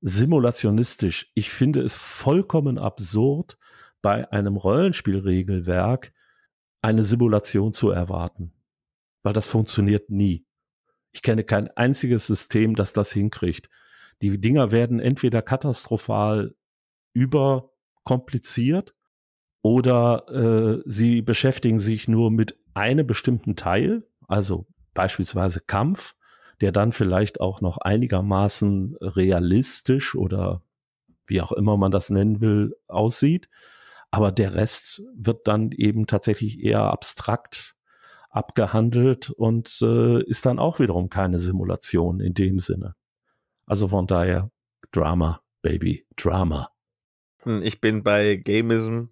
simulationistisch, 0.00 1.30
ich 1.34 1.50
finde 1.50 1.80
es 1.80 1.94
vollkommen 1.94 2.78
absurd, 2.78 3.58
bei 4.02 4.30
einem 4.32 4.56
Rollenspielregelwerk 4.56 6.12
eine 6.82 7.02
Simulation 7.02 7.72
zu 7.72 7.90
erwarten. 7.90 8.52
Weil 9.22 9.34
das 9.34 9.46
funktioniert 9.46 10.10
nie. 10.10 10.46
Ich 11.12 11.22
kenne 11.22 11.44
kein 11.44 11.68
einziges 11.76 12.26
System, 12.26 12.74
das 12.76 12.92
das 12.92 13.12
hinkriegt. 13.12 13.68
Die 14.22 14.40
Dinger 14.40 14.70
werden 14.70 15.00
entweder 15.00 15.42
katastrophal 15.42 16.54
überkompliziert 17.12 18.94
oder 19.62 20.28
äh, 20.28 20.82
sie 20.86 21.20
beschäftigen 21.22 21.80
sich 21.80 22.08
nur 22.08 22.30
mit 22.30 22.58
einem 22.72 23.06
bestimmten 23.06 23.56
Teil, 23.56 24.06
also 24.26 24.66
beispielsweise 24.94 25.60
Kampf, 25.60 26.14
der 26.60 26.72
dann 26.72 26.92
vielleicht 26.92 27.40
auch 27.40 27.60
noch 27.60 27.78
einigermaßen 27.78 28.96
realistisch 29.00 30.14
oder 30.14 30.62
wie 31.26 31.40
auch 31.40 31.52
immer 31.52 31.76
man 31.76 31.92
das 31.92 32.10
nennen 32.10 32.40
will, 32.40 32.76
aussieht. 32.88 33.48
Aber 34.10 34.32
der 34.32 34.54
Rest 34.54 35.02
wird 35.14 35.46
dann 35.46 35.70
eben 35.72 36.06
tatsächlich 36.06 36.60
eher 36.60 36.82
abstrakt 36.82 37.76
abgehandelt 38.30 39.30
und 39.30 39.80
äh, 39.82 40.22
ist 40.22 40.46
dann 40.46 40.58
auch 40.58 40.78
wiederum 40.78 41.10
keine 41.10 41.38
Simulation 41.38 42.20
in 42.20 42.32
dem 42.32 42.58
Sinne. 42.60 42.94
Also 43.66 43.88
von 43.88 44.06
daher 44.06 44.50
Drama, 44.92 45.42
Baby, 45.62 46.06
Drama. 46.16 46.70
Hm, 47.42 47.62
ich 47.62 47.80
bin 47.80 48.02
bei 48.02 48.36
Gamism 48.36 49.06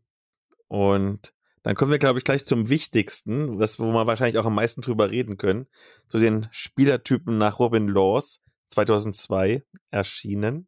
und 0.69 1.35
dann 1.69 1.77
kommen 1.77 1.91
wir, 1.91 1.99
glaube 1.99 2.19
ich, 2.19 2.25
gleich 2.25 2.47
zum 2.47 2.71
Wichtigsten, 2.71 3.59
was, 3.59 3.79
wo 3.79 3.93
wir 3.93 4.07
wahrscheinlich 4.07 4.39
auch 4.39 4.47
am 4.47 4.55
meisten 4.55 4.81
drüber 4.81 5.11
reden 5.11 5.37
können. 5.37 5.67
Zu 6.07 6.17
den 6.17 6.49
Spielertypen 6.51 7.37
nach 7.37 7.59
Robin 7.59 7.89
Laws 7.89 8.43
2002 8.71 9.65
erschienen. 9.91 10.67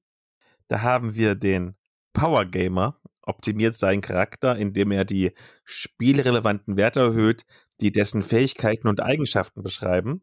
Da 0.68 0.82
haben 0.82 1.14
wir 1.14 1.36
den 1.36 1.74
Power 2.12 2.44
Gamer, 2.44 3.00
optimiert 3.22 3.78
seinen 3.78 4.02
Charakter, 4.02 4.58
indem 4.58 4.90
er 4.90 5.06
die 5.06 5.32
spielrelevanten 5.64 6.76
Werte 6.76 7.00
erhöht, 7.00 7.46
die 7.80 7.92
dessen 7.92 8.22
Fähigkeiten 8.22 8.86
und 8.86 9.00
Eigenschaften 9.00 9.62
beschreiben. 9.62 10.22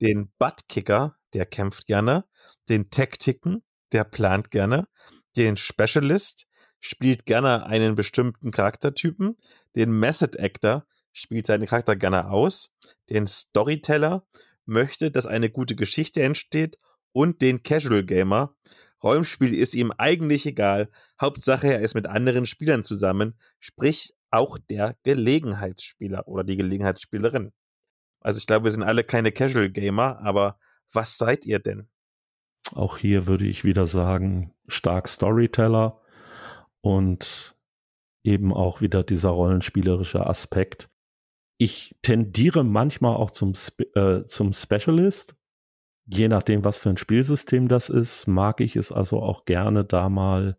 Den 0.00 0.32
Buttkicker, 0.38 1.18
der 1.34 1.44
kämpft 1.44 1.86
gerne. 1.86 2.24
Den 2.70 2.88
Taktiken, 2.88 3.62
der 3.92 4.04
plant 4.04 4.50
gerne. 4.50 4.88
Den 5.36 5.58
Specialist, 5.58 6.46
spielt 6.84 7.24
gerne 7.24 7.64
einen 7.64 7.94
bestimmten 7.94 8.50
Charaktertypen. 8.50 9.38
Den 9.74 9.90
Method 9.98 10.38
Actor 10.38 10.86
spielt 11.12 11.46
seinen 11.46 11.66
Charakter 11.66 11.96
gerne 11.96 12.28
aus. 12.30 12.74
Den 13.08 13.26
Storyteller 13.26 14.26
möchte, 14.66 15.10
dass 15.10 15.26
eine 15.26 15.48
gute 15.48 15.76
Geschichte 15.76 16.22
entsteht. 16.22 16.78
Und 17.12 17.40
den 17.40 17.62
Casual 17.62 18.04
Gamer. 18.04 18.54
Rollenspiel 19.02 19.54
ist 19.54 19.74
ihm 19.74 19.92
eigentlich 19.96 20.44
egal. 20.46 20.90
Hauptsache, 21.20 21.68
er 21.68 21.80
ist 21.80 21.94
mit 21.94 22.06
anderen 22.06 22.44
Spielern 22.44 22.84
zusammen. 22.84 23.38
Sprich, 23.60 24.14
auch 24.30 24.58
der 24.58 24.96
Gelegenheitsspieler 25.04 26.28
oder 26.28 26.44
die 26.44 26.56
Gelegenheitsspielerin. 26.56 27.52
Also 28.20 28.38
ich 28.38 28.46
glaube, 28.46 28.64
wir 28.64 28.70
sind 28.72 28.82
alle 28.82 29.04
keine 29.04 29.32
Casual 29.32 29.70
Gamer, 29.70 30.18
aber 30.20 30.58
was 30.92 31.16
seid 31.16 31.46
ihr 31.46 31.60
denn? 31.60 31.88
Auch 32.74 32.98
hier 32.98 33.26
würde 33.26 33.46
ich 33.46 33.64
wieder 33.64 33.86
sagen, 33.86 34.52
stark 34.66 35.08
Storyteller 35.08 36.00
und 36.84 37.56
eben 38.24 38.52
auch 38.52 38.82
wieder 38.82 39.02
dieser 39.02 39.30
rollenspielerische 39.30 40.26
Aspekt. 40.26 40.90
Ich 41.56 41.96
tendiere 42.02 42.62
manchmal 42.62 43.16
auch 43.16 43.30
zum, 43.30 43.54
Spe 43.54 43.84
äh, 43.94 44.26
zum 44.26 44.52
Specialist. 44.52 45.34
Je 46.04 46.28
nachdem, 46.28 46.62
was 46.62 46.76
für 46.76 46.90
ein 46.90 46.98
Spielsystem 46.98 47.68
das 47.68 47.88
ist, 47.88 48.26
mag 48.26 48.60
ich 48.60 48.76
es 48.76 48.92
also 48.92 49.22
auch 49.22 49.46
gerne, 49.46 49.86
da 49.86 50.10
mal 50.10 50.58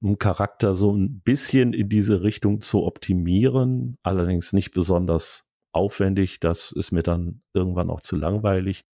einen 0.00 0.18
Charakter 0.18 0.76
so 0.76 0.92
ein 0.92 1.20
bisschen 1.20 1.72
in 1.72 1.88
diese 1.88 2.22
Richtung 2.22 2.60
zu 2.60 2.84
optimieren. 2.84 3.98
Allerdings 4.04 4.52
nicht 4.52 4.70
besonders 4.70 5.48
aufwendig. 5.72 6.38
Das 6.38 6.70
ist 6.70 6.92
mir 6.92 7.02
dann 7.02 7.42
irgendwann 7.54 7.90
auch 7.90 8.02
zu 8.02 8.16
langweilig. 8.16 8.84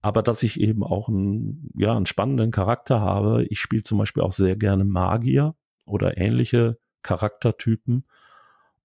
Aber 0.00 0.22
dass 0.22 0.44
ich 0.44 0.60
eben 0.60 0.84
auch 0.84 1.08
einen, 1.08 1.72
ja, 1.74 1.96
einen 1.96 2.06
spannenden 2.06 2.52
Charakter 2.52 3.00
habe. 3.00 3.44
Ich 3.46 3.58
spiele 3.58 3.82
zum 3.82 3.98
Beispiel 3.98 4.22
auch 4.22 4.32
sehr 4.32 4.54
gerne 4.54 4.84
Magier 4.84 5.56
oder 5.88 6.18
ähnliche 6.18 6.78
Charaktertypen. 7.02 8.04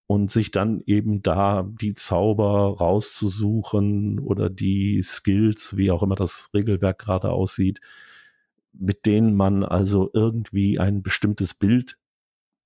und 0.07 0.31
sich 0.31 0.51
dann 0.51 0.81
eben 0.85 1.21
da 1.21 1.63
die 1.63 1.93
Zauber 1.95 2.77
rauszusuchen 2.77 4.19
oder 4.19 4.49
die 4.49 5.01
Skills, 5.01 5.77
wie 5.77 5.91
auch 5.91 6.03
immer 6.03 6.15
das 6.15 6.49
Regelwerk 6.53 6.99
gerade 6.99 7.31
aussieht, 7.31 7.79
mit 8.73 9.05
denen 9.05 9.35
man 9.35 9.63
also 9.63 10.09
irgendwie 10.13 10.79
ein 10.79 11.01
bestimmtes 11.03 11.53
Bild 11.53 11.97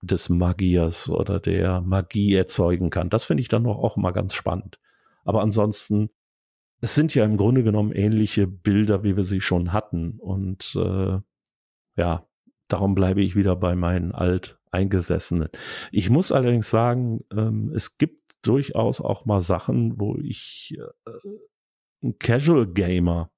des 0.02 0.30
Magiers 0.30 1.10
oder 1.10 1.40
der 1.40 1.82
Magie 1.82 2.34
erzeugen 2.36 2.90
kann. 2.90 3.10
Das 3.10 3.26
finde 3.26 3.42
ich 3.42 3.50
dann 3.50 3.66
auch 3.66 3.98
mal 3.98 4.12
ganz 4.12 4.34
spannend. 4.34 4.80
Aber 5.26 5.42
ansonsten, 5.42 6.10
es 6.82 6.96
sind 6.96 7.14
ja 7.16 7.26
im 7.26 7.38
Grunde 7.38 7.64
genommen 7.64 7.92
ähnliche 7.92 8.48
Bilder, 8.48 9.04
wie 9.04 9.18
wir 9.18 9.24
sie 9.24 9.42
schon 9.42 9.74
hatten. 9.74 10.20
Und 10.20 10.76
äh, 10.76 11.20
ja, 11.98 12.26
darum 12.68 12.96
bleibe 12.96 13.22
ich 13.22 13.36
wieder 13.36 13.56
bei 13.56 13.76
meinen 13.76 14.12
Alteingesessenen. 14.12 15.50
Ich 15.92 16.10
muss 16.10 16.32
allerdings 16.32 16.70
sagen, 16.70 17.24
ähm, 17.32 17.72
es 17.74 17.98
gibt 17.98 18.36
durchaus 18.42 19.02
auch 19.02 19.26
mal 19.26 19.42
Sachen, 19.42 20.00
wo 20.00 20.18
ich 20.18 20.78
äh, 20.78 21.12
ein 22.04 22.18
Casual 22.20 22.68
Gamer 22.68 23.32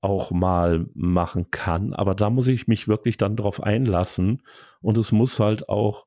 auch 0.00 0.30
mal 0.30 0.86
machen 0.94 1.50
kann. 1.50 1.92
Aber 1.92 2.14
da 2.14 2.30
muss 2.30 2.46
ich 2.46 2.68
mich 2.68 2.88
wirklich 2.88 3.16
dann 3.16 3.36
drauf 3.36 3.62
einlassen. 3.62 4.42
Und 4.80 4.96
es 4.96 5.12
muss 5.12 5.40
halt 5.40 5.68
auch 5.68 6.06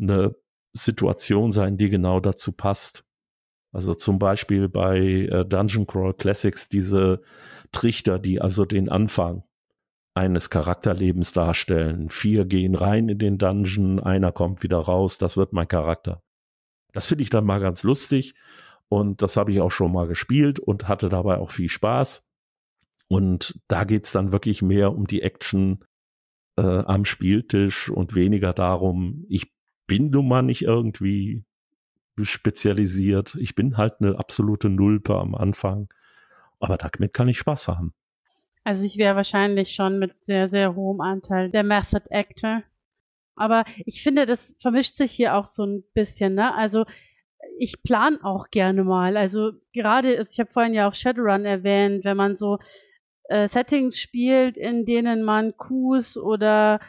eine 0.00 0.34
Situation 0.72 1.52
sein, 1.52 1.76
die 1.76 1.90
genau 1.90 2.20
dazu 2.20 2.52
passt. 2.52 3.04
Also 3.72 3.94
zum 3.94 4.18
Beispiel 4.18 4.68
bei 4.68 4.98
äh, 4.98 5.44
Dungeon 5.44 5.86
Crawl 5.86 6.14
Classics 6.14 6.68
diese 6.68 7.20
Trichter, 7.72 8.18
die 8.18 8.40
also 8.40 8.64
den 8.64 8.88
Anfang 8.88 9.44
eines 10.14 10.50
Charakterlebens 10.50 11.32
darstellen. 11.32 12.08
Vier 12.08 12.44
gehen 12.44 12.74
rein 12.74 13.08
in 13.08 13.18
den 13.18 13.38
Dungeon, 13.38 14.00
einer 14.00 14.32
kommt 14.32 14.62
wieder 14.62 14.78
raus, 14.78 15.18
das 15.18 15.36
wird 15.36 15.52
mein 15.52 15.68
Charakter. 15.68 16.22
Das 16.92 17.06
finde 17.06 17.22
ich 17.22 17.30
dann 17.30 17.44
mal 17.44 17.60
ganz 17.60 17.82
lustig 17.82 18.34
und 18.88 19.22
das 19.22 19.36
habe 19.36 19.52
ich 19.52 19.60
auch 19.60 19.70
schon 19.70 19.92
mal 19.92 20.08
gespielt 20.08 20.58
und 20.58 20.88
hatte 20.88 21.08
dabei 21.08 21.38
auch 21.38 21.50
viel 21.50 21.68
Spaß. 21.68 22.24
Und 23.08 23.60
da 23.68 23.84
geht's 23.84 24.12
dann 24.12 24.32
wirklich 24.32 24.62
mehr 24.62 24.92
um 24.92 25.06
die 25.06 25.22
Action 25.22 25.84
äh, 26.56 26.62
am 26.62 27.04
Spieltisch 27.04 27.90
und 27.90 28.14
weniger 28.14 28.52
darum, 28.52 29.24
ich 29.28 29.52
bin 29.86 30.10
nun 30.10 30.28
mal 30.28 30.42
nicht 30.42 30.62
irgendwie 30.62 31.44
spezialisiert. 32.20 33.36
Ich 33.36 33.54
bin 33.54 33.76
halt 33.76 33.94
eine 34.00 34.18
absolute 34.18 34.68
Nulpe 34.68 35.16
am 35.16 35.34
Anfang. 35.34 35.88
Aber 36.58 36.76
damit 36.76 37.14
kann 37.14 37.28
ich 37.28 37.38
Spaß 37.38 37.68
haben. 37.68 37.94
Also 38.64 38.86
ich 38.86 38.98
wäre 38.98 39.16
wahrscheinlich 39.16 39.74
schon 39.74 39.98
mit 39.98 40.22
sehr, 40.22 40.48
sehr 40.48 40.74
hohem 40.74 41.00
Anteil 41.00 41.50
der 41.50 41.62
Method 41.62 42.02
Actor. 42.10 42.62
Aber 43.36 43.64
ich 43.86 44.02
finde, 44.02 44.26
das 44.26 44.54
vermischt 44.60 44.94
sich 44.94 45.12
hier 45.12 45.34
auch 45.34 45.46
so 45.46 45.64
ein 45.64 45.82
bisschen, 45.94 46.34
ne? 46.34 46.54
Also 46.54 46.84
ich 47.58 47.82
plan 47.82 48.22
auch 48.22 48.50
gerne 48.50 48.84
mal. 48.84 49.16
Also 49.16 49.52
gerade, 49.72 50.14
ich 50.14 50.38
habe 50.38 50.50
vorhin 50.50 50.74
ja 50.74 50.88
auch 50.88 50.94
Shadowrun 50.94 51.44
erwähnt, 51.46 52.04
wenn 52.04 52.16
man 52.16 52.36
so 52.36 52.58
äh, 53.28 53.48
Settings 53.48 53.98
spielt, 53.98 54.56
in 54.56 54.84
denen 54.84 55.22
man 55.22 55.56
Coups 55.56 56.18
oder 56.18 56.80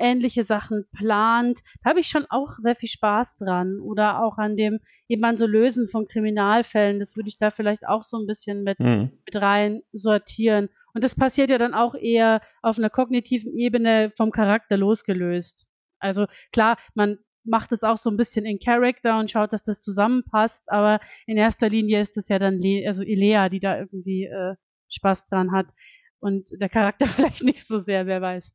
ähnliche 0.00 0.42
Sachen 0.42 0.86
plant. 0.96 1.60
Da 1.82 1.90
habe 1.90 2.00
ich 2.00 2.08
schon 2.08 2.26
auch 2.30 2.54
sehr 2.58 2.74
viel 2.74 2.88
Spaß 2.88 3.36
dran. 3.38 3.78
Oder 3.80 4.22
auch 4.22 4.38
an 4.38 4.56
dem 4.56 4.80
eben 5.08 5.24
an 5.24 5.36
so 5.36 5.46
Lösen 5.46 5.88
von 5.88 6.08
Kriminalfällen. 6.08 6.98
Das 6.98 7.16
würde 7.16 7.28
ich 7.28 7.38
da 7.38 7.50
vielleicht 7.50 7.86
auch 7.86 8.02
so 8.02 8.18
ein 8.18 8.26
bisschen 8.26 8.62
mit, 8.62 8.80
mhm. 8.80 9.10
mit 9.24 9.36
rein 9.36 9.82
sortieren. 9.92 10.68
Und 10.94 11.04
das 11.04 11.14
passiert 11.14 11.50
ja 11.50 11.58
dann 11.58 11.74
auch 11.74 11.94
eher 11.94 12.40
auf 12.62 12.78
einer 12.78 12.90
kognitiven 12.90 13.56
Ebene 13.56 14.12
vom 14.16 14.30
Charakter 14.30 14.76
losgelöst. 14.76 15.68
Also 16.00 16.26
klar, 16.52 16.78
man 16.94 17.18
macht 17.44 17.72
es 17.72 17.82
auch 17.82 17.96
so 17.96 18.10
ein 18.10 18.16
bisschen 18.16 18.44
in 18.44 18.58
Character 18.58 19.18
und 19.18 19.30
schaut, 19.30 19.52
dass 19.52 19.64
das 19.64 19.80
zusammenpasst, 19.80 20.70
aber 20.70 21.00
in 21.26 21.36
erster 21.36 21.68
Linie 21.68 22.00
ist 22.00 22.16
das 22.16 22.28
ja 22.28 22.38
dann 22.38 22.58
Le 22.58 22.86
also 22.86 23.02
Ilea, 23.02 23.48
die 23.48 23.60
da 23.60 23.78
irgendwie 23.78 24.24
äh, 24.24 24.56
Spaß 24.88 25.28
dran 25.28 25.52
hat 25.52 25.72
und 26.20 26.50
der 26.60 26.68
Charakter 26.68 27.06
vielleicht 27.06 27.42
nicht 27.42 27.66
so 27.66 27.78
sehr, 27.78 28.06
wer 28.06 28.20
weiß. 28.20 28.54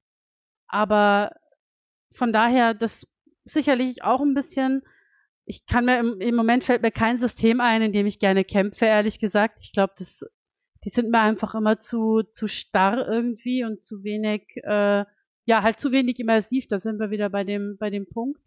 Aber 0.68 1.32
von 2.12 2.34
daher, 2.34 2.74
das 2.74 3.12
sicherlich 3.44 4.04
auch 4.04 4.22
ein 4.22 4.34
bisschen, 4.34 4.82
ich 5.46 5.66
kann 5.66 5.86
mir 5.86 6.00
im, 6.00 6.20
im 6.20 6.36
Moment 6.36 6.64
fällt 6.64 6.82
mir 6.82 6.92
kein 6.92 7.18
System 7.18 7.62
ein, 7.62 7.82
in 7.82 7.94
dem 7.94 8.08
ich 8.08 8.20
gerne 8.20 8.44
kämpfe, 8.44 8.86
ehrlich 8.86 9.20
gesagt. 9.20 9.60
Ich 9.62 9.74
glaube, 9.74 9.94
das, 9.98 10.26
die 10.84 10.90
sind 10.90 11.12
mir 11.12 11.20
einfach 11.20 11.54
immer 11.56 11.80
zu, 11.80 12.24
zu 12.32 12.48
starr 12.48 13.08
irgendwie 13.08 13.64
und 13.64 13.84
zu 13.84 14.04
wenig, 14.04 14.44
äh, 14.64 15.06
ja, 15.46 15.62
halt 15.62 15.80
zu 15.80 15.92
wenig 15.92 16.20
immersiv. 16.20 16.68
Da 16.68 16.80
sind 16.80 17.00
wir 17.00 17.12
wieder 17.12 17.30
bei 17.30 17.44
dem, 17.44 17.78
bei 17.80 17.90
dem 17.90 18.08
Punkt. 18.08 18.42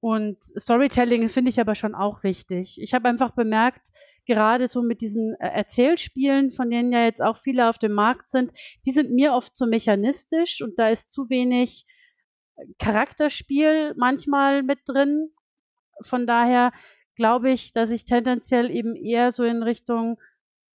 Und 0.00 0.40
Storytelling 0.40 1.28
finde 1.28 1.48
ich 1.48 1.60
aber 1.60 1.74
schon 1.74 1.94
auch 1.96 2.22
wichtig. 2.22 2.80
Ich 2.80 2.94
habe 2.94 3.08
einfach 3.08 3.32
bemerkt, 3.32 3.88
gerade 4.28 4.68
so 4.68 4.82
mit 4.82 5.00
diesen 5.00 5.34
äh, 5.40 5.48
Erzählspielen, 5.48 6.52
von 6.52 6.70
denen 6.70 6.92
ja 6.92 7.04
jetzt 7.04 7.22
auch 7.22 7.38
viele 7.38 7.68
auf 7.68 7.78
dem 7.78 7.92
Markt 7.92 8.30
sind, 8.30 8.52
die 8.86 8.92
sind 8.92 9.10
mir 9.10 9.32
oft 9.32 9.56
zu 9.56 9.66
mechanistisch 9.66 10.62
und 10.62 10.78
da 10.78 10.90
ist 10.90 11.10
zu 11.10 11.28
wenig 11.30 11.86
äh, 12.56 12.64
Charakterspiel 12.78 13.94
manchmal 13.96 14.62
mit 14.62 14.80
drin. 14.86 15.30
Von 16.02 16.26
daher 16.26 16.72
glaube 17.16 17.50
ich, 17.50 17.72
dass 17.72 17.90
ich 17.90 18.04
tendenziell 18.04 18.70
eben 18.70 18.94
eher 18.94 19.32
so 19.32 19.42
in 19.42 19.64
Richtung 19.64 20.18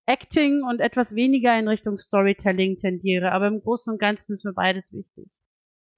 Acting 0.05 0.63
und 0.63 0.81
etwas 0.81 1.15
weniger 1.15 1.57
in 1.57 1.69
Richtung 1.69 1.95
Storytelling 1.97 2.75
tendiere. 2.75 3.31
Aber 3.31 3.47
im 3.47 3.61
Großen 3.61 3.93
und 3.93 3.99
Ganzen 3.99 4.33
ist 4.33 4.43
mir 4.43 4.53
beides 4.53 4.91
wichtig. 4.91 5.29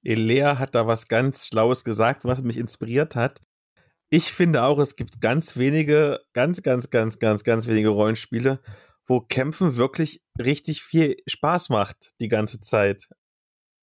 Elea 0.03 0.59
hat 0.59 0.75
da 0.75 0.85
was 0.85 1.07
ganz 1.07 1.47
Schlaues 1.47 1.83
gesagt, 1.83 2.25
was 2.25 2.43
mich 2.43 2.57
inspiriert 2.57 3.15
hat 3.15 3.41
ich 4.09 4.31
finde 4.31 4.63
auch, 4.63 4.79
es 4.79 4.95
gibt 4.95 5.21
ganz 5.21 5.57
wenige, 5.57 6.21
ganz, 6.33 6.61
ganz, 6.61 6.89
ganz, 6.89 7.19
ganz, 7.19 7.43
ganz 7.43 7.67
wenige 7.67 7.89
Rollenspiele, 7.89 8.61
wo 9.07 9.21
Kämpfen 9.21 9.75
wirklich 9.75 10.21
richtig 10.39 10.83
viel 10.83 11.17
Spaß 11.27 11.69
macht 11.69 12.11
die 12.19 12.27
ganze 12.27 12.59
Zeit. 12.59 13.07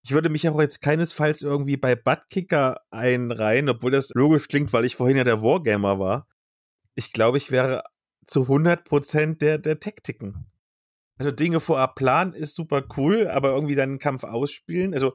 Ich 0.05 0.13
würde 0.13 0.29
mich 0.29 0.49
auch 0.49 0.61
jetzt 0.61 0.81
keinesfalls 0.81 1.43
irgendwie 1.43 1.77
bei 1.77 1.95
Buttkicker 1.95 2.81
einreihen, 2.91 3.69
obwohl 3.69 3.93
das 3.93 4.11
logisch 4.15 4.49
klingt, 4.49 4.73
weil 4.73 4.85
ich 4.85 4.97
vorhin 4.97 5.17
ja 5.17 5.25
der 5.25 5.43
Wargamer 5.43 5.99
war. 5.99 6.29
Ich 6.95 7.13
glaube, 7.13 7.39
ich 7.39 7.51
wäre 7.51 7.85
zu 8.27 8.43
100% 8.43 9.39
der, 9.39 9.59
der 9.59 9.81
Taktiken. 9.81 10.51
Also 11.19 11.31
Dinge 11.31 11.61
vorab 11.61 11.95
planen 11.95 12.33
ist 12.33 12.55
super 12.55 12.83
cool, 12.97 13.29
aber 13.29 13.51
irgendwie 13.51 13.75
dann 13.75 13.91
einen 13.91 13.99
Kampf 13.99 14.25
ausspielen, 14.25 14.95
also 14.95 15.15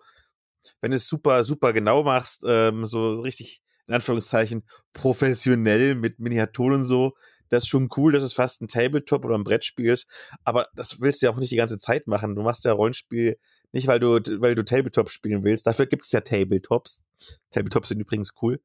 wenn 0.81 0.91
du 0.91 0.97
es 0.97 1.07
super, 1.07 1.43
super 1.43 1.73
genau 1.73 2.03
machst, 2.03 2.43
ähm, 2.45 2.85
so 2.85 3.21
richtig 3.21 3.61
in 3.87 3.93
Anführungszeichen 3.93 4.63
professionell 4.93 5.95
mit 5.95 6.19
Miniaturen 6.19 6.81
und 6.81 6.87
so. 6.87 7.13
Das 7.49 7.63
ist 7.63 7.69
schon 7.69 7.89
cool, 7.95 8.11
dass 8.11 8.23
es 8.23 8.33
fast 8.33 8.61
ein 8.61 8.67
Tabletop 8.67 9.23
oder 9.23 9.35
ein 9.35 9.45
Brettspiel 9.45 9.89
ist, 9.89 10.07
aber 10.43 10.67
das 10.75 10.99
willst 10.99 11.21
du 11.21 11.27
ja 11.27 11.31
auch 11.31 11.37
nicht 11.37 11.51
die 11.51 11.55
ganze 11.57 11.77
Zeit 11.77 12.07
machen. 12.07 12.35
Du 12.35 12.41
machst 12.41 12.65
ja 12.65 12.73
Rollenspiel 12.73 13.37
nicht, 13.71 13.87
weil 13.87 13.99
du, 13.99 14.19
weil 14.41 14.55
du 14.55 14.63
Tabletop 14.63 15.09
spielen 15.09 15.43
willst. 15.43 15.67
Dafür 15.67 15.85
gibt 15.85 16.05
es 16.05 16.11
ja 16.11 16.21
Tabletops. 16.21 17.03
Tabletops 17.51 17.89
sind 17.89 17.99
übrigens 17.99 18.33
cool. 18.41 18.59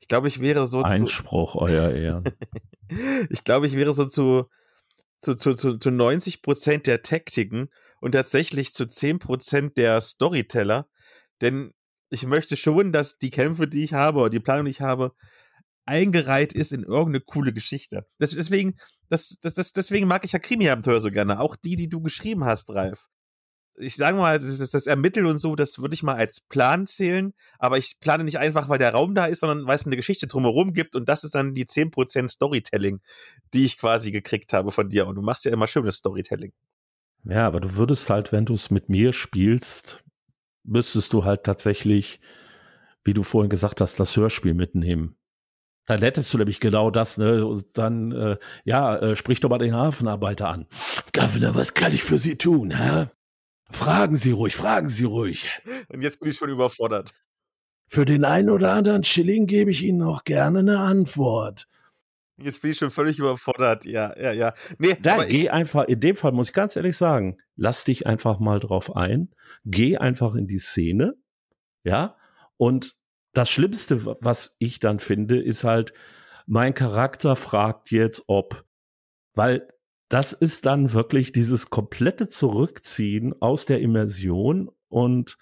Ich 0.00 0.08
glaube, 0.08 0.28
ich 0.28 0.40
wäre 0.40 0.66
so. 0.66 0.82
Einspruch, 0.82 1.56
euer 1.56 1.90
Ehren. 1.90 2.24
ich 3.30 3.44
glaube, 3.44 3.66
ich 3.66 3.74
wäre 3.74 3.92
so 3.92 4.04
zu, 4.06 4.46
zu, 5.20 5.34
zu, 5.36 5.54
zu, 5.54 5.78
zu 5.78 5.90
90 5.90 6.42
Prozent 6.42 6.86
der 6.86 7.02
Taktiken 7.02 7.68
und 8.00 8.12
tatsächlich 8.12 8.72
zu 8.72 8.86
10 8.86 9.18
Prozent 9.18 9.76
der 9.78 10.00
Storyteller. 10.00 10.86
Denn 11.40 11.72
ich 12.10 12.26
möchte 12.26 12.56
schon, 12.56 12.92
dass 12.92 13.18
die 13.18 13.30
Kämpfe, 13.30 13.66
die 13.66 13.82
ich 13.82 13.94
habe 13.94 14.20
oder 14.20 14.30
die 14.30 14.40
Planung, 14.40 14.66
die 14.66 14.70
ich 14.70 14.80
habe, 14.80 15.12
eingereiht 15.86 16.52
ist 16.52 16.72
in 16.72 16.82
irgendeine 16.82 17.20
coole 17.20 17.52
Geschichte. 17.52 18.06
Das, 18.18 18.30
deswegen, 18.30 18.76
das, 19.08 19.38
das, 19.40 19.54
das, 19.54 19.72
deswegen 19.72 20.06
mag 20.06 20.24
ich 20.24 20.32
ja 20.32 20.38
Krimi-Abenteuer 20.38 21.00
so 21.00 21.10
gerne. 21.10 21.40
Auch 21.40 21.56
die, 21.56 21.76
die 21.76 21.88
du 21.88 22.00
geschrieben 22.00 22.44
hast, 22.44 22.70
Ralf. 22.70 23.08
Ich 23.78 23.96
sage 23.96 24.16
mal, 24.16 24.38
das, 24.38 24.58
ist 24.58 24.72
das 24.72 24.86
Ermitteln 24.86 25.26
und 25.26 25.38
so, 25.38 25.54
das 25.54 25.78
würde 25.78 25.94
ich 25.94 26.02
mal 26.02 26.16
als 26.16 26.40
Plan 26.40 26.86
zählen, 26.86 27.34
aber 27.58 27.76
ich 27.76 27.98
plane 28.00 28.24
nicht 28.24 28.38
einfach, 28.38 28.70
weil 28.70 28.78
der 28.78 28.92
Raum 28.92 29.14
da 29.14 29.26
ist, 29.26 29.40
sondern 29.40 29.66
weil 29.66 29.76
es 29.76 29.84
eine 29.84 29.96
Geschichte 29.96 30.26
drumherum 30.26 30.72
gibt 30.72 30.96
und 30.96 31.06
das 31.10 31.24
ist 31.24 31.34
dann 31.34 31.52
die 31.52 31.66
10% 31.66 32.28
Storytelling, 32.28 33.02
die 33.52 33.66
ich 33.66 33.76
quasi 33.76 34.12
gekriegt 34.12 34.54
habe 34.54 34.72
von 34.72 34.88
dir. 34.88 35.06
Und 35.06 35.16
du 35.16 35.22
machst 35.22 35.44
ja 35.44 35.52
immer 35.52 35.66
schönes 35.66 35.96
Storytelling. 35.96 36.52
Ja, 37.24 37.46
aber 37.46 37.60
du 37.60 37.76
würdest 37.76 38.08
halt, 38.08 38.32
wenn 38.32 38.46
du 38.46 38.54
es 38.54 38.70
mit 38.70 38.88
mir 38.88 39.12
spielst, 39.12 40.02
müsstest 40.66 41.12
du 41.12 41.24
halt 41.24 41.44
tatsächlich, 41.44 42.20
wie 43.04 43.14
du 43.14 43.22
vorhin 43.22 43.50
gesagt 43.50 43.80
hast, 43.80 43.98
das 44.00 44.16
Hörspiel 44.16 44.54
mitnehmen. 44.54 45.16
Dann 45.86 46.02
hättest 46.02 46.34
du 46.34 46.38
nämlich 46.38 46.58
genau 46.58 46.90
das, 46.90 47.16
ne? 47.16 47.46
Und 47.46 47.78
dann, 47.78 48.10
äh, 48.10 48.36
ja, 48.64 48.96
äh, 48.96 49.16
sprich 49.16 49.38
doch 49.40 49.48
mal 49.48 49.58
den 49.58 49.74
Hafenarbeiter 49.74 50.48
an. 50.48 50.66
Governor, 51.12 51.54
was 51.54 51.74
kann 51.74 51.92
ich 51.92 52.02
für 52.02 52.18
Sie 52.18 52.36
tun, 52.36 52.76
hä? 52.76 53.06
Fragen 53.70 54.16
Sie 54.16 54.32
ruhig, 54.32 54.56
fragen 54.56 54.88
Sie 54.88 55.04
ruhig. 55.04 55.48
Und 55.88 56.02
jetzt 56.02 56.18
bin 56.18 56.30
ich 56.30 56.36
schon 56.36 56.50
überfordert. 56.50 57.14
Für 57.88 58.04
den 58.04 58.24
einen 58.24 58.50
oder 58.50 58.72
anderen 58.72 59.04
Schilling 59.04 59.46
gebe 59.46 59.70
ich 59.70 59.82
Ihnen 59.82 60.02
auch 60.02 60.24
gerne 60.24 60.58
eine 60.58 60.80
Antwort. 60.80 61.68
Jetzt 62.38 62.60
bin 62.60 62.70
ich 62.70 62.78
schon 62.78 62.90
völlig 62.90 63.18
überfordert. 63.18 63.86
Ja, 63.86 64.14
ja, 64.18 64.32
ja. 64.32 64.54
Nee, 64.78 64.96
Dann 65.00 65.28
geh 65.28 65.48
einfach, 65.48 65.84
in 65.84 66.00
dem 66.00 66.16
Fall 66.16 66.32
muss 66.32 66.48
ich 66.48 66.54
ganz 66.54 66.76
ehrlich 66.76 66.96
sagen, 66.96 67.38
lass 67.56 67.84
dich 67.84 68.06
einfach 68.06 68.38
mal 68.38 68.60
drauf 68.60 68.94
ein. 68.94 69.30
Geh 69.64 69.96
einfach 69.96 70.34
in 70.34 70.46
die 70.46 70.58
Szene. 70.58 71.14
Ja. 71.82 72.16
Und 72.58 72.96
das 73.32 73.50
Schlimmste, 73.50 74.04
was 74.20 74.56
ich 74.58 74.80
dann 74.80 74.98
finde, 74.98 75.40
ist 75.40 75.64
halt, 75.64 75.94
mein 76.46 76.74
Charakter 76.74 77.36
fragt 77.36 77.90
jetzt, 77.90 78.24
ob. 78.26 78.64
Weil 79.34 79.68
das 80.08 80.32
ist 80.32 80.66
dann 80.66 80.92
wirklich 80.92 81.32
dieses 81.32 81.70
komplette 81.70 82.28
Zurückziehen 82.28 83.34
aus 83.40 83.66
der 83.66 83.80
Immersion 83.80 84.70
und 84.88 85.38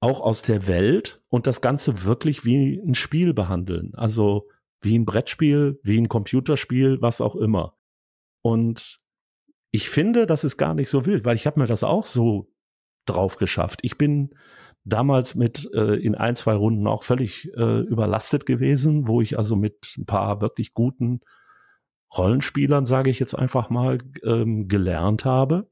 auch 0.00 0.20
aus 0.20 0.42
der 0.42 0.66
Welt 0.66 1.20
und 1.28 1.46
das 1.46 1.60
Ganze 1.60 2.04
wirklich 2.04 2.44
wie 2.44 2.80
ein 2.80 2.94
Spiel 2.94 3.34
behandeln. 3.34 3.92
Also 3.94 4.48
wie 4.80 4.98
ein 4.98 5.04
Brettspiel, 5.04 5.78
wie 5.82 5.98
ein 5.98 6.08
Computerspiel, 6.08 7.00
was 7.00 7.20
auch 7.20 7.36
immer. 7.36 7.76
Und 8.42 9.00
ich 9.72 9.88
finde, 9.88 10.26
das 10.26 10.44
ist 10.44 10.56
gar 10.56 10.74
nicht 10.74 10.88
so 10.88 11.06
wild, 11.06 11.24
weil 11.24 11.36
ich 11.36 11.46
habe 11.46 11.60
mir 11.60 11.66
das 11.66 11.84
auch 11.84 12.06
so 12.06 12.52
drauf 13.06 13.36
geschafft. 13.36 13.80
Ich 13.82 13.98
bin 13.98 14.34
damals 14.84 15.34
mit 15.34 15.68
äh, 15.74 15.94
in 15.94 16.14
ein, 16.14 16.36
zwei 16.36 16.54
Runden 16.54 16.86
auch 16.86 17.02
völlig 17.02 17.52
äh, 17.54 17.80
überlastet 17.80 18.46
gewesen, 18.46 19.06
wo 19.06 19.20
ich 19.20 19.38
also 19.38 19.56
mit 19.56 19.94
ein 19.98 20.06
paar 20.06 20.40
wirklich 20.40 20.74
guten 20.74 21.20
Rollenspielern, 22.16 22.86
sage 22.86 23.10
ich 23.10 23.20
jetzt 23.20 23.34
einfach 23.34 23.70
mal, 23.70 23.98
ähm, 24.24 24.66
gelernt 24.66 25.24
habe. 25.24 25.70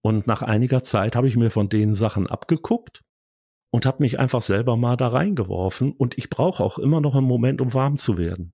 Und 0.00 0.26
nach 0.26 0.42
einiger 0.42 0.82
Zeit 0.82 1.16
habe 1.16 1.28
ich 1.28 1.36
mir 1.36 1.50
von 1.50 1.68
den 1.68 1.94
Sachen 1.94 2.26
abgeguckt 2.26 3.03
und 3.74 3.86
habe 3.86 4.04
mich 4.04 4.20
einfach 4.20 4.40
selber 4.40 4.76
mal 4.76 4.96
da 4.96 5.08
reingeworfen. 5.08 5.90
Und 5.90 6.16
ich 6.16 6.30
brauche 6.30 6.62
auch 6.62 6.78
immer 6.78 7.00
noch 7.00 7.16
einen 7.16 7.26
Moment, 7.26 7.60
um 7.60 7.74
warm 7.74 7.96
zu 7.96 8.16
werden. 8.16 8.52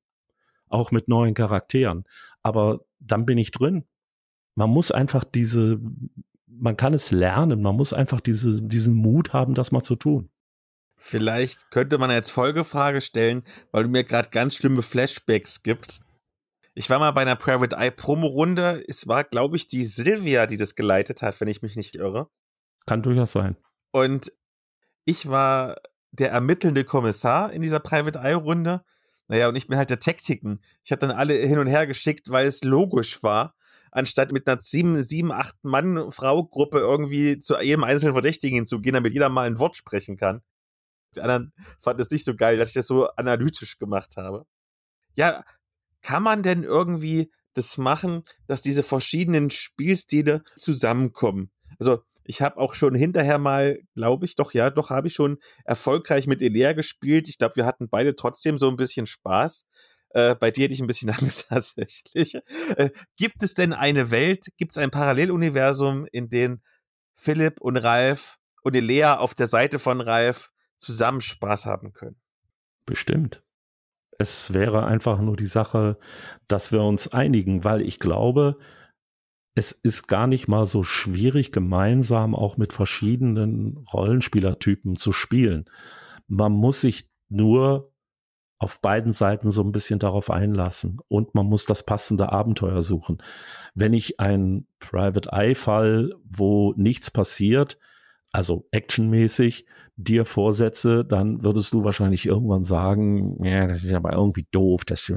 Auch 0.71 0.93
mit 0.93 1.09
neuen 1.09 1.35
Charakteren. 1.35 2.05
Aber 2.43 2.87
dann 3.01 3.27
bin 3.27 3.37
ich 3.37 3.51
drin. 3.51 3.85
Man 4.55 4.71
muss 4.71 4.91
einfach 4.91 5.25
diese 5.25 5.79
man 6.47 6.79
kann 6.79 6.95
es 6.95 7.11
lernen. 7.11 7.61
Man 7.61 7.77
muss 7.77 7.93
einfach 7.93 8.23
diese, 8.23 8.63
diesen 8.63 8.95
Mut 8.95 9.35
haben, 9.35 9.55
das 9.55 9.73
mal 9.73 9.83
zu 9.83 9.95
tun. 9.95 10.31
Vielleicht 10.97 11.71
könnte 11.71 11.99
man 11.99 12.11
jetzt 12.11 12.31
Folgefrage 12.31 13.03
stellen, 13.03 13.43
weil 13.73 13.83
du 13.83 13.91
mir 13.91 14.05
gerade 14.05 14.31
ganz 14.31 14.55
schlimme 14.55 14.81
Flashbacks 14.81 15.63
gibst. 15.63 16.03
Ich 16.73 16.89
war 16.89 16.99
mal 16.99 17.11
bei 17.11 17.21
einer 17.21 17.37
Private 17.37 17.77
Eye 17.77 17.91
Promo-Runde. 17.91 18.83
Es 18.89 19.07
war, 19.07 19.25
glaube 19.25 19.59
ich, 19.59 19.69
die 19.69 19.85
Silvia, 19.85 20.47
die 20.47 20.57
das 20.57 20.77
geleitet 20.77 21.21
hat, 21.21 21.43
wenn 21.43 21.49
ich 21.49 21.61
mich 21.61 21.77
nicht 21.77 21.95
irre. 21.97 22.31
Kann 22.87 23.03
durchaus 23.03 23.33
sein. 23.33 23.59
Und 23.93 24.33
ich 25.05 25.29
war 25.29 25.77
der 26.13 26.31
ermittelnde 26.31 26.85
Kommissar 26.85 27.53
in 27.53 27.63
dieser 27.63 27.81
Private 27.81 28.19
Eye 28.19 28.35
Runde. 28.35 28.83
Naja, 29.29 29.49
und 29.49 29.57
ich 29.57 29.69
bin 29.69 29.79
halt 29.79 29.91
der 29.91 30.01
Taktiken. 30.01 30.61
Ich 30.83 30.91
habe 30.91 31.01
dann 31.01 31.13
alle 31.13 31.35
hin 31.35 31.59
und 31.59 31.69
her 31.69 31.87
geschickt, 31.87 32.31
weil 32.31 32.47
es 32.47 32.65
logisch 32.65 33.23
war 33.23 33.55
anstatt 33.93 34.33
mit 34.33 34.47
einer 34.47 34.63
sieben, 34.63 35.03
sieben, 35.03 35.33
acht 35.33 35.57
Mann-Frau-Gruppe 35.63 36.79
irgendwie 36.79 37.41
zu 37.41 37.59
jedem 37.59 37.85
einzelnen 37.85 38.15
Verdächtigen 38.15 38.67
zu 38.67 38.81
gehen, 38.81 38.95
damit 38.95 39.13
jeder 39.13 39.29
mal 39.29 39.47
ein 39.47 39.59
Wort 39.59 39.77
sprechen 39.77 40.17
kann. 40.17 40.43
Die 41.17 41.21
anderen 41.21 41.53
fanden 41.81 42.03
es 42.03 42.11
nicht 42.11 42.25
so 42.25 42.37
geil, 42.37 42.57
dass 42.57 42.69
ich 42.69 42.75
das 42.75 42.87
so 42.87 43.09
analytisch 43.11 43.79
gemacht 43.79 44.17
habe. 44.17 44.47
Ja, 45.15 45.45
kann 46.03 46.23
man 46.23 46.43
denn 46.43 46.63
irgendwie 46.63 47.33
das 47.55 47.79
machen, 47.79 48.23
dass 48.47 48.63
diese 48.63 48.85
verschiedenen 48.85 49.51
Spielstile 49.51 50.45
zusammenkommen? 50.57 51.51
Also, 51.79 52.05
ich 52.31 52.43
habe 52.43 52.59
auch 52.59 52.75
schon 52.75 52.95
hinterher 52.95 53.39
mal, 53.39 53.81
glaube 53.97 54.25
ich, 54.25 54.37
doch, 54.37 54.55
ja, 54.55 54.71
doch, 54.71 54.91
habe 54.91 55.09
ich 55.09 55.15
schon 55.15 55.39
erfolgreich 55.65 56.29
mit 56.29 56.41
Elea 56.41 56.75
gespielt. 56.75 57.29
Ich 57.29 57.39
glaube, 57.39 57.57
wir 57.57 57.67
hatten 57.67 57.89
beide 57.89 58.15
trotzdem 58.15 58.57
so 58.57 58.69
ein 58.69 58.77
bisschen 58.77 59.07
Spaß. 59.07 59.67
Äh, 60.11 60.37
bei 60.37 60.53
dir 60.53 60.65
hätte 60.65 60.75
ich 60.75 60.81
ein 60.81 60.87
bisschen 60.87 61.11
Angst 61.21 61.47
tatsächlich. 61.49 62.37
Äh, 62.77 62.91
gibt 63.17 63.43
es 63.43 63.55
denn 63.55 63.73
eine 63.73 64.13
Welt, 64.13 64.47
gibt 64.57 64.71
es 64.71 64.79
ein 64.79 64.93
Paralleluniversum, 64.93 66.07
in 66.13 66.29
dem 66.29 66.61
Philipp 67.17 67.61
und 67.61 67.77
Ralf 67.77 68.39
und 68.63 68.77
Lea 68.77 69.07
auf 69.07 69.35
der 69.35 69.49
Seite 69.49 69.81
von 69.81 70.01
Ralf 70.01 70.53
zusammen 70.79 71.23
Spaß 71.23 71.67
haben 71.67 71.93
können? 71.93 72.21
Bestimmt. 72.87 73.43
Es 74.19 74.55
wäre 74.55 74.87
einfach 74.87 75.21
nur 75.21 75.37
die 75.37 75.47
Sache, 75.47 75.99
dass 76.47 76.71
wir 76.71 76.83
uns 76.83 77.09
einigen, 77.09 77.65
weil 77.65 77.83
ich 77.83 77.99
glaube, 77.99 78.57
es 79.55 79.73
ist 79.73 80.07
gar 80.07 80.27
nicht 80.27 80.49
mal 80.49 80.67
so 80.67 80.83
schwierig, 80.83 81.53
gemeinsam 81.53 82.35
auch 82.35 82.57
mit 82.57 82.73
verschiedenen 82.73 83.79
Rollenspielertypen 83.93 84.97
zu 84.97 85.13
spielen. 85.13 85.65
Man 86.29 86.53
muss 86.53 86.81
sich 86.81 87.09
nur 87.29 87.93
auf 88.59 88.81
beiden 88.81 89.13
Seiten 89.13 89.51
so 89.51 89.63
ein 89.63 89.73
bisschen 89.73 89.99
darauf 89.99 90.31
einlassen 90.31 90.99
und 91.09 91.35
man 91.35 91.47
muss 91.47 91.65
das 91.65 91.83
passende 91.85 92.31
Abenteuer 92.31 92.83
suchen. 92.83 93.23
Wenn 93.75 93.95
ich 93.95 94.21
ein 94.21 94.67
Private 94.79 95.31
Eye 95.33 95.55
Fall, 95.55 96.13
wo 96.25 96.75
nichts 96.77 97.11
passiert, 97.11 97.79
also 98.33 98.69
actionmäßig, 98.71 99.67
dir 99.97 100.25
vorsetze, 100.25 101.05
dann 101.05 101.43
würdest 101.43 101.75
du 101.75 101.85
wahrscheinlich 101.85 102.27
irgendwann 102.27 102.65
sagen, 102.65 103.43
ja, 103.45 103.67
das 103.67 103.83
ist 103.83 103.93
aber 103.93 104.13
irgendwie 104.13 104.47
doof, 104.51 104.85
das, 104.85 105.11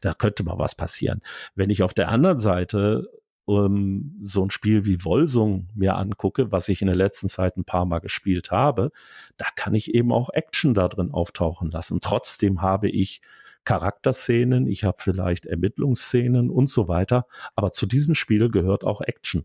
da 0.00 0.14
könnte 0.14 0.42
mal 0.42 0.58
was 0.58 0.74
passieren. 0.74 1.20
Wenn 1.54 1.70
ich 1.70 1.82
auf 1.82 1.94
der 1.94 2.08
anderen 2.08 2.40
Seite 2.40 3.08
ähm, 3.50 4.16
so 4.20 4.42
ein 4.42 4.50
Spiel 4.50 4.84
wie 4.84 5.04
Wolsung 5.04 5.68
mir 5.74 5.96
angucke, 5.96 6.52
was 6.52 6.68
ich 6.68 6.80
in 6.80 6.86
der 6.86 6.96
letzten 6.96 7.28
Zeit 7.28 7.56
ein 7.56 7.64
paar 7.64 7.84
Mal 7.84 7.98
gespielt 7.98 8.50
habe, 8.50 8.92
da 9.36 9.46
kann 9.56 9.74
ich 9.74 9.94
eben 9.94 10.12
auch 10.12 10.30
Action 10.30 10.74
da 10.74 10.88
drin 10.88 11.10
auftauchen 11.10 11.70
lassen. 11.70 12.00
Trotzdem 12.00 12.62
habe 12.62 12.88
ich 12.88 13.20
Charakterszenen, 13.64 14.66
ich 14.66 14.84
habe 14.84 14.98
vielleicht 14.98 15.46
Ermittlungsszenen 15.46 16.50
und 16.50 16.70
so 16.70 16.88
weiter, 16.88 17.26
aber 17.54 17.72
zu 17.72 17.86
diesem 17.86 18.14
Spiel 18.14 18.50
gehört 18.50 18.84
auch 18.84 19.00
Action. 19.00 19.44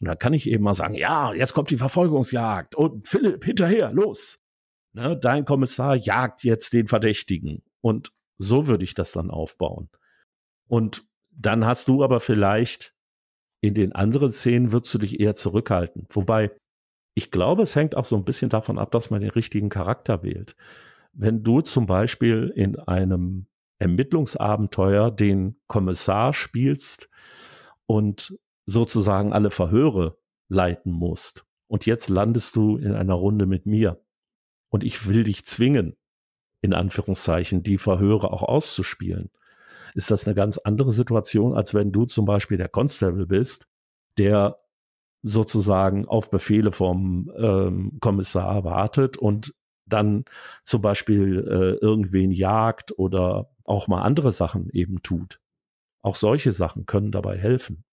Und 0.00 0.08
da 0.08 0.16
kann 0.16 0.34
ich 0.34 0.48
eben 0.48 0.64
mal 0.64 0.74
sagen, 0.74 0.94
ja, 0.94 1.32
jetzt 1.34 1.54
kommt 1.54 1.70
die 1.70 1.76
Verfolgungsjagd 1.76 2.74
und 2.74 3.06
Philipp, 3.06 3.44
hinterher, 3.44 3.92
los. 3.92 4.40
Ne, 4.92 5.16
dein 5.16 5.44
Kommissar 5.44 5.96
jagt 5.96 6.44
jetzt 6.44 6.72
den 6.72 6.86
Verdächtigen. 6.86 7.62
Und 7.80 8.12
so 8.38 8.66
würde 8.66 8.84
ich 8.84 8.94
das 8.94 9.12
dann 9.12 9.30
aufbauen. 9.30 9.88
Und 10.68 11.04
dann 11.30 11.66
hast 11.66 11.88
du 11.88 12.04
aber 12.04 12.20
vielleicht 12.20 12.93
in 13.64 13.72
den 13.72 13.92
anderen 13.92 14.30
Szenen 14.30 14.72
würdest 14.72 14.92
du 14.92 14.98
dich 14.98 15.20
eher 15.20 15.34
zurückhalten. 15.34 16.06
Wobei, 16.10 16.50
ich 17.14 17.30
glaube, 17.30 17.62
es 17.62 17.74
hängt 17.74 17.96
auch 17.96 18.04
so 18.04 18.14
ein 18.14 18.26
bisschen 18.26 18.50
davon 18.50 18.78
ab, 18.78 18.90
dass 18.90 19.08
man 19.08 19.22
den 19.22 19.30
richtigen 19.30 19.70
Charakter 19.70 20.22
wählt. 20.22 20.54
Wenn 21.14 21.42
du 21.42 21.62
zum 21.62 21.86
Beispiel 21.86 22.52
in 22.54 22.78
einem 22.78 23.46
Ermittlungsabenteuer 23.78 25.10
den 25.10 25.56
Kommissar 25.66 26.34
spielst 26.34 27.08
und 27.86 28.38
sozusagen 28.66 29.32
alle 29.32 29.50
Verhöre 29.50 30.18
leiten 30.50 30.92
musst 30.92 31.46
und 31.66 31.86
jetzt 31.86 32.10
landest 32.10 32.56
du 32.56 32.76
in 32.76 32.92
einer 32.92 33.14
Runde 33.14 33.46
mit 33.46 33.64
mir 33.64 34.04
und 34.68 34.84
ich 34.84 35.08
will 35.08 35.24
dich 35.24 35.46
zwingen, 35.46 35.96
in 36.60 36.74
Anführungszeichen, 36.74 37.62
die 37.62 37.78
Verhöre 37.78 38.30
auch 38.30 38.42
auszuspielen, 38.42 39.30
ist 39.94 40.10
das 40.10 40.26
eine 40.26 40.34
ganz 40.34 40.58
andere 40.58 40.90
Situation, 40.90 41.54
als 41.54 41.72
wenn 41.72 41.92
du 41.92 42.04
zum 42.04 42.26
Beispiel 42.26 42.58
der 42.58 42.68
Constable 42.68 43.26
bist, 43.26 43.66
der 44.18 44.58
sozusagen 45.22 46.06
auf 46.06 46.30
Befehle 46.30 46.70
vom 46.70 47.32
ähm, 47.36 47.98
Kommissar 48.00 48.64
wartet 48.64 49.16
und 49.16 49.54
dann 49.86 50.24
zum 50.64 50.82
Beispiel 50.82 51.38
äh, 51.48 51.84
irgendwen 51.84 52.30
jagt 52.30 52.98
oder 52.98 53.50
auch 53.64 53.88
mal 53.88 54.02
andere 54.02 54.32
Sachen 54.32 54.68
eben 54.70 55.02
tut. 55.02 55.40
Auch 56.02 56.16
solche 56.16 56.52
Sachen 56.52 56.84
können 56.84 57.12
dabei 57.12 57.38
helfen. 57.38 57.84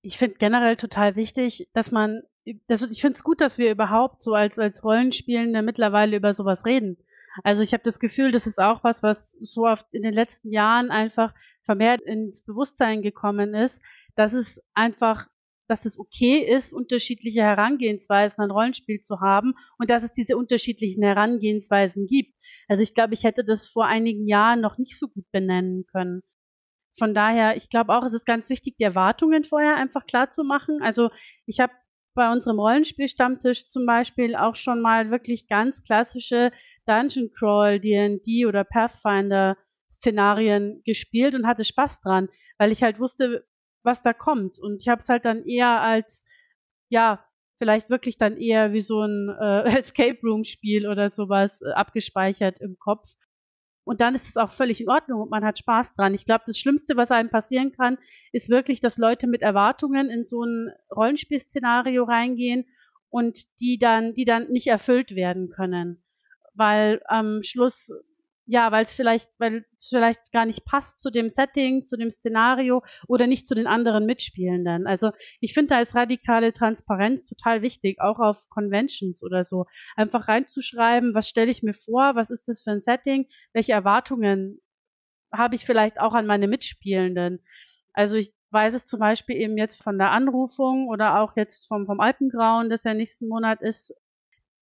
Ich 0.00 0.18
finde 0.18 0.36
generell 0.38 0.76
total 0.76 1.16
wichtig, 1.16 1.68
dass 1.74 1.92
man, 1.92 2.22
also 2.68 2.86
ich 2.90 3.00
finde 3.02 3.16
es 3.16 3.22
gut, 3.22 3.40
dass 3.40 3.58
wir 3.58 3.70
überhaupt 3.70 4.22
so 4.22 4.34
als, 4.34 4.58
als 4.58 4.82
Rollenspielende 4.82 5.62
mittlerweile 5.62 6.16
über 6.16 6.32
sowas 6.32 6.64
reden. 6.66 6.96
Also 7.44 7.62
ich 7.62 7.72
habe 7.72 7.82
das 7.82 7.98
Gefühl, 7.98 8.30
das 8.30 8.46
ist 8.46 8.60
auch 8.60 8.84
was, 8.84 9.02
was 9.02 9.36
so 9.40 9.66
oft 9.66 9.86
in 9.92 10.02
den 10.02 10.14
letzten 10.14 10.50
Jahren 10.50 10.90
einfach 10.90 11.34
vermehrt 11.62 12.02
ins 12.02 12.42
Bewusstsein 12.44 13.02
gekommen 13.02 13.54
ist, 13.54 13.82
dass 14.14 14.32
es 14.32 14.62
einfach 14.74 15.28
dass 15.68 15.86
es 15.86 15.98
okay 15.98 16.38
ist, 16.38 16.74
unterschiedliche 16.74 17.40
Herangehensweisen 17.40 18.44
an 18.44 18.50
Rollenspiel 18.50 19.00
zu 19.00 19.20
haben 19.20 19.54
und 19.78 19.88
dass 19.88 20.02
es 20.02 20.12
diese 20.12 20.36
unterschiedlichen 20.36 21.02
Herangehensweisen 21.02 22.06
gibt. 22.06 22.34
Also 22.68 22.82
ich 22.82 22.94
glaube, 22.94 23.14
ich 23.14 23.24
hätte 23.24 23.42
das 23.42 23.66
vor 23.66 23.86
einigen 23.86 24.26
Jahren 24.26 24.60
noch 24.60 24.76
nicht 24.76 24.98
so 24.98 25.08
gut 25.08 25.24
benennen 25.32 25.86
können. 25.86 26.20
Von 26.98 27.14
daher, 27.14 27.56
ich 27.56 27.70
glaube 27.70 27.94
auch, 27.94 28.04
es 28.04 28.12
ist 28.12 28.26
ganz 28.26 28.50
wichtig, 28.50 28.76
die 28.76 28.84
Erwartungen 28.84 29.44
vorher 29.44 29.76
einfach 29.76 30.06
klar 30.06 30.30
zu 30.30 30.44
machen. 30.44 30.82
Also 30.82 31.10
ich 31.46 31.58
habe 31.58 31.72
bei 32.14 32.30
unserem 32.30 32.58
Rollenspielstammtisch 32.58 33.68
zum 33.68 33.86
Beispiel 33.86 34.34
auch 34.36 34.54
schon 34.54 34.80
mal 34.80 35.10
wirklich 35.10 35.48
ganz 35.48 35.82
klassische 35.82 36.52
Dungeon 36.86 37.30
Crawl, 37.32 37.80
D&D 37.80 38.46
oder 38.46 38.64
Pathfinder 38.64 39.56
Szenarien 39.92 40.82
gespielt 40.84 41.34
und 41.34 41.46
hatte 41.46 41.64
Spaß 41.64 42.00
dran, 42.00 42.28
weil 42.58 42.72
ich 42.72 42.82
halt 42.82 42.98
wusste, 42.98 43.46
was 43.82 44.02
da 44.02 44.12
kommt. 44.12 44.58
Und 44.58 44.80
ich 44.80 44.88
habe 44.88 45.00
es 45.00 45.08
halt 45.08 45.24
dann 45.24 45.44
eher 45.44 45.80
als, 45.80 46.26
ja, 46.88 47.24
vielleicht 47.58 47.90
wirklich 47.90 48.16
dann 48.16 48.36
eher 48.36 48.72
wie 48.72 48.80
so 48.80 49.02
ein 49.02 49.28
äh, 49.28 49.62
Escape 49.78 50.18
Room 50.22 50.44
Spiel 50.44 50.88
oder 50.88 51.10
sowas 51.10 51.62
äh, 51.62 51.72
abgespeichert 51.72 52.60
im 52.60 52.76
Kopf. 52.78 53.14
Und 53.84 54.00
dann 54.00 54.14
ist 54.14 54.28
es 54.28 54.36
auch 54.36 54.52
völlig 54.52 54.80
in 54.80 54.88
Ordnung 54.88 55.22
und 55.22 55.30
man 55.30 55.44
hat 55.44 55.58
Spaß 55.58 55.94
dran. 55.94 56.14
Ich 56.14 56.24
glaube, 56.24 56.44
das 56.46 56.58
Schlimmste, 56.58 56.96
was 56.96 57.10
einem 57.10 57.30
passieren 57.30 57.72
kann, 57.72 57.98
ist 58.32 58.48
wirklich, 58.48 58.80
dass 58.80 58.98
Leute 58.98 59.26
mit 59.26 59.42
Erwartungen 59.42 60.10
in 60.10 60.24
so 60.24 60.44
ein 60.44 60.70
Rollenspielszenario 60.94 62.04
reingehen 62.04 62.66
und 63.10 63.60
die 63.60 63.78
dann, 63.78 64.14
die 64.14 64.24
dann 64.24 64.48
nicht 64.50 64.68
erfüllt 64.68 65.14
werden 65.14 65.50
können. 65.50 66.02
weil 66.54 67.02
am 67.06 67.42
Schluss 67.42 67.92
ja, 68.52 68.70
weil 68.70 68.84
es 68.84 68.92
vielleicht, 68.92 69.30
weil 69.38 69.64
es 69.78 69.88
vielleicht 69.88 70.30
gar 70.30 70.44
nicht 70.44 70.66
passt 70.66 71.00
zu 71.00 71.10
dem 71.10 71.30
Setting, 71.30 71.82
zu 71.82 71.96
dem 71.96 72.10
Szenario 72.10 72.82
oder 73.08 73.26
nicht 73.26 73.46
zu 73.46 73.54
den 73.54 73.66
anderen 73.66 74.04
Mitspielenden. 74.04 74.86
Also 74.86 75.12
ich 75.40 75.54
finde, 75.54 75.70
da 75.70 75.80
ist 75.80 75.94
radikale 75.94 76.52
Transparenz 76.52 77.24
total 77.24 77.62
wichtig, 77.62 77.98
auch 77.98 78.18
auf 78.18 78.50
Conventions 78.50 79.22
oder 79.22 79.42
so. 79.42 79.64
Einfach 79.96 80.28
reinzuschreiben, 80.28 81.14
was 81.14 81.30
stelle 81.30 81.50
ich 81.50 81.62
mir 81.62 81.72
vor, 81.72 82.14
was 82.14 82.30
ist 82.30 82.46
das 82.46 82.62
für 82.62 82.72
ein 82.72 82.82
Setting, 82.82 83.26
welche 83.54 83.72
Erwartungen 83.72 84.60
habe 85.32 85.54
ich 85.54 85.64
vielleicht 85.64 85.98
auch 85.98 86.12
an 86.12 86.26
meine 86.26 86.46
Mitspielenden. 86.46 87.42
Also 87.94 88.16
ich 88.16 88.34
weiß 88.50 88.74
es 88.74 88.84
zum 88.84 89.00
Beispiel 89.00 89.36
eben 89.36 89.56
jetzt 89.56 89.82
von 89.82 89.96
der 89.96 90.10
Anrufung 90.10 90.88
oder 90.88 91.20
auch 91.20 91.36
jetzt 91.36 91.66
vom, 91.68 91.86
vom 91.86 92.00
Alpengrauen, 92.00 92.68
das 92.68 92.84
ja 92.84 92.92
nächsten 92.92 93.28
Monat 93.28 93.62
ist, 93.62 93.94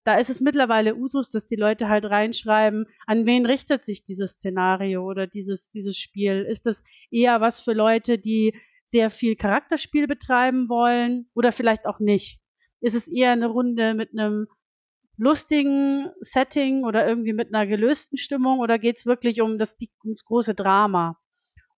da 0.04 0.18
ist 0.18 0.30
es 0.30 0.40
mittlerweile 0.40 0.96
Usus, 0.96 1.30
dass 1.30 1.46
die 1.46 1.56
Leute 1.56 1.88
halt 1.88 2.04
reinschreiben, 2.04 2.86
an 3.06 3.26
wen 3.26 3.46
richtet 3.46 3.84
sich 3.84 4.02
dieses 4.02 4.32
Szenario 4.32 5.04
oder 5.04 5.26
dieses, 5.26 5.70
dieses 5.70 5.98
Spiel? 5.98 6.46
Ist 6.48 6.66
das 6.66 6.82
eher 7.10 7.40
was 7.40 7.60
für 7.60 7.72
Leute, 7.72 8.18
die 8.18 8.54
sehr 8.86 9.10
viel 9.10 9.36
Charakterspiel 9.36 10.06
betreiben 10.06 10.68
wollen 10.68 11.28
oder 11.34 11.52
vielleicht 11.52 11.86
auch 11.86 12.00
nicht? 12.00 12.40
Ist 12.80 12.94
es 12.94 13.08
eher 13.08 13.32
eine 13.32 13.46
Runde 13.46 13.94
mit 13.94 14.10
einem 14.12 14.46
lustigen 15.16 16.10
Setting 16.20 16.84
oder 16.84 17.06
irgendwie 17.06 17.34
mit 17.34 17.54
einer 17.54 17.66
gelösten 17.66 18.16
Stimmung 18.16 18.58
oder 18.60 18.78
geht 18.78 18.96
es 18.96 19.06
wirklich 19.06 19.42
um 19.42 19.58
das, 19.58 19.76
um 20.02 20.12
das 20.12 20.24
große 20.24 20.54
Drama? 20.54 21.20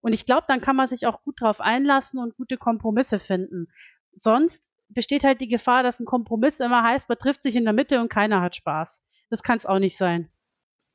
Und 0.01 0.13
ich 0.13 0.27
glaube, 0.27 0.45
dann 0.47 0.61
kann 0.61 0.77
man 0.77 0.87
sich 0.87 1.07
auch 1.07 1.23
gut 1.23 1.41
drauf 1.41 1.61
einlassen 1.61 2.21
und 2.21 2.37
gute 2.37 2.57
Kompromisse 2.57 3.19
finden. 3.19 3.67
Sonst 4.13 4.72
besteht 4.95 5.25
halt 5.25 5.41
die 5.41 5.49
Gefahr, 5.49 5.83
dass 5.83 6.01
ein 6.01 6.07
Kompromiss 6.07 6.61
immer 6.61 6.83
heißt, 6.83 7.09
man 7.09 7.19
trifft 7.19 7.43
sich 7.43 7.57
in 7.57 7.65
der 7.65 7.73
Mitte 7.73 8.01
und 8.01 8.09
keiner 8.09 8.41
hat 8.41 8.57
Spaß. 8.57 9.05
Das 9.31 9.43
kann 9.43 9.59
es 9.59 9.67
auch 9.67 9.79
nicht 9.79 9.97
sein. 9.97 10.29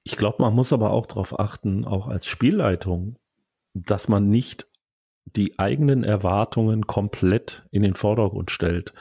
Ich 0.03 0.15
glaube, 0.15 0.41
man 0.41 0.53
muss 0.53 0.71
aber 0.71 0.91
auch 0.91 1.05
darauf 1.05 1.39
achten, 1.39 1.83
auch 1.85 2.07
als 2.07 2.27
Spielleitung, 2.27 3.17
dass 3.73 4.07
man 4.07 4.29
nicht 4.29 4.67
die 5.25 5.59
eigenen 5.59 6.03
Erwartungen 6.03 6.87
komplett 6.87 7.67
in 7.71 7.83
den 7.83 7.95
Vordergrund 7.95 8.51
stellt. 8.51 8.93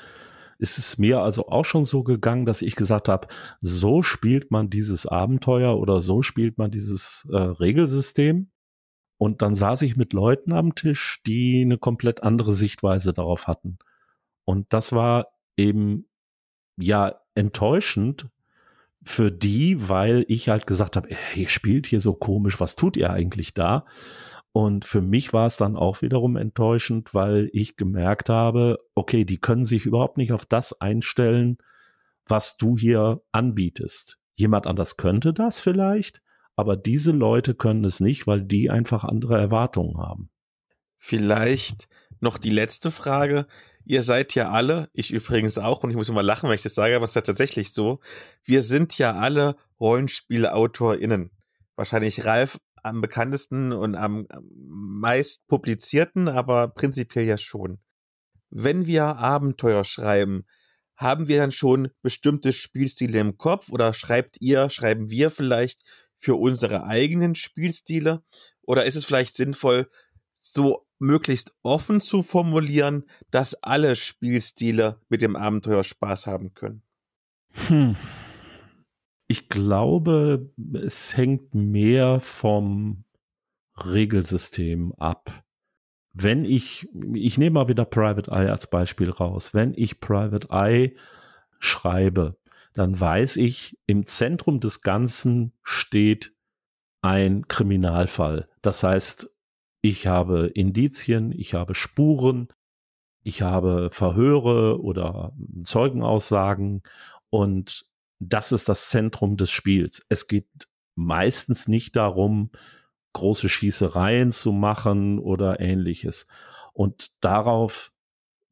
Es 0.59 0.79
ist 0.79 0.99
mir 0.99 1.21
also 1.21 1.49
auch 1.49 1.65
schon 1.65 1.85
so 1.85 2.03
gegangen, 2.03 2.47
dass 2.47 2.63
ich 2.63 2.77
gesagt 2.77 3.09
habe, 3.09 3.29
so 3.61 4.03
spielt 4.03 4.51
man 4.51 4.71
dieses 4.71 5.07
Abenteuer 5.07 5.79
oder 5.79 6.01
so 6.01 6.23
spielt 6.23 6.59
man 6.59 6.71
dieses 6.71 7.29
äh, 7.31 7.37
Regelsystem. 7.37 8.51
Und 9.19 9.43
dann 9.43 9.55
saß 9.55 9.83
ich 9.83 9.97
mit 9.97 10.13
Leuten 10.13 10.53
am 10.53 10.75
Tisch, 10.75 11.23
die 11.27 11.63
eine 11.63 11.79
komplett 11.79 12.23
andere 12.23 12.53
Sichtweise 12.53 13.13
darauf 13.15 13.47
hatten. 13.47 13.79
Und 14.47 14.73
das 14.73 14.93
war 14.93 15.27
eben 15.59 16.09
ja 16.79 17.21
enttäuschend 17.35 18.29
für 19.03 19.31
die, 19.31 19.89
weil 19.89 20.25
ich 20.29 20.49
halt 20.49 20.67
gesagt 20.67 20.97
habe, 20.97 21.09
ihr 21.35 21.49
spielt 21.51 21.87
hier 21.87 22.01
so 22.01 22.15
komisch, 22.15 22.59
was 22.59 22.77
tut 22.77 22.97
ihr 22.97 23.11
eigentlich 23.11 23.53
da? 23.53 23.85
Und 24.53 24.87
für 24.87 25.03
mich 25.03 25.35
war 25.35 25.47
es 25.47 25.59
dann 25.59 25.77
auch 25.77 26.01
wiederum 26.01 26.37
enttäuschend, 26.37 27.13
weil 27.13 27.51
ich 27.53 27.77
gemerkt 27.77 28.31
habe, 28.31 28.79
okay, 28.95 29.27
die 29.27 29.39
können 29.39 29.67
sich 29.67 29.85
überhaupt 29.85 30.17
nicht 30.17 30.33
auf 30.33 30.47
das 30.47 30.81
einstellen, 30.81 31.59
was 32.25 32.57
du 32.57 32.79
hier 32.79 33.21
anbietest. 33.33 34.19
Jemand 34.35 34.67
anders 34.67 34.97
könnte 34.97 35.35
das 35.35 35.59
vielleicht, 35.59 36.23
aber 36.55 36.77
diese 36.77 37.13
Leute 37.13 37.55
können 37.55 37.85
es 37.85 38.01
nicht, 38.01 38.27
weil 38.27 38.43
die 38.43 38.71
einfach 38.71 39.05
andere 39.05 39.39
Erwartungen 39.39 39.99
haben. 39.99 40.31
Vielleicht 40.97 41.89
noch 42.21 42.39
die 42.39 42.51
letzte 42.51 42.91
Frage 42.91 43.47
ihr 43.87 44.03
seid 44.03 44.35
ja 44.35 44.51
alle, 44.51 44.91
ich 44.93 45.13
übrigens 45.13 45.59
auch, 45.59 45.83
und 45.83 45.91
ich 45.91 45.97
muss 45.97 46.09
immer 46.09 46.23
lachen, 46.23 46.49
wenn 46.49 46.57
ich 46.57 46.63
das 46.63 46.75
sage, 46.75 46.97
aber 46.97 47.05
es 47.05 47.11
ist 47.11 47.15
ja 47.15 47.21
tatsächlich 47.23 47.73
so, 47.73 48.01
wir 48.45 48.63
sind 48.63 48.99
ja 48.99 49.15
alle 49.15 49.57
RollenspielautorInnen. 49.81 51.31
Wahrscheinlich 51.77 52.25
Ralf 52.25 52.59
am 52.83 53.01
bekanntesten 53.01 53.73
und 53.73 53.95
am 53.95 54.27
meist 54.57 55.47
publizierten, 55.47 56.29
aber 56.29 56.69
prinzipiell 56.69 57.25
ja 57.25 57.39
schon. 57.39 57.79
Wenn 58.51 58.87
wir 58.87 59.05
Abenteuer 59.05 59.85
schreiben, 59.85 60.47
haben 60.97 61.29
wir 61.29 61.37
dann 61.39 61.53
schon 61.53 61.91
bestimmte 62.03 62.53
Spielstile 62.53 63.21
im 63.21 63.37
Kopf 63.37 63.69
oder 63.69 63.93
schreibt 63.93 64.41
ihr, 64.41 64.71
schreiben 64.71 65.11
wir 65.11 65.31
vielleicht 65.31 65.83
für 66.17 66.37
unsere 66.37 66.85
eigenen 66.85 67.35
Spielstile? 67.35 68.23
Oder 68.63 68.87
ist 68.87 68.97
es 68.97 69.05
vielleicht 69.05 69.37
sinnvoll, 69.37 69.89
so 70.39 70.86
möglichst 70.99 71.57
offen 71.63 72.01
zu 72.01 72.23
formulieren, 72.23 73.05
dass 73.31 73.55
alle 73.63 73.97
Spielstile 73.97 75.01
mit 75.09 75.23
dem 75.23 75.37
Abenteuer 75.37 75.85
Spaß 75.85 76.27
haben 76.27 76.55
können? 76.55 76.83
Hm. 77.69 77.97
Ich 79.29 79.49
glaube, 79.49 80.51
es 80.75 81.17
hängt 81.17 81.55
mehr 81.55 82.21
vom 82.21 83.05
Regelsystem 83.77 84.93
ab. 84.99 85.45
Wenn 86.13 86.45
ich, 86.45 86.89
ich 87.13 87.37
nehme 87.37 87.55
mal 87.55 87.69
wieder 87.69 87.85
Private 87.85 88.31
Eye 88.31 88.51
als 88.51 88.71
Beispiel 88.71 89.11
raus. 89.11 89.53
Wenn 89.53 89.75
ich 89.75 90.01
Private 90.01 90.49
Eye 90.51 90.97
schreibe, 91.59 92.39
dann 92.73 92.99
weiß 92.99 93.37
ich, 93.37 93.79
im 93.87 94.07
Zentrum 94.07 94.61
des 94.61 94.83
Ganzen 94.83 95.53
steht 95.63 96.35
ein 97.03 97.49
Kriminalfall. 97.49 98.49
Das 98.63 98.83
heißt, 98.83 99.31
ich 99.89 100.09
habe 100.09 100.49
Indizien, 100.49 101.31
ich 101.31 101.55
habe 101.55 101.77
Spuren, 101.77 102.49
ich 103.23 103.43
habe 103.43 103.89
Verhöre 103.93 104.81
oder 104.81 105.33
Zeugenaussagen 105.63 106.83
und 107.31 107.87
das 108.19 108.51
ist 108.51 108.69
das 108.69 108.89
Zentrum 108.89 109.37
des 109.37 109.53
Spiels. 109.53 110.05
Es 110.09 110.27
geht 110.27 110.49
meistens 110.97 111.69
nicht 111.69 111.95
darum, 111.95 112.51
große 113.13 113.49
Schießereien 113.49 114.33
zu 114.33 114.51
machen 114.51 115.21
oder 115.21 115.61
ähnliches. 115.61 116.27
Und 116.73 117.13
darauf 117.21 117.93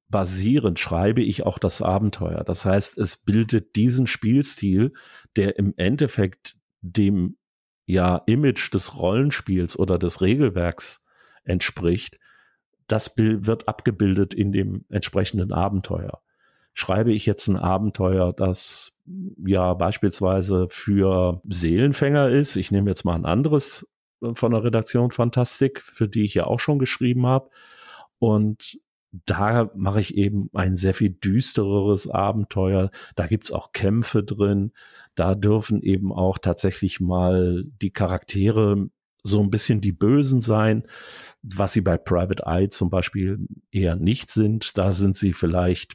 basierend 0.08 0.78
schreibe 0.78 1.22
ich 1.22 1.44
auch 1.44 1.58
das 1.58 1.82
Abenteuer. 1.82 2.44
Das 2.44 2.64
heißt, 2.64 2.96
es 2.96 3.16
bildet 3.16 3.74
diesen 3.74 4.06
Spielstil, 4.06 4.92
der 5.34 5.58
im 5.58 5.74
Endeffekt 5.76 6.58
dem 6.80 7.38
ja 7.86 8.18
Image 8.26 8.72
des 8.72 8.96
Rollenspiels 8.96 9.76
oder 9.76 9.98
des 9.98 10.20
Regelwerks 10.20 11.03
entspricht, 11.44 12.18
das 12.86 13.14
wird 13.16 13.68
abgebildet 13.68 14.34
in 14.34 14.52
dem 14.52 14.84
entsprechenden 14.88 15.52
Abenteuer. 15.52 16.20
Schreibe 16.74 17.12
ich 17.12 17.24
jetzt 17.24 17.46
ein 17.48 17.56
Abenteuer, 17.56 18.32
das 18.32 18.98
ja 19.46 19.74
beispielsweise 19.74 20.66
für 20.68 21.40
Seelenfänger 21.48 22.30
ist, 22.30 22.56
ich 22.56 22.70
nehme 22.70 22.90
jetzt 22.90 23.04
mal 23.04 23.14
ein 23.14 23.24
anderes 23.24 23.86
äh, 24.22 24.34
von 24.34 24.52
der 24.52 24.64
Redaktion 24.64 25.10
Fantastik, 25.10 25.80
für 25.82 26.08
die 26.08 26.24
ich 26.24 26.34
ja 26.34 26.46
auch 26.46 26.60
schon 26.60 26.78
geschrieben 26.78 27.26
habe, 27.26 27.50
und 28.18 28.78
da 29.26 29.70
mache 29.74 30.00
ich 30.00 30.16
eben 30.16 30.50
ein 30.54 30.76
sehr 30.76 30.94
viel 30.94 31.10
düstereres 31.10 32.08
Abenteuer. 32.08 32.90
Da 33.14 33.26
gibt's 33.26 33.52
auch 33.52 33.72
Kämpfe 33.72 34.24
drin. 34.24 34.72
Da 35.14 35.34
dürfen 35.34 35.82
eben 35.82 36.12
auch 36.12 36.38
tatsächlich 36.38 37.00
mal 37.00 37.64
die 37.80 37.92
Charaktere 37.92 38.88
so 39.24 39.40
ein 39.42 39.50
bisschen 39.50 39.80
die 39.80 39.92
Bösen 39.92 40.40
sein 40.40 40.84
was 41.44 41.74
sie 41.74 41.82
bei 41.82 41.98
Private 41.98 42.44
Eye 42.46 42.68
zum 42.68 42.90
Beispiel 42.90 43.46
eher 43.70 43.96
nicht 43.96 44.30
sind. 44.30 44.76
Da 44.78 44.92
sind 44.92 45.16
sie 45.16 45.32
vielleicht 45.32 45.94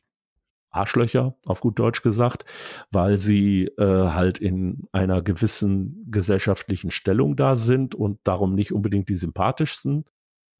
Arschlöcher, 0.70 1.36
auf 1.48 1.62
gut 1.62 1.80
Deutsch 1.80 2.04
gesagt, 2.04 2.46
weil 2.92 3.18
sie 3.18 3.66
äh, 3.78 4.10
halt 4.10 4.38
in 4.38 4.88
einer 4.92 5.24
gewissen 5.24 6.06
gesellschaftlichen 6.12 6.92
Stellung 6.92 7.36
da 7.36 7.56
sind 7.56 7.96
und 7.96 8.20
darum 8.24 8.54
nicht 8.54 8.72
unbedingt 8.72 9.10
die 9.10 9.16
sympathischsten. 9.16 10.06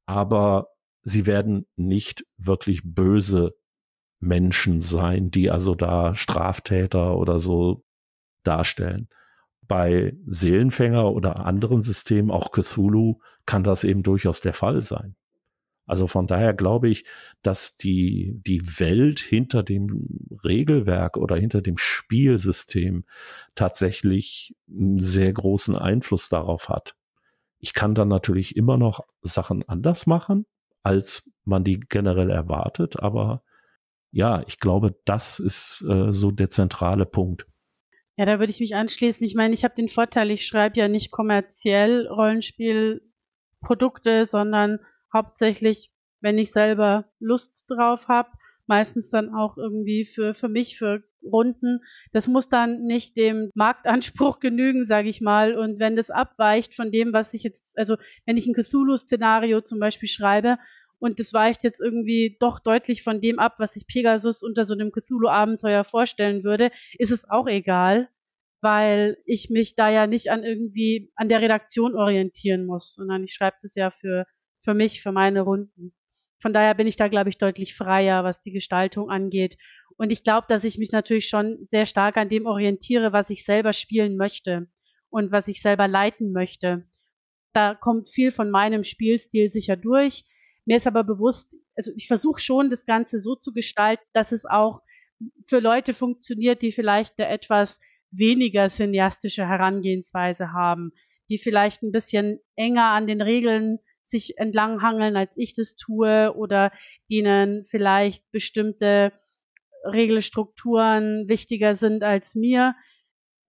Aber 0.06 0.70
sie 1.02 1.26
werden 1.26 1.66
nicht 1.76 2.24
wirklich 2.36 2.82
böse 2.84 3.54
Menschen 4.18 4.80
sein, 4.80 5.30
die 5.30 5.50
also 5.50 5.76
da 5.76 6.16
Straftäter 6.16 7.16
oder 7.16 7.38
so 7.38 7.84
darstellen 8.42 9.08
bei 9.70 10.16
Seelenfänger 10.26 11.12
oder 11.12 11.46
anderen 11.46 11.80
Systemen, 11.80 12.32
auch 12.32 12.50
Cthulhu, 12.50 13.20
kann 13.46 13.62
das 13.62 13.84
eben 13.84 14.02
durchaus 14.02 14.40
der 14.40 14.52
Fall 14.52 14.80
sein. 14.80 15.14
Also 15.86 16.08
von 16.08 16.26
daher 16.26 16.54
glaube 16.54 16.88
ich, 16.88 17.04
dass 17.42 17.76
die, 17.76 18.40
die 18.44 18.80
Welt 18.80 19.20
hinter 19.20 19.62
dem 19.62 20.08
Regelwerk 20.42 21.16
oder 21.16 21.36
hinter 21.36 21.62
dem 21.62 21.78
Spielsystem 21.78 23.04
tatsächlich 23.54 24.56
einen 24.68 24.98
sehr 24.98 25.32
großen 25.32 25.76
Einfluss 25.76 26.28
darauf 26.28 26.68
hat. 26.68 26.96
Ich 27.60 27.72
kann 27.72 27.94
dann 27.94 28.08
natürlich 28.08 28.56
immer 28.56 28.76
noch 28.76 29.04
Sachen 29.22 29.62
anders 29.68 30.08
machen, 30.08 30.46
als 30.82 31.30
man 31.44 31.62
die 31.62 31.78
generell 31.78 32.30
erwartet, 32.30 32.98
aber 32.98 33.44
ja, 34.10 34.42
ich 34.48 34.58
glaube, 34.58 34.96
das 35.04 35.38
ist 35.38 35.84
äh, 35.88 36.12
so 36.12 36.32
der 36.32 36.50
zentrale 36.50 37.06
Punkt. 37.06 37.46
Ja, 38.20 38.26
da 38.26 38.38
würde 38.38 38.50
ich 38.50 38.60
mich 38.60 38.74
anschließen. 38.74 39.26
Ich 39.26 39.34
meine, 39.34 39.54
ich 39.54 39.64
habe 39.64 39.74
den 39.74 39.88
Vorteil, 39.88 40.30
ich 40.30 40.44
schreibe 40.44 40.78
ja 40.78 40.88
nicht 40.88 41.10
kommerziell 41.10 42.06
Rollenspielprodukte, 42.06 44.26
sondern 44.26 44.78
hauptsächlich, 45.10 45.90
wenn 46.20 46.36
ich 46.36 46.52
selber 46.52 47.06
Lust 47.18 47.64
drauf 47.70 48.08
habe, 48.08 48.28
meistens 48.66 49.08
dann 49.08 49.34
auch 49.34 49.56
irgendwie 49.56 50.04
für, 50.04 50.34
für 50.34 50.50
mich, 50.50 50.76
für 50.76 51.02
Runden. 51.22 51.80
Das 52.12 52.28
muss 52.28 52.50
dann 52.50 52.82
nicht 52.82 53.16
dem 53.16 53.50
Marktanspruch 53.54 54.38
genügen, 54.40 54.84
sage 54.84 55.08
ich 55.08 55.22
mal. 55.22 55.56
Und 55.56 55.78
wenn 55.78 55.96
das 55.96 56.10
abweicht 56.10 56.74
von 56.74 56.92
dem, 56.92 57.14
was 57.14 57.32
ich 57.32 57.42
jetzt, 57.42 57.78
also 57.78 57.96
wenn 58.26 58.36
ich 58.36 58.46
ein 58.46 58.52
Cthulhu-Szenario 58.52 59.62
zum 59.62 59.78
Beispiel 59.78 60.10
schreibe 60.10 60.58
und 61.00 61.18
das 61.18 61.32
weicht 61.32 61.64
jetzt 61.64 61.80
irgendwie 61.80 62.36
doch 62.38 62.60
deutlich 62.60 63.02
von 63.02 63.20
dem 63.20 63.38
ab, 63.38 63.54
was 63.58 63.74
sich 63.74 63.86
Pegasus 63.86 64.42
unter 64.42 64.64
so 64.64 64.74
einem 64.74 64.92
Cthulhu-Abenteuer 64.92 65.82
vorstellen 65.82 66.44
würde, 66.44 66.70
ist 66.98 67.10
es 67.10 67.28
auch 67.28 67.48
egal, 67.48 68.08
weil 68.60 69.16
ich 69.24 69.48
mich 69.50 69.74
da 69.74 69.88
ja 69.88 70.06
nicht 70.06 70.30
an 70.30 70.44
irgendwie 70.44 71.10
an 71.16 71.28
der 71.28 71.40
Redaktion 71.40 71.96
orientieren 71.96 72.66
muss, 72.66 72.92
sondern 72.92 73.24
ich 73.24 73.32
schreibe 73.32 73.56
das 73.62 73.74
ja 73.74 73.90
für, 73.90 74.26
für 74.62 74.74
mich, 74.74 75.02
für 75.02 75.10
meine 75.10 75.40
Runden. 75.40 75.94
Von 76.40 76.52
daher 76.52 76.74
bin 76.74 76.86
ich 76.86 76.96
da, 76.96 77.08
glaube 77.08 77.30
ich, 77.30 77.38
deutlich 77.38 77.74
freier, 77.74 78.22
was 78.22 78.40
die 78.40 78.52
Gestaltung 78.52 79.10
angeht. 79.10 79.56
Und 79.96 80.10
ich 80.10 80.22
glaube, 80.22 80.46
dass 80.48 80.64
ich 80.64 80.78
mich 80.78 80.92
natürlich 80.92 81.28
schon 81.28 81.66
sehr 81.68 81.86
stark 81.86 82.16
an 82.16 82.28
dem 82.28 82.46
orientiere, 82.46 83.12
was 83.12 83.30
ich 83.30 83.44
selber 83.44 83.72
spielen 83.72 84.16
möchte 84.16 84.68
und 85.10 85.32
was 85.32 85.48
ich 85.48 85.60
selber 85.60 85.88
leiten 85.88 86.32
möchte. 86.32 86.86
Da 87.52 87.74
kommt 87.74 88.08
viel 88.08 88.30
von 88.30 88.50
meinem 88.50 88.84
Spielstil 88.84 89.50
sicher 89.50 89.76
durch. 89.76 90.24
Mir 90.70 90.76
ist 90.76 90.86
aber 90.86 91.02
bewusst, 91.02 91.56
also 91.74 91.90
ich 91.96 92.06
versuche 92.06 92.40
schon, 92.40 92.70
das 92.70 92.86
Ganze 92.86 93.18
so 93.18 93.34
zu 93.34 93.52
gestalten, 93.52 94.04
dass 94.12 94.30
es 94.30 94.46
auch 94.46 94.82
für 95.44 95.58
Leute 95.58 95.92
funktioniert, 95.92 96.62
die 96.62 96.70
vielleicht 96.70 97.18
eine 97.18 97.28
etwas 97.28 97.80
weniger 98.12 98.68
cineastische 98.68 99.48
Herangehensweise 99.48 100.52
haben, 100.52 100.92
die 101.28 101.38
vielleicht 101.38 101.82
ein 101.82 101.90
bisschen 101.90 102.38
enger 102.54 102.84
an 102.84 103.08
den 103.08 103.20
Regeln 103.20 103.80
sich 104.04 104.38
entlanghangeln, 104.38 105.16
als 105.16 105.36
ich 105.36 105.54
das 105.54 105.74
tue, 105.74 106.32
oder 106.36 106.70
denen 107.10 107.64
vielleicht 107.64 108.30
bestimmte 108.30 109.12
Regelstrukturen 109.82 111.26
wichtiger 111.26 111.74
sind 111.74 112.04
als 112.04 112.36
mir. 112.36 112.76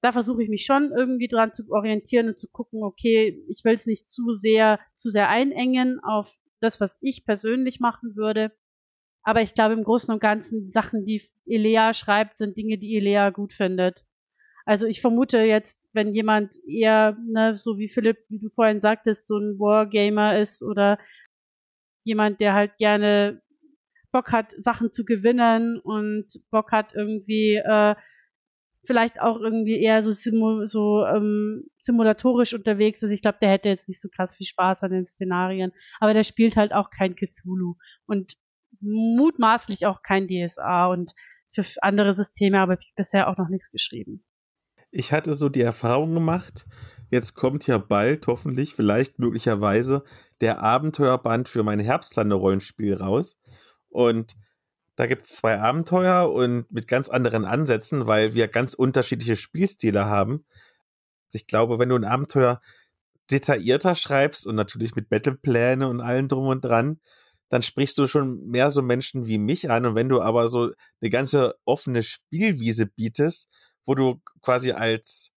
Da 0.02 0.12
versuche 0.12 0.42
ich 0.42 0.50
mich 0.50 0.66
schon 0.66 0.92
irgendwie 0.92 1.28
dran 1.28 1.54
zu 1.54 1.70
orientieren 1.70 2.30
und 2.30 2.40
zu 2.40 2.48
gucken, 2.48 2.82
okay, 2.82 3.46
ich 3.48 3.64
will 3.64 3.76
es 3.76 3.86
nicht 3.86 4.10
zu 4.10 4.32
sehr, 4.32 4.80
zu 4.96 5.12
sehr 5.12 5.30
einengen 5.30 6.00
auf 6.04 6.40
das, 6.62 6.80
was 6.80 6.98
ich 7.02 7.26
persönlich 7.26 7.80
machen 7.80 8.16
würde. 8.16 8.52
Aber 9.24 9.42
ich 9.42 9.54
glaube, 9.54 9.74
im 9.74 9.84
Großen 9.84 10.14
und 10.14 10.20
Ganzen, 10.20 10.68
Sachen, 10.68 11.06
die 11.06 11.22
Elea 11.46 11.94
schreibt, 11.94 12.38
sind 12.38 12.58
Dinge, 12.58 12.78
die 12.78 12.96
Elea 12.98 13.30
gut 13.30 13.54
findet. 13.54 14.06
Also 14.66 14.88
ich 14.88 15.02
vermute 15.02 15.40
jetzt, 15.40 15.90
wenn 15.94 16.14
jemand 16.14 16.56
eher, 16.68 17.18
ne, 17.28 17.58
so 17.58 17.78
wie 17.78 17.90
Philipp, 17.90 18.18
wie 18.30 18.40
du 18.40 18.50
vorhin 18.50 18.80
sagtest, 18.80 19.28
so 19.28 19.38
ein 19.38 19.60
Wargamer 19.60 20.40
ist 20.40 20.64
oder 20.64 20.98
jemand, 22.04 22.40
der 22.42 22.54
halt 22.54 22.78
gerne 22.78 23.42
Bock 24.12 24.32
hat, 24.32 24.54
Sachen 24.58 24.92
zu 24.92 25.06
gewinnen 25.06 25.80
und 25.80 26.28
Bock 26.52 26.72
hat 26.72 26.94
irgendwie 26.94 27.56
äh, 27.56 27.96
vielleicht 28.84 29.20
auch 29.22 29.40
irgendwie 29.40 29.82
eher 29.82 30.02
so, 30.02 30.12
simu 30.12 30.66
so 30.66 31.06
ähm, 31.06 31.66
simulatorisch 31.78 32.54
unterwegs 32.54 33.04
ist. 33.04 33.12
Ich 33.12 33.22
glaube, 33.22 33.38
der 33.42 33.52
hätte 33.52 33.70
jetzt 33.70 33.88
nicht 33.88 34.02
so 34.02 34.10
krass 34.10 34.36
viel 34.36 34.48
Spaß 34.48 34.84
an 34.84 34.92
den 34.92 35.06
Szenarien. 35.06 35.72
Aber 36.00 36.14
der 36.14 36.24
spielt 36.24 36.56
halt 36.56 36.74
auch 36.74 36.90
kein 36.90 37.16
Cthulhu 37.16 37.76
und 38.06 38.38
mutmaßlich 38.80 39.86
auch 39.86 40.02
kein 40.02 40.28
DSA 40.28 40.88
und 40.88 41.14
für 41.54 41.64
andere 41.82 42.14
Systeme 42.14 42.60
habe 42.60 42.78
ich 42.80 42.94
bisher 42.96 43.28
auch 43.28 43.38
noch 43.38 43.50
nichts 43.50 43.70
geschrieben. 43.70 44.24
Ich 44.90 45.12
hatte 45.12 45.34
so 45.34 45.50
die 45.50 45.62
Erfahrung 45.62 46.14
gemacht, 46.14 46.66
jetzt 47.10 47.36
kommt 47.36 47.68
ja 47.68 47.78
bald, 47.78 48.28
hoffentlich, 48.28 48.74
vielleicht 48.74 49.20
möglicherweise, 49.20 50.04
der 50.42 50.62
Abenteuerband 50.62 51.48
für 51.48 51.64
mein 51.64 51.80
Herbstlande-Rollenspiel 51.80 52.96
raus. 52.96 53.40
Und 53.90 54.36
da 54.96 55.08
gibt 55.08 55.26
es 55.26 55.36
zwei 55.36 55.60
Abenteuer 55.60 56.32
und 56.32 56.72
mit 56.72 56.88
ganz 56.88 57.10
anderen 57.10 57.46
Ansätzen, 57.46 58.08
weil 58.08 58.34
wir 58.34 58.48
ganz 58.48 58.74
unterschiedliche 58.74 59.36
Spielstile 59.36 60.06
haben. 60.06 60.46
Ich 61.32 61.48
glaube, 61.48 61.80
wenn 61.80 61.90
du 61.90 61.96
ein 61.96 62.04
Abenteuer 62.04 62.62
detaillierter 63.32 63.96
schreibst 63.96 64.46
und 64.46 64.56
natürlich 64.56 64.96
mit 64.96 65.10
Battlepläne 65.10 65.88
und 65.88 66.02
allem 66.02 66.28
drum 66.28 66.48
und 66.48 66.66
dran, 66.66 67.00
dann 67.50 67.64
sprichst 67.64 67.98
du 67.98 68.08
schon 68.08 68.48
mehr 68.48 68.72
so 68.72 68.82
Menschen 68.82 69.26
wie 69.26 69.38
mich 69.38 69.70
an. 69.70 69.86
Und 69.86 69.96
wenn 69.96 70.10
du 70.10 70.22
aber 70.22 70.48
so 70.48 70.72
eine 71.02 71.10
ganze 71.10 71.56
offene 71.66 72.04
Spielwiese 72.04 72.86
bietest, 72.86 73.50
wo 73.86 73.96
du 73.96 74.22
quasi 74.42 74.72
als, 74.72 75.32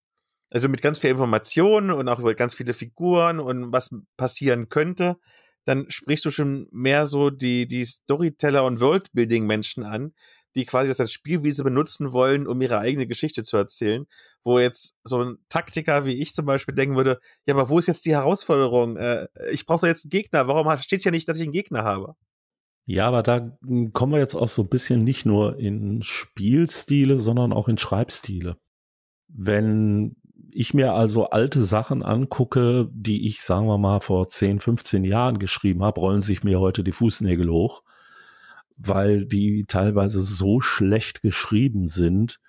also 0.51 0.69
mit 0.69 0.83
ganz 0.83 0.99
viel 0.99 1.11
Informationen 1.11 1.91
und 1.91 2.09
auch 2.09 2.19
über 2.19 2.35
ganz 2.35 2.55
viele 2.55 2.75
Figuren 2.75 3.41
und 3.41 3.73
was 3.73 3.91
passieren 4.17 4.69
könnte, 4.69 5.17
dann 5.65 5.91
sprichst 5.91 6.25
du 6.25 6.31
schon 6.31 6.69
mehr 6.71 7.07
so 7.07 7.31
die, 7.31 7.67
die 7.67 7.85
Storyteller 7.85 8.65
und 8.65 8.81
Worldbuilding-Menschen 8.81 9.85
an, 9.85 10.15
die 10.55 10.65
quasi 10.65 10.89
das 10.89 11.01
als 11.01 11.13
Spielwiese 11.13 11.65
benutzen 11.65 12.13
wollen, 12.13 12.47
um 12.47 12.61
ihre 12.63 12.79
eigene 12.79 13.07
Geschichte 13.07 13.43
zu 13.43 13.57
erzählen. 13.57 14.07
Wo 14.45 14.59
jetzt 14.59 14.95
so 15.05 15.23
ein 15.23 15.39
Taktiker 15.49 16.05
wie 16.05 16.21
ich 16.21 16.35
zum 16.35 16.47
Beispiel 16.47 16.75
denken 16.75 16.97
würde, 16.97 17.19
ja, 17.47 17.55
aber 17.55 17.69
wo 17.69 17.79
ist 17.79 17.87
jetzt 17.87 18.05
die 18.05 18.13
Herausforderung? 18.13 18.97
Äh, 18.97 19.27
ich 19.51 19.67
brauche 19.67 19.81
doch 19.81 19.89
jetzt 19.89 20.05
einen 20.05 20.11
Gegner. 20.11 20.47
Warum 20.47 20.79
steht 20.79 21.05
ja 21.05 21.11
nicht, 21.11 21.29
dass 21.29 21.39
ich 21.39 21.45
einen 21.45 21.53
Gegner 21.53 21.83
habe? 21.83 22.15
Ja, 22.87 23.09
aber 23.09 23.23
da 23.23 23.57
kommen 23.93 24.13
wir 24.13 24.19
jetzt 24.19 24.35
auch 24.35 24.49
so 24.49 24.63
ein 24.63 24.69
bisschen 24.69 25.01
nicht 25.01 25.25
nur 25.25 25.59
in 25.59 26.03
Spielstile, 26.03 27.19
sondern 27.19 27.53
auch 27.55 27.69
in 27.69 27.79
Schreibstile. 27.79 28.59
Wenn 29.29 30.17
ich 30.55 30.73
mir 30.73 30.93
also 30.95 31.31
alte 31.31 31.65
Sachen 31.65 32.05
angucke, 32.05 32.89
die 32.93 33.27
ich, 33.27 33.43
sagen 33.43 33.67
wir 33.67 33.77
mal, 33.77 33.99
vor 33.99 34.29
10, 34.29 34.61
15 34.61 35.03
Jahren 35.03 35.41
geschrieben 35.41 35.83
habe, 35.83 36.01
rollen 36.01 36.23
sich 36.23 36.45
mir 36.45 36.61
heute 36.61 36.85
die 36.85 36.93
Fußnägel 36.93 37.51
hoch, 37.51 37.83
weil 38.77 39.27
die 39.27 39.65
teilweise 39.67 40.23
so 40.23 40.61
schlecht 40.61 41.23
geschrieben 41.23 41.89
sind, 41.89 42.41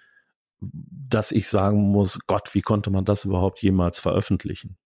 dass 0.61 1.31
ich 1.31 1.47
sagen 1.49 1.81
muss, 1.91 2.19
Gott, 2.27 2.53
wie 2.53 2.61
konnte 2.61 2.91
man 2.91 3.05
das 3.05 3.25
überhaupt 3.25 3.63
jemals 3.63 3.97
veröffentlichen? 3.97 4.77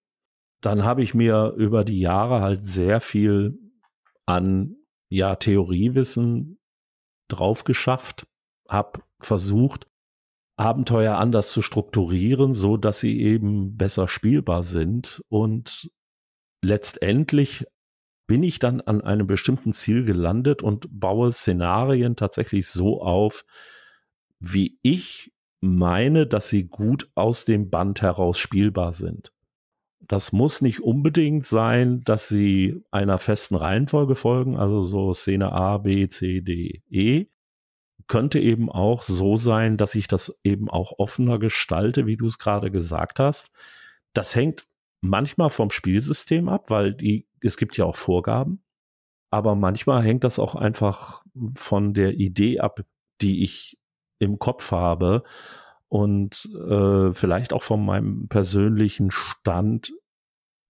Dann 0.62 0.86
habe 0.86 1.04
ich 1.04 1.14
mir 1.14 1.54
über 1.58 1.84
die 1.84 2.00
Jahre 2.00 2.40
halt 2.40 2.64
sehr 2.64 3.02
viel 3.02 3.60
an 4.26 4.78
ja 5.10 5.36
Theoriewissen 5.36 6.58
drauf 7.28 7.66
geschafft, 7.66 8.28
habe 8.70 9.02
versucht, 9.20 9.89
Abenteuer 10.60 11.18
anders 11.18 11.52
zu 11.52 11.62
strukturieren, 11.62 12.54
so 12.54 12.76
dass 12.76 13.00
sie 13.00 13.22
eben 13.22 13.78
besser 13.78 14.10
spielbar 14.10 14.64
sind. 14.64 15.24
Und 15.30 15.90
letztendlich 16.62 17.66
bin 18.28 18.44
ich 18.44 18.60
dann 18.60 18.82
an 18.82 19.02
einem 19.02 19.26
bestimmten 19.26 19.72
Ziel 19.72 20.04
gelandet 20.04 20.62
und 20.62 20.88
baue 20.92 21.32
Szenarien 21.32 22.18
tatsächlich 22.18 22.68
so 22.68 23.02
auf, 23.02 23.46
wie 24.40 24.78
ich 24.82 25.32
meine, 25.62 26.28
dass 26.28 26.50
sie 26.50 26.68
gut 26.68 27.10
aus 27.16 27.46
dem 27.46 27.70
Band 27.70 28.02
heraus 28.02 28.38
spielbar 28.38 28.92
sind. 28.92 29.32
Das 30.02 30.34
muss 30.34 30.62
nicht 30.62 30.82
unbedingt 30.82 31.46
sein, 31.46 32.02
dass 32.02 32.28
sie 32.28 32.82
einer 32.92 33.18
festen 33.18 33.56
Reihenfolge 33.56 34.16
folgen, 34.16 34.58
also 34.58 34.82
so 34.82 35.14
Szene 35.14 35.54
A, 35.54 35.78
B, 35.78 36.08
C, 36.10 36.42
D, 36.42 36.82
E, 36.90 37.28
könnte 38.10 38.40
eben 38.40 38.70
auch 38.70 39.04
so 39.04 39.38
sein, 39.38 39.78
dass 39.78 39.96
ich 39.96 40.08
das 40.08 40.40
eben 40.44 40.70
auch 40.70 40.94
offener 40.98 41.40
gestalte, 41.40 42.08
wie 42.08 42.18
du 42.18 42.28
es 42.28 42.40
gerade 42.40 42.72
gesagt 42.72 43.20
hast. 43.20 43.52
Das 44.14 44.36
hängt 44.36 44.68
manchmal 45.00 45.52
vom 45.52 45.70
Spielsystem 45.70 46.50
ab, 46.50 46.70
weil 46.70 46.94
die, 46.94 47.28
es 47.42 47.56
gibt 47.56 47.78
ja 47.78 47.86
auch 47.86 47.96
Vorgaben. 47.96 48.64
Aber 49.30 49.56
manchmal 49.56 50.04
hängt 50.04 50.24
das 50.24 50.40
auch 50.40 50.56
einfach 50.56 51.24
von 51.56 51.94
der 51.94 52.16
Idee 52.16 52.60
ab, 52.60 52.82
die 53.22 53.44
ich 53.44 53.78
im 54.18 54.40
Kopf 54.40 54.72
habe 54.72 55.24
und 55.88 56.50
äh, 56.68 57.14
vielleicht 57.14 57.54
auch 57.54 57.64
von 57.64 57.86
meinem 57.86 58.28
persönlichen 58.28 59.12
Stand, 59.12 59.94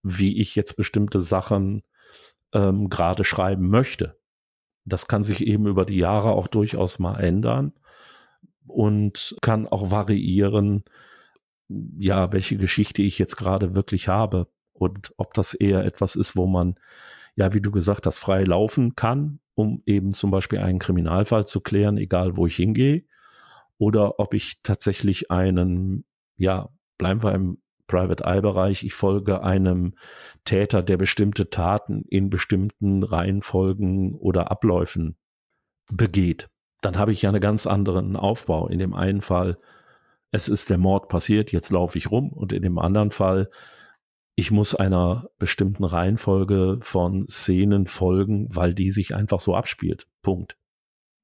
wie 0.02 0.40
ich 0.40 0.54
jetzt 0.56 0.76
bestimmte 0.76 1.20
Sachen 1.20 1.82
ähm, 2.52 2.90
gerade 2.90 3.24
schreiben 3.24 3.70
möchte. 3.70 4.19
Das 4.90 5.08
kann 5.08 5.24
sich 5.24 5.46
eben 5.46 5.66
über 5.66 5.84
die 5.84 5.98
Jahre 5.98 6.32
auch 6.32 6.48
durchaus 6.48 6.98
mal 6.98 7.18
ändern 7.18 7.72
und 8.66 9.36
kann 9.40 9.66
auch 9.66 9.90
variieren, 9.90 10.84
ja, 11.98 12.32
welche 12.32 12.56
Geschichte 12.56 13.02
ich 13.02 13.18
jetzt 13.18 13.36
gerade 13.36 13.74
wirklich 13.74 14.08
habe 14.08 14.48
und 14.72 15.12
ob 15.16 15.34
das 15.34 15.54
eher 15.54 15.84
etwas 15.84 16.16
ist, 16.16 16.36
wo 16.36 16.46
man, 16.46 16.76
ja, 17.36 17.52
wie 17.54 17.60
du 17.60 17.70
gesagt 17.70 18.06
hast, 18.06 18.18
frei 18.18 18.44
laufen 18.44 18.96
kann, 18.96 19.40
um 19.54 19.82
eben 19.86 20.14
zum 20.14 20.30
Beispiel 20.30 20.58
einen 20.58 20.78
Kriminalfall 20.78 21.46
zu 21.46 21.60
klären, 21.60 21.96
egal 21.96 22.36
wo 22.36 22.46
ich 22.46 22.56
hingehe, 22.56 23.04
oder 23.78 24.18
ob 24.18 24.34
ich 24.34 24.62
tatsächlich 24.62 25.30
einen, 25.30 26.04
ja, 26.36 26.68
bleiben 26.98 27.22
wir 27.22 27.34
im 27.34 27.58
Private 27.90 28.24
Eye 28.24 28.40
Bereich, 28.40 28.84
ich 28.84 28.94
folge 28.94 29.42
einem 29.42 29.94
Täter, 30.44 30.82
der 30.82 30.96
bestimmte 30.96 31.50
Taten 31.50 32.04
in 32.08 32.30
bestimmten 32.30 33.02
Reihenfolgen 33.02 34.14
oder 34.14 34.52
Abläufen 34.52 35.16
begeht, 35.92 36.48
dann 36.82 36.98
habe 36.98 37.10
ich 37.10 37.22
ja 37.22 37.30
einen 37.30 37.40
ganz 37.40 37.66
anderen 37.66 38.14
Aufbau. 38.14 38.68
In 38.68 38.78
dem 38.78 38.94
einen 38.94 39.20
Fall, 39.20 39.58
es 40.30 40.48
ist 40.48 40.70
der 40.70 40.78
Mord 40.78 41.08
passiert, 41.08 41.50
jetzt 41.50 41.72
laufe 41.72 41.98
ich 41.98 42.12
rum 42.12 42.32
und 42.32 42.52
in 42.52 42.62
dem 42.62 42.78
anderen 42.78 43.10
Fall, 43.10 43.50
ich 44.36 44.52
muss 44.52 44.76
einer 44.76 45.28
bestimmten 45.38 45.82
Reihenfolge 45.82 46.78
von 46.80 47.26
Szenen 47.28 47.86
folgen, 47.86 48.46
weil 48.54 48.72
die 48.72 48.92
sich 48.92 49.16
einfach 49.16 49.40
so 49.40 49.56
abspielt. 49.56 50.06
Punkt. 50.22 50.56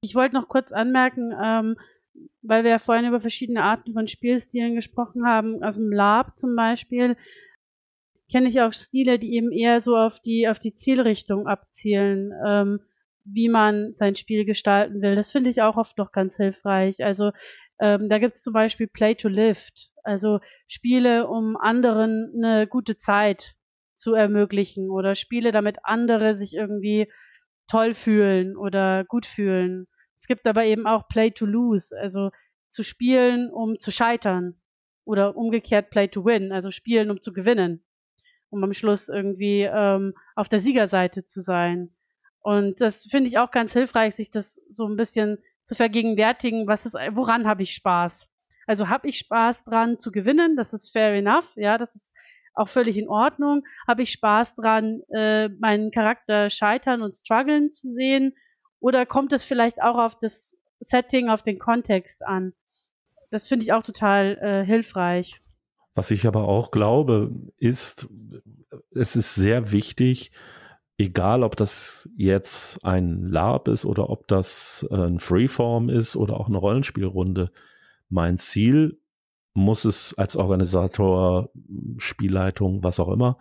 Ich 0.01 0.17
wollte 0.17 0.35
noch 0.35 0.49
kurz 0.49 0.73
anmerken, 0.73 1.33
ähm, 1.41 1.77
weil 2.43 2.65
wir 2.65 2.71
ja 2.71 2.79
vorhin 2.79 3.07
über 3.07 3.21
verschiedene 3.21 3.63
Arten 3.63 3.93
von 3.93 4.07
Spielstilen 4.07 4.75
gesprochen 4.75 5.27
haben, 5.27 5.63
also 5.63 5.81
im 5.81 5.93
Lab 5.93 6.37
zum 6.39 6.55
Beispiel, 6.57 7.17
kenne 8.31 8.49
ich 8.49 8.61
auch 8.61 8.73
Stile, 8.73 9.19
die 9.19 9.35
eben 9.35 9.53
eher 9.53 9.81
so 9.81 9.97
auf 9.97 10.21
die, 10.21 10.49
auf 10.49 10.59
die 10.59 10.75
Zielrichtung 10.75 11.47
abzielen, 11.47 12.33
ähm, 12.47 12.81
wie 13.25 13.49
man 13.49 13.93
sein 13.95 14.17
Spiel 14.17 14.45
gestalten 14.45 15.03
will. 15.03 15.15
Das 15.15 15.33
finde 15.33 15.51
ich 15.51 15.63
auch 15.63 15.77
oft 15.77 15.99
noch 15.99 16.13
ganz 16.13 16.37
hilfreich. 16.37 17.05
Also 17.05 17.33
ähm, 17.79 18.09
da 18.09 18.19
gibt 18.19 18.37
es 18.37 18.43
zum 18.43 18.53
Beispiel 18.53 18.87
Play 18.87 19.15
to 19.15 19.29
Lift, 19.29 19.91
also 20.03 20.41
Spiele, 20.69 21.29
um 21.29 21.57
anderen 21.57 22.33
eine 22.37 22.67
gute 22.67 22.97
Zeit 22.97 23.55
zu 23.97 24.15
ermöglichen 24.15 24.91
oder 24.91 25.15
Spiele, 25.15 25.53
damit 25.53 25.79
andere 25.83 26.35
sich 26.35 26.55
irgendwie 26.55 27.11
toll 27.69 27.95
fühlen 27.95 28.57
oder 28.57 29.05
gut 29.05 29.27
fühlen. 29.27 29.87
Es 30.17 30.27
gibt 30.27 30.47
aber 30.47 30.65
eben 30.65 30.87
auch 30.87 31.09
Play 31.09 31.31
to 31.31 31.47
Lose, 31.47 31.97
also 31.99 32.31
zu 32.69 32.83
spielen, 32.83 33.51
um 33.51 33.79
zu 33.79 33.91
scheitern 33.91 34.61
oder 35.05 35.37
umgekehrt 35.37 35.91
Play 35.91 36.09
to 36.09 36.25
Win, 36.25 36.53
also 36.53 36.71
spielen, 36.71 37.11
um 37.11 37.21
zu 37.21 37.33
gewinnen, 37.33 37.85
um 38.51 38.63
am 38.65 38.73
Schluss 38.73 39.09
irgendwie 39.09 39.63
ähm, 39.63 40.15
auf 40.35 40.49
der 40.49 40.59
Siegerseite 40.59 41.25
zu 41.25 41.41
sein. 41.41 41.95
Und 42.41 42.81
das 42.81 43.07
finde 43.07 43.29
ich 43.29 43.39
auch 43.39 43.51
ganz 43.51 43.73
hilfreich, 43.73 44.15
sich 44.15 44.31
das 44.31 44.61
so 44.69 44.87
ein 44.87 44.97
bisschen 44.97 45.39
zu 45.65 45.75
vergegenwärtigen, 45.75 46.67
was 46.67 46.87
ist, 46.87 46.95
woran 46.95 47.47
habe 47.47 47.63
ich 47.63 47.73
Spaß? 47.73 48.33
Also 48.67 48.89
habe 48.89 49.09
ich 49.09 49.19
Spaß 49.19 49.65
dran 49.65 49.99
zu 49.99 50.13
gewinnen, 50.13 50.57
das 50.57 50.73
ist 50.73 50.91
fair 50.93 51.15
enough, 51.15 51.57
ja, 51.57 51.79
das 51.79 51.95
ist 51.95 52.15
auch 52.55 52.69
völlig 52.69 52.97
in 52.97 53.09
Ordnung. 53.09 53.65
Habe 53.87 54.03
ich 54.03 54.11
Spaß 54.11 54.57
dran, 54.57 55.03
äh, 55.15 55.49
meinen 55.49 55.91
Charakter 55.91 56.51
scheitern 56.51 57.03
und 57.03 57.13
strugglen 57.13 57.71
zu 57.71 57.87
sehen? 57.87 58.35
Oder 58.81 59.07
kommt 59.07 59.33
es 59.33 59.45
vielleicht 59.45 59.83
auch 59.83 59.97
auf 59.97 60.19
das 60.19 60.61
Setting, 60.81 61.29
auf 61.29 61.43
den 61.43 61.59
Kontext 61.59 62.25
an? 62.25 62.53
Das 63.31 63.49
finde 63.49 63.65
ich 63.65 63.73
auch 63.73 63.83
total 63.83 64.39
äh, 64.41 64.65
hilfreich. 64.65 65.41
Was 65.95 66.11
ich 66.11 66.27
aber 66.27 66.47
auch 66.47 66.71
glaube, 66.71 67.31
ist, 67.57 68.09
es 68.91 69.17
ist 69.17 69.35
sehr 69.35 69.73
wichtig, 69.73 70.31
egal 70.99 71.43
ob 71.43 71.57
das 71.57 72.09
jetzt 72.17 72.85
ein 72.85 73.27
Lab 73.29 73.69
ist 73.69 73.85
oder 73.85 74.11
ob 74.11 74.29
das 74.29 74.87
äh, 74.91 74.95
ein 74.95 75.19
Freeform 75.19 75.89
ist 75.89 76.17
oder 76.17 76.39
auch 76.39 76.49
eine 76.49 76.59
Rollenspielrunde. 76.59 77.51
Mein 78.09 78.39
Ziel 78.39 79.01
muss 79.55 79.85
es 79.87 80.15
als 80.19 80.37
Organisator, 80.37 81.51
Spielleitung, 81.97 82.85
was 82.85 83.01
auch 83.01 83.09
immer, 83.09 83.39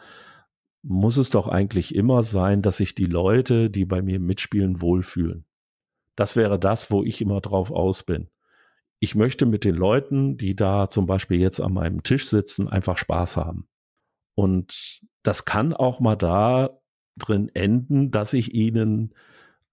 muss 0.88 1.18
es 1.18 1.32
doch 1.32 1.48
eigentlich 1.48 1.96
immer 1.96 2.22
sein, 2.22 2.62
dass 2.62 2.78
sich 2.78 2.94
die 2.94 3.06
Leute, 3.06 3.70
die 3.72 3.86
bei 3.86 4.02
mir 4.02 4.20
mitspielen, 4.20 4.82
wohlfühlen. 4.82 5.46
Das 6.16 6.36
wäre 6.36 6.60
das, 6.60 6.92
wo 6.92 7.04
ich 7.04 7.22
immer 7.22 7.42
drauf 7.42 7.72
aus 7.72 8.04
bin. 8.04 8.30
Ich 9.00 9.16
möchte 9.16 9.46
mit 9.46 9.66
den 9.66 9.76
Leuten, 9.76 10.38
die 10.38 10.56
da 10.56 10.88
zum 10.88 11.08
Beispiel 11.08 11.40
jetzt 11.40 11.60
an 11.60 11.74
meinem 11.74 12.04
Tisch 12.04 12.28
sitzen, 12.28 12.70
einfach 12.70 12.98
Spaß 12.98 13.36
haben. 13.38 13.68
Und 14.36 15.02
das 15.24 15.46
kann 15.46 15.74
auch 15.74 16.00
mal 16.00 16.16
da 16.16 16.80
drin 17.18 17.50
enden, 17.54 18.12
dass 18.12 18.34
ich 18.34 18.54
ihnen 18.54 19.14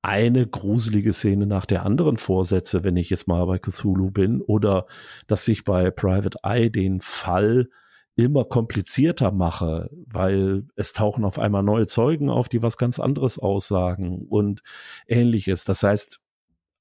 eine 0.01 0.47
gruselige 0.47 1.13
Szene 1.13 1.47
nach 1.47 1.67
der 1.67 1.85
anderen 1.85 2.17
vorsetze, 2.17 2.85
wenn 2.85 2.97
ich 2.97 3.11
jetzt 3.11 3.29
mal 3.29 3.45
bei 3.47 3.59
Cthulhu 3.59 4.11
bin, 4.11 4.41
oder 4.41 4.87
dass 5.27 5.47
ich 5.47 5.65
bei 5.65 5.91
Private 5.91 6.39
Eye 6.43 6.71
den 6.71 7.01
Fall 7.01 7.69
immer 8.17 8.45
komplizierter 8.45 9.33
mache, 9.33 9.91
weil 10.07 10.67
es 10.77 10.93
tauchen 10.93 11.25
auf 11.25 11.39
einmal 11.39 11.63
neue 11.63 11.87
Zeugen 11.87 12.29
auf, 12.29 12.49
die 12.49 12.63
was 12.63 12.77
ganz 12.77 12.99
anderes 12.99 13.39
aussagen 13.39 14.27
und 14.29 14.63
ähnliches. 15.07 15.65
Das 15.65 15.83
heißt, 15.83 16.23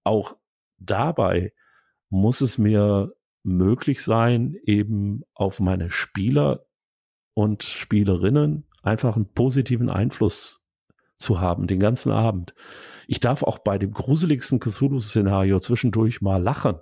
auch 0.03 0.35
dabei 0.77 1.53
muss 2.09 2.41
es 2.41 2.57
mir 2.57 3.13
möglich 3.43 4.03
sein, 4.03 4.55
eben 4.65 5.23
auf 5.33 5.59
meine 5.59 5.89
Spieler 5.89 6.65
und 7.33 7.63
Spielerinnen 7.63 8.67
einfach 8.83 9.15
einen 9.15 9.31
positiven 9.31 9.89
Einfluss 9.89 10.61
zu 11.17 11.39
haben, 11.39 11.67
den 11.67 11.79
ganzen 11.79 12.11
Abend. 12.11 12.53
Ich 13.07 13.19
darf 13.19 13.43
auch 13.43 13.59
bei 13.59 13.77
dem 13.77 13.91
gruseligsten 13.91 14.59
Cthulhu-Szenario 14.59 15.59
zwischendurch 15.59 16.21
mal 16.21 16.41
lachen. 16.41 16.79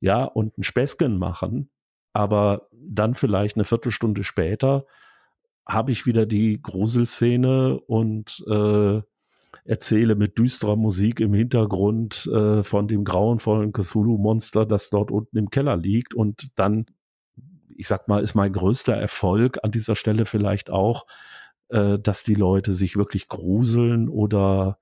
Ja, 0.00 0.24
und 0.24 0.58
ein 0.58 0.62
Späßchen 0.62 1.18
machen. 1.18 1.70
Aber 2.14 2.68
dann 2.72 3.14
vielleicht 3.14 3.56
eine 3.56 3.64
Viertelstunde 3.64 4.24
später 4.24 4.86
habe 5.66 5.92
ich 5.92 6.06
wieder 6.06 6.26
die 6.26 6.60
Gruselszene 6.62 7.78
und 7.80 8.42
äh, 8.48 9.02
erzähle 9.64 10.14
mit 10.14 10.38
düsterer 10.38 10.76
Musik 10.76 11.20
im 11.20 11.32
Hintergrund 11.32 12.26
äh, 12.26 12.62
von 12.62 12.86
dem 12.86 13.04
grauenvollen 13.04 13.72
Cthulhu-Monster, 13.72 14.66
das 14.66 14.90
dort 14.90 15.10
unten 15.10 15.38
im 15.38 15.50
Keller 15.50 15.76
liegt. 15.76 16.14
Und 16.14 16.50
dann, 16.56 16.86
ich 17.76 17.88
sag 17.88 18.08
mal, 18.08 18.22
ist 18.22 18.34
mein 18.34 18.52
größter 18.52 18.94
Erfolg 18.94 19.58
an 19.62 19.70
dieser 19.70 19.96
Stelle 19.96 20.26
vielleicht 20.26 20.70
auch, 20.70 21.06
äh, 21.70 21.98
dass 21.98 22.24
die 22.24 22.34
Leute 22.34 22.74
sich 22.74 22.96
wirklich 22.96 23.28
gruseln 23.28 24.08
oder 24.08 24.78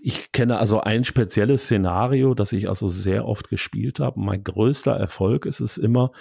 ich 0.00 0.32
kenne 0.32 0.58
also 0.58 0.80
ein 0.80 1.04
spezielles 1.04 1.64
Szenario, 1.64 2.34
das 2.34 2.52
ich 2.52 2.68
also 2.68 2.88
sehr 2.88 3.26
oft 3.26 3.48
gespielt 3.48 4.00
habe. 4.00 4.20
Mein 4.20 4.42
größter 4.42 4.92
Erfolg 4.92 5.46
ist 5.46 5.60
es 5.60 5.78
immer, 5.78 6.12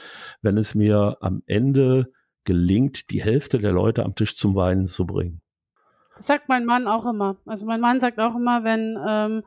wenn 0.42 0.58
es 0.58 0.76
mir 0.76 1.18
am 1.22 1.42
Ende 1.46 2.12
gelingt, 2.44 3.12
die 3.12 3.24
Hälfte 3.24 3.60
der 3.60 3.72
Leute 3.72 4.04
am 4.04 4.16
Tisch 4.16 4.36
zum 4.36 4.56
Weinen 4.56 4.88
zu 4.88 5.06
bringen. 5.06 5.42
Das 6.18 6.28
sagt 6.28 6.50
mein 6.50 6.66
Mann 6.66 6.88
auch 6.88 7.06
immer. 7.06 7.38
Also 7.46 7.66
mein 7.66 7.82
Mann 7.82 8.00
sagt 8.00 8.20
auch 8.20 8.36
immer, 8.36 8.64
wenn 8.64 8.98
ähm, 9.08 9.44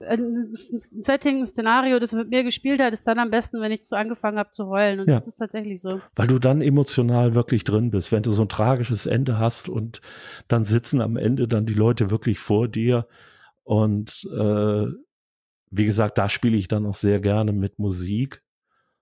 ein 0.00 0.50
Setting, 0.54 1.40
ein 1.40 1.46
Szenario, 1.46 1.98
das 1.98 2.12
mit 2.12 2.28
mir 2.28 2.42
gespielt 2.44 2.80
hat, 2.80 2.92
ist 2.92 3.06
dann 3.06 3.18
am 3.18 3.30
besten, 3.30 3.60
wenn 3.60 3.72
ich 3.72 3.82
so 3.82 3.96
angefangen 3.96 4.38
habe 4.38 4.52
zu 4.52 4.66
heulen. 4.66 5.00
Und 5.00 5.08
ja. 5.08 5.14
das 5.14 5.26
ist 5.26 5.36
tatsächlich 5.36 5.80
so. 5.80 6.00
Weil 6.14 6.26
du 6.26 6.38
dann 6.38 6.60
emotional 6.60 7.34
wirklich 7.34 7.64
drin 7.64 7.90
bist, 7.90 8.12
wenn 8.12 8.22
du 8.22 8.32
so 8.32 8.42
ein 8.42 8.48
tragisches 8.48 9.06
Ende 9.06 9.38
hast 9.38 9.68
und 9.68 10.00
dann 10.48 10.64
sitzen 10.64 11.00
am 11.00 11.16
Ende 11.16 11.48
dann 11.48 11.66
die 11.66 11.74
Leute 11.74 12.10
wirklich 12.10 12.38
vor 12.38 12.68
dir. 12.68 13.06
Und 13.64 14.28
äh, 14.36 14.86
wie 15.70 15.86
gesagt, 15.86 16.18
da 16.18 16.28
spiele 16.28 16.56
ich 16.56 16.68
dann 16.68 16.86
auch 16.86 16.96
sehr 16.96 17.20
gerne 17.20 17.52
mit 17.52 17.78
Musik. 17.78 18.42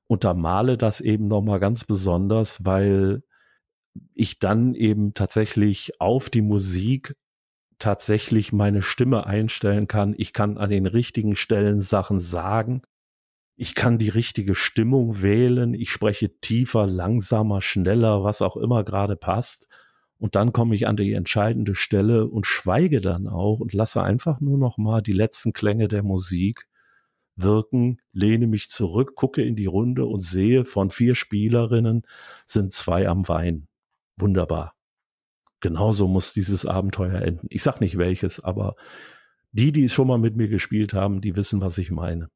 Untermale 0.07 0.77
das 0.77 1.01
eben 1.01 1.29
nochmal 1.29 1.61
ganz 1.61 1.85
besonders, 1.85 2.65
weil 2.65 3.23
ich 4.13 4.39
dann 4.39 4.75
eben 4.75 5.15
tatsächlich 5.15 6.01
auf 6.01 6.31
die 6.31 6.43
Musik 6.43 7.17
tatsächlich 7.85 8.51
meine 8.51 8.81
Stimme 8.81 9.27
einstellen 9.27 9.89
kann. 9.89 10.15
Ich 10.17 10.33
kann 10.33 10.57
an 10.57 10.71
den 10.71 10.87
richtigen 10.87 11.37
Stellen 11.37 11.83
Sachen 11.83 12.19
sagen. 12.19 12.81
Ich 13.57 13.75
kann 13.75 13.99
die 13.99 14.09
richtige 14.09 14.55
Stimmung 14.55 15.21
wählen. 15.21 15.75
Ich 15.75 15.91
spreche 15.91 16.41
tiefer, 16.41 16.87
langsamer, 16.87 17.61
schneller, 17.61 18.25
was 18.25 18.41
auch 18.41 18.57
immer 18.57 18.85
gerade 18.85 19.17
passt. 19.17 19.69
Und 20.19 20.35
dann 20.35 20.55
komme 20.55 20.75
ich 20.75 20.89
an 20.89 20.97
die 20.97 21.13
entscheidende 21.13 21.75
Stelle 21.75 22.27
und 22.27 22.47
schweige 22.47 23.03
dann 23.03 23.29
auch 23.29 23.61
und 23.61 23.75
lasse 23.75 24.03
einfach 24.03 24.41
nur 24.41 24.57
noch 24.57 24.79
mal 24.79 25.03
die 25.03 25.13
letzten 25.13 25.53
Klänge 25.53 25.87
der 25.87 26.03
Musik 26.03 26.67
wirken, 27.37 28.01
lehne 28.13 28.47
mich 28.47 28.71
zurück, 28.71 29.15
gucke 29.15 29.43
in 29.43 29.57
die 29.57 29.67
Runde 29.67 30.07
und 30.07 30.23
sehe, 30.23 30.65
von 30.65 30.91
vier 30.91 31.15
Spielerinnen 31.15 32.07
sind 32.47 32.73
zwei 32.73 33.09
am 33.09 33.29
Wein. 33.29 33.69
Wunderbar 34.17 34.73
genauso 35.65 36.09
muss 36.09 36.35
dieses 36.35 36.67
Abenteuer 36.67 37.23
enden. 37.23 37.47
Ich 37.49 37.63
sag 37.63 37.81
nicht 37.81 37.97
welches, 37.97 38.39
aber 38.39 38.77
die, 39.53 39.73
die 39.73 39.85
es 39.85 39.95
schon 39.95 40.07
mal 40.07 40.19
mit 40.19 40.37
mir 40.37 40.49
gespielt 40.49 40.93
haben, 40.93 41.23
die 41.23 41.37
wissen, 41.37 41.63
was 41.63 41.79
ich 41.79 41.91
meine. 41.91 42.29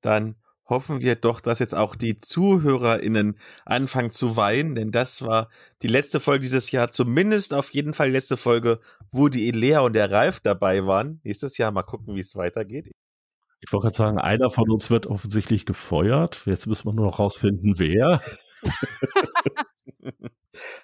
Dann 0.00 0.36
hoffen 0.64 1.02
wir 1.02 1.14
doch, 1.14 1.40
dass 1.40 1.58
jetzt 1.58 1.74
auch 1.74 1.94
die 1.94 2.20
ZuhörerInnen 2.20 3.38
anfangen 3.66 4.10
zu 4.10 4.36
weinen, 4.36 4.74
denn 4.74 4.92
das 4.92 5.20
war 5.20 5.50
die 5.82 5.88
letzte 5.88 6.20
Folge 6.20 6.44
dieses 6.44 6.70
Jahr, 6.70 6.90
zumindest 6.90 7.52
auf 7.52 7.68
jeden 7.74 7.92
Fall 7.92 8.06
die 8.06 8.14
letzte 8.14 8.38
Folge, 8.38 8.80
wo 9.10 9.28
die 9.28 9.46
Elea 9.48 9.80
und 9.80 9.92
der 9.92 10.10
Ralf 10.10 10.40
dabei 10.40 10.86
waren. 10.86 11.20
Nächstes 11.22 11.58
Jahr 11.58 11.70
mal 11.70 11.82
gucken, 11.82 12.14
wie 12.14 12.20
es 12.20 12.34
weitergeht. 12.34 12.90
Ich 13.60 13.70
wollte 13.74 13.88
gerade 13.88 13.96
sagen, 13.96 14.18
einer 14.18 14.48
von 14.48 14.70
uns 14.70 14.90
wird 14.90 15.06
offensichtlich 15.06 15.66
gefeuert. 15.66 16.46
Jetzt 16.46 16.66
müssen 16.66 16.88
wir 16.88 16.94
nur 16.94 17.04
noch 17.04 17.18
rausfinden, 17.18 17.78
wer. 17.78 18.22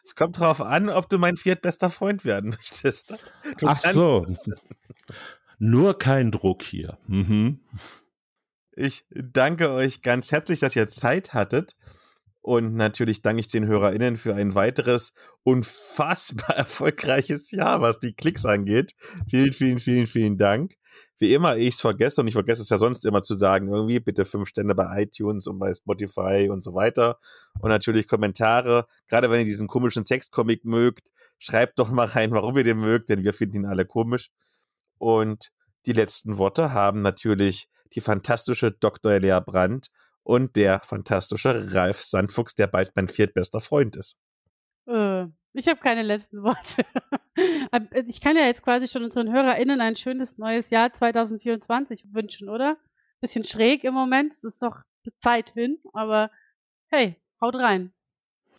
Es 0.04 0.14
kommt 0.14 0.40
darauf 0.40 0.60
an, 0.60 0.88
ob 0.88 1.08
du 1.08 1.18
mein 1.18 1.36
viertbester 1.36 1.90
Freund 1.90 2.24
werden 2.24 2.50
möchtest. 2.58 3.14
Du 3.58 3.66
Ach 3.66 3.78
so. 3.78 4.26
Nur 5.58 5.98
kein 5.98 6.30
Druck 6.30 6.62
hier. 6.62 6.98
Mhm. 7.06 7.60
Ich 8.72 9.04
danke 9.10 9.70
euch 9.70 10.02
ganz 10.02 10.32
herzlich, 10.32 10.60
dass 10.60 10.76
ihr 10.76 10.88
Zeit 10.88 11.34
hattet. 11.34 11.76
Und 12.42 12.74
natürlich 12.74 13.20
danke 13.20 13.40
ich 13.40 13.48
den 13.48 13.66
HörerInnen 13.66 14.16
für 14.16 14.34
ein 14.34 14.54
weiteres 14.54 15.12
unfassbar 15.42 16.50
erfolgreiches 16.56 17.50
Jahr, 17.50 17.82
was 17.82 17.98
die 17.98 18.14
Klicks 18.14 18.46
angeht. 18.46 18.94
Vielen, 19.28 19.52
vielen, 19.52 19.78
vielen, 19.78 20.06
vielen 20.06 20.38
Dank 20.38 20.79
wie 21.20 21.34
immer 21.34 21.56
ich 21.56 21.74
es 21.74 21.80
vergesse, 21.80 22.22
und 22.22 22.28
ich 22.28 22.34
vergesse 22.34 22.62
es 22.62 22.70
ja 22.70 22.78
sonst 22.78 23.04
immer 23.04 23.22
zu 23.22 23.34
sagen, 23.34 23.68
irgendwie 23.68 24.00
bitte 24.00 24.24
fünf 24.24 24.48
Stände 24.48 24.74
bei 24.74 25.02
iTunes 25.02 25.46
und 25.46 25.58
bei 25.58 25.72
Spotify 25.72 26.48
und 26.50 26.64
so 26.64 26.74
weiter. 26.74 27.18
Und 27.60 27.68
natürlich 27.68 28.08
Kommentare. 28.08 28.86
Gerade 29.06 29.30
wenn 29.30 29.40
ihr 29.40 29.44
diesen 29.44 29.68
komischen 29.68 30.06
Sexcomic 30.06 30.64
mögt, 30.64 31.10
schreibt 31.38 31.78
doch 31.78 31.90
mal 31.90 32.06
rein, 32.06 32.30
warum 32.32 32.56
ihr 32.56 32.64
den 32.64 32.78
mögt, 32.78 33.10
denn 33.10 33.22
wir 33.22 33.34
finden 33.34 33.56
ihn 33.56 33.66
alle 33.66 33.84
komisch. 33.84 34.30
Und 34.98 35.52
die 35.86 35.92
letzten 35.92 36.38
Worte 36.38 36.72
haben 36.72 37.02
natürlich 37.02 37.68
die 37.94 38.00
fantastische 38.00 38.72
Dr. 38.72 39.18
Lea 39.18 39.40
Brandt 39.44 39.90
und 40.22 40.56
der 40.56 40.80
fantastische 40.80 41.74
Ralf 41.74 42.02
Sandfuchs, 42.02 42.54
der 42.54 42.66
bald 42.66 42.92
mein 42.94 43.08
viertbester 43.08 43.60
Freund 43.60 43.96
ist. 43.96 44.18
Äh, 44.86 45.26
ich 45.52 45.68
habe 45.68 45.80
keine 45.80 46.02
letzten 46.02 46.42
Worte. 46.42 46.84
ich 48.06 48.20
kann 48.20 48.36
ja 48.36 48.46
jetzt 48.46 48.62
quasi 48.62 48.86
schon 48.86 49.04
unseren 49.04 49.32
HörerInnen 49.32 49.80
ein 49.80 49.96
schönes 49.96 50.38
neues 50.38 50.70
Jahr 50.70 50.92
2024 50.92 52.12
wünschen, 52.12 52.48
oder? 52.48 52.76
Bisschen 53.20 53.44
schräg 53.44 53.84
im 53.84 53.94
Moment, 53.94 54.32
es 54.32 54.44
ist 54.44 54.62
noch 54.62 54.78
Zeit 55.18 55.50
hin, 55.50 55.78
aber 55.92 56.30
hey, 56.88 57.16
haut 57.40 57.54
rein. 57.54 57.92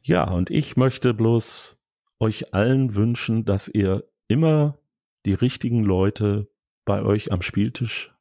Ja, 0.04 0.30
und 0.30 0.50
ich 0.50 0.78
möchte 0.78 1.14
bloß 1.14 1.78
euch 2.20 2.54
allen 2.54 2.96
wünschen, 2.96 3.46
dass 3.46 3.68
ihr 3.68 4.04
immer 4.28 4.78
die 5.26 5.34
richtigen 5.34 5.84
Leute 5.84 6.52
bei 6.86 7.04
euch 7.04 7.32
am 7.32 7.42
Spieltisch 7.42 8.14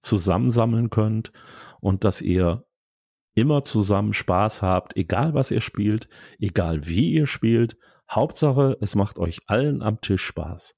zusammensammeln 0.00 0.90
könnt 0.90 1.32
und 1.80 2.04
dass 2.04 2.22
ihr 2.22 2.66
immer 3.34 3.62
zusammen 3.62 4.12
Spaß 4.12 4.62
habt, 4.62 4.96
egal 4.96 5.34
was 5.34 5.50
ihr 5.50 5.60
spielt, 5.60 6.08
egal 6.38 6.86
wie 6.86 7.12
ihr 7.12 7.26
spielt. 7.26 7.76
Hauptsache, 8.10 8.76
es 8.80 8.96
macht 8.96 9.18
euch 9.20 9.42
allen 9.46 9.82
am 9.82 10.00
Tisch 10.00 10.24
Spaß. 10.24 10.74